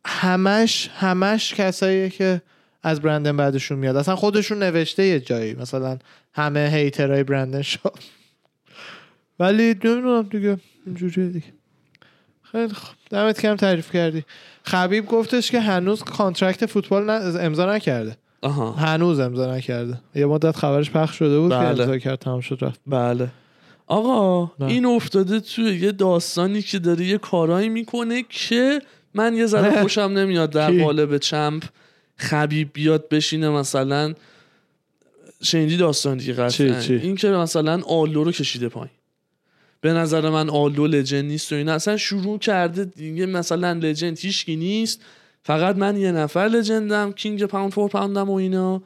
همش 0.04 0.90
همش 0.94 1.54
کساییه 1.54 2.08
که 2.10 2.42
از 2.84 3.00
برندن 3.00 3.36
بدشون 3.36 3.78
میاد. 3.78 3.96
اصلا 3.96 4.16
خودشون 4.16 4.62
نوشته 4.62 5.06
یه 5.06 5.20
جایی. 5.20 5.54
مثلا 5.54 5.98
همه 6.32 6.70
hater 6.72 7.09
های 7.09 7.24
برندن 7.24 7.62
شد 7.62 7.94
ولی 9.38 9.62
نمی‌دونم 9.84 10.22
دیگه. 10.22 10.58
اینجوریه 10.86 11.28
دیگه. 11.28 11.46
خیلی 12.42 12.74
خوب 12.74 12.96
دمت 13.10 13.40
کم 13.40 13.56
تعریف 13.56 13.92
کردی. 13.92 14.24
خبیب 14.62 15.06
گفتش 15.06 15.50
که 15.50 15.60
هنوز 15.60 16.02
contract 16.02 16.66
فوتبال 16.66 17.10
امضا 17.10 17.74
نکرده. 17.74 18.16
آها. 18.42 18.72
هنوز 18.72 19.20
امضا 19.20 19.54
نکرده. 19.54 20.00
یه 20.14 20.26
مدت 20.26 20.56
خبرش 20.56 20.90
پخش 20.90 21.18
شده 21.18 21.38
بود 21.38 21.50
که 21.50 21.56
بله. 21.56 21.68
امضا 21.68 21.98
کرد 21.98 22.18
تمام 22.18 22.40
شد 22.40 22.58
رفت. 22.60 22.80
بله. 22.86 23.28
آقا 23.86 24.52
نه. 24.60 24.66
این 24.66 24.86
افتاده 24.86 25.40
توی 25.40 25.64
یه 25.64 25.92
داستانی 25.92 26.62
که 26.62 26.78
داره 26.78 27.04
یه 27.04 27.18
کارایی 27.18 27.68
می‌کنه 27.68 28.24
که 28.28 28.82
من 29.14 29.34
یه 29.34 29.46
ذره 29.46 29.70
خوشم 29.82 30.00
نمیاد 30.00 30.50
در؟ 30.50 30.82
قالب 30.82 31.18
چمپ. 31.18 31.64
خبیب 32.16 32.70
بیاد 32.72 33.08
بشینه 33.08 33.48
مثلا. 33.48 34.14
شنیدی 35.42 35.76
داستان 35.76 36.18
دیگه 36.18 36.32
قطعا؟ 36.32 36.78
این 36.88 37.16
که 37.16 37.28
مثلا 37.28 37.82
آلو 37.82 38.24
رو 38.24 38.32
کشیده 38.32 38.68
پایین. 38.68 38.94
به 39.80 39.92
نظر 39.92 40.30
من 40.30 40.50
آلو 40.50 40.86
لجند 40.86 41.24
نیست 41.24 41.52
و 41.52 41.56
اینا. 41.56 41.72
اصلا 41.72 41.96
شروع 41.96 42.38
کرده 42.38 42.84
دیگه 42.84 43.26
مثلا 43.26 43.72
لجند 43.72 44.18
هیچکی 44.18 44.56
نیست. 44.56 45.00
فقط 45.42 45.76
من 45.76 45.96
یه 45.96 46.12
نفر 46.12 46.40
لجندم 46.40 47.12
کینگ 47.12 47.44
پاوند 47.44 47.72
فور 47.72 47.90
پاوندم 47.90 48.30
و 48.30 48.34
اینا. 48.34 48.82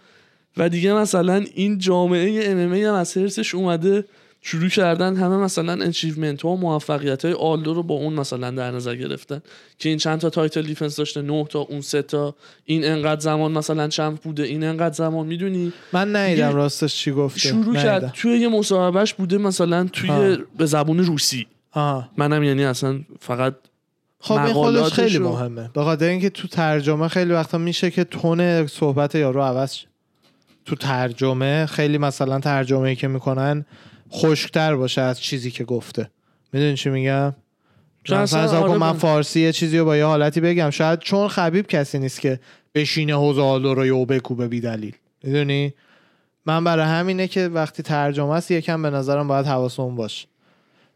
و 0.57 0.69
دیگه 0.69 0.93
مثلا 0.93 1.45
این 1.55 1.79
جامعه 1.79 2.51
ام 2.51 2.75
هم 2.75 2.95
از 2.95 3.17
حرصش 3.17 3.55
اومده 3.55 4.05
شروع 4.43 4.69
کردن 4.69 5.17
همه 5.17 5.37
مثلا 5.37 5.85
achievement 5.85 6.43
ها 6.43 6.49
و 6.49 6.57
موفقیت 6.57 7.25
های 7.25 7.35
آلدو 7.35 7.75
رو 7.75 7.83
با 7.83 7.95
اون 7.95 8.13
مثلا 8.13 8.51
در 8.51 8.71
نظر 8.71 8.97
گرفتن. 8.97 9.43
که 9.79 9.89
این 9.89 9.99
چند 9.99 10.21
تا 10.21 10.31
title 10.31 10.63
defense 10.63 10.97
داشته 10.97 11.23
نه 11.23 11.45
تا 11.45 11.59
اون 11.59 11.81
سه 11.81 12.03
تا. 12.03 12.35
این 12.65 12.85
انقدر 12.85 13.21
زمان 13.21 13.53
مثلا 13.53 13.89
چند 13.89 14.21
بوده 14.21 14.43
این 14.43 14.65
انقدر 14.65 14.95
زمان 14.95 15.27
می‌دونی؟ 15.27 15.73
من 15.93 16.31
دیگه 16.31 16.51
راستش 16.51 16.95
چی 16.95 17.13
گفته. 17.13 17.41
شروع 17.41 17.63
ندیدم. 17.63 17.83
کرد 17.83 18.13
توی 18.15 18.39
یه 18.39 18.49
مصاحبهش 18.49 19.15
بوده 19.15 19.39
مثلا 19.39 19.89
توی 19.93 20.11
آه. 20.11 20.37
به 20.59 20.67
زبون 20.67 20.99
روسی. 20.99 21.47
منم 22.17 22.43
یعنی 22.43 22.65
اصلا 22.65 23.01
فقط 23.21 23.55
خب 24.21 24.35
این 24.35 24.53
خودش 24.53 24.93
خیلی 24.93 25.19
مهمه. 25.19 25.71
به 25.75 25.83
خاطر 25.83 26.07
اینکه 26.07 26.31
تو 26.31 26.49
ترجمه 26.49 27.09
خیلی 27.09 27.33
وقتا 27.33 27.59
میشه 27.59 27.91
که 27.91 28.05
تون 28.05 28.67
صحبت 28.67 29.15
یارو 29.15 29.43
عوض 29.43 29.75
شه. 29.75 29.87
تو 30.65 30.77
ترجمه 30.77 31.67
خیلی 31.67 31.99
مثلا 31.99 32.41
ترجمه 32.41 32.89
ای 32.89 32.97
که 32.97 33.09
می‌کنن 33.09 33.65
خشکتر 34.13 34.77
باشه 34.77 35.01
از 35.01 35.21
چیزی 35.21 35.51
که 35.51 35.65
گفته. 35.65 36.11
می‌دونی 36.53 36.77
چی 36.77 36.91
میگم؟ 36.91 37.35
کن 38.63 38.69
آره 38.69 38.79
من 38.79 38.93
فارسی 38.93 39.41
یه 39.41 39.53
چیزی 39.53 39.79
رو 39.79 39.85
با 39.85 39.97
یه 39.97 40.05
حالتی 40.05 40.41
بگم. 40.41 40.71
شاید 40.71 40.99
چون 40.99 41.29
خبیب 41.29 41.67
کسی 41.67 41.99
نیست 41.99 42.21
که 42.21 42.41
بشینه 42.75 43.15
حوزالو 43.15 43.75
رو 43.75 43.87
یو 43.87 44.05
بکوبه 44.05 44.49
بی 44.49 44.61
دلیل. 44.61 44.95
می‌دونی؟ 45.23 45.75
من 46.47 46.65
برای 46.65 46.85
همینه 46.87 47.29
که 47.29 47.49
وقتی 47.49 47.83
ترجمه 47.83 48.31
است 48.31 48.51
یکم 48.51 48.83
به 48.83 48.91
نظرم 48.91 49.29
باید 49.29 49.47
حواسمون 49.47 49.97
باشه. 49.97 50.27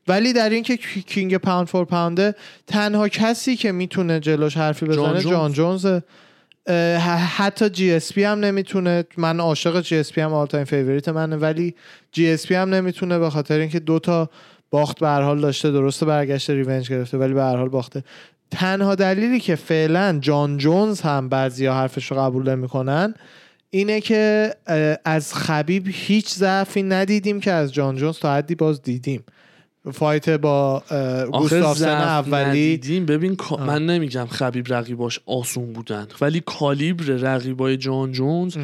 ولی 0.09 0.33
در 0.33 0.51
این 0.51 0.63
که 0.63 0.77
کی- 0.77 1.03
king 1.03 1.37
pound 1.37 1.67
for 1.67 1.85
pound 1.85 2.27
ه 2.27 2.35
تنها 2.67 3.09
کسی 3.09 3.57
که 3.57 3.73
می‌تونه 3.73 4.21
جلوش 4.21 4.57
حرفی 4.57 4.87
جان 4.87 4.95
بزنه 4.97 5.21
جونز. 5.21 5.33
جان 5.33 5.53
جونزه. 5.53 5.89
اه، 5.89 6.01
ح- 6.01 6.03
حتی 7.37 7.71
GSP 7.71 8.25
هم 8.25 8.41
نمی‌تونه 8.41 9.05
من 9.17 9.41
عاشق 9.41 9.81
GSP 9.81 10.21
هم 10.21 10.33
all 10.33 10.47
time 10.47 10.65
favorite 10.65 11.09
منه 11.09 11.37
ولی 11.37 11.75
GSP 12.13 12.55
هم 12.55 12.75
نمی‌تونه 12.75 13.19
به 13.19 13.31
خاطر 13.31 13.59
اینکه 13.59 13.81
دو 13.81 13.99
تا 13.99 14.31
باخت 14.71 15.01
به 15.01 15.07
هر 15.09 15.23
حال 15.23 15.41
داشته 15.41 15.71
درسته 15.71 16.07
برگشته 16.07 16.55
revenge 16.55 16.91
گرفته 16.91 17.19
ولی 17.19 17.35
به 17.35 17.43
هر 17.43 17.57
حال 17.57 17.69
باخته. 17.69 18.05
تنها 18.51 18.95
دلیلی 18.95 19.41
که 19.41 19.57
فعلا 19.57 20.19
جان 20.21 20.57
جونز 20.59 21.01
هم 21.01 21.29
بعضیا 21.29 21.75
حرفش 21.75 22.11
رو 22.11 22.17
قبول 22.17 22.51
نمی‌کنن 22.51 23.15
اینه 23.71 24.01
که 24.01 24.55
از 25.05 25.35
خبیب 25.35 25.89
هیچ 25.89 26.29
ضعفی 26.29 26.83
ندیدیم 26.83 27.41
که 27.41 27.53
از 27.53 27.73
جان 27.73 27.97
جونز 27.97 28.19
تا 28.19 28.35
حدی 28.35 28.55
باز 28.55 28.83
دیدیم. 28.83 29.25
fight 29.93 30.29
با 30.29 30.83
گوستافسن 31.33 31.89
اولی. 31.89 32.49
ندیدیم. 32.49 33.07
ببین 33.07 33.37
آه. 33.51 33.67
من 33.67 33.87
نمیگم 33.87 34.27
خبیب 34.27 34.73
رقیباش 34.75 35.21
آسون 35.27 35.73
بودن 35.73 36.07
ولی 36.21 36.43
caliber 36.47 37.05
رقیبای 37.05 37.77
جان 37.77 38.13
جونز. 38.13 38.57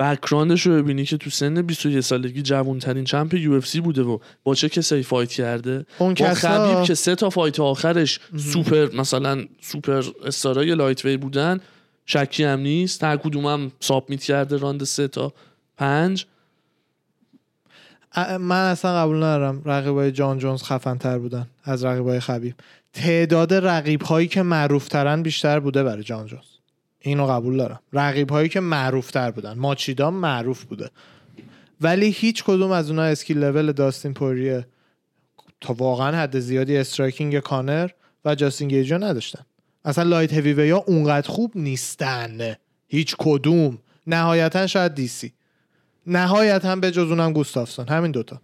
background 0.00 0.55
ش 0.55 0.66
رو 0.66 0.82
ببینی 0.82 1.04
که 1.04 1.16
تو 1.16 1.30
سن 1.30 1.62
21 1.62 2.00
سالگی 2.00 2.42
جوانترین 2.42 3.04
champ 3.04 3.34
UFC 3.34 3.80
بوده 3.80 4.02
و 4.02 4.18
با 4.44 4.54
چه 4.54 4.68
کسایی 4.68 5.02
fight 5.02 5.30
کرده؟ 5.32 5.86
اون 5.98 6.08
با 6.08 6.14
کسا 6.14 6.48
خبیب 6.48 6.84
که 6.84 6.94
سه 6.94 7.14
تا 7.14 7.30
fight 7.30 7.60
آخرش 7.60 8.20
سوپر 8.36 8.88
مثلا 8.94 9.44
superstar 9.60 11.04
ای 11.04 11.05
lightweight 11.05 11.16
بودن 11.16 11.60
شکی 12.06 12.44
هم 12.44 12.60
نیست. 12.60 13.04
هر 13.04 13.16
کدوم 13.16 13.46
هم 13.46 13.72
submit 13.80 14.22
کرده 14.22 14.56
راند 14.56 14.84
سه 14.84 15.08
تا 15.08 15.32
پنج. 15.76 16.26
من 18.16 18.70
اصلا 18.70 19.02
قبول 19.02 19.16
ندارم 19.16 19.62
رقیبای 19.64 20.12
جان 20.12 20.38
جونز 20.38 20.62
خفن 20.62 20.98
تر 20.98 21.18
بودن 21.18 21.46
از 21.64 21.84
رقیبای 21.84 22.20
خبیب. 22.20 22.54
تعداد 22.92 23.54
رقیب 23.54 24.02
هایی 24.02 24.28
که 24.28 24.42
معروف 24.42 24.88
ترن 24.88 25.22
بیشتر 25.22 25.60
بوده 25.60 25.82
برای 25.82 26.02
جان 26.02 26.26
جونز. 26.26 26.44
اینو 27.00 27.26
قبول 27.26 27.56
دارم. 27.56 27.80
رقیب 27.92 28.30
هایی 28.30 28.48
که 28.48 28.60
معروف 28.60 29.10
تر 29.10 29.30
بودن. 29.30 29.52
ماچیدا 29.58 30.10
معروف 30.10 30.64
بوده. 30.64 30.90
ولی 31.80 32.10
هیچ 32.10 32.44
کدوم 32.44 32.70
از 32.70 32.90
اونها 32.90 33.04
skill 33.04 33.38
level 33.38 33.72
داستین 33.72 34.14
پوریه. 34.14 34.66
تا 35.60 35.72
واقعا 35.72 36.16
حد 36.16 36.38
زیادی 36.38 36.76
striking 36.76 37.38
کانر 37.38 37.90
و 38.24 38.34
جاستین 38.34 38.68
گیچی 38.68 38.98
نداشتن. 38.98 39.42
اصلا 39.84 40.04
light 40.04 40.32
heavy 40.32 40.70
ها 40.70 40.78
اونقدر 40.78 41.28
خوب 41.28 41.52
نیستن. 41.54 42.54
هیچ 42.88 43.16
کدوم. 43.18 43.78
نهایتا 44.06 44.66
شاید 44.66 44.94
DC 44.94 45.32
نهایتا 46.06 46.76
به 46.76 46.90
جز 46.90 47.08
اونم 47.10 47.32
گوستافسون. 47.32 47.88
همین 47.88 48.10
دوتا. 48.10 48.40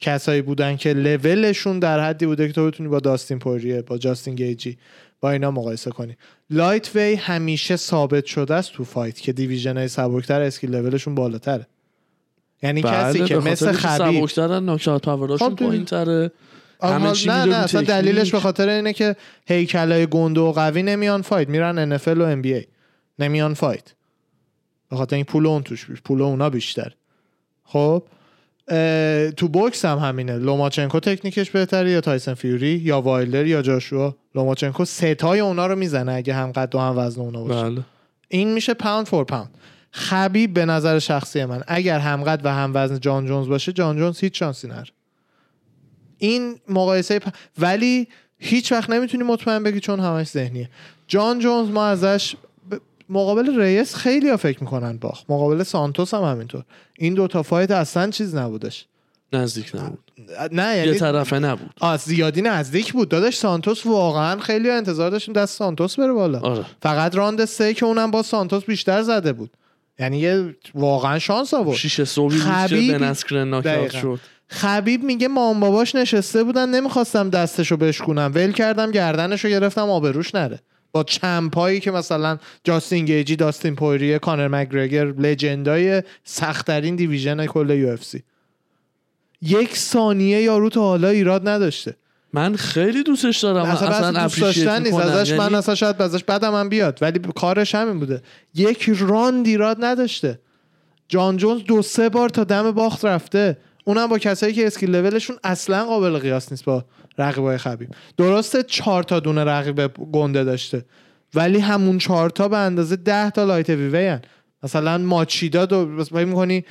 کسایی 0.00 0.42
بودن 0.42 0.76
که 0.76 0.92
لولشون 0.92 1.78
در 1.78 2.00
حدی 2.00 2.26
بوده 2.26 2.46
که 2.46 2.52
تو 2.52 2.66
بتونی 2.66 2.88
با 2.88 3.00
داستین 3.00 3.38
پوریه 3.38 3.82
با 3.82 3.98
جاستین 3.98 4.34
گیجی 4.34 4.78
با 5.20 5.30
اینا 5.30 5.50
مقایسه 5.50 5.90
کنی. 5.90 6.16
lightweight 6.50 7.14
همیشه 7.14 7.76
ثابت 7.76 8.24
شده 8.24 8.54
است 8.54 8.72
تو 8.72 8.84
fight 8.84 9.20
که 9.20 9.32
division 9.32 9.76
های 9.76 9.88
سبکتر 9.88 10.40
skill 10.40 10.74
level 10.74 10.96
شون 10.96 11.14
بالاتره. 11.14 11.66
یعنی 12.62 12.82
کسی 12.82 13.24
که 13.24 13.36
مثل 13.36 13.72
خبیب 13.72 14.20
سبکترن 14.20 14.64
knockout 14.64 15.02
power 15.02 15.28
اشون 15.28 15.48
خب 15.48 15.56
دیگه. 15.56 15.68
پایین 15.70 15.84
تره 15.84 16.30
آها، 16.78 16.94
همه 16.94 17.12
چی 17.12 17.28
نه 17.28 17.44
نه 17.44 17.56
اصلا. 17.56 17.82
دلیلش 17.82 18.32
به 18.32 18.40
خاطر 18.40 18.68
اینه 18.68 18.92
که 18.92 19.16
هیکلای 19.46 20.06
گنده 20.06 20.40
و 20.40 20.52
قوی 20.52 20.82
نمیان 20.82 21.22
fight. 21.22 21.48
میرن 21.48 21.98
NFL 21.98 22.18
و 22.18 22.42
NBA 22.42 22.64
نمیان 23.18 23.54
fight. 23.54 23.92
به 24.92 24.98
خاطر 24.98 25.16
این 25.16 25.24
پول 25.24 25.46
اون 25.46 25.62
توش. 25.62 25.86
پول 26.04 26.22
اونا 26.22 26.50
بیشتر. 26.50 26.92
خب 27.64 28.02
تو 29.36 29.48
بوکس 29.48 29.84
هم 29.84 29.98
همینه. 29.98 30.38
لوماچنکو 30.38 31.00
تکنیکش 31.00 31.50
بهتره 31.50 31.90
یا 31.90 32.00
تایسن 32.00 32.34
فیوری 32.34 32.68
یا 32.68 33.00
وایلدر 33.00 33.46
یا 33.46 33.62
جاشوا. 33.62 34.14
لوماچنکو 34.34 34.84
سه 34.84 35.12
تای 35.12 35.40
اونا 35.40 35.66
رو 35.66 35.76
می‌زنه 35.76 36.12
اگه 36.12 36.34
هم 36.34 36.52
قد 36.52 36.74
و 36.74 36.78
هم 36.78 36.98
وزن 36.98 37.20
اونا 37.20 37.44
باشه. 37.44 37.70
بله. 37.70 37.82
این 38.28 38.54
میشه 38.54 38.74
pound 38.74 39.06
for 39.06 39.24
pound. 39.24 39.50
خبیب 39.90 40.54
به 40.54 40.64
نظر 40.64 40.98
شخصی 40.98 41.44
من 41.44 41.62
اگر 41.66 41.98
همقد 41.98 42.40
و 42.44 42.48
هم 42.48 42.72
وزن 42.74 43.00
جان 43.00 43.26
جونز 43.26 43.48
باشه 43.48 43.72
جان 43.72 43.96
جونز 43.96 44.18
هیچ 44.18 44.38
شانسی 44.38 44.68
نداره. 44.68 44.90
این 46.18 46.56
مقایسه 46.68 47.18
پ... 47.18 47.28
ولی 47.58 48.08
هیچ 48.38 48.72
وقت 48.72 48.90
نمی‌تونی 48.90 49.24
مطمئن 49.24 49.62
بگی 49.62 49.80
چون 49.80 50.00
همش 50.00 50.26
ذهنیه. 50.26 50.70
جان 51.08 51.38
جونز 51.38 51.68
ما 51.68 51.86
ازش 51.86 52.36
مقابل 53.08 53.60
ریس 53.60 53.94
خیلی 53.94 54.28
ها 54.30 54.36
فکر 54.36 54.60
می‌کنن 54.60 54.96
باخت. 54.96 55.24
مقابل 55.28 55.62
سانتوس 55.62 56.14
هم 56.14 56.22
همینطور. 56.22 56.62
این 56.98 57.14
دوتا 57.14 57.42
fight 57.42 57.70
اصلا 57.70 58.10
چیز 58.10 58.34
نبودش. 58.34 58.86
نزدیک 59.32 59.72
نبود. 59.74 59.98
نه 60.52 60.76
یه 60.76 60.86
یعنی 60.86 60.98
طرفه 60.98 61.38
نبود. 61.38 61.70
آه، 61.80 61.96
زیادی 61.96 62.42
نزدیک 62.42 62.92
بود. 62.92 63.08
داداش 63.08 63.36
سانتوس 63.36 63.86
واقعا 63.86 64.40
خیلی 64.40 64.70
ها 64.70 64.76
انتظار 64.76 65.10
داشتیم 65.10 65.34
دست 65.34 65.58
سانتوس 65.58 65.98
بره 65.98 66.12
بالا. 66.12 66.40
آره. 66.40 66.64
فقط 66.82 67.14
راند 67.16 67.44
سه 67.44 67.74
که 67.74 67.86
اونم 67.86 68.10
با 68.10 68.22
سانتوس 68.22 68.64
بیشتر 68.64 69.02
زده 69.02 69.32
بود. 69.32 69.50
یعنی 69.98 70.18
یه 70.18 70.54
واقعا 70.74 71.18
شانس 71.18 71.54
آورد. 71.54 71.76
شیش 71.76 72.00
صبحی 72.02 72.38
خبیب- 72.38 72.98
به 72.98 73.60
دقیقاً. 73.60 74.00
شد. 74.00 74.18
خبیب 74.48 75.02
میگه 75.02 75.28
مامان 75.28 75.60
باباش 75.60 75.94
نشسته 75.94 76.44
بودن 76.44 76.68
نمی‌خواستم 76.68 77.30
دستشو 77.30 77.76
بشکونم. 77.76 78.32
ول 78.34 78.52
کردم 78.52 78.90
گردنشو 78.90 79.48
گرفتم 79.48 79.90
آبروش 79.90 80.34
نره. 80.34 80.60
با 80.92 81.04
champ 81.04 81.58
ایی 81.58 81.80
که 81.80 81.90
مثلا 81.90 82.38
جاستین 82.64 83.04
گیجی 83.04 83.36
داستین 83.36 83.74
پوریه 83.74 84.18
کانر 84.18 84.48
مگرگور 84.48 85.04
legend 85.04 85.88
ای 85.88 86.02
سختترین 86.24 86.96
division 86.96 87.46
کل 87.46 87.70
UFC. 87.70 88.22
یک 89.42 89.76
ثانیه 89.76 90.42
یارو 90.42 90.68
تا 90.68 90.80
حالا 90.80 91.08
ایراد 91.08 91.48
نداشته. 91.48 91.96
من 92.32 92.56
خیلی 92.56 93.02
دوستش 93.02 93.38
دارم. 93.38 93.64
اصلا 93.64 93.88
اصلا, 93.88 94.22
دوست 94.22 94.40
داشتن 94.40 94.82
نیست. 94.82 94.98
ازش 94.98 95.32
من 95.32 95.44
یعنی 95.44 95.54
اصلا 95.54 95.74
شاید 95.74 96.02
ازش 96.02 96.24
بدم 96.24 96.54
هم 96.54 96.68
بیاد. 96.68 96.98
ولی 97.00 97.20
کارش 97.36 97.74
همین 97.74 97.98
بوده. 97.98 98.22
یک 98.54 98.90
راند 98.98 99.46
ایراد 99.46 99.76
نداشته. 99.80 100.38
جان 101.08 101.36
جونز 101.36 101.62
دو 101.64 101.82
سه 101.82 102.08
بار 102.08 102.28
تا 102.28 102.44
دم 102.44 102.70
باخت 102.70 103.04
رفته. 103.04 103.56
اونم 103.84 104.06
با 104.06 104.18
کسایی 104.18 104.52
که 104.52 104.66
skill 104.66 104.96
level 104.96 105.18
شون 105.18 105.36
اصلا 105.44 105.84
قابل 105.84 106.18
قیاس 106.18 106.52
نیست 106.52 106.64
با 106.64 106.84
رقیبای 107.18 107.58
خبیب 107.58 107.88
درسته 108.16 108.62
چهار 108.62 109.02
تا 109.02 109.20
دونه 109.20 109.44
رقیب 109.44 109.86
گنده 109.86 110.44
داشته 110.44 110.84
ولی 111.34 111.58
همون 111.58 111.98
چهار 111.98 112.30
تا 112.30 112.48
به 112.48 112.56
اندازه 112.56 112.96
ده 112.96 113.30
تا 113.30 113.44
lightweight 113.44 113.68
ان. 113.68 114.22
مثلا 114.62 114.98
ماچیدا 114.98 115.66
دو 115.66 115.86
بس 115.86 116.08
فکر 116.08 116.24
می‌کنی 116.24 116.64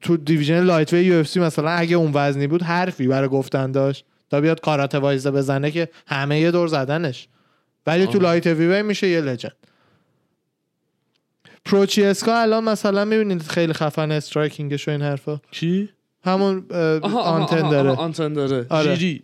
تو 0.00 0.16
division 0.16 0.60
lightweight 0.60 0.92
UFC 0.92 1.40
مثلا 1.40 1.70
اگه 1.70 1.96
اون 1.96 2.10
وزنی 2.14 2.46
بود 2.46 2.62
حرفی 2.62 3.06
برای 3.06 3.28
گفتن 3.28 3.72
داشت. 3.72 4.04
تا 4.30 4.40
بیاد 4.40 4.60
کارات 4.60 4.94
وایزه 4.94 5.30
بزنه 5.30 5.70
که 5.70 5.88
همه 6.06 6.40
یه 6.40 6.50
دور 6.50 6.68
زدنش. 6.68 7.28
ولی 7.86 8.06
تو 8.06 8.18
آه. 8.18 8.22
lightweight 8.22 8.82
میشه 8.82 9.08
یه 9.08 9.20
legend 9.20 9.56
پروچیسکا 11.64 12.40
الان 12.40 12.64
مثلا 12.64 13.04
می‌بینید 13.04 13.42
خیلی 13.42 13.72
خفن 13.72 14.10
striking 14.10 14.72
ش 14.72 14.88
و 14.88 14.90
این 14.90 15.02
حرفا. 15.02 15.40
کی؟ 15.50 15.88
همون 16.24 16.66
آنتن 17.14 17.70
داره. 17.70 17.90
آنتن 17.90 18.32
داره. 18.32 18.66
آره. 18.70 18.96
جیری 18.96 19.22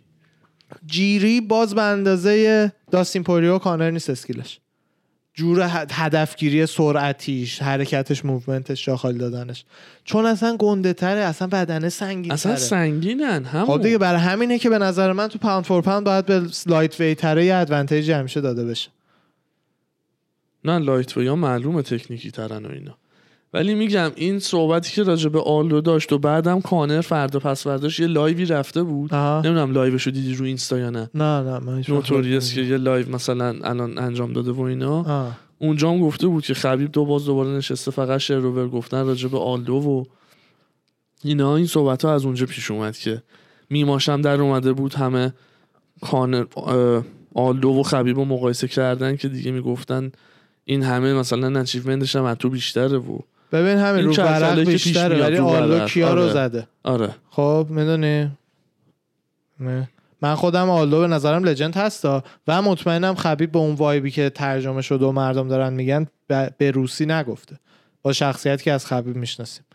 جیری 0.85 1.41
باز 1.41 1.75
به 1.75 1.81
اندازه 1.81 2.71
داستین 2.91 3.23
پوریو 3.23 3.55
و 3.55 3.59
کانر 3.59 3.91
نیست 3.91 4.09
skill 4.09 4.40
ش. 4.40 4.59
جور 5.33 5.69
هدفگیری 5.91 6.65
سرعتیش 6.65 7.61
حرکتش 7.61 8.25
movement 8.25 8.73
ش 8.73 8.85
جا 8.85 8.97
خالی 8.97 9.17
دادنش. 9.17 9.65
چون 10.03 10.25
اصلا 10.25 10.57
گنده 10.57 10.93
تره 10.93 11.19
اصلا 11.19 11.47
بدنه 11.47 11.89
سنگین 11.89 12.31
اصلا 12.31 12.51
تره. 12.51 12.61
سنگینن 12.61 13.45
همون. 13.45 13.65
خب 13.65 13.81
دیگه 13.81 13.97
برای 13.97 14.19
همینه 14.19 14.59
که 14.59 14.69
به 14.69 14.77
نظر 14.77 15.11
من 15.11 15.27
تو 15.27 15.39
pound 15.39 15.63
for 15.63 15.81
pound 15.81 16.05
باید 16.05 16.25
به 16.25 16.41
lightweight 16.65 17.17
تره 17.17 17.45
یه 17.45 17.55
advantage 17.55 18.11
همیشه 18.11 18.41
داده 18.41 18.65
بشه. 18.65 18.89
نه 20.65 20.77
light 20.77 21.17
یا 21.17 21.35
معلومه 21.35 21.81
تکنیکی 21.81 22.31
ترن 22.31 22.65
و 22.65 22.71
اینا. 22.71 22.97
ولی 23.55 23.75
میگم 23.75 24.11
این 24.15 24.39
صحبتی 24.39 24.91
که 24.91 25.03
راجع 25.03 25.29
به 25.29 25.41
آلدو 25.41 25.81
داشت 25.81 26.13
و 26.13 26.17
بعدم 26.17 26.61
کانر 26.61 27.01
فردا 27.01 27.39
پس 27.39 27.63
فرداش 27.63 27.99
یه 27.99 28.07
live 28.07 28.37
ی 28.37 28.45
رفته 28.45 28.83
بود. 28.83 29.15
نمی‌دونم 29.15 29.71
live 29.71 29.94
شو 29.94 30.11
دیدی 30.11 30.35
رو 30.35 30.45
اینستا 30.45 30.77
یا 30.77 30.89
نه 30.89 31.09
نه 31.13 31.41
نه 31.41 31.59
من 31.59 31.83
Notorious 31.87 32.53
که. 32.53 32.61
یه 32.61 32.77
live 32.77 33.09
مثلا 33.09 33.55
الان 33.63 33.97
انجام 33.97 34.33
داده 34.33 34.51
و 34.51 34.61
اینا 34.61 35.03
آه. 35.03 35.37
اونجا 35.59 35.91
هم 35.91 35.99
گفته 35.99 36.27
بود 36.27 36.45
که 36.45 36.53
خبیب 36.53 36.91
دو 36.91 37.05
باز 37.05 37.25
دوباره 37.25 37.49
نشسته 37.49 37.91
فقط 37.91 38.19
شر 38.19 38.43
و 38.43 38.51
ور 38.51 38.67
گفتن 38.67 39.05
راجع 39.05 39.27
به 39.27 39.39
آلدو 39.39 39.75
و 39.75 40.03
اینا 41.23 41.55
این 41.55 41.67
صحبت 41.67 42.05
ها 42.05 42.13
از 42.13 42.25
اونجا 42.25 42.45
پیش 42.45 42.71
اومد 42.71 42.97
که 42.97 43.23
میماشم 43.69 44.21
در 44.21 44.41
اومده 44.41 44.73
بود 44.73 44.93
همه 44.93 45.33
کانر 46.01 46.45
آلدو 47.35 47.69
و 47.69 47.83
خبیب 47.83 48.17
رو 48.17 48.25
مقایسه 48.25 48.67
کردن 48.67 49.15
که 49.15 49.27
دیگه 49.29 49.51
می‌گفتن 49.51 50.11
این 50.65 50.83
همه 50.83 51.13
مثلا 51.13 51.59
achievement 51.59 52.06
ش 52.06 52.15
هم 52.15 52.23
از 52.23 52.37
تو 52.37 52.49
بیشتره 52.49 52.97
و 52.97 53.19
ببین 53.51 53.77
همین 53.77 54.05
رو 54.05 54.13
ورق 54.13 54.63
پیش 54.63 54.83
بیشتره 54.83 55.23
ولی 55.23 55.37
رو 55.37 55.45
آلو 55.45 55.75
ورق. 55.75 55.87
کیا 55.87 56.13
رو 56.13 56.21
آره. 56.21 56.33
زده. 56.33 56.67
آره. 56.83 57.09
خب 57.29 57.67
می‌دونی؟ 57.69 58.31
من 60.21 60.35
خودم 60.35 60.69
آلدو 60.69 60.99
به 60.99 61.07
نظرم 61.07 61.43
legend 61.43 61.75
هستا 61.75 62.23
و 62.47 62.61
مطمئنم 62.61 63.15
خبیب 63.15 63.51
به 63.51 63.59
اون 63.59 63.75
vibe 63.75 64.04
ی 64.04 64.11
که 64.11 64.29
ترجمه 64.29 64.81
شده 64.81 65.05
و 65.05 65.11
مردم 65.11 65.47
دارن 65.47 65.73
میگن 65.73 66.07
به 66.57 66.71
روسی 66.71 67.05
نگفته. 67.05 67.59
با 68.01 68.13
شخصیت 68.13 68.61
که 68.61 68.71
از 68.71 68.85
خبیب 68.85 69.15
می‌شناسیم. 69.15 69.65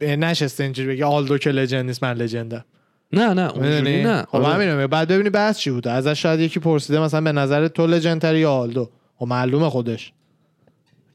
نشسته 0.00 0.64
اینجوری 0.64 0.88
بگه 0.88 1.04
آلدو 1.04 1.38
که 1.38 1.50
legend 1.50 1.86
نیست 1.86 2.02
من 2.02 2.12
legend 2.12 2.51
م. 2.51 2.64
نه 3.12 3.32
نه 3.34 3.50
اونجوری 3.50 4.02
نه. 4.02 4.22
خب 4.22 4.36
آره. 4.36 4.54
همینه 4.54 4.86
بعد 4.86 5.08
ببینی 5.08 5.30
بحث 5.30 5.58
چی 5.58 5.70
بوده. 5.70 5.90
ازش 5.90 6.22
شاید 6.22 6.40
یکی 6.40 6.60
پرسیده 6.60 7.00
مثلا 7.00 7.20
به 7.20 7.32
نظر 7.32 7.68
تو 7.68 7.86
legend 7.86 8.21
تری 8.21 8.38
یا 8.38 8.52
آلدو 8.52 8.90
خب 9.16 9.26
معلومه 9.26 9.70
خودش. 9.70 10.12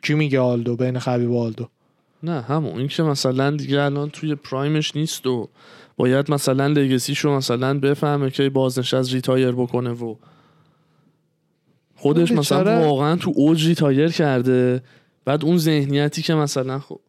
کی 0.02 0.14
میگه 0.14 0.40
آلدو؟ 0.40 0.76
بین 0.76 1.00
خبیب 1.00 1.32
و 1.32 1.40
آلدو. 1.40 1.70
نه 2.24 2.42
همون. 2.42 2.78
این 2.78 2.88
که 2.88 3.04
مثلا 3.04 3.52
دیگه 3.52 3.82
الان 3.82 4.10
توی 4.10 4.36
prime 4.36 4.79
ش 4.79 4.96
نیست 4.96 5.28
و 5.28 5.50
باید 5.98 6.32
مثلا 6.32 6.68
legacy 6.68 7.10
شو 7.10 7.32
مثلا 7.32 7.80
بفهمه 7.80 8.30
که 8.30 8.50
بازنشست 8.50 9.14
retire 9.14 9.52
بکنه 9.52 9.90
و 9.90 10.16
خودش 11.96 12.32
مثلا 12.32 12.82
واقعا 12.82 13.16
تو 13.16 13.34
اوج 13.36 13.68
retire 13.68 14.12
کرده. 14.12 14.84
بعد 15.26 15.46
اون 15.46 15.58
ذهنیتی 15.58 16.22
که 16.22 16.36
مثلا 16.36 16.80
خب 16.80 17.00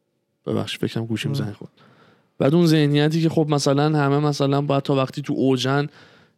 ببخش 0.47 0.79
فکرم 0.79 1.07
گوشیم 1.07 1.35
زنگ 1.35 1.53
خورد. 1.53 1.71
بعد 2.39 2.55
اون 2.55 2.67
ذهنیتی 2.67 3.23
که 3.23 3.29
خب 3.29 3.47
مثلا 3.49 3.99
همه 3.99 4.19
مثلا 4.19 4.61
باید 4.61 4.83
تا 4.83 4.95
وقتی 4.95 5.23
تو 5.23 5.33
اوجن 5.33 5.87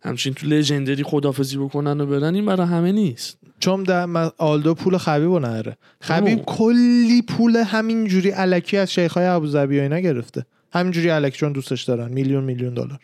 همچین 0.02 0.34
تو 0.34 0.46
legendary 0.46 1.02
خدافظی 1.02 1.56
بکنن 1.56 2.00
و 2.00 2.06
برن 2.06 2.34
این 2.34 2.46
برای 2.46 2.66
همه 2.66 2.92
نیست. 2.92 3.38
چون 3.58 3.82
در 3.82 4.30
آلدو 4.38 4.74
پول 4.74 4.96
خبیب 4.96 5.30
نداره. 5.30 5.76
خبیب. 6.00 6.42
کلی 6.46 7.22
پول 7.22 7.56
همینجوری 7.56 8.30
الکی 8.30 8.76
از 8.76 8.92
شیخهای 8.92 9.26
ابوظبی 9.26 9.78
و 9.78 9.82
اینا 9.82 9.98
گرفته. 9.98 10.46
همینجوری 10.72 11.08
الکی 11.08 11.38
چون 11.38 11.52
دوستش 11.52 11.82
دارن. 11.82 12.12
میلیون 12.12 12.44
میلیون 12.44 12.74
دلار. 12.74 12.98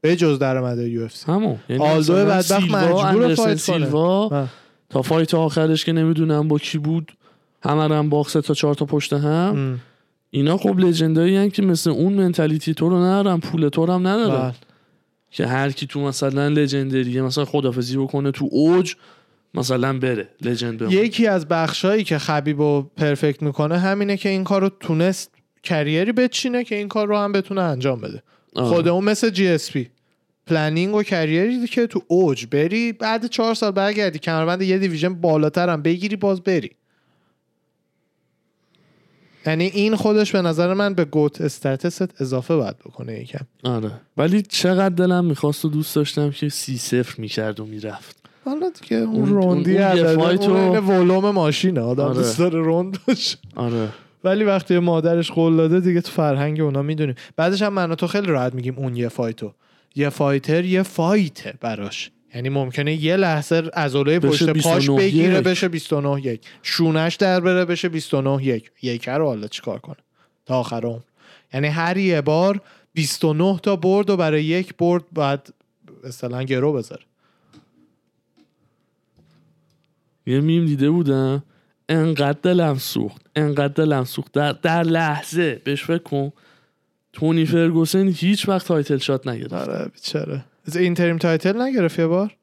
به 0.00 0.16
جز 0.16 0.38
درآمد 0.38 0.78
UFC. 0.78 1.32
همون. 1.32 1.56
یعنی 1.68 1.84
آلدو 1.84 2.12
بدبخت 2.12 2.70
مجبور 2.70 3.34
fight. 3.34 3.56
سیلوا. 3.56 4.46
تا 4.90 5.02
fight 5.02 5.34
آخرش 5.34 5.84
که 5.84 5.92
نمی‌دونم 5.92 6.48
با 6.48 6.58
کی 6.58 6.78
بود. 6.78 7.12
همه 7.62 7.96
هم 7.96 8.08
باخت 8.08 8.30
سه 8.30 8.40
تا 8.40 8.54
چهار 8.54 8.74
تا 8.74 8.84
پشت 8.84 9.12
هم. 9.12 9.80
اینا 10.30 10.56
خب 10.56 10.78
legend 10.78 11.36
ایی 11.36 11.45
ان 11.45 11.50
که 11.50 11.62
مثل 11.62 11.90
اون 11.90 12.12
mentality 12.12 12.74
تو 12.74 12.88
رو 12.88 12.96
ندارن 12.96 13.38
پول 13.38 13.68
تو 13.68 13.86
رو 13.86 13.92
هم 13.92 14.06
ندارن. 14.06 14.40
بله. 14.40 14.54
که 15.30 15.46
هر 15.46 15.70
کی 15.70 15.86
تو 15.86 16.00
مثلا 16.00 16.48
legendary 16.48 17.15
ه 17.15 17.22
مثلا 17.22 17.44
خدافظی 17.44 17.96
بکنه 17.96 18.30
تو 18.30 18.48
اوج 18.52 18.94
مثلا 19.54 19.98
بره 19.98 20.28
legend 20.42 20.78
بمونه. 20.78 20.96
یکی 20.96 21.26
از 21.26 21.48
بخشایی 21.48 22.04
که 22.04 22.18
خبیب 22.18 22.60
رو 22.60 22.90
perfect 22.96 23.42
می‌کنه 23.42 23.78
همینه 23.78 24.16
که 24.16 24.28
این 24.28 24.44
کار 24.44 24.60
رو 24.60 24.68
تونست 24.68 25.34
career 25.62 26.05
ی 26.05 26.12
بچینه 26.12 26.64
که 26.64 26.74
این 26.74 26.88
کار 26.88 27.06
رو 27.08 27.16
هم 27.16 27.32
بتونه 27.32 27.60
انجام 27.60 28.00
بده. 28.00 28.22
آه. 28.54 28.68
خود 28.68 28.88
اون 28.88 29.04
مثل 29.04 29.30
GSP 29.30 29.90
planning 30.46 30.94
و 30.94 31.02
career 31.02 31.57
ی 31.57 31.66
که 31.66 31.86
تو 31.86 32.02
اوج 32.08 32.46
بری 32.46 32.92
بعد 32.92 33.26
چهار 33.26 33.54
سال 33.54 33.70
برگردی 33.70 34.18
کمربند 34.18 34.62
یه 34.62 34.78
division 34.78 35.14
بالاتر 35.14 35.68
هم 35.68 35.82
بگیری 35.82 36.16
باز 36.16 36.40
بری. 36.40 36.70
یعنی 39.48 39.64
این 39.64 39.96
خودش 39.96 40.32
به 40.32 40.42
نظر 40.42 40.74
من 40.74 40.94
به 40.94 41.04
GOAT 41.04 41.40
status 41.40 42.09
ت 42.09 42.20
اضافه 42.22 42.56
باید 42.56 42.78
بکنه 42.78 43.20
یکم. 43.20 43.46
آره. 43.64 43.90
ولی 44.16 44.42
چقدر 44.42 44.94
دلم 44.94 45.24
می‌خواست 45.24 45.64
و 45.64 45.68
دوست 45.68 45.96
داشتم 45.96 46.30
که 46.30 46.48
سی 46.48 46.78
صفر 46.78 47.14
می‌کرد 47.20 47.60
و 47.60 47.64
می‌رفت. 47.64 48.16
حالا 48.44 48.70
دیگه 48.80 48.96
اون, 48.96 49.16
اون- 49.16 49.28
round 49.28 49.70
ی 49.70 49.78
اون- 49.78 49.82
اون 49.86 49.96
یه 49.98 50.04
عدده، 50.04 50.50
اون 50.50 50.78
ولوم 50.78 51.30
ماشینه. 51.30 51.80
آدم 51.80 52.04
آره. 52.04 52.14
دوست 52.14 52.38
داره 52.38 52.58
round 52.60 52.98
باشه. 53.08 53.38
آره. 53.56 53.88
ولی 54.24 54.44
وقتی 54.44 54.78
مادرش 54.78 55.30
قول 55.30 55.56
داده 55.56 55.80
دیگه 55.80 56.00
تو 56.00 56.10
فرهنگ 56.10 56.60
اونا 56.60 56.82
می‌دونیم. 56.82 57.14
بعدش 57.36 57.62
هم 57.62 57.72
من 57.72 57.90
و 57.90 57.94
تو 57.94 58.06
خیلی 58.06 58.26
راحت 58.26 58.54
میگیم 58.54 58.74
اون 58.76 58.96
یه 58.96 59.08
fight 59.08 59.39
و. 59.39 59.52
یه 59.96 60.08
فایتر 60.08 60.64
یه 60.64 60.82
فایته 60.82 61.54
براش. 61.60 62.10
یعنی 62.34 62.48
ممکنه 62.48 62.94
یه 62.94 63.16
لحظه 63.16 63.56
عضله 63.56 64.18
پشت 64.18 64.42
پاش 64.42 64.52
29 64.52 64.96
بگیره. 64.98 65.40
بشه 65.40 65.68
29 65.68 66.26
یک. 66.26 66.40
شونش 66.62 67.14
در 67.14 67.40
بره 67.40 67.64
بشه 67.64 67.88
29 67.88 68.44
یک. 68.44 68.70
یک 68.82 69.08
رو 69.08 69.26
حالا 69.26 69.46
چیکار 69.46 69.78
کنه؟ 69.78 69.96
تا 70.46 70.58
آخر 70.58 70.86
عمر. 70.86 71.00
یعنی 71.54 71.66
هر 71.66 71.96
یه 71.96 72.20
بار 72.20 72.60
29 72.94 73.58
تا 73.58 73.76
برد 73.76 74.10
و 74.10 74.16
برای 74.16 74.44
یک 74.44 74.76
برد 74.76 75.04
باید 75.12 75.54
مثلا 76.04 76.42
گرو 76.42 76.72
بذاره. 76.72 77.02
یه 80.26 80.40
میم 80.40 80.66
دیده 80.66 80.90
بودم؟ 80.90 81.42
انقدر 81.88 82.38
دلم 82.42 82.78
سوخت 82.78 83.26
انقدر 83.36 83.72
دلم 83.72 84.04
سوخت. 84.04 84.32
در, 84.32 84.52
در 84.52 84.82
لحظه 84.82 85.60
بهش 85.64 85.84
فکر 85.84 86.02
کن. 86.02 86.32
تونی 87.12 87.44
فرگوسن 87.46 88.08
هیچ 88.08 88.48
وقت 88.48 88.66
title 88.66 88.98
shot 88.98 89.26
نگرفت. 89.26 89.52
آره 89.52 89.90
بیچاره. 89.94 90.44
interim 90.76 91.18
title 91.18 91.62
نگرفت 91.62 91.98
یه 91.98 92.06
بار 92.06 92.34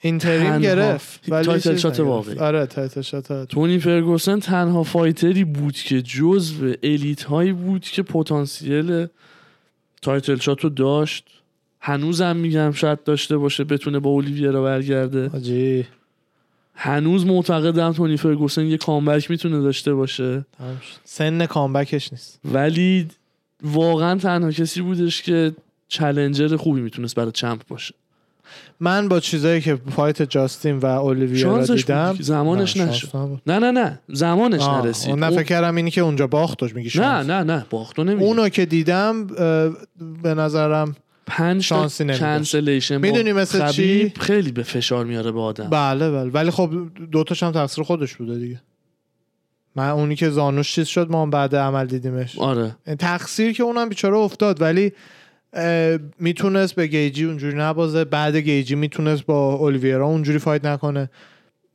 interim. 0.00 0.58
گرفت 0.58 1.20
ولی 1.28 1.44
title 1.44 1.76
shot. 1.76 2.00
واقعی. 2.00 2.38
آره 2.38 2.66
title 2.66 3.00
shot 3.00 3.48
تونی 3.48 3.78
فرگوسن 3.78 4.40
تنها 4.40 4.82
fighter 4.82 5.36
ی 5.36 5.44
بود 5.44 5.74
که 5.74 6.02
جزو 6.02 6.74
elite 6.82 7.22
هایی 7.22 7.52
بود 7.52 7.82
که 7.82 8.02
پتانسیل 8.02 9.06
title 10.02 10.36
shot 10.36 10.60
رو 10.60 10.70
داشت 10.70 11.28
هنوزم 11.80 12.36
میگم 12.36 12.72
شاید 12.72 13.04
داشته 13.04 13.36
باشه 13.36 13.64
بتونه 13.64 13.98
با 13.98 14.10
اولیویرا 14.10 14.62
برگرده 14.62 15.28
حاجی 15.28 15.86
هنوز 16.74 17.26
معتقدم 17.26 17.92
تونی 17.92 18.16
فرگوسن 18.16 18.64
یه 18.64 18.76
comeback 18.76 19.30
می‌تونه 19.30 19.60
داشته 19.60 19.94
باشه 19.94 20.44
شد. 20.58 21.00
سن 21.04 21.46
comeback 21.46 21.99
ش 21.99 22.12
نیست 22.12 22.40
ولی 22.44 23.08
واقعا 23.62 24.18
تنها 24.18 24.50
کسی 24.50 24.82
بودش 24.82 25.22
که 25.22 25.52
چلنجر 25.88 26.56
خوبی 26.56 26.80
می‌تونست 26.80 27.14
برای 27.14 27.32
چمپ 27.32 27.60
باشه. 27.68 27.94
من 28.80 29.08
با 29.08 29.20
چیزایی 29.20 29.60
که 29.60 29.78
فایت 29.96 30.22
جاستین 30.22 30.76
و 30.76 30.86
اولیویرا 30.86 31.50
شانسش 31.50 31.80
دیدم. 31.80 32.16
زمانش 32.20 32.76
نشد. 32.76 33.40
نه 33.46 33.58
نه 33.58 33.70
نه. 33.70 34.00
زمانش 34.08 34.60
آه، 34.60 34.84
نرسید. 34.84 35.10
اون 35.10 35.30
فکر 35.30 35.42
کردم 35.42 35.76
اینی 35.76 35.90
که 35.90 36.00
اونجا 36.00 36.26
باختش 36.26 36.74
میگی 36.74 36.98
نه 36.98 37.22
نه 37.22 37.42
نه 37.42 37.66
باختو 37.70 38.04
نمیگه 38.04 38.24
اونو 38.24 38.48
که 38.48 38.66
دیدم 38.66 39.26
به 40.22 40.34
نظرم 40.34 40.96
پنج 41.26 41.62
شانسی. 41.62 42.06
کنسلیشن 42.06 42.96
می‌دونی 42.96 43.32
مثل 43.32 43.70
چی؟ 43.70 44.12
خیلی 44.20 44.52
به 44.52 44.62
فشار 44.62 45.04
میاره 45.04 45.32
به 45.32 45.40
آدم. 45.40 45.68
بله 45.70 46.10
بله. 46.10 46.30
ولی 46.30 46.50
خب 46.50 46.70
دوتاش 47.12 47.42
هم 47.42 47.52
تقصیر 47.52 47.84
خودش 47.84 48.16
بوده 48.16 48.38
دیگه. 48.38 48.60
من 49.76 49.88
اونی 49.88 50.16
که 50.16 50.30
زانوش 50.30 50.72
چیز 50.74 50.86
شد 50.86 51.10
ما 51.10 51.22
هم 51.22 51.30
بعد 51.30 51.56
عمل 51.56 51.86
دیدیمش. 51.86 52.38
آره. 52.38 52.76
تقصیر 52.98 53.52
که 53.52 53.62
اونم 53.62 53.88
بیچاره 53.88 54.16
افتاد 54.16 54.62
ولی 54.62 54.92
می‌تونست 56.18 56.74
به 56.74 56.86
گیچی 56.86 57.24
اونجوری 57.24 57.56
نبازه. 57.56 58.04
بعد 58.04 58.36
گیچی 58.36 58.74
می‌تونست 58.74 59.26
با 59.26 59.54
اولیویرا 59.54 60.06
اونجوری 60.06 60.38
fight 60.38 60.64
نکنه. 60.64 61.10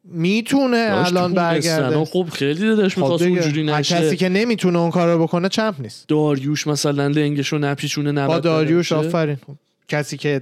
می‌تونه 0.04 0.90
داشت 0.90 1.12
الان 1.12 1.34
برگرده. 1.34 2.06
خب 2.06 2.28
خیلی 2.34 2.90
خب 2.90 2.98
می‌خواست 2.98 3.24
اونجوری 3.24 3.64
نشه. 3.64 3.95
کسی 3.95 4.18
که 4.18 4.30
نمی‌تونه 4.30 4.80
اون 4.80 4.91
کارو 4.91 5.24
بکنه 5.24 5.50
champ 5.50 5.82
نیست. 5.82 6.08
داریوش 6.08 6.68
مثلا 6.68 7.08
لنگشو 7.08 7.58
نپیچونه 7.58 8.28
با 8.28 8.40
داریوش. 8.40 8.91
آفرین. 8.91 9.38
کسی 9.88 10.18
که 10.18 10.41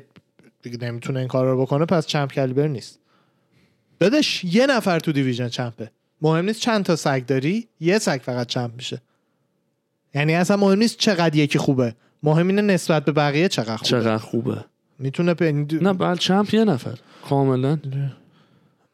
نمی‌تونه 0.81 1.19
این 1.19 1.27
کار 1.27 1.45
رو 1.45 1.61
بکنه 1.61 1.85
پس 1.85 2.07
champ 2.07 2.33
caliber 2.33 2.67
نیست. 2.67 2.99
دادش 3.99 4.43
یه 4.43 4.67
نفر 4.67 4.99
تو 4.99 5.11
دیویژن 5.11 5.47
چمپه. 5.47 5.91
مهم 6.21 6.45
نیست 6.45 6.59
چند 6.59 6.85
تا 6.85 6.95
سگ 6.95 7.25
داری 7.25 7.67
یه 7.79 7.99
سگ 7.99 8.19
فقط 8.23 8.47
چمپ 8.47 8.75
میشه. 8.75 9.01
یعنی 10.15 10.35
اصلا 10.35 10.57
مهم 10.57 10.79
نیست 10.79 10.97
چقدر 10.97 11.35
یکی 11.35 11.59
خوبه. 11.59 11.95
مهم 12.23 12.47
اینه 12.47 12.61
نسبت 12.61 13.05
به 13.05 13.11
بقیه 13.11 13.47
چقدر 13.47 13.75
خوبه. 13.77 13.89
چقدر 13.89 14.17
خوبه. 14.17 14.65
می‌تونه 14.99 15.33
به 15.33 15.51
نه 15.81 15.93
بعد 15.93 16.17
چمپ 16.17 16.53
یه 16.53 16.65
نفر. 16.65 16.97
کاملا. 17.29 17.77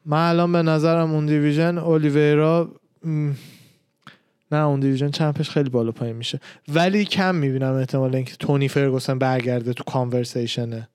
من 0.06 0.30
الان 0.30 0.52
به 0.52 0.62
نظرم 0.62 1.12
اون 1.12 1.26
دیویژن 1.26 1.78
اولیویرا 1.78 2.72
نه 4.52 4.58
اون 4.58 4.80
دیویژن 4.80 5.12
چمپش 5.12 5.50
خیلی 5.50 5.70
بالا 5.70 5.92
پایین 5.92 6.16
میشه. 6.16 6.40
ولی 6.68 7.06
کم 7.06 7.36
می‌بینم 7.36 7.74
احتمال 7.74 8.16
اینکه 8.16 8.36
تونی 8.36 8.68
فرگوسن 8.68 9.20
برگرده 9.20 9.74
تو 9.74 9.84
کانورسیشن. 9.84 10.88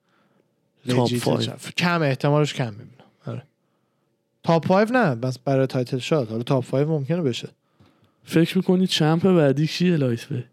کم 1.77 2.01
احتمالش 2.01 2.53
کم 2.53 2.69
می‌بینم. 2.73 3.05
آره. 3.25 3.43
top 4.43 4.67
5 4.67 4.91
نه 4.91 5.15
بس 5.15 5.39
برای 5.39 5.67
تایتل 5.67 5.97
شات 5.97 6.29
حالا 6.29 6.43
top 6.43 6.65
5 6.65 6.87
ممکنه 6.87 7.21
بشه. 7.21 7.49
فکر 8.23 8.57
می‌کنی 8.57 8.87
champ 8.87 9.27
بعدی 9.27 9.67
کیه 9.67 9.97
lightweight 9.97 10.43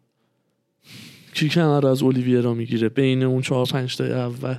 کی 1.35 1.48
کمربند 1.49 1.87
از 1.86 2.02
اولیویرا 2.02 2.55
می‌گیره؟ 2.55 2.89
بین 2.89 3.23
اون 3.23 3.43
چهار 3.43 3.66
پنج 3.66 3.97
تا 3.97 4.05
اول. 4.05 4.57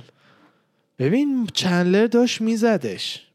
ببین 0.98 1.48
چندلر 1.52 2.06
داشت 2.06 2.40
میزدش. 2.40 3.26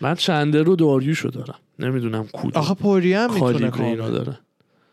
من 0.00 0.14
چندلر 0.14 0.62
رو 0.62 0.76
داریوشو 0.76 1.28
دارم. 1.28 1.58
نمی‌دونم 1.78 2.28
کدوم. 2.32 2.52
آخه 2.54 2.74
پوریه 2.74 3.18
هم 3.18 3.34
می‌تونه 3.34 3.70
کامل. 3.70 3.96
داره. 3.96 4.38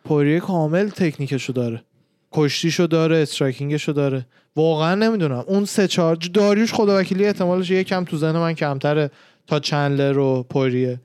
پوریه 0.05 0.39
کامل 0.39 0.89
تکنیکشو 0.89 1.53
داره. 1.53 1.83
کشتیشو 2.31 2.85
داره 2.85 3.17
striking 3.17 3.71
شو 3.71 3.91
داره. 3.91 4.25
واقعا 4.55 4.95
نمی‌دونم. 4.95 5.43
اون 5.47 5.65
سه 5.65 5.87
چارج 5.87 6.31
داریوش 6.31 6.73
خدا 6.73 6.99
وکیلی 6.99 7.25
احتمالش 7.25 7.69
یکم 7.69 8.03
تو 8.03 8.17
ذهن 8.17 8.37
من 8.37 8.53
کمتره 8.53 9.11
تا 9.47 9.59
چندلر 9.59 10.17
و 10.17 10.43
پوریه 10.49 10.99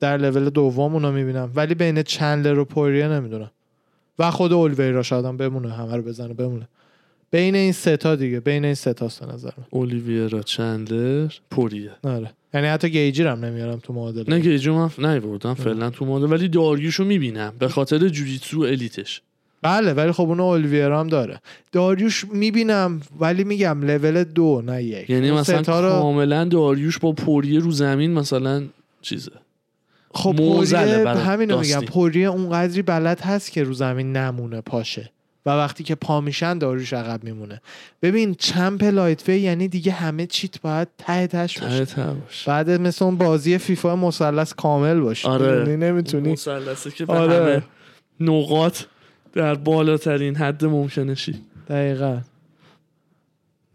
در 0.00 0.16
لول 0.16 0.50
دوم 0.50 0.92
اونو 0.94 1.12
می‌بینم. 1.12 1.52
ولی 1.54 1.74
بین 1.74 2.02
چندلر 2.02 2.58
و 2.58 2.64
پوریه 2.64 3.08
نمی‌دونم. 3.08 3.50
و 4.18 4.30
خود 4.30 4.52
اولویرا 4.52 5.02
شاید 5.02 5.24
هم 5.24 5.36
بمونه 5.36 5.72
همه 5.72 5.96
رو 5.96 6.02
بزنه 6.02 6.34
بمونه. 6.34 6.68
بین 7.30 7.54
این 7.54 7.72
سه 7.72 7.96
تا 7.96 8.16
دیگه 8.16 8.40
بین 8.40 8.64
این 8.64 8.74
سه 8.74 8.92
تاست 8.92 9.20
به 9.20 9.32
نظر 9.32 9.50
من. 9.58 9.64
اولیویرا 9.70 10.42
چندلر 10.42 11.32
پوریه. 11.50 11.90
آره. 12.04 12.30
یعنی 12.54 12.66
حتی 12.66 12.90
گیجی 12.90 13.22
هم 13.22 13.44
نمیارم 13.44 13.78
تو 13.82 13.92
معادله. 13.92 14.38
نه 14.38 14.58
که 14.58 14.70
من 14.70 14.90
نیوردم 14.98 15.54
فعلا 15.54 15.90
تو 15.90 16.04
ماده 16.04 16.26
ولی 16.26 16.48
داریوشو 16.48 17.04
می‌بینم. 17.04 17.52
به 17.58 17.68
خاطر 17.68 17.98
جوجیتسو 17.98 18.60
الیتش. 18.60 19.22
بله 19.62 19.92
ولی 19.92 20.12
خب 20.12 20.22
اون 20.22 20.40
اولویرا 20.40 21.00
هم 21.00 21.08
داره. 21.08 21.40
داریوش 21.72 22.24
می‌بینم 22.32 23.00
ولی 23.20 23.44
میگم 23.44 23.82
لول 23.82 24.24
دو 24.24 24.62
نه 24.66 24.82
یک. 24.82 25.10
یعنی 25.10 25.30
مثلا 25.30 25.80
رو 25.80 25.88
کاملا 25.88 26.44
داریوش 26.44 26.98
با 26.98 27.12
پوریه 27.12 27.60
رو 27.60 27.70
زمین 27.70 28.12
مثلا 28.12 28.64
چیزه. 29.02 29.32
خب 30.14 30.36
پوریه 30.36 31.08
همینو 31.08 31.60
میگم. 31.60 31.80
پوریه 31.80 32.28
اون 32.28 32.50
قدری 32.50 32.82
بلد 32.82 33.20
هست 33.20 33.52
که 33.52 33.62
رو 33.62 33.72
زمین 33.72 34.16
نمونه 34.16 34.60
پاشه 34.60 35.10
و 35.46 35.50
وقتی 35.50 35.84
که 35.84 35.94
پا 35.94 36.20
میشن 36.20 36.58
داروش 36.58 36.92
عقب 36.92 37.24
میمونه. 37.24 37.60
ببین 38.02 38.34
چمپ 38.34 38.84
لایت 38.84 39.28
وی 39.28 39.40
یعنی 39.40 39.68
دیگه 39.68 39.92
همه 39.92 40.26
چیت 40.26 40.60
باید 40.60 40.88
ته 40.98 41.26
تش 41.26 41.58
باشه. 41.58 41.84
ته 41.84 42.06
بعد 42.46 42.70
مثل 42.70 43.04
اون 43.04 43.16
بازی 43.16 43.58
فیفا 43.58 43.96
مثلث 43.96 44.54
کامل 44.54 45.00
باشه. 45.00 45.28
آره. 45.28 45.76
نمی‌تونی 45.76 46.32
مثلثه 46.32 46.90
که 46.90 47.06
به 47.06 47.12
آره. 47.12 47.34
همه 47.34 47.62
نقاط 48.20 48.78
در 49.32 49.54
بالاترین 49.54 50.36
حد 50.36 50.64
ممکنشی. 50.64 51.34
دقیقا. 51.68 52.20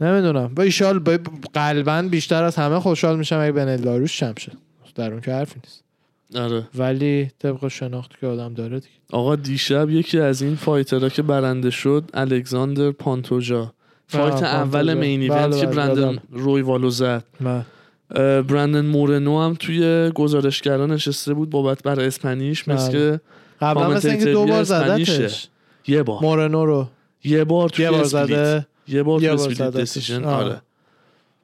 نمی‌دونم. 0.01 0.47
با 0.47 0.63
ایشال 0.63 0.99
با 0.99 1.17
قلبا 1.53 2.01
بیشتر 2.01 2.43
از 2.43 2.55
همه 2.55 2.79
خوشحال 2.79 3.17
میشم 3.17 3.39
اگه 3.39 3.51
بنل 3.51 3.77
داروش 3.77 4.19
چم 4.19 4.33
شه. 4.37 4.51
در 4.95 5.11
اون 5.11 5.21
که 5.21 5.31
حرفی 5.31 5.59
نیست. 5.63 5.86
آره 6.35 6.67
ولی 6.75 7.31
طبق 7.39 7.67
شناختی 7.67 8.15
که 8.21 8.27
آدم 8.27 8.53
داره 8.53 8.79
دیگه 8.79 8.93
آقا 9.11 9.35
دیشب 9.35 9.89
یکی 9.89 10.19
از 10.19 10.41
این 10.41 10.55
فایترها 10.55 11.09
که 11.09 11.21
برنده 11.21 11.69
شد 11.69 12.03
الکساندر 12.13 12.91
پانتوجا 12.91 13.73
فایت 14.07 14.29
پانتوجا. 14.29 14.47
اول 14.47 14.93
مین 14.93 15.27
بله، 15.27 15.37
ایونت 15.39 15.59
که 15.59 15.65
بله، 15.65 15.75
برندن. 15.75 16.17
روی 16.31 16.61
والو 16.61 16.89
زد 16.89 17.23
اه، 18.15 18.41
برندن 18.41 18.85
مورنو 18.85 19.41
هم 19.41 19.55
توی 19.59 20.11
گزارشگرا 20.15 20.85
نشسته 20.85 21.33
بود 21.33 21.49
بابت 21.49 21.83
برای 21.83 22.07
اسپانیش 22.07 22.67
مثل 22.67 22.91
بله. 22.91 23.17
که 23.17 23.21
قبلا 23.61 23.89
مثل 23.89 24.09
اینکه 24.09 24.25
دو 24.31 24.45
بار. 24.45 24.63
زدتش 24.63 25.47
یه 25.87 26.03
بار 26.03 26.21
مورنو 26.23 26.65
رو 26.65 26.87
یه 27.23 27.43
بار 27.43 27.69
توی 27.69 27.85
یه 27.85 27.91
بار. 27.91 28.03
زده 28.03 28.67
یه 28.87 29.03
بار 29.03 29.23
یه 29.23 29.35
توی 29.35 29.55
بار. 29.55 29.69
decision 29.69 30.23
آه. 30.25 30.43
آره 30.43 30.61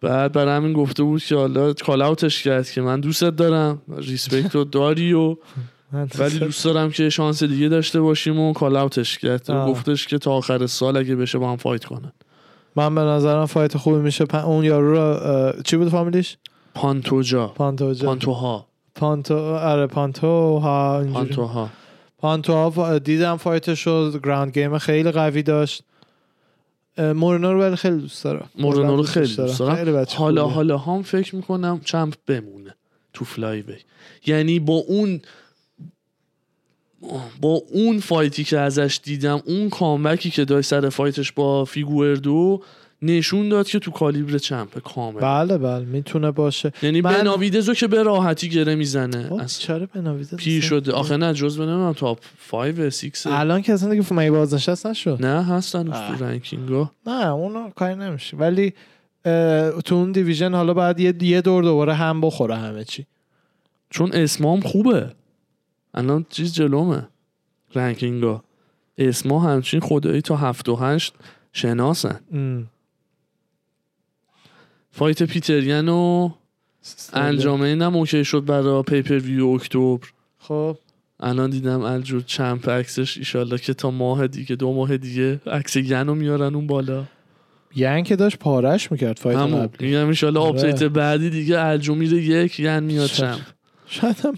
بعد 0.03 0.31
برای 0.31 0.55
همین 0.55 0.73
گفته 0.73 1.03
بود 1.03 1.23
که 1.23 1.35
حالا 1.35 1.73
call 1.73 2.02
out 2.02 2.27
ش 2.27 2.44
کرد 2.43 2.69
که 2.69 2.81
من 2.81 2.99
دوستت 2.99 3.35
دارم 3.35 3.81
respect 3.98 4.56
رو 4.55 4.63
داری 4.63 5.13
و 5.13 5.35
ولی 6.19 6.39
دوست 6.39 6.65
دارم 6.65 6.89
که 6.91 7.09
شانس 7.09 7.43
دیگه 7.43 7.69
داشته 7.69 8.01
باشیم 8.01 8.39
و 8.39 8.53
call 8.53 8.76
out 8.76 9.01
ش 9.01 9.18
کرد. 9.17 9.51
آه. 9.51 9.69
گفتش 9.69 10.07
که 10.07 10.17
تا 10.17 10.31
آخر 10.31 10.65
سال 10.67 10.97
اگه 10.97 11.15
بشه 11.15 11.38
با 11.38 11.51
هم 11.51 11.57
fight 11.57 11.85
کنن. 11.85 12.11
من 12.75 12.95
به 12.95 13.01
نظرم 13.01 13.45
fight 13.45 13.77
خوبی 13.77 13.97
میشه. 13.97 14.25
پ- 14.25 14.35
اون 14.35 14.63
یارو 14.65 14.93
رو 14.93 15.61
چی 15.65 15.77
بود 15.77 15.89
فامیلیش؟ 15.89 16.38
پانتوجا. 16.75 17.47
پانتوجا. 17.47 18.07
پانتوها. 18.07 18.67
پانتو 18.95 19.38
آره 19.55 19.88
پانتو 19.88 20.57
ها 20.59 20.99
اینجوری. 20.99 21.13
پانتوها. 21.25 21.69
پانتو 22.17 22.53
ها 22.53 22.99
دیدم 22.99 23.38
fight 23.38 23.73
ش 23.73 23.88
رو 23.88 24.11
ground 24.23 24.52
game 24.53 24.77
خیلی 24.77 25.11
قوی 25.11 25.43
داشت. 25.43 25.84
اه، 26.98 27.14
مورنو 27.14 27.53
رو 27.53 27.61
ولی 27.61 27.76
خیلی 27.76 27.98
دوست 27.98 28.24
دارم. 28.24 28.49
مورنو 28.56 28.95
رو 28.95 29.03
خیلی 29.03 29.36
دوست 29.36 29.60
دارم. 29.60 29.76
خیلی 29.76 29.91
بچه 29.91 30.18
حالا. 30.18 30.48
حالا 30.48 30.78
هم 30.78 31.03
فکر 31.03 31.36
می‌کنم 31.36 31.82
چمپ 31.86 32.14
بمونه 32.28 32.76
تو 33.14 33.26
flyweight. 33.26 33.76
یعنی 34.26 34.60
با 34.60 34.74
اون 34.74 35.22
با 37.41 37.61
اون 37.72 37.99
fight 37.99 38.36
ی 38.36 38.44
که 38.44 38.60
ازش 38.60 38.99
دیدم 39.03 39.41
اون 39.45 39.70
comeback 39.69 40.23
ی 40.23 40.30
که 40.30 40.45
داشت 40.45 40.70
سر 40.70 40.90
fight 40.90 41.19
ش 41.19 41.31
با 41.32 41.65
فیگردو 41.65 42.64
نشون 43.03 43.49
داد 43.49 43.67
که 43.67 43.80
تو 43.80 43.91
caliber 43.91 44.38
champ 44.38 44.80
کامل. 44.80 45.19
بله 45.21 45.57
بله 45.57 45.85
می‌تونه 45.85 46.31
باشه. 46.31 46.71
یعنی 46.84 47.01
من- 47.01 47.13
بناویدزو 47.13 47.73
که 47.73 47.88
به 47.88 48.03
راحتی 48.03 48.49
گره 48.49 48.75
می‌زنه. 48.75 49.27
خب، 49.30 49.34
از 49.34 49.59
چرا 49.59 49.85
بناویده 49.85 50.38
پیر 50.38 50.61
شده. 50.61 50.91
آخه 50.91 51.17
نه 51.17 51.34
جز 51.34 51.59
نمی‌دونم 51.59 51.93
تاپ 51.93 52.19
5 52.49 52.89
6 52.89 53.27
الان 53.27 53.61
که 53.61 53.73
اصلا 53.73 53.89
دیگه 53.89 54.13
می 54.13 54.30
بازنشست 54.30 54.88
نشد؟ 54.88 55.25
نه 55.25 55.43
هستن. 55.45 55.84
تو 55.84 56.25
رنکینگا 56.25 56.91
نه 57.07 57.27
اونو 57.27 57.69
کاری 57.69 57.95
نمیشه. 57.95 58.38
ولی 58.38 58.73
تو 59.85 59.95
اون 59.95 60.11
دیویژن 60.11 60.53
حالا 60.53 60.73
باید 60.73 60.99
یه, 60.99 61.13
یه 61.21 61.41
دور 61.41 61.63
دوباره 61.63 61.93
هم 61.93 62.21
بخوره 62.21 62.55
همه 62.55 62.84
چی. 62.84 63.05
چون 63.89 64.11
اسمام 64.13 64.59
خوبه. 64.61 65.11
الان 65.93 66.25
چیز 66.30 66.53
جلومه. 66.53 67.07
رنکینگا 67.75 68.43
اسما 68.97 69.39
همچین 69.39 69.80
خدایی 69.80 70.21
تا 70.21 70.35
هفت 70.35 70.69
و 70.69 70.75
هشت 70.75 71.13
شناسن. 71.53 72.19
ام. 72.34 72.67
فایت 74.95 75.24
پیتریان 75.24 75.90
و 75.90 76.30
انجام 77.14 77.61
اینم 77.61 77.95
اوکی 77.95 78.26
شد 78.26 78.45
برای 78.45 78.84
پیپر 78.84 79.20
ویو 79.20 79.48
اکتبر. 79.48 80.07
خب. 80.40 80.78
الان 81.20 81.49
دیدم 81.49 81.82
الجور 81.82 82.22
چمپ 82.22 82.70
عکسش 82.70 83.18
ایشالله 83.18 83.57
که 83.57 83.74
تا 83.74 83.91
ماه 83.91 84.28
دیگه 84.28 84.56
دو 84.56 84.74
ماه 84.74 84.98
دیگه 84.98 85.41
عکس 85.48 85.78
گنو 85.78 86.15
میارن 86.15 86.56
اون 86.56 86.68
بالا. 86.68 87.03
یعنی 87.76 88.03
که 88.03 88.15
داشت 88.15 88.38
پارش 88.38 88.91
می‌کرد 88.91 89.20
فایت 89.20 89.38
قبلی. 89.38 89.88
میگم 89.88 90.07
ایشالله 90.07 90.40
آره. 90.40 90.49
آپدیت 90.49 90.84
بعدی 90.84 91.30
دیگه 91.30 91.60
الجو 91.60 91.95
میره 91.95 92.18
یک 92.18 92.60
ین 92.60 92.80
میاد؟ 92.80 93.10
چمپ 93.10 93.40
شاید 93.88 94.15
هم؟ 94.20 94.36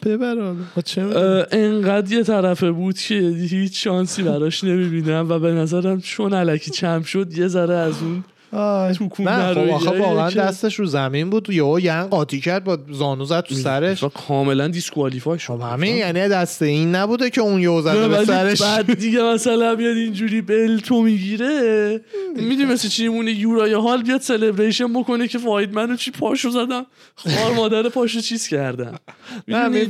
اه، 0.98 1.46
انقدر 1.52 2.14
یه 2.14 2.24
طرفه 2.24 2.72
بود 2.72 2.98
که 2.98 3.16
هیچ 3.50 3.84
شانسی 3.84 4.24
براش 4.24 4.64
نمی‌بینم 4.64 5.26
و 5.30 5.40
به 5.40 5.52
نظرم 5.52 6.02
چون 6.02 6.34
علکی 6.34 6.72
چمپ 6.72 7.06
شد 7.06 7.38
یه 7.38 7.48
ذره 7.48 7.76
از 7.76 8.02
اون 8.02 8.24
نه 8.54 9.54
خب 9.54 9.70
آخه 9.70 10.00
واقعا 10.00 10.32
که- 10.32 10.40
دستش 10.40 10.76
رو 10.80 10.86
زمین 10.86 11.30
بود 11.30 11.50
یهو 11.50 11.80
یعنی 11.80 12.08
قاطی 12.08 12.40
کرد 12.40 12.64
با 12.64 12.78
زانو 12.92 13.26
زد 13.26 13.42
تو 13.42 13.56
سرش. 13.56 14.04
و 14.04 14.10
کاملا 14.10 14.68
دیسکوالیفای 14.68 15.40
شد. 15.40 15.54
خب 15.54 15.62
همین 15.62 15.96
یعنی 15.96 16.20
دست 16.20 16.62
این 16.62 16.96
نبوده 16.96 17.30
که 17.30 17.42
اون 17.42 17.62
یهو 17.62 17.82
زده 17.82 18.08
به 18.08 18.26
سرش. 18.26 18.62
بعد 18.62 18.94
دیگه 18.94 19.22
مثلا 19.24 19.76
بیاد 19.76 19.98
اینجوری 19.98 20.42
بل 20.42 20.80
تو 20.80 21.02
می‌گیره. 21.02 22.02
می‌دونی 22.36 22.66
مثل 22.66 22.88
چی 22.88 23.08
مونه 23.08 23.32
یورای 23.32 23.74
حال 23.74 24.04
بیاد 24.04 24.22
سلبریشن 24.22 24.94
بکنه 24.94 25.28
که 25.28 25.38
فاید 25.38 25.74
منو 25.74 25.96
چی 25.96 26.12
پاشو 26.12 26.50
زدم؟ 26.50 26.86
خوار 27.16 27.54
مادر 27.54 27.90
پاشو 27.90 28.20
چیز 28.22 28.48
کردم؟ 28.48 29.00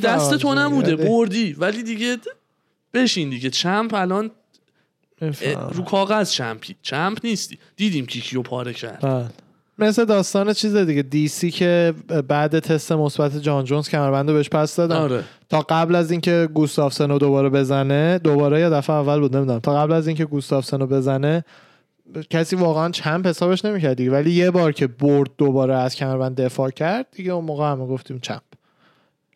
دست 0.04 0.34
تو 0.38 0.54
نبوده 0.54 0.92
میگی. 0.96 1.04
بردی. 1.10 1.56
ولی 1.60 1.84
دیگه 1.84 2.18
بشین 2.94 3.30
دیگه. 3.30 3.50
چمپ 3.50 3.94
الان. 3.94 4.32
رو 5.72 5.84
کاغذ 5.84 6.32
چمپی 6.32 6.76
چمپ 6.82 7.18
نیستی. 7.24 7.58
دیدیم 7.76 8.06
کی 8.06 8.22
کیو 8.22 8.42
پاره 8.42 8.74
کرد. 8.74 9.00
بله. 9.02 9.26
مثل 9.80 10.06
داستان 10.06 10.54
چیز 10.54 10.76
دیگه 10.76 11.02
دی 11.02 11.28
سی 11.28 11.52
که 11.52 11.94
بعد 12.28 12.60
تست 12.60 12.92
مثبت 12.92 13.38
جان 13.38 13.64
جونز 13.64 13.90
کمربند 13.90 14.30
رو 14.30 14.36
بهش 14.36 14.50
پس 14.50 14.76
دادن. 14.76 14.96
آره. 14.96 15.24
تا 15.50 15.62
قبل 15.70 15.96
از 15.96 16.12
اینکه 16.12 16.50
گوستافسن 16.54 17.10
رو 17.10 17.18
دوباره 17.18 17.50
بزنه 17.50 18.20
دوباره 18.20 18.60
یا 18.60 18.70
دفعه 18.70 18.96
اول 18.96 19.20
بود 19.20 19.36
نمی‌دونم. 19.38 19.60
تا 19.60 19.76
قبل 19.76 19.94
از 19.94 20.08
اینکه 20.08 20.26
گوستافسن 20.26 20.80
رو 20.80 20.88
بزنه 20.88 21.46
کسی 22.30 22.56
واقعا 22.56 22.90
چمپ 22.90 23.28
حسابش 23.28 23.66
نمی‌کرد 23.66 23.98
دیگه. 23.98 24.12
ولی 24.12 24.32
یه 24.32 24.52
بار 24.52 24.72
که 24.72 24.88
برد 24.88 25.30
دوباره 25.38 25.76
از 25.76 25.96
کمربند 25.96 26.42
دفاع 26.42 26.70
کرد 26.70 27.06
دیگه 27.12 27.32
اون 27.32 27.46
موقع 27.46 27.72
همه 27.72 27.86
گفتیم 27.88 28.20
چمپ. 28.20 28.42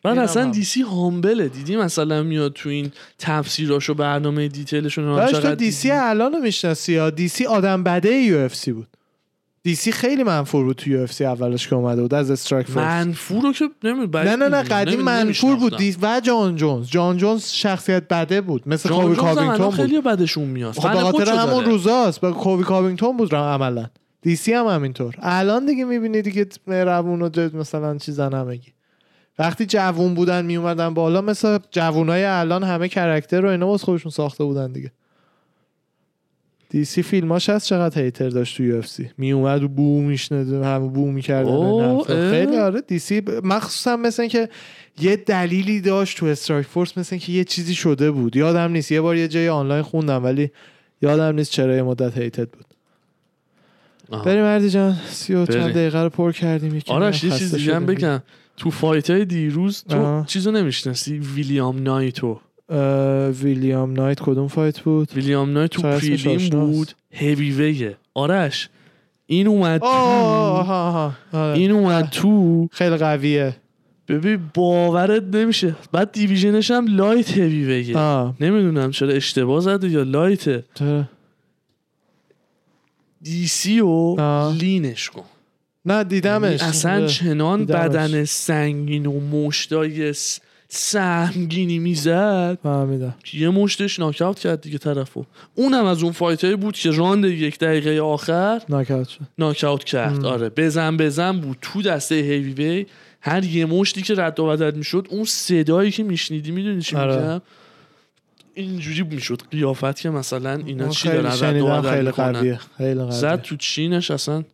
من 0.04 0.18
اصلا 0.18 0.42
هم. 0.42 0.50
دیسی 0.50 0.82
هامبله 0.82 1.48
دیدی 1.48 1.76
مثلا 1.76 2.22
میاد 2.22 2.52
تو 2.52 2.68
این 2.68 2.92
تفسیراش 3.18 3.90
و 3.90 3.94
برنامه 3.94 4.48
دیتیلشون 4.48 5.04
رو 5.04 5.16
داشت 5.16 5.32
تو 5.32 5.40
چقدر 5.40 5.54
دی 5.54 5.70
سی 5.70 5.88
دیدی؟ 5.88 6.00
الان 6.00 6.32
رو 6.32 6.38
می‌شناسی 6.38 6.92
یا؟ 6.92 7.10
دی 7.10 7.28
سی 7.28 7.46
آدم 7.46 7.82
بده 7.82 8.14
یو 8.14 8.38
اف 8.38 8.54
سی 8.54 8.72
بود. 8.72 8.86
دی 9.62 9.74
سی 9.74 9.92
خیلی 9.92 10.22
منفور 10.22 10.64
بود 10.64 10.76
تو 10.76 10.90
یو 10.90 11.00
اف 11.02 11.12
سی 11.12 11.24
اولش 11.24 11.68
که 11.68 11.76
اومده 11.76 12.02
بود. 12.02 12.14
از 12.14 12.30
استرایک 12.30 12.66
فورس. 12.66 12.84
منفور 12.84 13.42
رو 13.42 13.52
که 13.52 13.70
نه 13.84 14.36
نه 14.36 14.48
نه 14.48 14.62
قدیم 14.62 15.00
منفور 15.00 15.56
بود. 15.56 15.76
دی 15.76 15.96
و 16.02 16.20
جان 16.24 16.56
جونز. 16.56 16.88
جان 16.88 17.16
جونز 17.16 17.46
شخصیت 17.46 18.08
بده 18.08 18.40
بود. 18.40 18.62
مثل 18.66 18.88
کوبی 18.88 19.14
کابینگتون 19.14 19.66
بود. 19.66 19.74
خیلی 19.74 20.00
بدشون 20.00 20.44
میاد. 20.44 20.74
خب 20.74 20.92
به 20.92 20.98
خاطر 20.98 21.32
همون. 21.32 21.64
روزاست. 21.64 22.20
به 22.20 22.32
کوبی 22.32 22.64
کابینگتون 22.64 23.16
بود 23.16 23.34
عملا. 23.34 23.86
دی 24.22 24.36
سی 24.36 24.52
هم 24.52 24.66
همینطور. 24.66 25.14
الان 25.18 25.66
دیگه 25.66 25.84
می‌بینی 25.84 26.22
دیگه 26.22 26.46
مهربون 26.66 27.22
و 27.22 27.30
مثلا 27.54 27.98
چیزا 27.98 28.28
نمیگی. 28.28 28.72
وقتی 29.38 29.66
جوون 29.66 30.14
بودن 30.14 30.44
میومدن 30.44 30.94
بالا 30.94 31.20
مثل 31.20 31.58
جوونای 31.70 32.24
الان 32.24 32.64
همه 32.64 32.88
کرکتر 32.88 33.40
رو 33.40 33.48
اینا 33.48 33.66
واسه 33.66 33.84
خودشون 33.84 34.10
ساخته 34.12 34.44
بودن 34.44 34.72
دیگه 34.72 34.92
دی 36.70 36.84
سی 36.84 37.02
فیلماش 37.02 37.48
هست 37.48 37.66
چقدر 37.66 38.02
هیتر 38.02 38.28
داشت 38.28 38.56
تو 38.56 38.62
یو 38.64 38.82
سی 38.82 39.10
می 39.18 39.32
اومد 39.32 39.62
و 39.62 39.68
بو 39.68 40.00
میشنه 40.02 40.66
همه 40.66 40.88
بو 40.88 41.10
می‌کردن. 41.10 41.50
خیلی 42.30 42.56
آره 42.56 42.80
دی 42.80 42.98
سی 42.98 43.22
مخصوصا 43.44 43.96
مثل 43.96 44.28
که 44.28 44.48
یه 45.00 45.16
دلیلی 45.16 45.80
داشت 45.80 46.18
تو 46.18 46.26
استرایک 46.26 46.66
فورس 46.66 46.98
مثل 46.98 47.16
که 47.16 47.32
یه 47.32 47.44
چیزی 47.44 47.74
شده 47.74 48.10
بود 48.10 48.36
یادم 48.36 48.72
نیست 48.72 48.92
یه 48.92 49.00
بار 49.00 49.16
یه 49.16 49.28
جای 49.28 49.48
آنلاین 49.48 49.82
خوندم 49.82 50.24
ولی 50.24 50.50
یادم 51.02 51.34
نیست 51.34 51.50
چرا 51.50 51.76
یه 51.76 51.82
مدت 51.82 52.18
هیتد 52.18 52.48
بود 52.50 52.64
آها. 54.10 54.24
بریم 54.24 54.42
مردی 54.42 54.70
جان 54.70 54.96
سی 55.10 55.34
و. 55.34 55.46
چند 55.46 55.70
دقیقه 55.70 56.02
رو 56.02 56.08
پر 56.08 56.32
کردیم 56.32 56.76
یکی 56.76 56.92
آرش 56.92 57.24
یه 57.24 57.30
خسته 57.30 57.38
چیز 57.44 57.54
دیگه 57.54 57.74
هم. 57.74 57.86
بگم 57.86 58.22
تو 58.60 58.70
فایت 58.70 59.10
های 59.10 59.24
دیروز 59.24 59.84
تو 59.88 59.96
آها. 59.96 60.24
چیزو 60.26 60.50
نمی‌شناسی؟ 60.50 61.18
ویلیام 61.18 61.82
نایتو. 61.82 62.40
ویلیام 63.42 63.92
نایت 63.92 64.20
کدوم 64.20 64.48
فایت 64.48 64.80
بود؟ 64.80 65.12
ویلیام 65.14 65.50
نایت 65.52 65.70
تو 65.70 65.82
پریلیم؟ 65.82 66.50
بود. 66.50 66.92
هیوی 67.10 67.50
ویه 67.50 67.96
آرش 68.14 68.68
این 69.26 69.46
اومد 69.46 69.82
آه، 69.82 69.90
تو. 69.90 69.96
آه، 69.96 70.70
آه، 70.70 70.96
آه، 70.96 71.18
آه. 71.32 71.54
این 71.56 71.70
اومد 71.70 72.08
تو. 72.10 72.68
خیلی 72.72 72.96
قویه. 72.96 73.56
ببین 74.08 74.50
باورت 74.54 75.22
نمیشه. 75.22 75.76
بعد 75.92 76.12
دیویژنش 76.12 76.70
هم 76.70 76.86
لایت 76.96 77.38
هیوی 77.38 77.64
ویه 77.64 77.98
آه. 77.98 78.34
نمی‌دونم 78.40 78.90
چرا 78.90 79.08
اشتباه 79.08 79.60
زده 79.60 79.88
یا 79.88 80.02
لایته؟ 80.02 80.64
دی 83.22 83.46
سی 83.46 83.80
و 83.80 83.88
آه. 84.18 84.56
لینش 84.56 85.10
کن. 85.10 85.24
نه 85.84 86.04
دیدمش. 86.04 86.60
یعنی 86.60 86.70
اصلا 86.70 87.06
چنان 87.06 87.60
دیدمش. 87.60 87.84
بدن 87.84 88.24
سنگین 88.24 89.06
و 89.06 89.20
مشتای 89.20 90.14
سهمگینی 90.68 91.78
می‌زد. 91.78 92.58
فهمیدم. 92.62 93.14
یه 93.32 93.50
مشتش 93.50 93.98
ناکاوت 93.98 94.38
کرد 94.38 94.60
دیگه 94.60 94.78
طرفو. 94.78 95.24
اونم 95.54 95.84
از 95.84 96.02
اون 96.02 96.12
fight 96.12 96.43
ایی 96.43 96.56
بود 96.56 96.74
که 96.74 96.90
راند 96.90 97.24
یک 97.24 97.58
دقیقه 97.58 98.00
آخر 98.00 98.62
ناکاوت 98.68 99.08
شد. 99.08 99.20
ناکاوت 99.38 99.84
کرد. 99.84 100.12
ام. 100.12 100.24
آره 100.24 100.48
بزن 100.48 100.96
بزن 100.96 101.40
بود 101.40 101.58
تو 101.62 101.82
دسته 101.82 102.14
هیوی 102.14 102.52
وی 102.52 102.86
هر 103.20 103.44
یه 103.44 103.66
مشتی 103.66 104.02
که 104.02 104.14
رد 104.14 104.40
و 104.40 104.46
بدل 104.46 104.74
می‌شد 104.74 105.06
اون 105.10 105.24
صدایی 105.24 105.90
که 105.90 106.02
میشنیدی 106.02 106.50
می‌دونی 106.50 106.82
چی 106.82 106.96
آره. 106.96 107.16
میگم؟ 107.16 107.42
اینجوری 108.54 109.02
می‌شد 109.02 109.42
قیافت 109.50 110.00
که 110.00 110.10
مثلا 110.10 110.62
اینا 110.66 110.88
چی 110.88 111.08
دارن 111.08 111.26
رد 111.26 111.60
و 111.60 111.66
بدل 111.66 111.90
خیلی 111.90 112.10
قویه 112.10 112.60
خیلی 112.78 113.00
قویه. 113.00 113.10
زد 113.10 113.42
تو 113.42 113.56
chin 113.56 113.92
ش 113.92 114.10
اصلا 114.10 114.44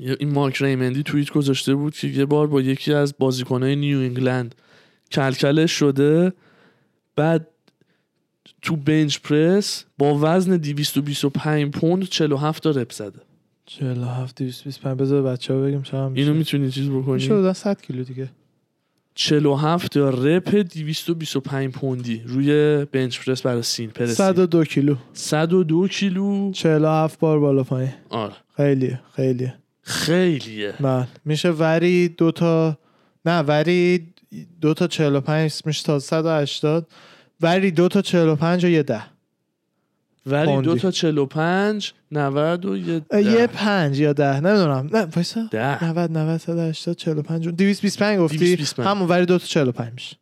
این 0.00 0.32
مارک 0.32 0.62
ریمندی 0.62 1.02
توییت 1.02 1.30
گذاشته 1.30 1.74
بود 1.74 1.94
که 1.94 2.08
یه 2.08 2.24
بار 2.24 2.46
با 2.46 2.60
یکی 2.60 2.92
از 2.92 3.14
بازیکنهای 3.18 3.76
نیو 3.76 3.98
انگلند 3.98 4.54
کلکلش 5.12 5.72
شده 5.72 6.32
بعد 7.16 7.48
تو 8.62 8.76
بنچ 8.76 9.18
پرس 9.18 9.84
با 9.98 10.18
وزن 10.20 10.56
225 10.56 11.70
پوند 11.70 12.02
47 12.02 12.62
تا 12.62 12.70
رپ 12.70 12.92
زده. 12.92 13.20
47 13.66 14.36
225 14.36 15.00
بذار 15.00 15.22
بچه 15.22 15.54
ها 15.54 15.60
بگیم 15.60 15.82
چند 15.82 16.18
اینو 16.18 16.34
می‌تونی 16.34 16.70
چیز 16.70 16.90
بکنی؟ 16.90 17.28
بودن 17.28 17.52
100 17.52 17.82
کیلو 17.82 18.04
دیگه. 18.04 18.28
47 19.14 19.92
تا 19.92 20.10
رپ 20.10 20.54
225 20.54 21.72
پوندی 21.72 22.22
روی 22.26 22.84
بنچ 22.84 23.20
پرس 23.20 23.42
برای 23.42 23.62
سین 23.62 23.90
پرسی. 23.90 24.14
102 24.14 24.64
کیلو. 24.64 24.96
102 25.12 25.88
کیلو. 25.88 26.52
47 26.52 27.18
بار 27.18 27.40
بالا 27.40 27.62
پایین. 27.62 27.92
آره. 28.08 28.34
خیلیه 28.56 29.00
خیلیه. 29.16 29.54
خیلیه. 29.88 30.74
من 30.80 31.06
میشه 31.24 31.50
وری 31.50 32.08
دو 32.08 32.30
تا 32.30 32.78
نه 33.24 33.38
وری 33.40 34.06
دو 34.60 34.74
تا 34.74 34.86
45 34.86 35.62
میشه 35.64 35.84
تا 35.84 35.98
180 35.98 36.86
وری 37.40 37.70
دو 37.70 37.88
تا 37.88 38.02
45 38.02 38.64
و 38.64 38.68
یه 38.68 38.82
ده. 38.82 39.02
ولی 40.26 40.46
پوندی. 40.46 40.68
دو 40.68 40.76
تا 40.76 40.90
45 40.90 41.92
90 42.12 42.64
و 42.64 42.76
یه 42.76 43.00
ده. 43.00 43.22
یه 43.22 43.46
پنج 43.46 44.00
یا 44.00 44.12
ده 44.12 44.40
نمی‌دونم. 44.40 44.90
نه 44.92 45.04
وایسا. 45.16 45.48
ده. 45.50 45.84
90 45.84 46.10
90 46.12 46.40
180 46.40 46.96
45 46.96 47.48
225 47.48 48.18
گفتی؟ 48.18 48.38
225. 48.38 48.88
همون 48.88 49.08
وری 49.08 49.26
دو 49.26 49.38
تا 49.38 49.46
45 49.46 49.92
میشه. 49.92 50.16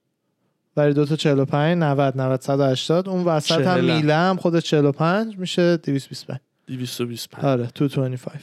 وری 0.77 0.93
دو 0.93 1.05
تا 1.05 1.17
45 1.17 1.79
90 1.79 2.17
90 2.21 2.41
180 2.41 3.09
اون 3.09 3.25
وسط 3.25 3.67
هم. 3.67 3.85
میله 3.85 4.15
هم 4.15 4.37
خود 4.37 4.59
45 4.59 5.39
میشه 5.39 5.77
225 5.77 6.41
225 6.67 7.45
آره 7.45 7.71
225 7.75 8.43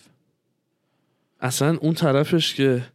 اصلا 1.44 1.78
اون 1.82 1.94
طرفش 1.94 2.54
که 2.54 2.86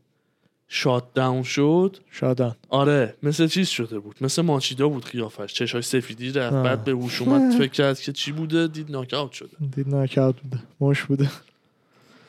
شات 0.68 1.14
داون 1.14 1.42
شد 1.42 1.96
شادان 2.10 2.56
آره 2.68 3.14
مثل 3.22 3.46
چیز 3.46 3.68
شده 3.68 3.98
بود 3.98 4.16
مثل 4.20 4.42
ماچیدا 4.42 4.88
بود 4.88 5.04
قیافش. 5.04 5.54
چشاش 5.54 5.84
سفیدی 5.84 6.32
رفت 6.32 6.54
آه. 6.54 6.62
بعد 6.62 6.84
به 6.84 6.92
هوش 6.92 7.22
اومد 7.22 7.58
فکر 7.58 7.70
کرد 7.70 8.00
که 8.00 8.12
چی 8.12 8.32
بوده؟ 8.32 8.66
دید 8.66 8.90
ناکاوت 8.90 9.32
شده. 9.32 9.50
دید 9.76 9.88
ناکاوت 9.88 10.40
بوده. 10.40 10.58
مش 10.80 11.02
بوده. 11.02 11.30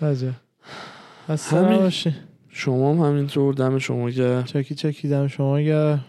عجب. 0.01 0.33
اصلا 1.29 1.65
همین. 1.65 1.91
شما 2.49 2.93
هم 2.93 2.99
همینطور 2.99 3.53
دم 3.53 3.79
شما 3.79 4.09
گرم. 4.09 4.43
چکی 4.43 4.75
چکی 4.75 5.07
دم 5.07 5.27
شما 5.27 5.61
گر 5.61 5.99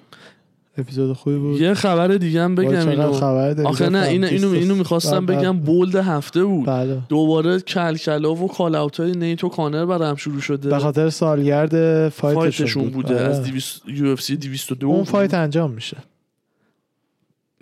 اپیزود 0.80 1.16
خوبی 1.16 1.38
بود. 1.38 1.60
یه 1.60 1.74
خبر 1.74 2.08
دیگه 2.08 2.42
هم 2.42 2.54
بگم 2.54 2.88
اینو. 2.88 3.12
خبر 3.12 3.62
آخه 3.62 3.88
نه. 3.88 4.02
اینو 4.02 4.26
اینو, 4.26 4.50
20 4.50 4.62
اینو 4.62 4.74
می‌خواستم 4.74 5.26
بعد- 5.26 5.38
بگم 5.38 5.58
بولد 5.58 5.96
هفته 5.96 6.44
بود. 6.44 6.66
بله. 6.66 6.98
دوباره 7.08 7.60
کلکلا 7.60 8.34
و 8.34 8.48
کال 8.48 8.74
اوت 8.74 9.00
های 9.00 9.12
نیتو 9.12 9.48
کانر 9.48 9.86
برای 9.86 10.08
هم 10.08 10.16
شروع 10.16 10.40
شده. 10.40 10.68
به 10.70 10.78
خاطر 10.78 11.10
سالگرد 11.10 12.08
fight 12.08 12.24
شون, 12.24 12.40
fight 12.42 12.64
شون 12.64 12.82
بود. 12.82 12.92
بوده. 12.92 13.14
آره. 13.14 13.24
از 13.24 13.42
200 13.42 13.82
UFC 13.88 14.36
202 14.36 14.86
اون. 14.86 15.04
fight 15.04 15.34
انجام 15.34 15.70
میشه. 15.70 15.96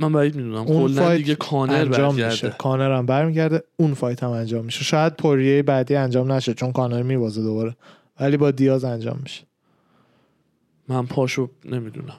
من 0.00 0.12
بعید 0.12 0.36
می‌دونم. 0.36 0.54
اون 0.56 0.88
کلا 0.88 1.02
fight 1.02 1.16
دیگه 1.18 1.34
کانر 1.34 1.72
انجام 1.74 2.14
میشه. 2.14 2.26
برگرده. 2.28 2.54
کانر 2.58 2.96
هم 2.96 3.06
برمیگرده. 3.06 3.62
اون 3.76 3.94
fight 3.94 4.22
هم 4.22 4.30
انجام 4.30 4.64
میشه. 4.64 4.84
شاید 4.84 5.16
پوریه 5.16 5.62
بعدی 5.62 5.94
انجام 5.96 6.32
نشه 6.32 6.54
چون 6.54 6.72
کانر 6.72 7.02
می‌بازه 7.02 7.42
دوباره. 7.42 7.76
ولی 8.20 8.36
با 8.36 8.50
دیاز 8.50 8.84
انجام 8.84 9.18
میشه. 9.22 9.42
من 10.88 11.06
پاشو 11.06 11.50
نمی‌دونم. 11.64 12.14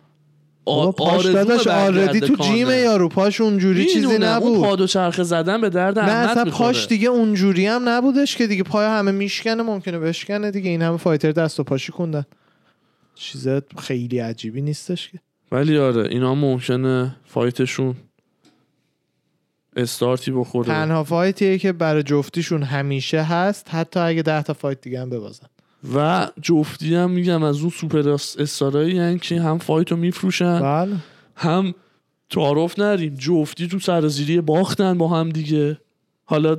بابا 0.69 0.91
پاش 0.91 1.25
داداش 1.25 1.67
already 1.67 2.19
تو 2.19 2.35
gym 2.35 2.69
یارو 2.69 3.09
پاش 3.09 3.41
اونجوری 3.41 3.85
چیزی 3.85 4.05
اون 4.05 4.23
نبود. 4.23 4.61
پاد 4.61 4.81
و 4.81 4.87
چرخ 4.87 5.23
زدن 5.23 5.61
به 5.61 5.69
درد 5.69 5.99
نه 5.99 6.11
اصلا. 6.11 6.51
پاش 6.51 6.87
دیگه 6.87 7.07
اونجوری 7.07 7.65
هم 7.65 7.89
نبودش 7.89 8.35
که 8.35 8.47
دیگه 8.47 8.63
پای 8.63 8.85
همه 8.85 9.11
میشکنه 9.11 9.63
ممکنه 9.63 9.99
بشکنه 9.99 10.51
دیگه. 10.51 10.69
این 10.69 10.81
همه 10.81 10.97
fighter 10.97 11.31
دست 11.31 11.59
و 11.59 11.63
پاشی 11.63 11.91
کندن 11.91 12.25
چیز 13.15 13.47
خیلی 13.77 14.19
عجیبی 14.19 14.61
نیستش 14.61 15.09
که. 15.09 15.19
ولی 15.51 15.77
آره 15.77 16.09
اینا 16.09 16.35
ممکنه 16.35 17.15
fight 17.25 17.64
شون 17.64 17.95
start 19.75 20.22
ی 20.22 20.31
بخوره. 20.31 20.67
تنها 20.67 21.03
fight 21.03 21.42
یه 21.42 21.57
که 21.57 21.71
برای 21.71 22.03
جفتیشون 22.03 22.63
همیشه 22.63 23.21
هست 23.21 23.67
حتی 23.69 23.99
اگه 23.99 24.21
ده 24.21 24.41
تا 24.43 24.53
fight 24.53 24.81
دیگه 24.81 25.01
هم 25.01 25.09
ببازن. 25.09 25.47
و 25.95 26.27
جفتی 26.41 26.95
هم 26.95 27.11
میگم 27.11 27.43
از 27.43 27.61
اون 27.61 27.69
سوپر 27.69 28.09
استارایی 28.09 29.19
که 29.19 29.41
هم 29.41 29.57
fight 29.57 29.89
و 29.89 29.95
میفروشن. 29.95 30.59
بله. 30.59 30.95
هم 31.35 31.73
تعارف 32.29 32.79
نریم. 32.79 33.15
جفتی 33.15 33.67
تو 33.67 33.79
سرازیری 33.79 34.41
باختن 34.41 34.97
با 34.97 35.07
هم 35.07 35.29
دیگه. 35.29 35.77
حالا 36.25 36.57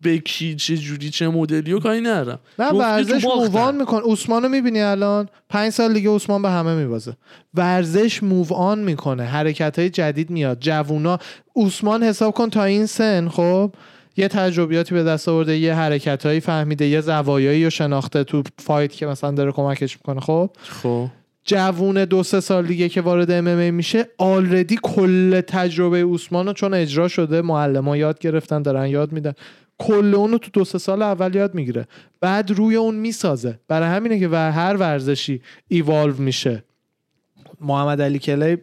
به 0.00 0.18
کی 0.18 0.54
چه 0.54 0.76
جوری 0.76 1.10
چه 1.10 1.28
مدلی 1.28 1.72
و 1.72 1.78
کاری 1.78 2.00
ندارم. 2.00 2.38
نه 2.58 2.72
ورزش. 2.72 3.24
مووان 3.24 3.76
میکن 3.76 4.00
عثمانو 4.04 4.48
می‌بینی 4.48 4.80
الان؟ 4.80 5.28
پنج 5.48 5.72
سال 5.72 5.92
دیگه 5.92 6.10
عثمان 6.10 6.42
به 6.42 6.50
همه 6.50 6.74
میبازه. 6.74 7.16
ورزش 7.54 8.22
موو 8.22 8.54
آن 8.54 8.78
می‌کنه. 8.78 9.24
حرکت 9.24 9.78
های 9.78 9.90
جدید 9.90 10.30
میاد. 10.30 10.58
جوونا. 10.60 11.18
عثمان 11.56 12.02
حساب 12.02 12.34
کن 12.34 12.50
تا 12.50 12.64
این 12.64 12.86
سن 12.86 13.28
خب؟ 13.28 13.72
یه 14.16 14.28
تجربیاتی 14.28 14.94
به 14.94 15.02
دست 15.02 15.28
آورده 15.28 15.58
یه 15.58 15.74
حرکت 15.74 16.26
هایی 16.26 16.40
فهمیده 16.40 16.86
یه 16.86 17.00
زوایایی 17.00 17.64
رو 17.64 17.70
شناخته 17.70 18.24
تو 18.24 18.42
فایت 18.58 18.92
که 18.92 19.06
مثلا 19.06 19.30
داره 19.30 19.52
کمکش 19.52 19.96
می‌کنه 19.96 20.20
خب؟ 20.20 20.50
خب. 20.62 21.08
جوون 21.44 22.04
دو 22.04 22.22
سه 22.22 22.40
سال 22.40 22.66
دیگه 22.66 22.88
که 22.88 23.00
وارد 23.00 23.30
MMA 23.30 23.74
میشه 23.74 24.08
already 24.18 24.78
کل 24.82 25.40
تجربه 25.40 26.04
عثمان 26.04 26.46
رو 26.46 26.52
چون 26.52 26.74
اجرا 26.74 27.08
شده 27.08 27.42
معلم 27.42 27.88
ها 27.88 27.96
یاد 27.96 28.18
گرفتن 28.18 28.62
دارن 28.62 28.86
یاد 28.86 29.12
میدن. 29.12 29.32
کل 29.78 30.14
اونو 30.14 30.38
تو 30.38 30.50
دو 30.52 30.64
سه 30.64 30.78
سال 30.78 31.02
اول 31.02 31.34
یاد 31.34 31.54
می‌گیره. 31.54 31.86
بعد 32.20 32.50
روی 32.50 32.76
اون 32.76 32.94
می‌سازه. 32.94 33.60
برای 33.68 33.88
همینه 33.88 34.20
که 34.20 34.28
و 34.28 34.34
هر 34.34 34.76
ورزشی 34.76 35.42
ایوالو 35.68 36.16
میشه. 36.16 36.64
محمد 37.60 38.02
علی 38.02 38.18
کلی 38.18 38.58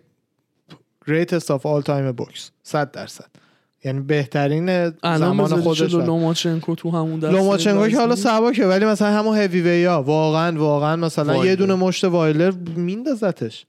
greatest 1.09 1.45
of 1.45 1.61
all 1.61 1.84
time 1.85 2.13
بوکس 2.22 2.49
100 2.63 2.91
درصد. 2.91 3.30
یعنی 3.84 3.99
بهترین 3.99 4.89
زمان 4.89 5.61
خودش 5.61 5.93
لوماچنکو 5.93 6.76
تو 6.76 6.89
همون 6.89 7.19
دسته 7.19 7.38
لوماچنکو 7.38 7.88
که 7.88 7.97
حالا؟ 7.97 8.15
سباکه 8.15 8.65
ولی 8.65 8.85
مثلا 8.85 9.19
همون 9.19 9.38
هیوی 9.38 9.61
ویا 9.61 10.01
واقعا 10.01 10.60
واقعا 10.60 10.95
مثلا 10.95 11.34
وایلر. 11.34 11.45
یه 11.45 11.56
دونه 11.56 11.76
مشت 11.76 12.03
وایلر 12.03 12.51
میندازتش. 12.76 13.65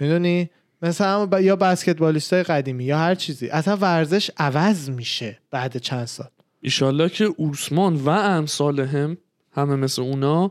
می‌دونی؟ 0.00 0.50
مثلا 0.82 1.26
ب... 1.26 1.40
یا 1.40 1.56
بسکتبالیست 1.56 2.32
قدیمی 2.32 2.84
یا 2.84 2.98
هر 2.98 3.14
چیزی. 3.14 3.48
اصلا 3.48 3.76
ورزش 3.76 4.30
عوض 4.36 4.90
میشه 4.90 5.38
بعد 5.50 5.76
چند 5.76 6.04
سال. 6.04 6.28
ایشالله 6.60 7.08
که 7.08 7.24
اوسمان 7.24 7.94
و 7.94 8.08
امثال 8.08 8.80
هم 8.80 9.16
همه 9.52 9.76
مثل 9.76 10.02
اونا 10.02 10.50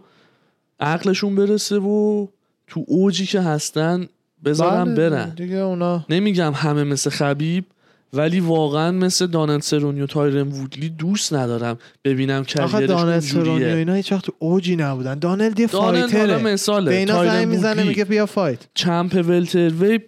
عقلشون 0.79 1.35
برسه 1.35 1.77
و 1.77 2.27
تو 2.67 2.83
اوجی 2.87 3.25
که 3.25 3.41
هستن 3.41 4.07
بذارن 4.45 4.95
بله، 4.95 5.09
برن. 5.09 5.29
دیگه 5.29 5.55
اونا 5.55 6.05
نمیگم 6.09 6.53
همه 6.55 6.83
مثل 6.83 7.09
خبیب 7.09 7.65
ولی 8.13 8.39
واقعا 8.39 8.91
مثل 8.91 9.27
دانل 9.27 9.59
سرونی 9.59 10.01
و 10.01 10.05
تایرن 10.05 10.47
وودلی 10.47 10.89
دوست 10.89 11.33
ندارم 11.33 11.77
ببینم 12.03 12.45
آخه 12.59 12.67
career 12.67 12.84
ش 12.84 12.89
دانل 12.89 13.19
سرونی 13.19 13.65
و 13.65 13.75
اینا 13.75 13.93
هیچ 13.93 14.11
وقت 14.11 14.25
تو 14.25 14.33
اوجی 14.39 14.75
نبودن. 14.75 15.19
دانل 15.19 15.49
دیگه 15.49 15.69
دانل 15.69 15.85
حالا 15.85 16.07
fighter 16.07 16.31
ه. 16.31 16.37
به 16.37 16.43
مثاله 16.43 16.91
اینا 16.91 17.13
زنگ 17.13 17.29
تایرن 17.29 17.45
می‌زنه 17.45 17.71
وودلی. 17.71 17.87
میگه 17.87 18.05
بیا 18.05 18.25
fight. 18.25 18.59
champ 18.73 19.23
welterweight 19.27 19.99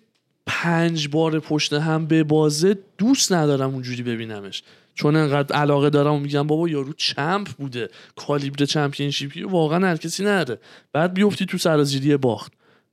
پنج 0.45 1.07
بار 1.07 1.39
پشت 1.39 1.73
هم 1.73 2.05
ببازه 2.05 2.77
دوست 2.97 3.33
ندارم 3.33 3.73
اونجوری 3.73 4.03
ببینمش. 4.03 4.63
چون 4.95 5.15
انقدر 5.15 5.55
علاقه 5.55 5.89
دارم 5.89 6.13
و 6.13 6.19
میگم 6.19 6.47
بابا 6.47 6.69
یارو 6.69 6.93
champ 6.93 7.47
بوده. 7.47 7.89
caliber 8.15 8.65
championship 8.65 9.37
ی 9.37 9.43
واقعا 9.43 9.87
هر 9.87 9.97
کسی 9.97 10.23
نداره 10.23 10.59
بعد 10.93 11.13
بیفتی 11.13 11.45
تو 11.45 11.57
سرازیری 11.57 12.17
باخت. 12.17 12.51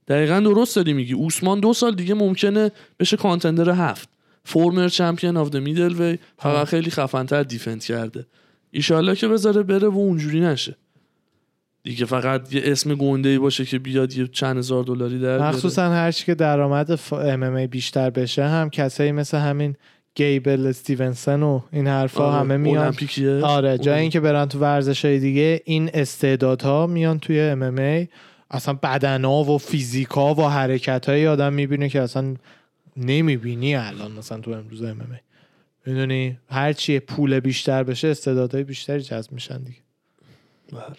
دقیقا 0.08 0.40
درست 0.40 0.76
داری 0.76 0.92
میگی. 0.92 1.12
اوسمان 1.12 1.60
دو 1.60 1.72
سال 1.72 1.94
دیگه 1.94 2.14
ممکنه 2.14 2.70
بشه 2.98 3.16
contender 3.16 3.70
هفت. 3.70 4.08
former 4.48 4.88
champion 4.88 5.36
of 5.36 5.50
the 5.50 5.56
middleweight 5.56 6.18
فقط 6.38 6.66
خیلی 6.66 6.90
خفنتر 6.90 7.42
defend 7.42 7.84
کرده. 7.84 8.26
ایشالله 8.70 9.14
که 9.14 9.28
بذاره 9.28 9.62
بره 9.62 9.88
و 9.88 9.98
اونجوری 9.98 10.40
نشه. 10.40 10.76
دیگه 11.82 12.04
فقط 12.04 12.54
یه 12.54 12.62
اسم 12.64 12.94
گنده 12.94 13.28
ای 13.28 13.38
باشه 13.38 13.64
که 13.64 13.78
بیاد 13.78 14.16
یه 14.16 14.26
چند 14.26 14.56
هزار 14.58 14.84
دلاری 14.84 15.18
در. 15.20 15.38
مخصوصا 15.38 15.90
هر 15.90 16.12
چی 16.12 16.24
که 16.24 16.34
درآمد 16.34 16.94
ف... 16.94 17.14
MMA 17.14 17.68
بیشتر 17.70 18.10
بشه 18.10 18.44
هم 18.48 18.70
کسایی 18.70 19.12
مثل 19.12 19.38
همین 19.38 19.76
گیبل 20.14 20.66
استیونسن 20.66 21.42
و 21.42 21.60
این 21.72 21.86
حرفا 21.86 22.24
آره، 22.24 22.40
همه 22.40 22.56
میان. 22.56 22.94
آره 23.42 23.78
جای 23.78 24.00
اینکه 24.00 24.20
برن 24.20 24.46
تو 24.46 24.58
ورزش 24.58 25.04
های 25.04 25.18
دیگه 25.18 25.60
این 25.64 25.90
استعدادها 25.94 26.86
میان 26.86 27.18
توی 27.18 27.40
MMA 27.40 28.06
اصلا 28.50 28.74
بدنا 28.74 29.44
و 29.44 29.58
فیزیکا 29.58 30.34
و 30.34 30.48
حرکت 30.48 31.08
های 31.08 31.26
آدم 31.26 31.52
می‌بینه 31.52 31.88
که 31.88 32.02
اصلا 32.02 32.34
نمی‌بینی 32.96 33.76
الان 33.76 34.12
مثلا 34.12 34.40
تو 34.40 34.50
امروز 34.50 34.82
ام 34.82 34.96
می‌دونی؟ 35.86 36.38
هرچی 36.50 36.98
پول 36.98 37.40
بیشتر 37.40 37.82
بشه 37.82 38.08
استعدادهای 38.08 38.64
بیشتری 38.64 39.00
جذب 39.00 39.32
میشن 39.32 39.58
دیگه. 39.58 39.78
بله. 40.72 40.96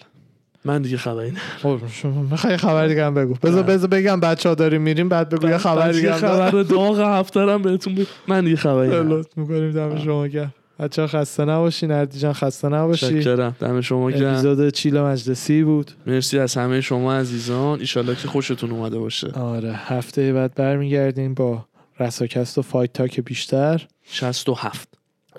من 0.66 0.82
دیگه 0.82 0.98
خبری 0.98 1.32
نه 1.32 1.40
خب 1.40 1.80
شما 1.92 2.24
می‌خوای 2.24 2.58
خبر 2.58 2.88
دیگه 2.88 3.06
هم 3.06 3.14
بگو. 3.14 3.34
بذار 3.44 3.64
بذار 3.64 3.90
بگم 3.90 4.20
بچه 4.20 4.50
ها 4.50 4.56
داریم 4.56 4.82
میریم 4.82 5.10
بعد 5.10 5.30
بگو 5.30 5.50
یه 5.50 5.58
خبر 5.58 5.92
دیگه 5.92 6.14
هم 6.14 6.20
خبر 6.20 6.52
داغ 6.52 7.00
هفته 7.00 7.40
هم 7.40 7.62
بهتون 7.62 7.96
بگم 7.96 8.06
من 8.28 8.44
دیگه 8.44 8.56
خبری 8.56 8.90
نه 8.90 9.02
لطف 9.02 9.38
می‌کنیم 9.38 9.72
دم 9.72 9.98
شما 10.04 10.28
گرم. 10.28 10.54
بچه 10.80 11.08
خسته 11.08 11.46
نباشین 11.46 11.92
اردی 11.92 12.20
جان 12.20 12.34
خسته 12.34 12.70
نباشی 12.70 13.22
شکرم 13.22 13.56
دم 13.60 13.82
شما 13.82 14.12
گرم. 14.12 14.34
اپیزود 14.34 14.70
چیل 14.70 15.00
مجلسی 15.00 15.64
بود. 15.64 15.92
مرسی 16.08 16.40
از 16.40 16.56
همه 16.56 16.82
شما 16.82 17.14
عزیزان. 17.14 17.80
ایشالله 17.80 18.16
که 18.16 18.28
خوشتون 18.28 18.72
اومده 18.72 19.00
باشه. 19.00 19.32
آره 19.32 19.74
هفته 19.74 20.34
بعد 20.34 20.54
برمیگردیم 20.56 21.34
با 21.34 21.66
رساکست 22.00 22.58
و 22.58 22.62
فایت 22.62 22.94
تاک 22.94 23.20
بیشتر. 23.20 23.88
67 24.04 24.90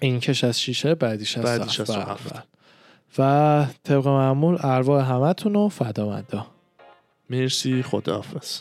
این 0.01 0.20
کش 0.20 0.45
از 0.45 0.61
شیشه 0.61 0.95
بعدی 0.95 1.24
67 1.24 1.59
بعدی 1.59 1.70
67. 1.70 2.32
بله. 2.32 2.43
و 3.19 3.66
طبق 3.85 4.09
معمول 4.09 4.59
ارواح 4.61 5.12
همتون 5.12 5.55
رو 5.55 5.69
فدا 5.69 6.09
مدا 6.09 6.47
مرسی 7.31 7.82
خداحافظ. 7.82 8.61